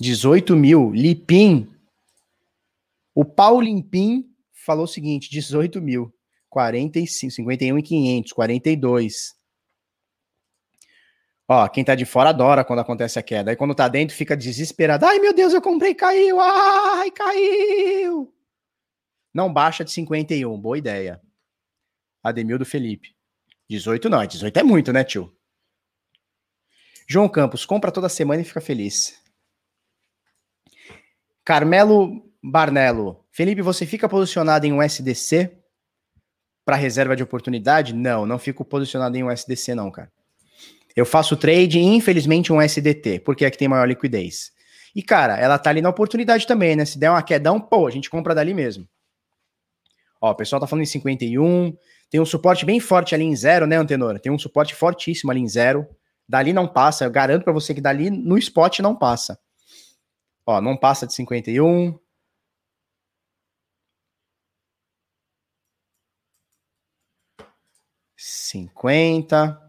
18 0.00 0.56
mil, 0.56 0.90
Lipim. 0.92 1.70
O 3.14 3.24
Paulo 3.24 3.60
Limpim 3.60 4.28
falou 4.52 4.84
o 4.84 4.88
seguinte: 4.88 5.30
18 5.30 5.80
mil, 5.80 6.12
45, 6.50 7.32
51 7.32 7.78
e 7.78 7.82
500, 7.82 8.32
42. 8.32 9.34
Ó, 11.46 11.68
quem 11.68 11.84
tá 11.84 11.94
de 11.94 12.06
fora 12.06 12.30
adora 12.30 12.64
quando 12.64 12.80
acontece 12.80 13.18
a 13.18 13.22
queda. 13.22 13.50
Aí 13.50 13.56
quando 13.56 13.74
tá 13.74 13.86
dentro 13.86 14.16
fica 14.16 14.36
desesperado. 14.36 15.04
Ai, 15.04 15.18
meu 15.18 15.34
Deus, 15.34 15.52
eu 15.52 15.60
comprei, 15.60 15.94
caiu. 15.94 16.40
Ai, 16.40 17.10
caiu. 17.10 18.33
Não 19.34 19.52
baixa 19.52 19.84
de 19.84 19.90
51. 19.90 20.56
Boa 20.60 20.78
ideia. 20.78 21.20
Ademildo 22.22 22.64
Felipe. 22.64 23.14
18 23.68 24.08
não, 24.08 24.24
18 24.24 24.56
é 24.56 24.62
muito, 24.62 24.92
né, 24.92 25.02
tio? 25.02 25.34
João 27.08 27.28
Campos, 27.28 27.66
compra 27.66 27.90
toda 27.90 28.08
semana 28.08 28.42
e 28.42 28.44
fica 28.44 28.60
feliz. 28.60 29.20
Carmelo 31.44 32.22
Barnello. 32.42 33.26
Felipe, 33.30 33.60
você 33.60 33.84
fica 33.84 34.08
posicionado 34.08 34.66
em 34.66 34.72
um 34.72 34.82
SDC 34.82 35.58
para 36.64 36.76
reserva 36.76 37.16
de 37.16 37.22
oportunidade? 37.22 37.92
Não, 37.92 38.24
não 38.24 38.38
fico 38.38 38.64
posicionado 38.64 39.16
em 39.16 39.24
um 39.24 39.30
SDC 39.30 39.74
não, 39.74 39.90
cara. 39.90 40.10
Eu 40.96 41.04
faço 41.04 41.36
trade, 41.36 41.80
infelizmente, 41.80 42.52
um 42.52 42.62
SDT, 42.62 43.20
porque 43.20 43.44
é 43.44 43.50
que 43.50 43.58
tem 43.58 43.66
maior 43.66 43.88
liquidez. 43.88 44.52
E, 44.94 45.02
cara, 45.02 45.36
ela 45.36 45.58
tá 45.58 45.70
ali 45.70 45.82
na 45.82 45.88
oportunidade 45.88 46.46
também, 46.46 46.76
né? 46.76 46.84
Se 46.84 46.98
der 46.98 47.10
uma 47.10 47.22
quedão, 47.22 47.60
pô, 47.60 47.86
a 47.86 47.90
gente 47.90 48.08
compra 48.08 48.34
dali 48.34 48.54
mesmo. 48.54 48.88
Ó, 50.24 50.30
o 50.30 50.34
pessoal 50.34 50.58
tá 50.58 50.66
falando 50.66 50.84
em 50.84 50.86
51. 50.86 51.76
Tem 52.08 52.18
um 52.18 52.24
suporte 52.24 52.64
bem 52.64 52.80
forte 52.80 53.14
ali 53.14 53.24
em 53.24 53.36
zero, 53.36 53.66
né, 53.66 53.76
Antenor? 53.76 54.18
Tem 54.18 54.32
um 54.32 54.38
suporte 54.38 54.74
fortíssimo 54.74 55.30
ali 55.30 55.40
em 55.40 55.46
zero. 55.46 55.86
Dali 56.26 56.50
não 56.50 56.66
passa. 56.66 57.04
Eu 57.04 57.10
garanto 57.10 57.44
para 57.44 57.52
você 57.52 57.74
que 57.74 57.80
dali 57.80 58.08
no 58.08 58.38
spot 58.38 58.78
não 58.78 58.96
passa. 58.96 59.38
Ó, 60.46 60.62
não 60.62 60.78
passa 60.78 61.06
de 61.06 61.12
51. 61.12 61.98
Cinquenta. 68.16 69.60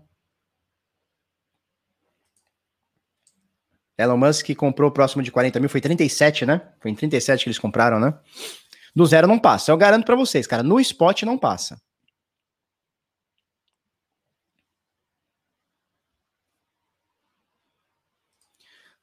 Elon 3.98 4.18
Musk 4.18 4.56
comprou 4.56 4.90
próximo 4.90 5.22
de 5.22 5.32
40 5.32 5.60
mil, 5.60 5.70
foi 5.70 5.82
37, 5.82 6.46
né? 6.46 6.62
Foi 6.80 6.92
em 6.92 6.96
37 6.96 7.44
que 7.44 7.50
eles 7.50 7.60
compraram, 7.60 8.00
né? 8.00 8.18
Do 8.96 9.06
zero 9.06 9.28
não 9.28 9.38
passa. 9.38 9.72
Eu 9.72 9.78
garanto 9.78 10.06
para 10.06 10.16
vocês, 10.16 10.48
cara, 10.48 10.64
no 10.64 10.80
spot 10.80 11.24
não 11.24 11.38
passa. 11.38 11.82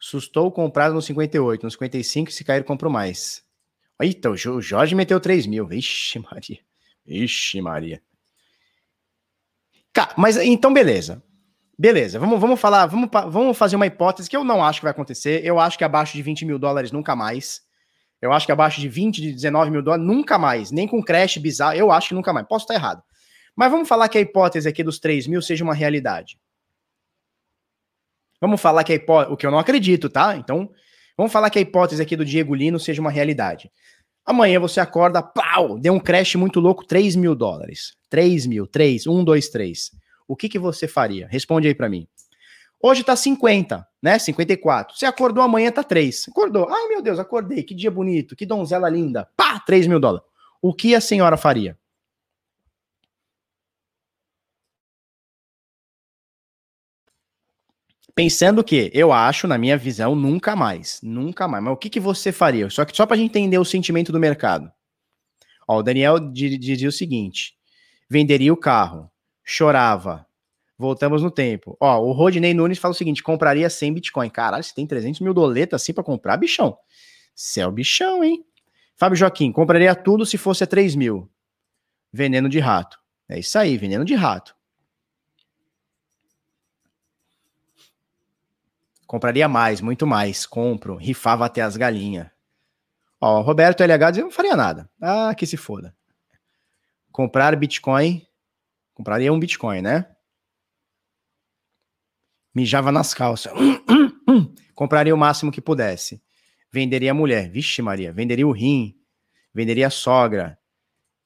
Sustou 0.00 0.50
comprado 0.50 0.94
no 0.94 1.00
58, 1.00 1.62
no 1.62 1.70
55, 1.70 2.32
se 2.32 2.42
cair, 2.42 2.64
compro 2.64 2.90
mais. 2.90 3.44
Eita, 4.00 4.30
o 4.30 4.36
Jorge 4.36 4.96
meteu 4.96 5.20
3 5.20 5.46
mil. 5.46 5.64
Vixe, 5.64 6.18
Maria. 6.18 6.58
Vixe, 7.06 7.60
Maria. 7.60 8.02
Cara, 9.92 10.12
mas 10.16 10.36
então, 10.38 10.72
beleza. 10.72 11.22
Beleza, 11.78 12.18
vamos, 12.18 12.40
vamos 12.40 12.60
falar, 12.60 12.86
vamos, 12.86 13.08
vamos 13.10 13.56
fazer 13.56 13.76
uma 13.76 13.86
hipótese 13.86 14.28
que 14.28 14.36
eu 14.36 14.44
não 14.44 14.64
acho 14.64 14.80
que 14.80 14.84
vai 14.84 14.90
acontecer. 14.90 15.44
Eu 15.44 15.60
acho 15.60 15.78
que 15.78 15.84
abaixo 15.84 16.14
de 16.14 16.22
20 16.22 16.46
mil 16.46 16.58
dólares 16.58 16.90
nunca 16.90 17.14
mais. 17.14 17.62
Eu 18.22 18.32
acho 18.32 18.46
que 18.46 18.52
abaixo 18.52 18.80
de 18.80 18.88
20, 18.88 19.20
de 19.20 19.32
19 19.32 19.70
mil 19.72 19.82
dólares 19.82 20.06
nunca 20.06 20.38
mais. 20.38 20.70
Nem 20.70 20.86
com 20.86 21.02
crash 21.02 21.38
bizarro, 21.38 21.76
eu 21.76 21.90
acho 21.90 22.10
que 22.10 22.14
nunca 22.14 22.32
mais. 22.32 22.46
Posso 22.46 22.62
estar 22.64 22.74
errado. 22.74 23.02
Mas 23.56 23.70
vamos 23.70 23.88
falar 23.88 24.08
que 24.08 24.16
a 24.16 24.20
hipótese 24.20 24.68
aqui 24.68 24.84
dos 24.84 25.00
3 25.00 25.26
mil 25.26 25.42
seja 25.42 25.64
uma 25.64 25.74
realidade. 25.74 26.38
Vamos 28.40 28.60
falar 28.60 28.84
que 28.84 28.92
a 28.92 28.94
hipótese, 28.94 29.34
o 29.34 29.36
que 29.36 29.44
eu 29.44 29.50
não 29.50 29.58
acredito, 29.58 30.08
tá? 30.08 30.36
Então, 30.36 30.70
vamos 31.16 31.32
falar 31.32 31.50
que 31.50 31.58
a 31.58 31.62
hipótese 31.62 32.00
aqui 32.00 32.16
do 32.16 32.24
Diego 32.24 32.54
Lino 32.54 32.78
seja 32.78 33.00
uma 33.00 33.10
realidade. 33.10 33.70
Amanhã 34.24 34.60
você 34.60 34.78
acorda, 34.78 35.20
pau, 35.20 35.78
deu 35.78 35.92
um 35.92 36.00
crash 36.00 36.36
muito 36.36 36.60
louco, 36.60 36.86
3 36.86 37.16
mil 37.16 37.34
dólares. 37.34 37.96
3 38.08 38.46
mil, 38.46 38.68
3, 38.68 39.06
1, 39.06 39.24
2, 39.24 39.48
3. 39.48 39.90
O 40.28 40.36
que, 40.36 40.48
que 40.48 40.58
você 40.60 40.86
faria? 40.86 41.26
Responde 41.28 41.66
aí 41.66 41.74
para 41.74 41.88
mim. 41.88 42.06
Hoje 42.84 43.04
tá 43.04 43.14
50, 43.14 43.86
né? 44.02 44.18
54. 44.18 44.98
Você 44.98 45.06
acordou 45.06 45.44
amanhã, 45.44 45.70
tá 45.70 45.84
3. 45.84 46.26
Acordou. 46.28 46.68
Ai, 46.68 46.88
meu 46.88 47.00
Deus, 47.00 47.20
acordei. 47.20 47.62
Que 47.62 47.74
dia 47.74 47.92
bonito, 47.92 48.34
que 48.34 48.44
donzela 48.44 48.88
linda. 48.88 49.28
Pá, 49.36 49.60
3 49.60 49.86
mil 49.86 50.00
dólares. 50.00 50.26
O 50.60 50.74
que 50.74 50.92
a 50.92 51.00
senhora 51.00 51.36
faria? 51.36 51.78
Pensando 58.14 58.62
que 58.64 58.90
eu 58.92 59.12
acho, 59.12 59.46
na 59.46 59.56
minha 59.56 59.76
visão, 59.76 60.14
nunca 60.14 60.56
mais. 60.56 61.00
Nunca 61.02 61.46
mais. 61.46 61.62
Mas 61.62 61.72
o 61.72 61.76
que, 61.76 61.88
que 61.88 62.00
você 62.00 62.32
faria? 62.32 62.68
Só 62.68 62.84
que 62.84 62.96
só 62.96 63.06
para 63.06 63.14
a 63.14 63.18
gente 63.18 63.30
entender 63.30 63.58
o 63.58 63.64
sentimento 63.64 64.10
do 64.10 64.18
mercado. 64.18 64.70
Ó, 65.68 65.78
o 65.78 65.82
Daniel 65.82 66.18
dizia 66.18 66.88
o 66.88 66.92
seguinte: 66.92 67.54
venderia 68.10 68.52
o 68.52 68.56
carro, 68.56 69.10
chorava. 69.44 70.26
Voltamos 70.82 71.22
no 71.22 71.30
tempo. 71.30 71.76
Ó, 71.78 72.00
o 72.00 72.10
Rodney 72.10 72.52
Nunes 72.52 72.76
fala 72.76 72.90
o 72.90 72.96
seguinte: 72.96 73.22
compraria 73.22 73.70
100 73.70 73.94
Bitcoin. 73.94 74.28
Caralho, 74.28 74.64
você 74.64 74.74
tem 74.74 74.84
300 74.84 75.20
mil 75.20 75.32
doletas 75.32 75.80
assim 75.80 75.92
para 75.92 76.02
comprar, 76.02 76.36
bichão. 76.36 76.76
Céu, 77.36 77.70
bichão, 77.70 78.24
hein? 78.24 78.44
Fábio 78.96 79.14
Joaquim, 79.14 79.52
compraria 79.52 79.94
tudo 79.94 80.26
se 80.26 80.36
fosse 80.36 80.64
a 80.64 80.66
3 80.66 80.96
mil. 80.96 81.30
Veneno 82.12 82.48
de 82.48 82.58
rato. 82.58 82.98
É 83.28 83.38
isso 83.38 83.56
aí, 83.56 83.78
veneno 83.78 84.04
de 84.04 84.16
rato. 84.16 84.56
Compraria 89.06 89.46
mais, 89.46 89.80
muito 89.80 90.04
mais. 90.04 90.44
Compro, 90.46 90.96
rifava 90.96 91.46
até 91.46 91.62
as 91.62 91.76
galinhas. 91.76 92.26
Ó, 93.20 93.40
Roberto 93.40 93.84
LH 93.84 94.10
dizia, 94.10 94.24
não 94.24 94.32
faria 94.32 94.56
nada. 94.56 94.90
Ah, 95.00 95.32
que 95.32 95.46
se 95.46 95.56
foda. 95.56 95.94
Comprar 97.12 97.54
Bitcoin. 97.54 98.26
Compraria 98.94 99.32
um 99.32 99.38
Bitcoin, 99.38 99.80
né? 99.80 100.11
Mijava 102.54 102.92
nas 102.92 103.14
calças. 103.14 103.52
Compraria 104.74 105.14
o 105.14 105.18
máximo 105.18 105.50
que 105.50 105.60
pudesse. 105.60 106.22
Venderia 106.70 107.12
a 107.12 107.14
mulher. 107.14 107.50
Vixe, 107.50 107.80
Maria. 107.82 108.12
Venderia 108.12 108.46
o 108.46 108.52
rim. 108.52 108.98
Venderia 109.54 109.86
a 109.86 109.90
sogra. 109.90 110.58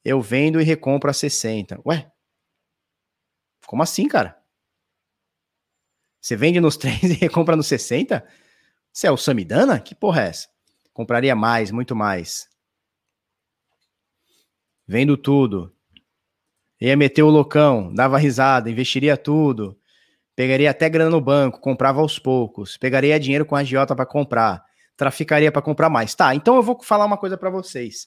Eu 0.04 0.20
vendo 0.20 0.60
e 0.60 0.64
recompro 0.64 1.10
a 1.10 1.12
60. 1.12 1.80
Ué? 1.84 2.10
Como 3.66 3.82
assim, 3.82 4.06
cara? 4.06 4.40
Você 6.20 6.36
vende 6.36 6.60
nos 6.60 6.76
3 6.78 7.02
e 7.02 7.14
recompra 7.14 7.56
nos 7.56 7.66
60? 7.66 8.26
Você 8.92 9.06
é 9.06 9.10
o 9.10 9.16
Samidana? 9.16 9.80
Que 9.80 9.94
porra 9.94 10.22
é 10.22 10.28
essa? 10.28 10.48
Compraria 10.92 11.34
mais, 11.36 11.70
muito 11.70 11.94
mais. 11.94 12.48
Vendo 14.86 15.16
tudo. 15.16 15.74
Ia 16.80 16.96
meter 16.96 17.22
o 17.22 17.30
loucão, 17.30 17.92
dava 17.92 18.18
risada, 18.18 18.70
investiria 18.70 19.16
tudo. 19.16 19.78
Pegaria 20.36 20.70
até 20.70 20.86
grana 20.90 21.10
no 21.10 21.20
banco, 21.20 21.58
comprava 21.58 22.00
aos 22.00 22.18
poucos. 22.18 22.76
Pegaria 22.76 23.18
dinheiro 23.18 23.46
com 23.46 23.56
a 23.56 23.60
agiota 23.60 23.96
para 23.96 24.04
comprar. 24.04 24.62
Traficaria 24.94 25.50
para 25.50 25.62
comprar 25.62 25.88
mais. 25.88 26.14
Tá, 26.14 26.34
então 26.34 26.56
eu 26.56 26.62
vou 26.62 26.78
falar 26.82 27.06
uma 27.06 27.16
coisa 27.16 27.38
para 27.38 27.48
vocês. 27.48 28.06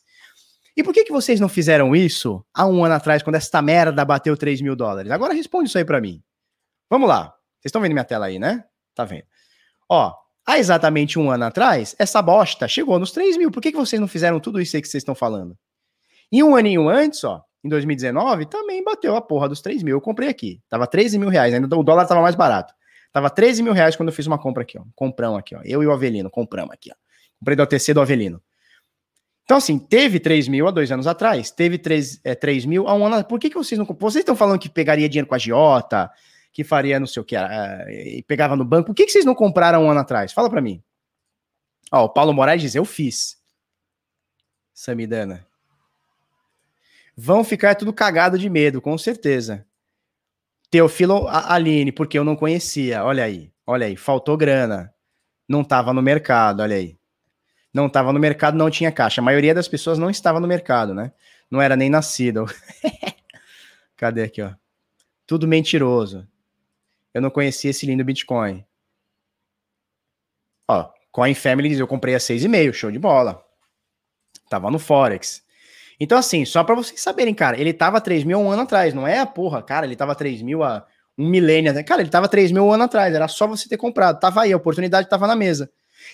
E 0.77 0.83
por 0.83 0.93
que, 0.93 1.03
que 1.03 1.11
vocês 1.11 1.39
não 1.39 1.49
fizeram 1.49 1.95
isso 1.95 2.45
há 2.53 2.67
um 2.67 2.85
ano 2.85 2.93
atrás, 2.93 3.23
quando 3.23 3.35
esta 3.35 3.61
merda 3.63 4.05
bateu 4.05 4.37
3 4.37 4.61
mil 4.61 4.75
dólares? 4.75 5.11
Agora 5.11 5.33
responde 5.33 5.69
isso 5.69 5.77
aí 5.79 5.83
para 5.83 5.99
mim. 5.99 6.23
Vamos 6.87 7.09
lá. 7.09 7.33
Vocês 7.59 7.65
estão 7.65 7.81
vendo 7.81 7.93
minha 7.93 8.05
tela 8.05 8.27
aí, 8.27 8.37
né? 8.37 8.63
Tá 8.93 9.03
vendo. 9.03 9.25
Ó, 9.89 10.13
há 10.45 10.59
exatamente 10.59 11.17
um 11.17 11.31
ano 11.31 11.45
atrás, 11.45 11.95
essa 11.97 12.21
bosta 12.21 12.67
chegou 12.67 12.99
nos 12.99 13.11
3 13.11 13.37
mil. 13.37 13.49
Por 13.49 13.61
que, 13.61 13.71
que 13.71 13.77
vocês 13.77 13.99
não 13.99 14.07
fizeram 14.07 14.39
tudo 14.39 14.61
isso 14.61 14.75
aí 14.75 14.81
que 14.81 14.87
vocês 14.87 15.01
estão 15.01 15.15
falando? 15.15 15.57
E 16.31 16.43
um 16.43 16.55
aninho 16.55 16.87
antes, 16.87 17.23
ó, 17.23 17.43
em 17.63 17.69
2019, 17.69 18.45
também 18.45 18.83
bateu 18.83 19.15
a 19.15 19.21
porra 19.21 19.49
dos 19.49 19.61
3 19.61 19.83
mil. 19.83 19.95
Eu 19.95 20.01
comprei 20.01 20.29
aqui. 20.29 20.61
Tava 20.69 20.87
13 20.87 21.19
mil 21.19 21.29
reais, 21.29 21.53
ainda 21.53 21.77
o 21.77 21.83
dólar 21.83 22.05
tava 22.05 22.21
mais 22.21 22.35
barato. 22.35 22.73
Tava 23.11 23.29
13 23.29 23.63
mil 23.63 23.73
reais 23.73 23.95
quando 23.95 24.09
eu 24.09 24.13
fiz 24.13 24.27
uma 24.27 24.37
compra 24.37 24.63
aqui, 24.63 24.77
ó. 24.77 24.83
Comprão 24.95 25.35
aqui, 25.35 25.55
ó. 25.55 25.61
Eu 25.63 25.83
e 25.83 25.87
o 25.87 25.91
Avelino, 25.91 26.29
compramos 26.29 26.73
aqui, 26.73 26.91
ó. 26.91 26.95
Comprei 27.39 27.55
do 27.55 27.63
OTC 27.63 27.93
do 27.93 28.01
Avelino. 28.01 28.41
Então, 29.43 29.57
assim, 29.57 29.79
teve 29.79 30.19
3 30.19 30.47
mil 30.47 30.67
há 30.67 30.71
dois 30.71 30.91
anos 30.91 31.07
atrás, 31.07 31.49
teve 31.49 31.79
3, 31.79 32.21
é, 32.23 32.35
3 32.35 32.65
mil 32.65 32.87
há 32.87 32.93
um 32.93 33.05
ano. 33.05 33.25
Por 33.25 33.39
que, 33.39 33.49
que 33.49 33.55
vocês 33.55 33.79
não. 33.79 33.85
Vocês 33.85 34.21
estão 34.21 34.35
falando 34.35 34.59
que 34.59 34.69
pegaria 34.69 35.09
dinheiro 35.09 35.27
com 35.27 35.33
a 35.33 35.39
Giota, 35.39 36.11
que 36.53 36.63
faria 36.63 36.99
não 36.99 37.07
sei 37.07 37.21
o 37.21 37.25
que, 37.25 37.35
uh, 37.35 37.89
e 37.89 38.23
pegava 38.27 38.55
no 38.55 38.63
banco. 38.63 38.87
Por 38.87 38.95
que, 38.95 39.05
que 39.05 39.11
vocês 39.11 39.25
não 39.25 39.33
compraram 39.33 39.85
um 39.85 39.89
ano 39.89 39.99
atrás? 39.99 40.31
Fala 40.31 40.49
para 40.49 40.61
mim. 40.61 40.83
Ó, 41.91 42.05
o 42.05 42.09
Paulo 42.09 42.31
Moraes 42.31 42.61
diz, 42.61 42.75
eu 42.75 42.85
fiz. 42.85 43.37
Samidana. 44.71 45.48
Vão 47.21 47.43
ficar 47.43 47.75
tudo 47.75 47.91
cagado 47.91 48.39
de 48.39 48.49
medo, 48.49 48.81
com 48.81 48.97
certeza. 48.97 49.65
Teofilo 50.71 51.27
Aline, 51.27 51.91
porque 51.91 52.17
eu 52.17 52.23
não 52.23 52.33
conhecia. 52.33 53.03
Olha 53.03 53.25
aí, 53.25 53.51
olha 53.67 53.87
aí, 53.87 53.97
faltou 53.97 54.37
grana. 54.37 54.93
Não 55.45 55.61
estava 55.61 55.91
no 55.91 56.01
mercado, 56.01 56.61
olha 56.61 56.77
aí. 56.77 56.97
Não 57.73 57.87
estava 57.87 58.13
no 58.13 58.19
mercado, 58.19 58.57
não 58.57 58.69
tinha 58.69 58.89
caixa. 58.89 59.19
A 59.19 59.23
maioria 59.23 59.53
das 59.53 59.67
pessoas 59.67 59.97
não 59.99 60.09
estava 60.09 60.39
no 60.39 60.47
mercado, 60.47 60.93
né? 60.93 61.11
Não 61.51 61.61
era 61.61 61.75
nem 61.75 61.89
nascido. 61.89 62.45
Cadê 63.97 64.23
aqui, 64.23 64.41
ó? 64.41 64.53
Tudo 65.27 65.45
mentiroso 65.45 66.25
eu 67.13 67.21
não 67.21 67.29
conhecia 67.29 67.71
esse 67.71 67.85
lindo 67.85 68.05
Bitcoin. 68.05 68.65
Ó, 70.69 70.89
Coin 71.11 71.33
Family 71.33 71.77
eu 71.77 71.87
comprei 71.87 72.15
a 72.15 72.17
6,5, 72.17 72.71
show 72.71 72.91
de 72.91 72.97
bola. 72.97 73.45
Tava 74.49 74.71
no 74.71 74.79
Forex. 74.79 75.43
Então, 75.99 76.17
assim, 76.17 76.45
só 76.45 76.63
para 76.63 76.75
vocês 76.75 77.01
saberem, 77.01 77.33
cara, 77.33 77.59
ele 77.59 77.73
tava 77.73 77.99
3 77.99 78.23
mil 78.23 78.39
um 78.39 78.49
ano 78.49 78.61
atrás, 78.61 78.93
não 78.93 79.07
é 79.07 79.19
a 79.19 79.25
porra, 79.25 79.61
cara, 79.61 79.85
ele 79.85 79.95
tava 79.95 80.15
3 80.15 80.41
mil 80.41 80.63
há 80.63 80.85
um 81.17 81.27
milênio, 81.27 81.73
cara, 81.83 82.01
ele 82.01 82.09
tava 82.09 82.27
3 82.29 82.51
mil 82.51 82.63
um 82.65 82.71
ano 82.71 82.85
atrás, 82.85 83.13
era 83.13 83.27
só 83.27 83.45
você 83.45 83.67
ter 83.67 83.77
comprado, 83.77 84.19
tava 84.19 84.41
aí, 84.41 84.53
a 84.53 84.57
oportunidade 84.57 85.09
tava 85.09 85.27
na 85.27 85.35
mesa. 85.35 85.69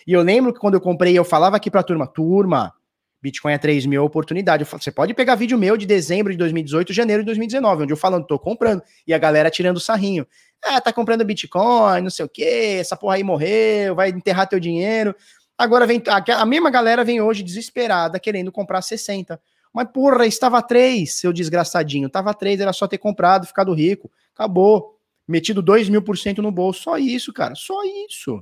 E 0.07 0.13
eu 0.13 0.21
lembro 0.23 0.51
que 0.51 0.59
quando 0.59 0.73
eu 0.73 0.81
comprei, 0.81 1.17
eu 1.17 1.23
falava 1.23 1.55
aqui 1.55 1.69
pra 1.69 1.83
turma, 1.83 2.07
turma, 2.07 2.73
Bitcoin 3.21 3.53
é 3.53 3.57
3 3.57 3.87
mil 3.87 4.03
oportunidade. 4.03 4.63
Você 4.63 4.91
pode 4.91 5.13
pegar 5.13 5.33
vídeo 5.33 5.57
meu 5.57 5.75
de 5.75 5.85
dezembro 5.85 6.31
de 6.31 6.37
2018, 6.37 6.93
janeiro 6.93 7.23
de 7.23 7.25
2019, 7.27 7.83
onde 7.83 7.93
eu 7.93 7.97
falando, 7.97 8.25
tô 8.25 8.37
comprando, 8.37 8.83
e 9.07 9.13
a 9.13 9.17
galera 9.17 9.49
tirando 9.49 9.79
sarrinho. 9.79 10.27
Ah, 10.63 10.79
tá 10.79 10.93
comprando 10.93 11.25
Bitcoin, 11.25 12.01
não 12.01 12.09
sei 12.09 12.25
o 12.25 12.29
quê, 12.29 12.77
essa 12.79 12.95
porra 12.95 13.15
aí 13.15 13.23
morreu, 13.23 13.95
vai 13.95 14.09
enterrar 14.09 14.47
teu 14.47 14.59
dinheiro. 14.59 15.15
Agora 15.57 15.87
vem, 15.87 16.01
a, 16.07 16.41
a 16.41 16.45
mesma 16.45 16.69
galera 16.69 17.03
vem 17.03 17.21
hoje 17.21 17.41
desesperada, 17.41 18.19
querendo 18.19 18.51
comprar 18.51 18.81
60. 18.81 19.39
Mas, 19.76 19.89
porra, 19.91 20.26
estava 20.26 20.61
3, 20.61 21.19
seu 21.19 21.34
desgraçadinho. 21.34 22.10
Tava 22.10 22.34
3, 22.34 22.61
era 22.61 22.72
só 22.72 22.88
ter 22.88 22.97
comprado, 22.97 23.45
ficado 23.45 23.73
rico. 23.73 24.10
Acabou. 24.34 24.97
Metido 25.27 25.61
2 25.61 25.89
mil 25.89 26.02
por 26.02 26.18
cento 26.18 26.41
no 26.41 26.49
bolso. 26.49 26.84
Só 26.84 26.97
isso, 26.97 27.34
cara. 27.34 27.56
Só 27.56 27.84
isso. 27.84 28.41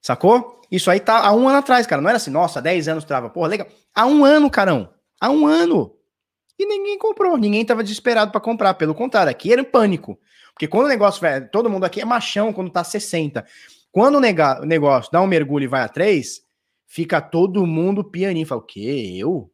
Sacou? 0.00 0.62
Isso 0.70 0.90
aí 0.90 0.98
tá 0.98 1.26
há 1.26 1.32
um 1.34 1.46
ano 1.46 1.58
atrás, 1.58 1.86
cara. 1.86 2.00
Não 2.00 2.08
era 2.08 2.16
assim, 2.16 2.30
nossa, 2.30 2.62
10 2.62 2.88
anos 2.88 3.04
trava. 3.04 3.28
Porra, 3.28 3.48
legal. 3.48 3.68
Há 3.94 4.06
um 4.06 4.24
ano, 4.24 4.50
carão. 4.50 4.94
Há 5.20 5.28
um 5.28 5.46
ano. 5.46 5.94
E 6.58 6.64
ninguém 6.64 6.96
comprou. 6.96 7.36
Ninguém 7.36 7.66
tava 7.66 7.82
desesperado 7.84 8.32
para 8.32 8.40
comprar. 8.40 8.72
Pelo 8.74 8.94
contrário, 8.94 9.30
aqui 9.30 9.52
era 9.52 9.60
em 9.60 9.64
pânico. 9.64 10.18
Porque 10.54 10.66
quando 10.66 10.86
o 10.86 10.88
negócio 10.88 11.20
vai. 11.20 11.46
Todo 11.48 11.68
mundo 11.68 11.84
aqui 11.84 12.00
é 12.00 12.04
machão 12.06 12.50
quando 12.50 12.70
tá 12.70 12.82
60. 12.82 13.44
Quando 13.94 14.16
o, 14.16 14.20
nega, 14.20 14.60
o 14.60 14.64
negócio 14.64 15.08
dá 15.12 15.22
um 15.22 15.26
mergulho 15.28 15.62
e 15.62 15.68
vai 15.68 15.82
a 15.82 15.88
3, 15.88 16.40
fica 16.84 17.20
todo 17.20 17.64
mundo 17.64 18.02
pianinho. 18.02 18.44
Fala, 18.44 18.60
o 18.60 18.64
quê? 18.64 19.14
Eu? 19.16 19.48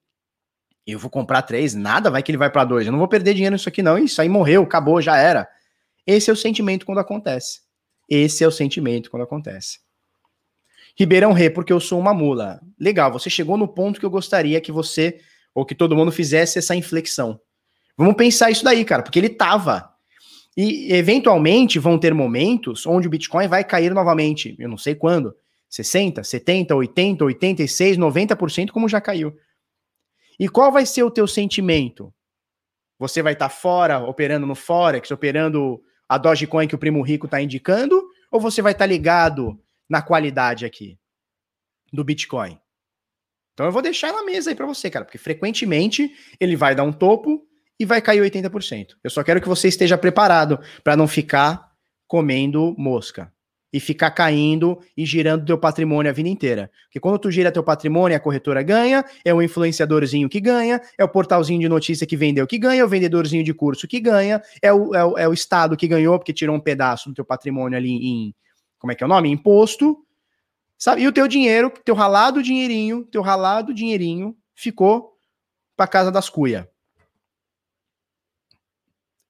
Eu 0.86 0.98
vou 0.98 1.10
comprar 1.10 1.42
três, 1.42 1.74
nada, 1.74 2.10
vai 2.10 2.22
que 2.22 2.30
ele 2.30 2.38
vai 2.38 2.48
para 2.50 2.64
dois. 2.64 2.86
Eu 2.86 2.92
não 2.92 2.98
vou 2.98 3.06
perder 3.06 3.34
dinheiro 3.34 3.54
nisso 3.54 3.68
aqui, 3.68 3.82
não. 3.82 3.98
Isso 3.98 4.18
aí 4.18 4.30
morreu, 4.30 4.62
acabou, 4.62 4.98
já 5.02 5.18
era. 5.18 5.46
Esse 6.06 6.30
é 6.30 6.32
o 6.32 6.36
sentimento 6.36 6.86
quando 6.86 7.00
acontece. 7.00 7.60
Esse 8.08 8.42
é 8.42 8.48
o 8.48 8.50
sentimento 8.50 9.10
quando 9.10 9.24
acontece. 9.24 9.80
Ribeirão 10.98 11.34
Rê, 11.34 11.50
porque 11.50 11.70
eu 11.70 11.78
sou 11.78 12.00
uma 12.00 12.14
mula. 12.14 12.62
Legal, 12.78 13.12
você 13.12 13.28
chegou 13.28 13.58
no 13.58 13.68
ponto 13.68 14.00
que 14.00 14.06
eu 14.06 14.10
gostaria 14.10 14.58
que 14.58 14.72
você, 14.72 15.20
ou 15.54 15.66
que 15.66 15.74
todo 15.74 15.94
mundo 15.94 16.10
fizesse 16.10 16.58
essa 16.58 16.74
inflexão. 16.74 17.38
Vamos 17.94 18.14
pensar 18.14 18.50
isso 18.50 18.64
daí, 18.64 18.86
cara, 18.86 19.02
porque 19.02 19.18
ele 19.18 19.28
tava. 19.28 19.89
E 20.62 20.92
eventualmente 20.92 21.78
vão 21.78 21.98
ter 21.98 22.12
momentos 22.12 22.86
onde 22.86 23.06
o 23.06 23.10
Bitcoin 23.10 23.48
vai 23.48 23.64
cair 23.64 23.94
novamente. 23.94 24.54
Eu 24.58 24.68
não 24.68 24.76
sei 24.76 24.94
quando. 24.94 25.34
60, 25.70 26.22
70, 26.22 26.74
80, 26.74 27.24
86, 27.24 27.96
90%, 27.96 28.70
como 28.70 28.86
já 28.86 29.00
caiu. 29.00 29.34
E 30.38 30.50
qual 30.50 30.70
vai 30.70 30.84
ser 30.84 31.02
o 31.02 31.10
teu 31.10 31.26
sentimento? 31.26 32.12
Você 32.98 33.22
vai 33.22 33.32
estar 33.32 33.48
tá 33.48 33.54
fora, 33.54 34.00
operando 34.00 34.46
no 34.46 34.54
Forex, 34.54 35.10
operando 35.10 35.82
a 36.06 36.18
Dogecoin 36.18 36.68
que 36.68 36.74
o 36.74 36.78
primo 36.78 37.00
rico 37.00 37.24
está 37.24 37.40
indicando? 37.40 38.06
Ou 38.30 38.38
você 38.38 38.60
vai 38.60 38.72
estar 38.72 38.84
tá 38.84 38.92
ligado 38.92 39.58
na 39.88 40.02
qualidade 40.02 40.66
aqui 40.66 40.98
do 41.90 42.04
Bitcoin? 42.04 42.60
Então 43.54 43.64
eu 43.64 43.72
vou 43.72 43.80
deixar 43.80 44.12
na 44.12 44.22
mesa 44.24 44.50
aí 44.50 44.54
para 44.54 44.66
você, 44.66 44.90
cara, 44.90 45.06
porque 45.06 45.16
frequentemente 45.16 46.14
ele 46.38 46.54
vai 46.54 46.74
dar 46.74 46.82
um 46.82 46.92
topo 46.92 47.48
e 47.80 47.86
vai 47.86 48.02
cair 48.02 48.22
80%. 48.22 48.88
Eu 49.02 49.08
só 49.08 49.24
quero 49.24 49.40
que 49.40 49.48
você 49.48 49.66
esteja 49.66 49.96
preparado 49.96 50.60
para 50.84 50.94
não 50.94 51.08
ficar 51.08 51.70
comendo 52.06 52.74
mosca 52.76 53.32
e 53.72 53.80
ficar 53.80 54.10
caindo 54.10 54.78
e 54.96 55.06
girando 55.06 55.46
teu 55.46 55.56
patrimônio 55.56 56.10
a 56.10 56.12
vida 56.12 56.28
inteira. 56.28 56.70
Porque 56.84 57.00
quando 57.00 57.18
tu 57.18 57.30
gira 57.30 57.50
teu 57.50 57.62
patrimônio, 57.62 58.16
a 58.16 58.20
corretora 58.20 58.62
ganha, 58.62 59.02
é 59.24 59.32
o 59.32 59.40
influenciadorzinho 59.40 60.28
que 60.28 60.40
ganha, 60.40 60.80
é 60.98 61.04
o 61.04 61.08
portalzinho 61.08 61.60
de 61.60 61.68
notícia 61.68 62.06
que 62.06 62.16
vendeu 62.16 62.46
que 62.46 62.58
ganha, 62.58 62.82
é 62.82 62.84
o 62.84 62.88
vendedorzinho 62.88 63.42
de 63.42 63.54
curso 63.54 63.88
que 63.88 63.98
ganha, 63.98 64.42
é 64.60 64.72
o, 64.72 64.94
é 64.94 65.04
o, 65.04 65.18
é 65.18 65.28
o 65.28 65.32
Estado 65.32 65.76
que 65.76 65.88
ganhou 65.88 66.18
porque 66.18 66.34
tirou 66.34 66.54
um 66.54 66.60
pedaço 66.60 67.08
do 67.08 67.14
teu 67.14 67.24
patrimônio 67.24 67.78
ali 67.78 67.92
em, 67.92 68.34
como 68.78 68.92
é 68.92 68.94
que 68.94 69.02
é 69.02 69.06
o 69.06 69.08
nome? 69.08 69.30
Imposto, 69.30 70.04
sabe? 70.76 71.02
E 71.02 71.08
o 71.08 71.12
teu 71.12 71.26
dinheiro, 71.26 71.72
teu 71.82 71.94
ralado 71.94 72.42
dinheirinho, 72.42 73.04
teu 73.04 73.22
ralado 73.22 73.72
dinheirinho 73.72 74.36
ficou 74.54 75.16
para 75.76 75.86
casa 75.86 76.10
das 76.10 76.28
cuia. 76.28 76.69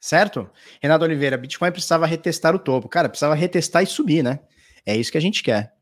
Certo? 0.00 0.50
Renato 0.80 1.04
Oliveira, 1.04 1.36
Bitcoin 1.36 1.70
precisava 1.70 2.06
retestar 2.06 2.54
o 2.54 2.58
topo. 2.58 2.88
Cara, 2.88 3.08
precisava 3.08 3.34
retestar 3.34 3.82
e 3.82 3.86
subir, 3.86 4.24
né? 4.24 4.40
É 4.86 4.96
isso 4.96 5.12
que 5.12 5.18
a 5.18 5.20
gente 5.20 5.42
quer. 5.42 5.74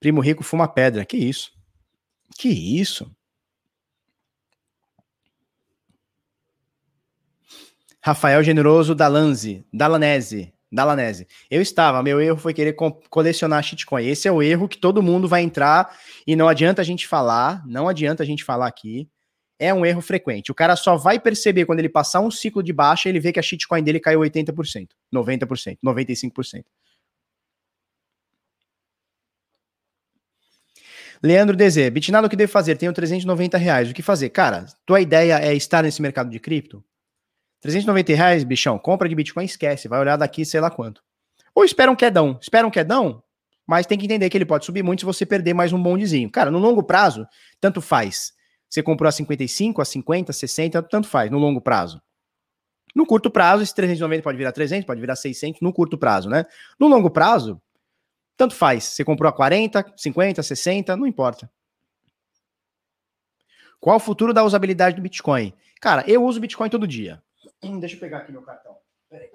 Primo 0.00 0.20
rico 0.20 0.42
fuma 0.42 0.66
pedra. 0.66 1.04
Que 1.04 1.16
isso? 1.16 1.52
Que 2.36 2.48
isso? 2.48 3.14
Rafael 8.02 8.42
Generoso 8.42 8.94
Dalanze, 8.94 9.64
Dalanese, 9.72 10.52
Dalanese. 10.70 11.26
Eu 11.48 11.62
estava, 11.62 12.02
meu 12.02 12.20
erro 12.20 12.36
foi 12.36 12.52
querer 12.52 12.74
colecionar 13.08 13.62
shitcoin. 13.62 14.04
Esse 14.04 14.28
é 14.28 14.32
o 14.32 14.42
erro 14.42 14.68
que 14.68 14.76
todo 14.76 15.02
mundo 15.02 15.26
vai 15.26 15.42
entrar 15.42 15.96
e 16.26 16.36
não 16.36 16.48
adianta 16.48 16.82
a 16.82 16.84
gente 16.84 17.06
falar, 17.06 17.66
não 17.66 17.88
adianta 17.88 18.22
a 18.22 18.26
gente 18.26 18.44
falar 18.44 18.66
aqui 18.66 19.08
é 19.58 19.72
um 19.72 19.84
erro 19.84 20.00
frequente. 20.00 20.50
O 20.50 20.54
cara 20.54 20.76
só 20.76 20.96
vai 20.96 21.18
perceber 21.18 21.64
quando 21.64 21.78
ele 21.78 21.88
passar 21.88 22.20
um 22.20 22.30
ciclo 22.30 22.62
de 22.62 22.72
baixa, 22.72 23.08
ele 23.08 23.20
vê 23.20 23.32
que 23.32 23.38
a 23.38 23.42
shitcoin 23.42 23.82
dele 23.82 24.00
caiu 24.00 24.20
80%, 24.20 24.88
90%, 25.12 25.78
95%. 25.84 26.64
Leandro 31.22 31.56
DZ, 31.56 31.88
Bitnado, 31.90 32.26
o 32.26 32.30
que 32.30 32.36
devo 32.36 32.52
fazer? 32.52 32.76
Tenho 32.76 32.92
390 32.92 33.56
reais. 33.56 33.90
O 33.90 33.94
que 33.94 34.02
fazer? 34.02 34.28
Cara, 34.28 34.66
tua 34.84 35.00
ideia 35.00 35.38
é 35.38 35.54
estar 35.54 35.82
nesse 35.82 36.02
mercado 36.02 36.28
de 36.28 36.38
cripto? 36.38 36.84
390 37.62 38.14
reais, 38.14 38.44
bichão, 38.44 38.78
compra 38.78 39.08
de 39.08 39.14
Bitcoin, 39.14 39.46
esquece. 39.46 39.88
Vai 39.88 40.00
olhar 40.00 40.18
daqui, 40.18 40.44
sei 40.44 40.60
lá 40.60 40.70
quanto. 40.70 41.02
Ou 41.54 41.64
espera 41.64 41.90
um 41.90 41.96
quedão. 41.96 42.38
Espera 42.42 42.66
um 42.66 42.70
quedão, 42.70 43.22
mas 43.66 43.86
tem 43.86 43.96
que 43.96 44.04
entender 44.04 44.28
que 44.28 44.36
ele 44.36 44.44
pode 44.44 44.66
subir 44.66 44.82
muito 44.82 45.00
se 45.00 45.06
você 45.06 45.24
perder 45.24 45.54
mais 45.54 45.72
um 45.72 45.82
bondezinho. 45.82 46.30
Cara, 46.30 46.50
no 46.50 46.58
longo 46.58 46.82
prazo, 46.82 47.26
tanto 47.60 47.80
faz. 47.80 48.34
Você 48.74 48.82
comprou 48.82 49.08
a 49.08 49.12
55, 49.12 49.80
a 49.80 49.84
50, 49.84 50.32
60, 50.32 50.82
tanto 50.82 51.06
faz, 51.06 51.30
no 51.30 51.38
longo 51.38 51.60
prazo. 51.60 52.02
No 52.92 53.06
curto 53.06 53.30
prazo, 53.30 53.62
esse 53.62 53.72
390 53.72 54.24
pode 54.24 54.36
virar 54.36 54.50
300, 54.50 54.84
pode 54.84 55.00
virar 55.00 55.14
600, 55.14 55.60
no 55.60 55.72
curto 55.72 55.96
prazo, 55.96 56.28
né? 56.28 56.44
No 56.76 56.88
longo 56.88 57.08
prazo, 57.08 57.62
tanto 58.36 58.52
faz. 58.52 58.82
Você 58.82 59.04
comprou 59.04 59.28
a 59.28 59.32
40, 59.32 59.94
50, 59.96 60.42
60, 60.42 60.96
não 60.96 61.06
importa. 61.06 61.48
Qual 63.78 63.94
o 63.94 64.00
futuro 64.00 64.34
da 64.34 64.42
usabilidade 64.42 64.96
do 64.96 65.02
Bitcoin? 65.02 65.54
Cara, 65.80 66.02
eu 66.08 66.24
uso 66.24 66.40
Bitcoin 66.40 66.68
todo 66.68 66.84
dia. 66.84 67.22
Deixa 67.78 67.94
eu 67.94 68.00
pegar 68.00 68.18
aqui 68.18 68.32
meu 68.32 68.42
cartão. 68.42 68.76
Peraí. 69.08 69.30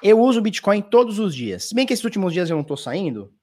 Eu 0.00 0.20
uso 0.20 0.40
Bitcoin 0.40 0.82
todos 0.82 1.18
os 1.18 1.34
dias. 1.34 1.64
Se 1.64 1.74
bem 1.74 1.84
que 1.84 1.92
esses 1.92 2.04
últimos 2.04 2.32
dias 2.32 2.48
eu 2.48 2.56
não 2.56 2.62
tô 2.62 2.76
saindo. 2.76 3.34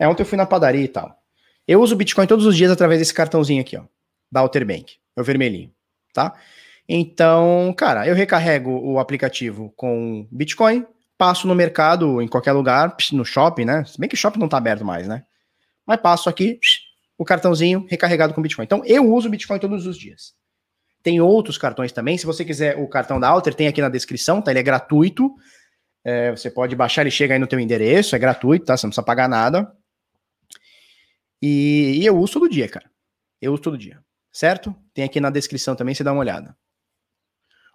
É, 0.00 0.08
ontem 0.08 0.24
eu 0.24 0.26
fui 0.26 0.36
na 0.36 0.46
padaria 0.46 0.82
e 0.82 0.88
tal. 0.88 1.21
Eu 1.66 1.80
uso 1.80 1.96
Bitcoin 1.96 2.26
todos 2.26 2.46
os 2.46 2.56
dias 2.56 2.70
através 2.70 2.98
desse 2.98 3.14
cartãozinho 3.14 3.60
aqui, 3.60 3.76
ó, 3.76 3.84
da 4.30 4.40
Alter 4.40 4.66
Bank, 4.66 4.96
é 5.16 5.20
o 5.20 5.24
vermelhinho, 5.24 5.72
tá? 6.12 6.34
Então, 6.88 7.72
cara, 7.76 8.06
eu 8.06 8.14
recarrego 8.14 8.70
o 8.70 8.98
aplicativo 8.98 9.72
com 9.76 10.26
Bitcoin, 10.30 10.84
passo 11.16 11.46
no 11.46 11.54
mercado, 11.54 12.20
em 12.20 12.26
qualquer 12.26 12.52
lugar, 12.52 12.96
no 13.12 13.24
shopping, 13.24 13.64
né? 13.64 13.84
Se 13.84 13.98
bem 13.98 14.08
que 14.08 14.14
o 14.14 14.18
shopping 14.18 14.40
não 14.40 14.48
tá 14.48 14.56
aberto 14.56 14.84
mais, 14.84 15.06
né? 15.06 15.24
Mas 15.86 16.00
passo 16.00 16.28
aqui, 16.28 16.58
o 17.16 17.24
cartãozinho 17.24 17.86
recarregado 17.88 18.34
com 18.34 18.42
Bitcoin. 18.42 18.64
Então, 18.64 18.82
eu 18.84 19.12
uso 19.12 19.30
Bitcoin 19.30 19.58
todos 19.58 19.86
os 19.86 19.96
dias. 19.96 20.34
Tem 21.02 21.20
outros 21.20 21.58
cartões 21.58 21.92
também. 21.92 22.16
Se 22.16 22.26
você 22.26 22.44
quiser 22.44 22.76
o 22.76 22.88
cartão 22.88 23.18
da 23.18 23.28
Alter, 23.28 23.54
tem 23.54 23.68
aqui 23.68 23.80
na 23.80 23.88
descrição, 23.88 24.40
tá? 24.40 24.50
Ele 24.50 24.60
é 24.60 24.62
gratuito. 24.62 25.32
É, 26.04 26.30
você 26.30 26.50
pode 26.50 26.74
baixar, 26.74 27.02
ele 27.02 27.10
chega 27.10 27.34
aí 27.34 27.40
no 27.40 27.46
teu 27.46 27.60
endereço, 27.60 28.16
é 28.16 28.18
gratuito, 28.18 28.66
tá? 28.66 28.76
Você 28.76 28.86
não 28.86 28.90
precisa 28.90 29.04
pagar 29.04 29.28
nada. 29.28 29.72
E, 31.42 31.98
e 32.00 32.06
eu 32.06 32.16
uso 32.16 32.34
todo 32.34 32.48
dia, 32.48 32.68
cara. 32.68 32.88
Eu 33.40 33.52
uso 33.52 33.62
todo 33.62 33.76
dia. 33.76 34.00
Certo? 34.32 34.74
Tem 34.94 35.04
aqui 35.04 35.20
na 35.20 35.28
descrição 35.28 35.74
também, 35.74 35.94
você 35.94 36.04
dá 36.04 36.12
uma 36.12 36.20
olhada. 36.20 36.56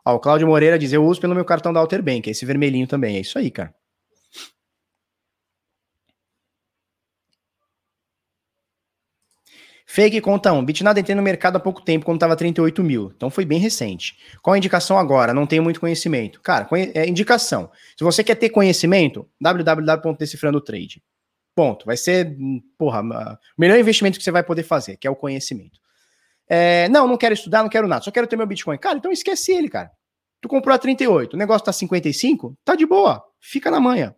Ó, 0.05 0.15
o 0.15 0.19
Cláudio 0.19 0.47
Moreira 0.47 0.79
diz: 0.79 0.93
Eu 0.93 1.05
uso 1.05 1.19
pelo 1.19 1.35
meu 1.35 1.45
cartão 1.45 1.73
da 1.73 1.79
Alter 1.79 2.01
Bank, 2.01 2.29
esse 2.29 2.45
vermelhinho 2.45 2.87
também. 2.87 3.17
É 3.17 3.19
isso 3.19 3.37
aí, 3.37 3.51
cara. 3.51 3.75
Fake 9.89 10.19
conta 10.21 10.51
1. 10.51 10.65
Bitnada 10.65 10.99
entrei 10.99 11.15
no 11.15 11.21
mercado 11.23 11.55
há 11.55 11.59
pouco 11.59 11.81
tempo, 11.81 12.05
quando 12.05 12.17
estava 12.17 12.35
38 12.35 12.83
mil. 12.83 13.11
Então 13.15 13.29
foi 13.29 13.45
bem 13.45 13.57
recente. 13.57 14.17
Qual 14.41 14.53
a 14.53 14.57
indicação 14.57 14.97
agora? 14.97 15.33
Não 15.33 15.47
tenho 15.47 15.63
muito 15.63 15.79
conhecimento. 15.79 16.41
Cara, 16.41 16.67
é 16.93 17.07
indicação. 17.07 17.71
Se 17.97 18.03
você 18.03 18.23
quer 18.23 18.35
ter 18.35 18.49
conhecimento, 18.49 19.27
www.decifrandotrade. 19.41 21.01
Ponto. 21.57 21.87
Vai 21.87 21.97
ser, 21.97 22.37
porra, 22.77 23.01
o 23.01 23.37
melhor 23.59 23.79
investimento 23.79 24.19
que 24.19 24.23
você 24.23 24.29
vai 24.29 24.43
poder 24.43 24.61
fazer, 24.61 24.95
que 24.95 25.07
é 25.07 25.09
o 25.09 25.15
conhecimento. 25.15 25.79
É, 26.47 26.87
não, 26.89 27.07
não 27.07 27.17
quero 27.17 27.33
estudar, 27.33 27.63
não 27.63 27.69
quero 27.69 27.87
nada, 27.87 28.03
só 28.03 28.11
quero 28.11 28.27
ter 28.27 28.35
meu 28.35 28.45
Bitcoin. 28.45 28.77
Cara, 28.77 28.99
então 28.99 29.11
esquece 29.11 29.53
ele, 29.53 29.67
cara. 29.67 29.89
Tu 30.39 30.47
comprou 30.47 30.75
a 30.75 30.77
38, 30.77 31.33
o 31.33 31.37
negócio 31.37 31.65
tá 31.65 31.73
55, 31.73 32.55
tá 32.63 32.75
de 32.75 32.85
boa, 32.85 33.23
fica 33.41 33.71
na 33.71 33.79
manhã. 33.79 34.13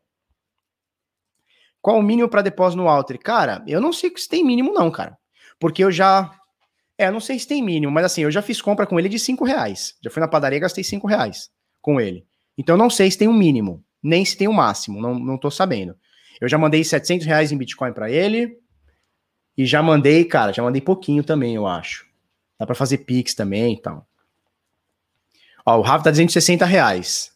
Qual 1.82 1.98
o 1.98 2.04
mínimo 2.04 2.28
para 2.28 2.42
depósito 2.42 2.82
no 2.82 2.90
Alter? 2.90 3.18
Cara, 3.18 3.64
eu 3.66 3.80
não 3.80 3.94
sei 3.94 4.12
se 4.18 4.28
tem 4.28 4.44
mínimo, 4.44 4.74
não, 4.74 4.92
cara. 4.92 5.18
Porque 5.58 5.82
eu 5.82 5.90
já. 5.90 6.30
É, 6.98 7.08
eu 7.08 7.14
não 7.14 7.22
sei 7.22 7.40
se 7.40 7.48
tem 7.48 7.64
mínimo, 7.64 7.90
mas 7.90 8.04
assim, 8.04 8.24
eu 8.24 8.32
já 8.32 8.42
fiz 8.42 8.62
compra 8.62 8.86
com 8.86 9.00
ele 9.00 9.08
de 9.08 9.18
5 9.18 9.46
reais. 9.46 9.96
Já 10.04 10.12
fui 10.12 10.20
na 10.20 10.28
padaria 10.28 10.58
e 10.58 10.60
gastei 10.60 10.84
5 10.84 11.08
reais 11.08 11.50
com 11.82 12.02
ele. 12.02 12.28
Então 12.58 12.74
eu 12.74 12.78
não 12.78 12.90
sei 12.90 13.10
se 13.10 13.18
tem 13.18 13.30
um 13.30 13.34
mínimo, 13.34 13.82
nem 14.04 14.26
se 14.26 14.36
tem 14.36 14.50
um 14.50 14.54
máximo, 14.54 15.02
não, 15.02 15.18
não 15.18 15.38
tô 15.38 15.50
sabendo. 15.50 15.96
Eu 16.40 16.48
já 16.48 16.58
mandei 16.58 16.84
700 16.84 17.26
reais 17.26 17.52
em 17.52 17.58
Bitcoin 17.58 17.94
para 17.94 18.10
ele. 18.10 18.58
E 19.58 19.66
já 19.66 19.84
mandei, 19.84 20.24
cara, 20.24 20.54
já 20.54 20.64
mandei 20.64 20.82
pouquinho 20.82 21.24
também, 21.24 21.56
eu 21.56 21.68
acho. 21.68 22.06
Dá 22.58 22.66
para 22.66 22.76
fazer 22.76 23.00
Pix 23.00 23.34
também 23.34 23.74
e 23.74 23.82
tal. 23.82 24.08
Ó, 25.66 25.78
o 25.78 25.82
Rafa 25.82 26.06
tá 26.06 26.12
dizendo 26.12 26.32
60 26.32 26.66
reais. 26.66 27.32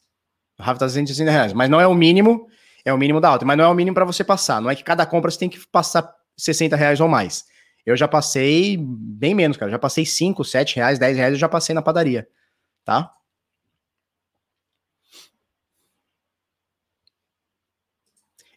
O 0.57 0.63
Rafa 0.63 0.79
tá 0.79 0.85
dizendo 0.85 1.07
60 1.07 1.29
reais. 1.29 1.53
Mas 1.53 1.69
não 1.69 1.81
é 1.81 1.87
o 1.87 1.93
mínimo, 1.93 2.47
é 2.85 2.93
o 2.93 2.97
mínimo 2.97 3.19
da 3.19 3.29
alta. 3.29 3.45
Mas 3.45 3.57
não 3.57 3.65
é 3.65 3.67
o 3.67 3.73
mínimo 3.73 3.93
para 3.93 4.05
você 4.05 4.23
passar. 4.23 4.61
Não 4.61 4.69
é 4.69 4.75
que 4.75 4.83
cada 4.83 5.05
compra 5.05 5.29
você 5.29 5.39
tem 5.39 5.49
que 5.49 5.59
passar 5.67 6.13
60 6.37 6.75
reais 6.75 7.01
ou 7.01 7.07
mais. 7.07 7.45
Eu 7.85 7.97
já 7.97 8.07
passei 8.07 8.77
bem 8.79 9.35
menos, 9.35 9.57
cara. 9.57 9.69
já 9.69 9.79
passei 9.79 10.05
5, 10.05 10.43
7 10.43 10.77
reais, 10.77 10.97
10 10.97 11.17
reais, 11.17 11.33
eu 11.33 11.39
já 11.39 11.49
passei 11.49 11.75
na 11.75 11.81
padaria. 11.81 12.27
Tá? 12.85 13.11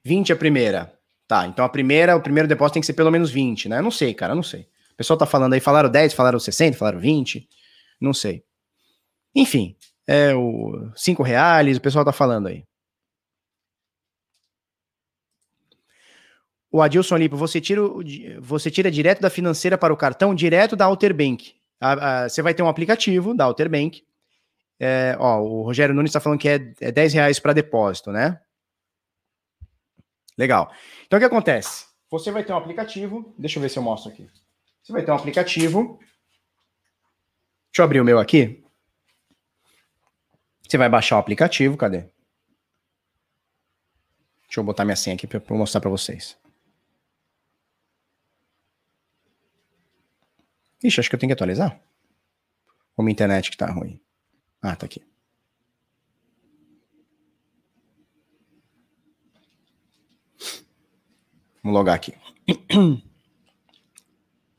20 0.06 0.32
a 0.32 0.36
primeira. 0.36 0.92
Tá, 1.26 1.44
então 1.46 1.64
a 1.64 1.68
primeira, 1.68 2.14
o 2.14 2.20
primeiro 2.20 2.48
depósito 2.48 2.74
tem 2.74 2.80
que 2.80 2.86
ser 2.86 2.92
pelo 2.92 3.10
menos 3.10 3.32
20, 3.32 3.68
né? 3.68 3.78
Eu 3.78 3.82
não 3.82 3.90
sei, 3.90 4.14
cara, 4.14 4.34
não 4.34 4.44
sei. 4.44 4.68
O 4.92 4.96
pessoal 4.96 5.18
tá 5.18 5.26
falando 5.26 5.54
aí, 5.54 5.60
falaram 5.60 5.90
10, 5.90 6.14
falaram 6.14 6.38
60, 6.38 6.78
falaram 6.78 7.00
20, 7.00 7.48
não 8.00 8.14
sei. 8.14 8.44
Enfim, 9.34 9.76
é 10.06 10.32
o 10.34 10.90
5 10.94 11.22
reais, 11.24 11.76
o 11.76 11.80
pessoal 11.80 12.04
tá 12.04 12.12
falando 12.12 12.46
aí. 12.46 12.64
O 16.70 16.80
Adilson 16.80 17.16
Lipo, 17.16 17.36
você 17.36 17.60
tira, 17.60 17.82
você 18.40 18.70
tira 18.70 18.90
direto 18.90 19.20
da 19.20 19.30
financeira 19.30 19.76
para 19.76 19.92
o 19.92 19.96
cartão, 19.96 20.34
direto 20.34 20.76
da 20.76 20.86
Outer 20.86 21.12
Bank. 21.12 21.54
você 22.28 22.40
vai 22.40 22.54
ter 22.54 22.62
um 22.62 22.68
aplicativo 22.68 23.34
da 23.34 23.46
Outer 23.48 23.68
Bank. 23.68 24.04
É, 24.78 25.16
ó, 25.18 25.40
o 25.40 25.62
Rogério 25.62 25.94
Nunes 25.94 26.10
está 26.10 26.20
falando 26.20 26.38
que 26.38 26.48
é, 26.48 26.72
é 26.80 26.92
10 26.92 27.14
reais 27.14 27.40
para 27.40 27.52
depósito, 27.52 28.12
né? 28.12 28.40
Legal. 30.36 30.72
Então 31.06 31.16
o 31.16 31.20
que 31.20 31.26
acontece? 31.26 31.86
Você 32.10 32.30
vai 32.30 32.44
ter 32.44 32.52
um 32.52 32.56
aplicativo. 32.56 33.34
Deixa 33.38 33.58
eu 33.58 33.62
ver 33.62 33.68
se 33.68 33.78
eu 33.78 33.82
mostro 33.82 34.12
aqui. 34.12 34.30
Você 34.82 34.92
vai 34.92 35.04
ter 35.04 35.10
um 35.10 35.16
aplicativo. 35.16 35.98
Deixa 35.98 37.80
eu 37.80 37.84
abrir 37.84 38.00
o 38.00 38.04
meu 38.04 38.18
aqui. 38.18 38.64
Você 40.62 40.76
vai 40.76 40.88
baixar 40.88 41.16
o 41.16 41.20
aplicativo, 41.20 41.76
cadê? 41.76 42.08
Deixa 44.42 44.60
eu 44.60 44.64
botar 44.64 44.84
minha 44.84 44.96
senha 44.96 45.14
aqui 45.14 45.26
para 45.26 45.40
mostrar 45.56 45.80
para 45.80 45.90
vocês. 45.90 46.36
Ixi, 50.82 51.00
acho 51.00 51.08
que 51.08 51.16
eu 51.16 51.20
tenho 51.20 51.30
que 51.30 51.34
atualizar. 51.34 51.80
Ou 52.96 53.04
minha 53.04 53.12
internet 53.12 53.50
que 53.50 53.56
tá 53.56 53.70
ruim. 53.70 54.00
Ah, 54.62 54.76
tá 54.76 54.86
aqui. 54.86 55.04
Vamos 61.66 61.78
logar 61.80 61.96
aqui. 61.96 62.14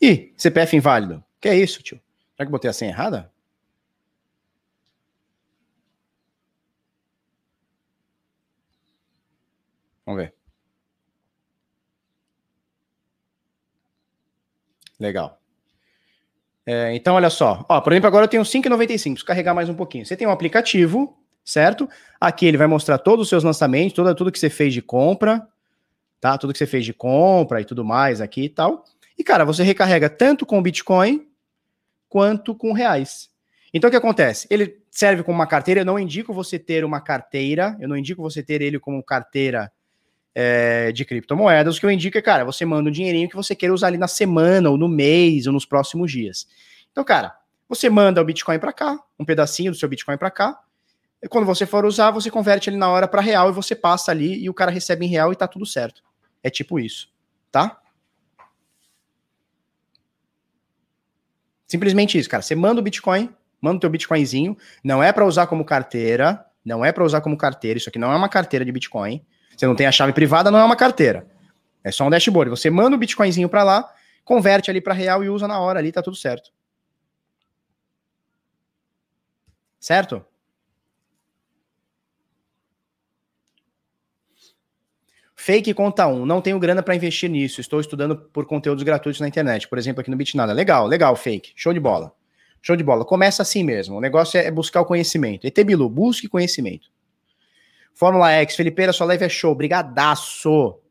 Ih, 0.02 0.34
CPF 0.36 0.76
inválido. 0.76 1.24
Que 1.40 1.48
é 1.48 1.56
isso, 1.56 1.82
tio? 1.82 2.02
Será 2.36 2.46
que 2.46 2.52
botei 2.52 2.70
a 2.70 2.74
senha 2.74 2.92
errada? 2.92 3.32
Vamos 10.06 10.22
ver. 10.22 10.34
Legal. 15.00 15.42
É, 16.66 16.94
então, 16.94 17.16
olha 17.16 17.30
só. 17.30 17.66
Ó, 17.70 17.80
por 17.80 17.94
exemplo, 17.94 18.08
agora 18.08 18.26
eu 18.26 18.30
tenho 18.30 18.44
5,95. 18.44 19.14
Preciso 19.14 19.26
carregar 19.26 19.54
mais 19.54 19.70
um 19.70 19.76
pouquinho. 19.76 20.06
Você 20.06 20.18
tem 20.18 20.28
um 20.28 20.32
aplicativo, 20.32 21.18
certo? 21.46 21.90
Aqui 22.20 22.46
ele 22.46 22.58
vai 22.58 22.68
mostrar 22.68 22.98
todos 22.98 23.24
os 23.24 23.30
seus 23.30 23.46
lançamentos, 23.46 23.94
tudo, 23.94 24.14
tudo 24.14 24.30
que 24.30 24.40
você 24.40 24.50
fez 24.50 24.74
de 24.74 24.82
compra, 24.82 25.48
tá? 26.20 26.38
Tudo 26.38 26.54
que 26.54 26.60
você 26.60 26.68
fez 26.68 26.86
de 26.86 26.94
compra 26.94 27.62
e 27.62 27.66
tudo 27.66 27.84
mais 27.84 28.22
aqui 28.22 28.44
e 28.44 28.50
tal. 28.50 28.84
E, 29.18 29.24
cara, 29.24 29.44
você 29.44 29.64
recarrega 29.64 30.10
tanto 30.10 30.46
com 30.46 30.62
Bitcoin 30.62 31.28
quanto 32.08 32.56
com 32.56 32.72
reais. 32.72 33.30
Então, 33.74 33.88
o 33.88 33.92
que 33.92 33.98
acontece? 33.98 34.48
Ele 34.50 34.82
serve 34.90 35.24
como 35.24 35.38
uma 35.38 35.48
carteira. 35.48 35.82
Eu 35.82 35.86
não 35.86 36.00
indico 36.00 36.34
você 36.34 36.58
ter 36.58 36.86
uma 36.86 37.02
carteira, 37.02 37.76
eu 37.80 37.88
não 37.88 37.98
indico 37.98 38.22
você 38.22 38.42
ter 38.42 38.62
ele 38.62 38.80
como 38.80 39.04
carteira 39.04 39.72
é, 40.34 40.92
de 40.92 41.04
criptomoedas. 41.04 41.78
O 41.78 41.80
que 41.80 41.86
eu 41.86 41.92
indico 41.92 42.18
é, 42.18 42.22
cara, 42.22 42.46
você 42.46 42.66
manda 42.66 42.90
um 42.90 42.92
dinheirinho 42.92 43.28
que 43.30 43.36
você 43.36 43.56
queira 43.56 43.74
usar 43.74 43.88
ali 43.88 43.98
na 43.98 44.08
semana, 44.08 44.70
ou 44.70 44.78
no 44.78 44.88
mês, 44.88 45.48
ou 45.48 45.54
nos 45.54 45.66
próximos 45.66 46.12
dias. 46.12 46.48
Então, 46.92 47.04
cara, 47.04 47.36
você 47.68 47.90
manda 47.90 48.22
o 48.22 48.26
Bitcoin 48.26 48.60
para 48.60 48.72
cá, 48.72 48.98
um 49.20 49.26
pedacinho 49.26 49.72
do 49.72 49.78
seu 49.78 49.90
Bitcoin 49.90 50.18
para 50.18 50.32
cá. 50.32 50.60
E 51.22 51.28
quando 51.28 51.46
você 51.46 51.66
for 51.66 51.86
usar, 51.86 52.12
você 52.12 52.30
converte 52.30 52.70
ele 52.70 52.78
na 52.78 52.90
hora 52.90 53.08
para 53.08 53.22
real 53.22 53.50
e 53.50 53.52
você 53.52 53.76
passa 53.76 54.12
ali 54.12 54.44
e 54.44 54.50
o 54.50 54.54
cara 54.54 54.72
recebe 54.72 55.06
em 55.06 55.10
real 55.10 55.34
e 55.34 55.36
tá 55.36 55.48
tudo 55.48 55.66
certo. 55.66 56.04
É 56.44 56.50
tipo 56.50 56.80
isso, 56.80 57.12
tá? 57.52 57.82
Simplesmente 61.68 62.18
isso, 62.18 62.30
cara. 62.30 62.42
Você 62.42 62.56
manda 62.56 62.80
o 62.80 62.84
Bitcoin, 62.84 63.34
manda 63.62 63.78
o 63.78 63.80
teu 63.80 63.90
Bitcoinzinho, 63.90 64.58
não 64.84 65.04
é 65.04 65.12
para 65.12 65.26
usar 65.26 65.48
como 65.48 65.66
carteira, 65.66 66.46
não 66.64 66.84
é 66.84 66.92
para 66.92 67.04
usar 67.04 67.22
como 67.22 67.38
carteira, 67.38 67.78
isso 67.78 67.90
aqui 67.90 68.00
não 68.00 68.12
é 68.12 68.16
uma 68.16 68.30
carteira 68.30 68.64
de 68.64 68.72
Bitcoin. 68.72 69.26
Você 69.56 69.66
não 69.66 69.76
tem 69.76 69.88
a 69.88 69.92
chave 69.92 70.14
privada, 70.14 70.52
não 70.52 70.60
é 70.60 70.64
uma 70.64 70.76
carteira. 70.76 71.28
É 71.84 71.92
só 71.92 72.06
um 72.06 72.10
dashboard. 72.10 72.50
Você 72.50 72.70
manda 72.70 72.96
o 72.96 73.00
Bitcoinzinho 73.00 73.50
para 73.50 73.64
lá, 73.64 73.94
converte 74.24 74.70
ali 74.70 74.80
para 74.80 74.94
real 74.94 75.24
e 75.24 75.30
usa 75.30 75.48
na 75.48 75.60
hora 75.60 75.80
ali, 75.80 75.92
tá 75.92 76.02
tudo 76.02 76.16
certo. 76.16 76.52
Certo? 79.80 80.26
Fake 85.48 85.74
conta 85.74 86.06
1. 86.06 86.26
Não 86.26 86.42
tenho 86.42 86.60
grana 86.60 86.84
para 86.84 86.94
investir 86.94 87.30
nisso. 87.30 87.62
Estou 87.62 87.80
estudando 87.80 88.18
por 88.18 88.46
conteúdos 88.46 88.84
gratuitos 88.84 89.22
na 89.22 89.30
internet. 89.30 89.66
Por 89.66 89.78
exemplo, 89.78 90.02
aqui 90.02 90.12
no 90.12 90.18
Bitnada. 90.18 90.52
Legal, 90.52 90.86
legal, 90.86 91.16
fake. 91.16 91.54
Show 91.56 91.72
de 91.72 91.80
bola. 91.80 92.12
Show 92.62 92.76
de 92.76 92.84
bola. 92.84 93.06
Começa 93.06 93.44
assim 93.44 93.64
mesmo. 93.64 93.96
O 93.96 94.02
negócio 94.02 94.38
é 94.38 94.52
buscar 94.52 94.82
o 94.82 94.86
conhecimento. 94.86 95.48
Etebilu, 95.48 95.90
busque 95.90 96.28
conhecimento. 96.28 96.90
Fórmula 97.94 98.30
X, 98.30 98.58
Felipeira, 98.58 98.92
sua 98.92 99.08
live 99.08 99.24
é 99.24 99.30
show. 99.30 99.56
Brigadaço. 99.56 100.82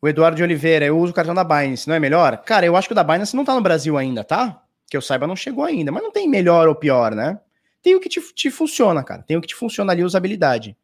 O 0.00 0.08
Eduardo 0.08 0.38
de 0.38 0.42
Oliveira, 0.42 0.86
eu 0.86 0.98
uso 0.98 1.12
o 1.12 1.14
cartão 1.14 1.34
da 1.34 1.44
Binance, 1.44 1.86
não 1.86 1.94
é 1.94 2.00
melhor? 2.00 2.38
Cara, 2.38 2.64
eu 2.64 2.76
acho 2.76 2.88
que 2.88 2.92
o 2.92 2.96
da 2.96 3.04
Binance 3.04 3.36
não 3.36 3.44
tá 3.44 3.54
no 3.54 3.60
Brasil 3.60 3.98
ainda, 3.98 4.24
tá? 4.24 4.64
Que 4.90 4.96
eu 4.96 5.02
saiba, 5.02 5.26
não 5.26 5.36
chegou 5.36 5.64
ainda. 5.64 5.92
Mas 5.92 6.02
não 6.02 6.10
tem 6.10 6.26
melhor 6.26 6.66
ou 6.66 6.74
pior, 6.74 7.14
né? 7.14 7.38
Tem 7.82 7.94
o 7.94 8.00
que 8.00 8.08
te, 8.08 8.20
te 8.34 8.50
funciona, 8.50 9.02
cara. 9.02 9.22
Tem 9.22 9.36
o 9.36 9.40
que 9.40 9.48
te 9.48 9.54
funciona 9.54 9.92
ali, 9.92 10.04
usabilidade. 10.04 10.76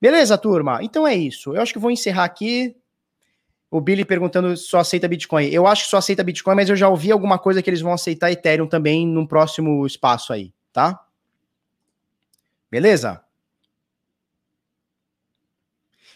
Beleza, 0.00 0.36
turma? 0.36 0.80
Então 0.82 1.06
é 1.06 1.14
isso. 1.14 1.54
Eu 1.54 1.62
acho 1.62 1.72
que 1.72 1.78
vou 1.78 1.90
encerrar 1.90 2.24
aqui. 2.24 2.76
O 3.70 3.80
Billy 3.80 4.04
perguntando 4.04 4.56
se 4.56 4.64
só 4.64 4.78
aceita 4.78 5.08
Bitcoin. 5.08 5.46
Eu 5.46 5.66
acho 5.66 5.84
que 5.84 5.90
só 5.90 5.96
aceita 5.96 6.22
Bitcoin, 6.22 6.54
mas 6.54 6.68
eu 6.68 6.76
já 6.76 6.88
ouvi 6.88 7.10
alguma 7.10 7.38
coisa 7.38 7.62
que 7.62 7.68
eles 7.68 7.80
vão 7.80 7.92
aceitar 7.92 8.30
Ethereum 8.30 8.66
também 8.66 9.06
no 9.06 9.26
próximo 9.26 9.84
espaço 9.86 10.32
aí, 10.32 10.52
tá? 10.72 11.00
Beleza? 12.70 13.22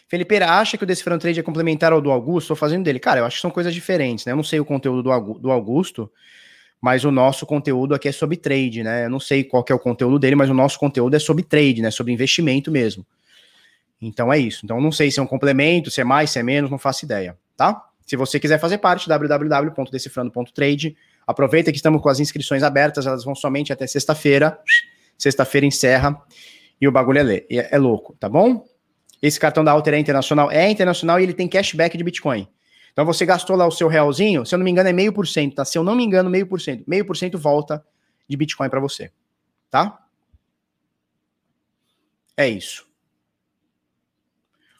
Felipe, 0.07 0.37
acha 0.37 0.77
que 0.77 0.83
o 0.83 0.87
Decifrando 0.87 1.21
Trade 1.21 1.39
é 1.39 1.43
complementar 1.43 1.93
ao 1.93 2.01
do 2.01 2.11
Augusto? 2.11 2.47
Estou 2.47 2.55
fazendo 2.57 2.83
dele. 2.83 2.99
Cara, 2.99 3.21
eu 3.21 3.25
acho 3.25 3.37
que 3.37 3.41
são 3.41 3.49
coisas 3.49 3.73
diferentes, 3.73 4.25
né? 4.25 4.33
Eu 4.33 4.35
não 4.35 4.43
sei 4.43 4.59
o 4.59 4.65
conteúdo 4.65 5.01
do 5.01 5.51
Augusto, 5.51 6.11
mas 6.81 7.05
o 7.05 7.11
nosso 7.11 7.45
conteúdo 7.45 7.93
aqui 7.93 8.07
é 8.07 8.11
sobre 8.11 8.35
trade, 8.35 8.81
né? 8.81 9.05
Eu 9.05 9.09
não 9.09 9.19
sei 9.19 9.43
qual 9.43 9.63
é 9.69 9.73
o 9.73 9.79
conteúdo 9.79 10.17
dele, 10.17 10.35
mas 10.35 10.49
o 10.49 10.53
nosso 10.53 10.79
conteúdo 10.79 11.15
é 11.15 11.19
sobre 11.19 11.43
trade, 11.43 11.81
né? 11.81 11.91
Sobre 11.91 12.11
investimento 12.11 12.71
mesmo. 12.71 13.05
Então 14.01 14.33
é 14.33 14.39
isso. 14.39 14.61
Então 14.65 14.81
não 14.81 14.91
sei 14.91 15.11
se 15.11 15.19
é 15.19 15.23
um 15.23 15.27
complemento, 15.27 15.91
se 15.91 16.01
é 16.01 16.03
mais, 16.03 16.31
se 16.31 16.39
é 16.39 16.43
menos, 16.43 16.71
não 16.71 16.79
faço 16.79 17.05
ideia, 17.05 17.37
tá? 17.55 17.85
Se 18.03 18.17
você 18.17 18.39
quiser 18.39 18.59
fazer 18.59 18.79
parte, 18.79 19.07
www.decifrando.trade. 19.07 20.97
Aproveita 21.27 21.71
que 21.71 21.77
estamos 21.77 22.01
com 22.01 22.09
as 22.09 22.19
inscrições 22.19 22.63
abertas, 22.63 23.05
elas 23.05 23.23
vão 23.23 23.35
somente 23.35 23.71
até 23.71 23.85
sexta-feira. 23.85 24.59
Sexta-feira 25.17 25.67
encerra 25.67 26.19
e 26.81 26.87
o 26.87 26.91
bagulho 26.91 27.19
é, 27.19 27.35
é, 27.35 27.75
é 27.75 27.77
louco, 27.77 28.15
tá 28.19 28.27
bom? 28.27 28.65
Esse 29.21 29.39
cartão 29.39 29.63
da 29.63 29.71
Alter 29.71 29.93
é 29.93 29.99
internacional, 29.99 30.49
é 30.49 30.67
internacional 30.67 31.19
e 31.19 31.23
ele 31.23 31.33
tem 31.33 31.47
cashback 31.47 31.95
de 31.95 32.03
Bitcoin. 32.03 32.47
Então 32.91 33.05
você 33.05 33.25
gastou 33.25 33.55
lá 33.55 33.65
o 33.65 33.71
seu 33.71 33.87
realzinho, 33.87 34.45
se 34.45 34.53
eu 34.53 34.59
não 34.59 34.65
me 34.65 34.71
engano 34.71 34.89
é 34.89 34.93
meio 34.93 35.13
por 35.13 35.27
cento, 35.27 35.55
tá? 35.55 35.65
Se 35.65 35.77
eu 35.77 35.83
não 35.83 35.95
me 35.95 36.03
engano, 36.03 36.29
meio 36.29 36.45
por 36.45 36.59
cento. 36.59 36.83
Meio 36.87 37.05
por 37.05 37.15
cento 37.15 37.37
volta 37.37 37.83
de 38.27 38.37
Bitcoin 38.37 38.69
para 38.69 38.79
você, 38.79 39.11
tá? 39.69 39.99
É 42.35 42.47
isso. 42.47 42.85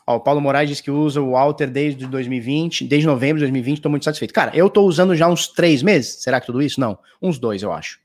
Ó, 0.05 0.15
o 0.15 0.19
Paulo 0.19 0.41
Moraes 0.41 0.69
diz 0.69 0.81
que 0.81 0.91
usa 0.91 1.21
o 1.21 1.37
Alter 1.37 1.69
desde 1.69 2.05
2020, 2.07 2.85
desde 2.85 3.07
novembro 3.07 3.37
de 3.37 3.45
2020, 3.45 3.77
estou 3.77 3.89
muito 3.89 4.03
satisfeito. 4.03 4.33
Cara, 4.33 4.51
eu 4.55 4.67
estou 4.67 4.87
usando 4.87 5.15
já 5.15 5.27
uns 5.27 5.47
três 5.47 5.83
meses. 5.83 6.21
Será 6.21 6.39
que 6.39 6.47
tudo 6.47 6.61
isso? 6.61 6.79
Não, 6.79 6.97
uns 7.21 7.37
dois, 7.37 7.61
eu 7.61 7.71
acho. 7.71 7.99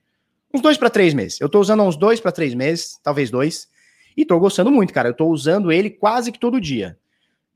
Uns 0.52 0.60
dois 0.60 0.76
para 0.76 0.90
três 0.90 1.14
meses. 1.14 1.40
Eu 1.40 1.46
estou 1.46 1.60
usando 1.60 1.82
uns 1.82 1.96
dois 1.96 2.20
para 2.20 2.32
três 2.32 2.54
meses, 2.54 2.98
talvez 3.02 3.30
dois, 3.30 3.68
e 4.16 4.22
estou 4.22 4.38
gostando 4.38 4.70
muito, 4.70 4.92
cara. 4.92 5.08
Eu 5.08 5.12
estou 5.12 5.30
usando 5.30 5.72
ele 5.72 5.90
quase 5.90 6.30
que 6.30 6.38
todo 6.38 6.60
dia. 6.60 6.98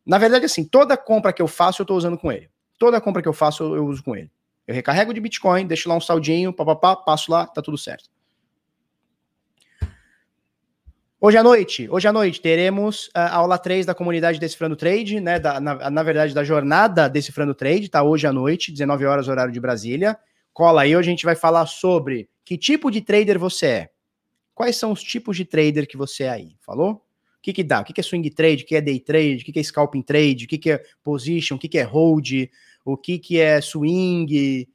Na 0.04 0.18
verdade, 0.18 0.44
assim, 0.44 0.64
toda 0.64 0.96
compra 0.96 1.32
que 1.32 1.42
eu 1.42 1.48
faço, 1.48 1.82
eu 1.82 1.84
estou 1.84 1.96
usando 1.96 2.18
com 2.18 2.32
ele. 2.32 2.48
Toda 2.78 3.00
compra 3.00 3.20
que 3.20 3.28
eu 3.28 3.32
faço, 3.32 3.74
eu, 3.74 3.86
uso 3.86 4.02
com 4.02 4.16
ele. 4.16 4.30
Eu 4.66 4.74
recarrego 4.74 5.12
de 5.12 5.20
Bitcoin, 5.20 5.66
deixo 5.66 5.88
lá 5.88 5.94
um 5.94 6.00
saldinho, 6.00 6.52
papapá, 6.52 6.96
passo 6.96 7.30
lá, 7.30 7.46
tá 7.46 7.60
tudo 7.60 7.76
certo. 7.76 8.08
Hoje 11.20 11.36
à 11.36 11.42
noite, 11.42 11.86
hoje 11.90 12.08
à 12.08 12.12
noite, 12.12 12.40
teremos 12.40 13.10
a 13.12 13.36
aula 13.36 13.58
3 13.58 13.84
da 13.84 13.94
comunidade 13.94 14.40
Decifrando 14.40 14.74
Trade, 14.74 15.20
né? 15.20 15.38
Da, 15.38 15.60
na, 15.60 15.90
na 15.90 16.02
verdade, 16.02 16.32
da 16.32 16.42
jornada 16.42 17.08
Decifrando 17.08 17.54
Trade, 17.54 17.90
tá? 17.90 18.02
Hoje 18.02 18.26
à 18.26 18.32
noite, 18.32 18.72
19 18.72 19.04
horas, 19.04 19.28
horário 19.28 19.52
de 19.52 19.60
Brasília. 19.60 20.18
Cola 20.50 20.82
aí, 20.82 20.96
hoje 20.96 21.10
a 21.10 21.12
gente 21.12 21.26
vai 21.26 21.36
falar 21.36 21.66
sobre 21.66 22.30
que 22.42 22.56
tipo 22.56 22.90
de 22.90 23.02
trader 23.02 23.38
você 23.38 23.66
é. 23.66 23.90
Quais 24.54 24.76
são 24.76 24.92
os 24.92 25.02
tipos 25.02 25.36
de 25.36 25.44
trader 25.44 25.86
que 25.86 25.96
você 25.96 26.24
é 26.24 26.30
aí? 26.30 26.56
Falou? 26.60 27.04
O 27.40 27.42
que, 27.42 27.54
que 27.54 27.64
dá? 27.64 27.80
O 27.80 27.84
que, 27.84 27.94
que 27.94 28.00
é 28.00 28.04
swing 28.04 28.28
trade? 28.30 28.64
O 28.64 28.66
que 28.66 28.76
é 28.76 28.82
day 28.82 29.00
trade? 29.00 29.38
O 29.42 29.44
que, 29.46 29.52
que 29.52 29.58
é 29.58 29.62
scalping 29.62 30.02
trade? 30.02 30.44
O 30.44 30.48
que, 30.48 30.58
que 30.58 30.70
é 30.72 30.82
position? 31.02 31.56
O 31.56 31.58
que, 31.58 31.68
que 31.68 31.78
é 31.78 31.82
hold? 31.82 32.50
O 32.84 32.98
que, 32.98 33.18
que 33.18 33.40
é 33.40 33.62
swing? 33.62 34.68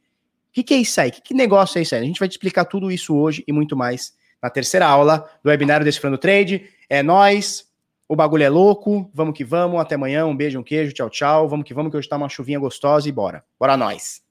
O 0.49 0.51
que, 0.51 0.63
que 0.63 0.73
é 0.73 0.77
isso 0.77 0.99
aí? 0.99 1.11
Que, 1.11 1.21
que 1.21 1.33
negócio 1.35 1.77
é 1.77 1.83
isso 1.83 1.93
aí? 1.93 2.01
A 2.01 2.05
gente 2.05 2.19
vai 2.19 2.27
te 2.27 2.31
explicar 2.31 2.65
tudo 2.65 2.91
isso 2.91 3.15
hoje 3.15 3.43
e 3.47 3.53
muito 3.53 3.77
mais 3.77 4.15
na 4.41 4.49
terceira 4.49 4.87
aula 4.87 5.29
do 5.43 5.49
webinário 5.49 5.85
Decifrando 5.85 6.17
Trade. 6.17 6.67
É 6.89 7.03
nós. 7.03 7.69
O 8.09 8.15
bagulho 8.15 8.43
é 8.43 8.49
louco. 8.49 9.11
Vamos 9.13 9.37
que 9.37 9.43
vamos. 9.43 9.79
Até 9.79 9.93
amanhã. 9.93 10.25
Um 10.25 10.35
beijo, 10.35 10.59
um 10.59 10.63
queijo. 10.63 10.91
Tchau, 10.91 11.09
tchau. 11.11 11.47
Vamos 11.47 11.67
que 11.67 11.73
vamos, 11.73 11.91
que 11.91 11.97
hoje 11.97 12.09
tá 12.09 12.17
uma 12.17 12.29
chuvinha 12.29 12.57
gostosa 12.57 13.07
e 13.07 13.11
bora. 13.11 13.43
Bora 13.59 13.77
nós. 13.77 14.24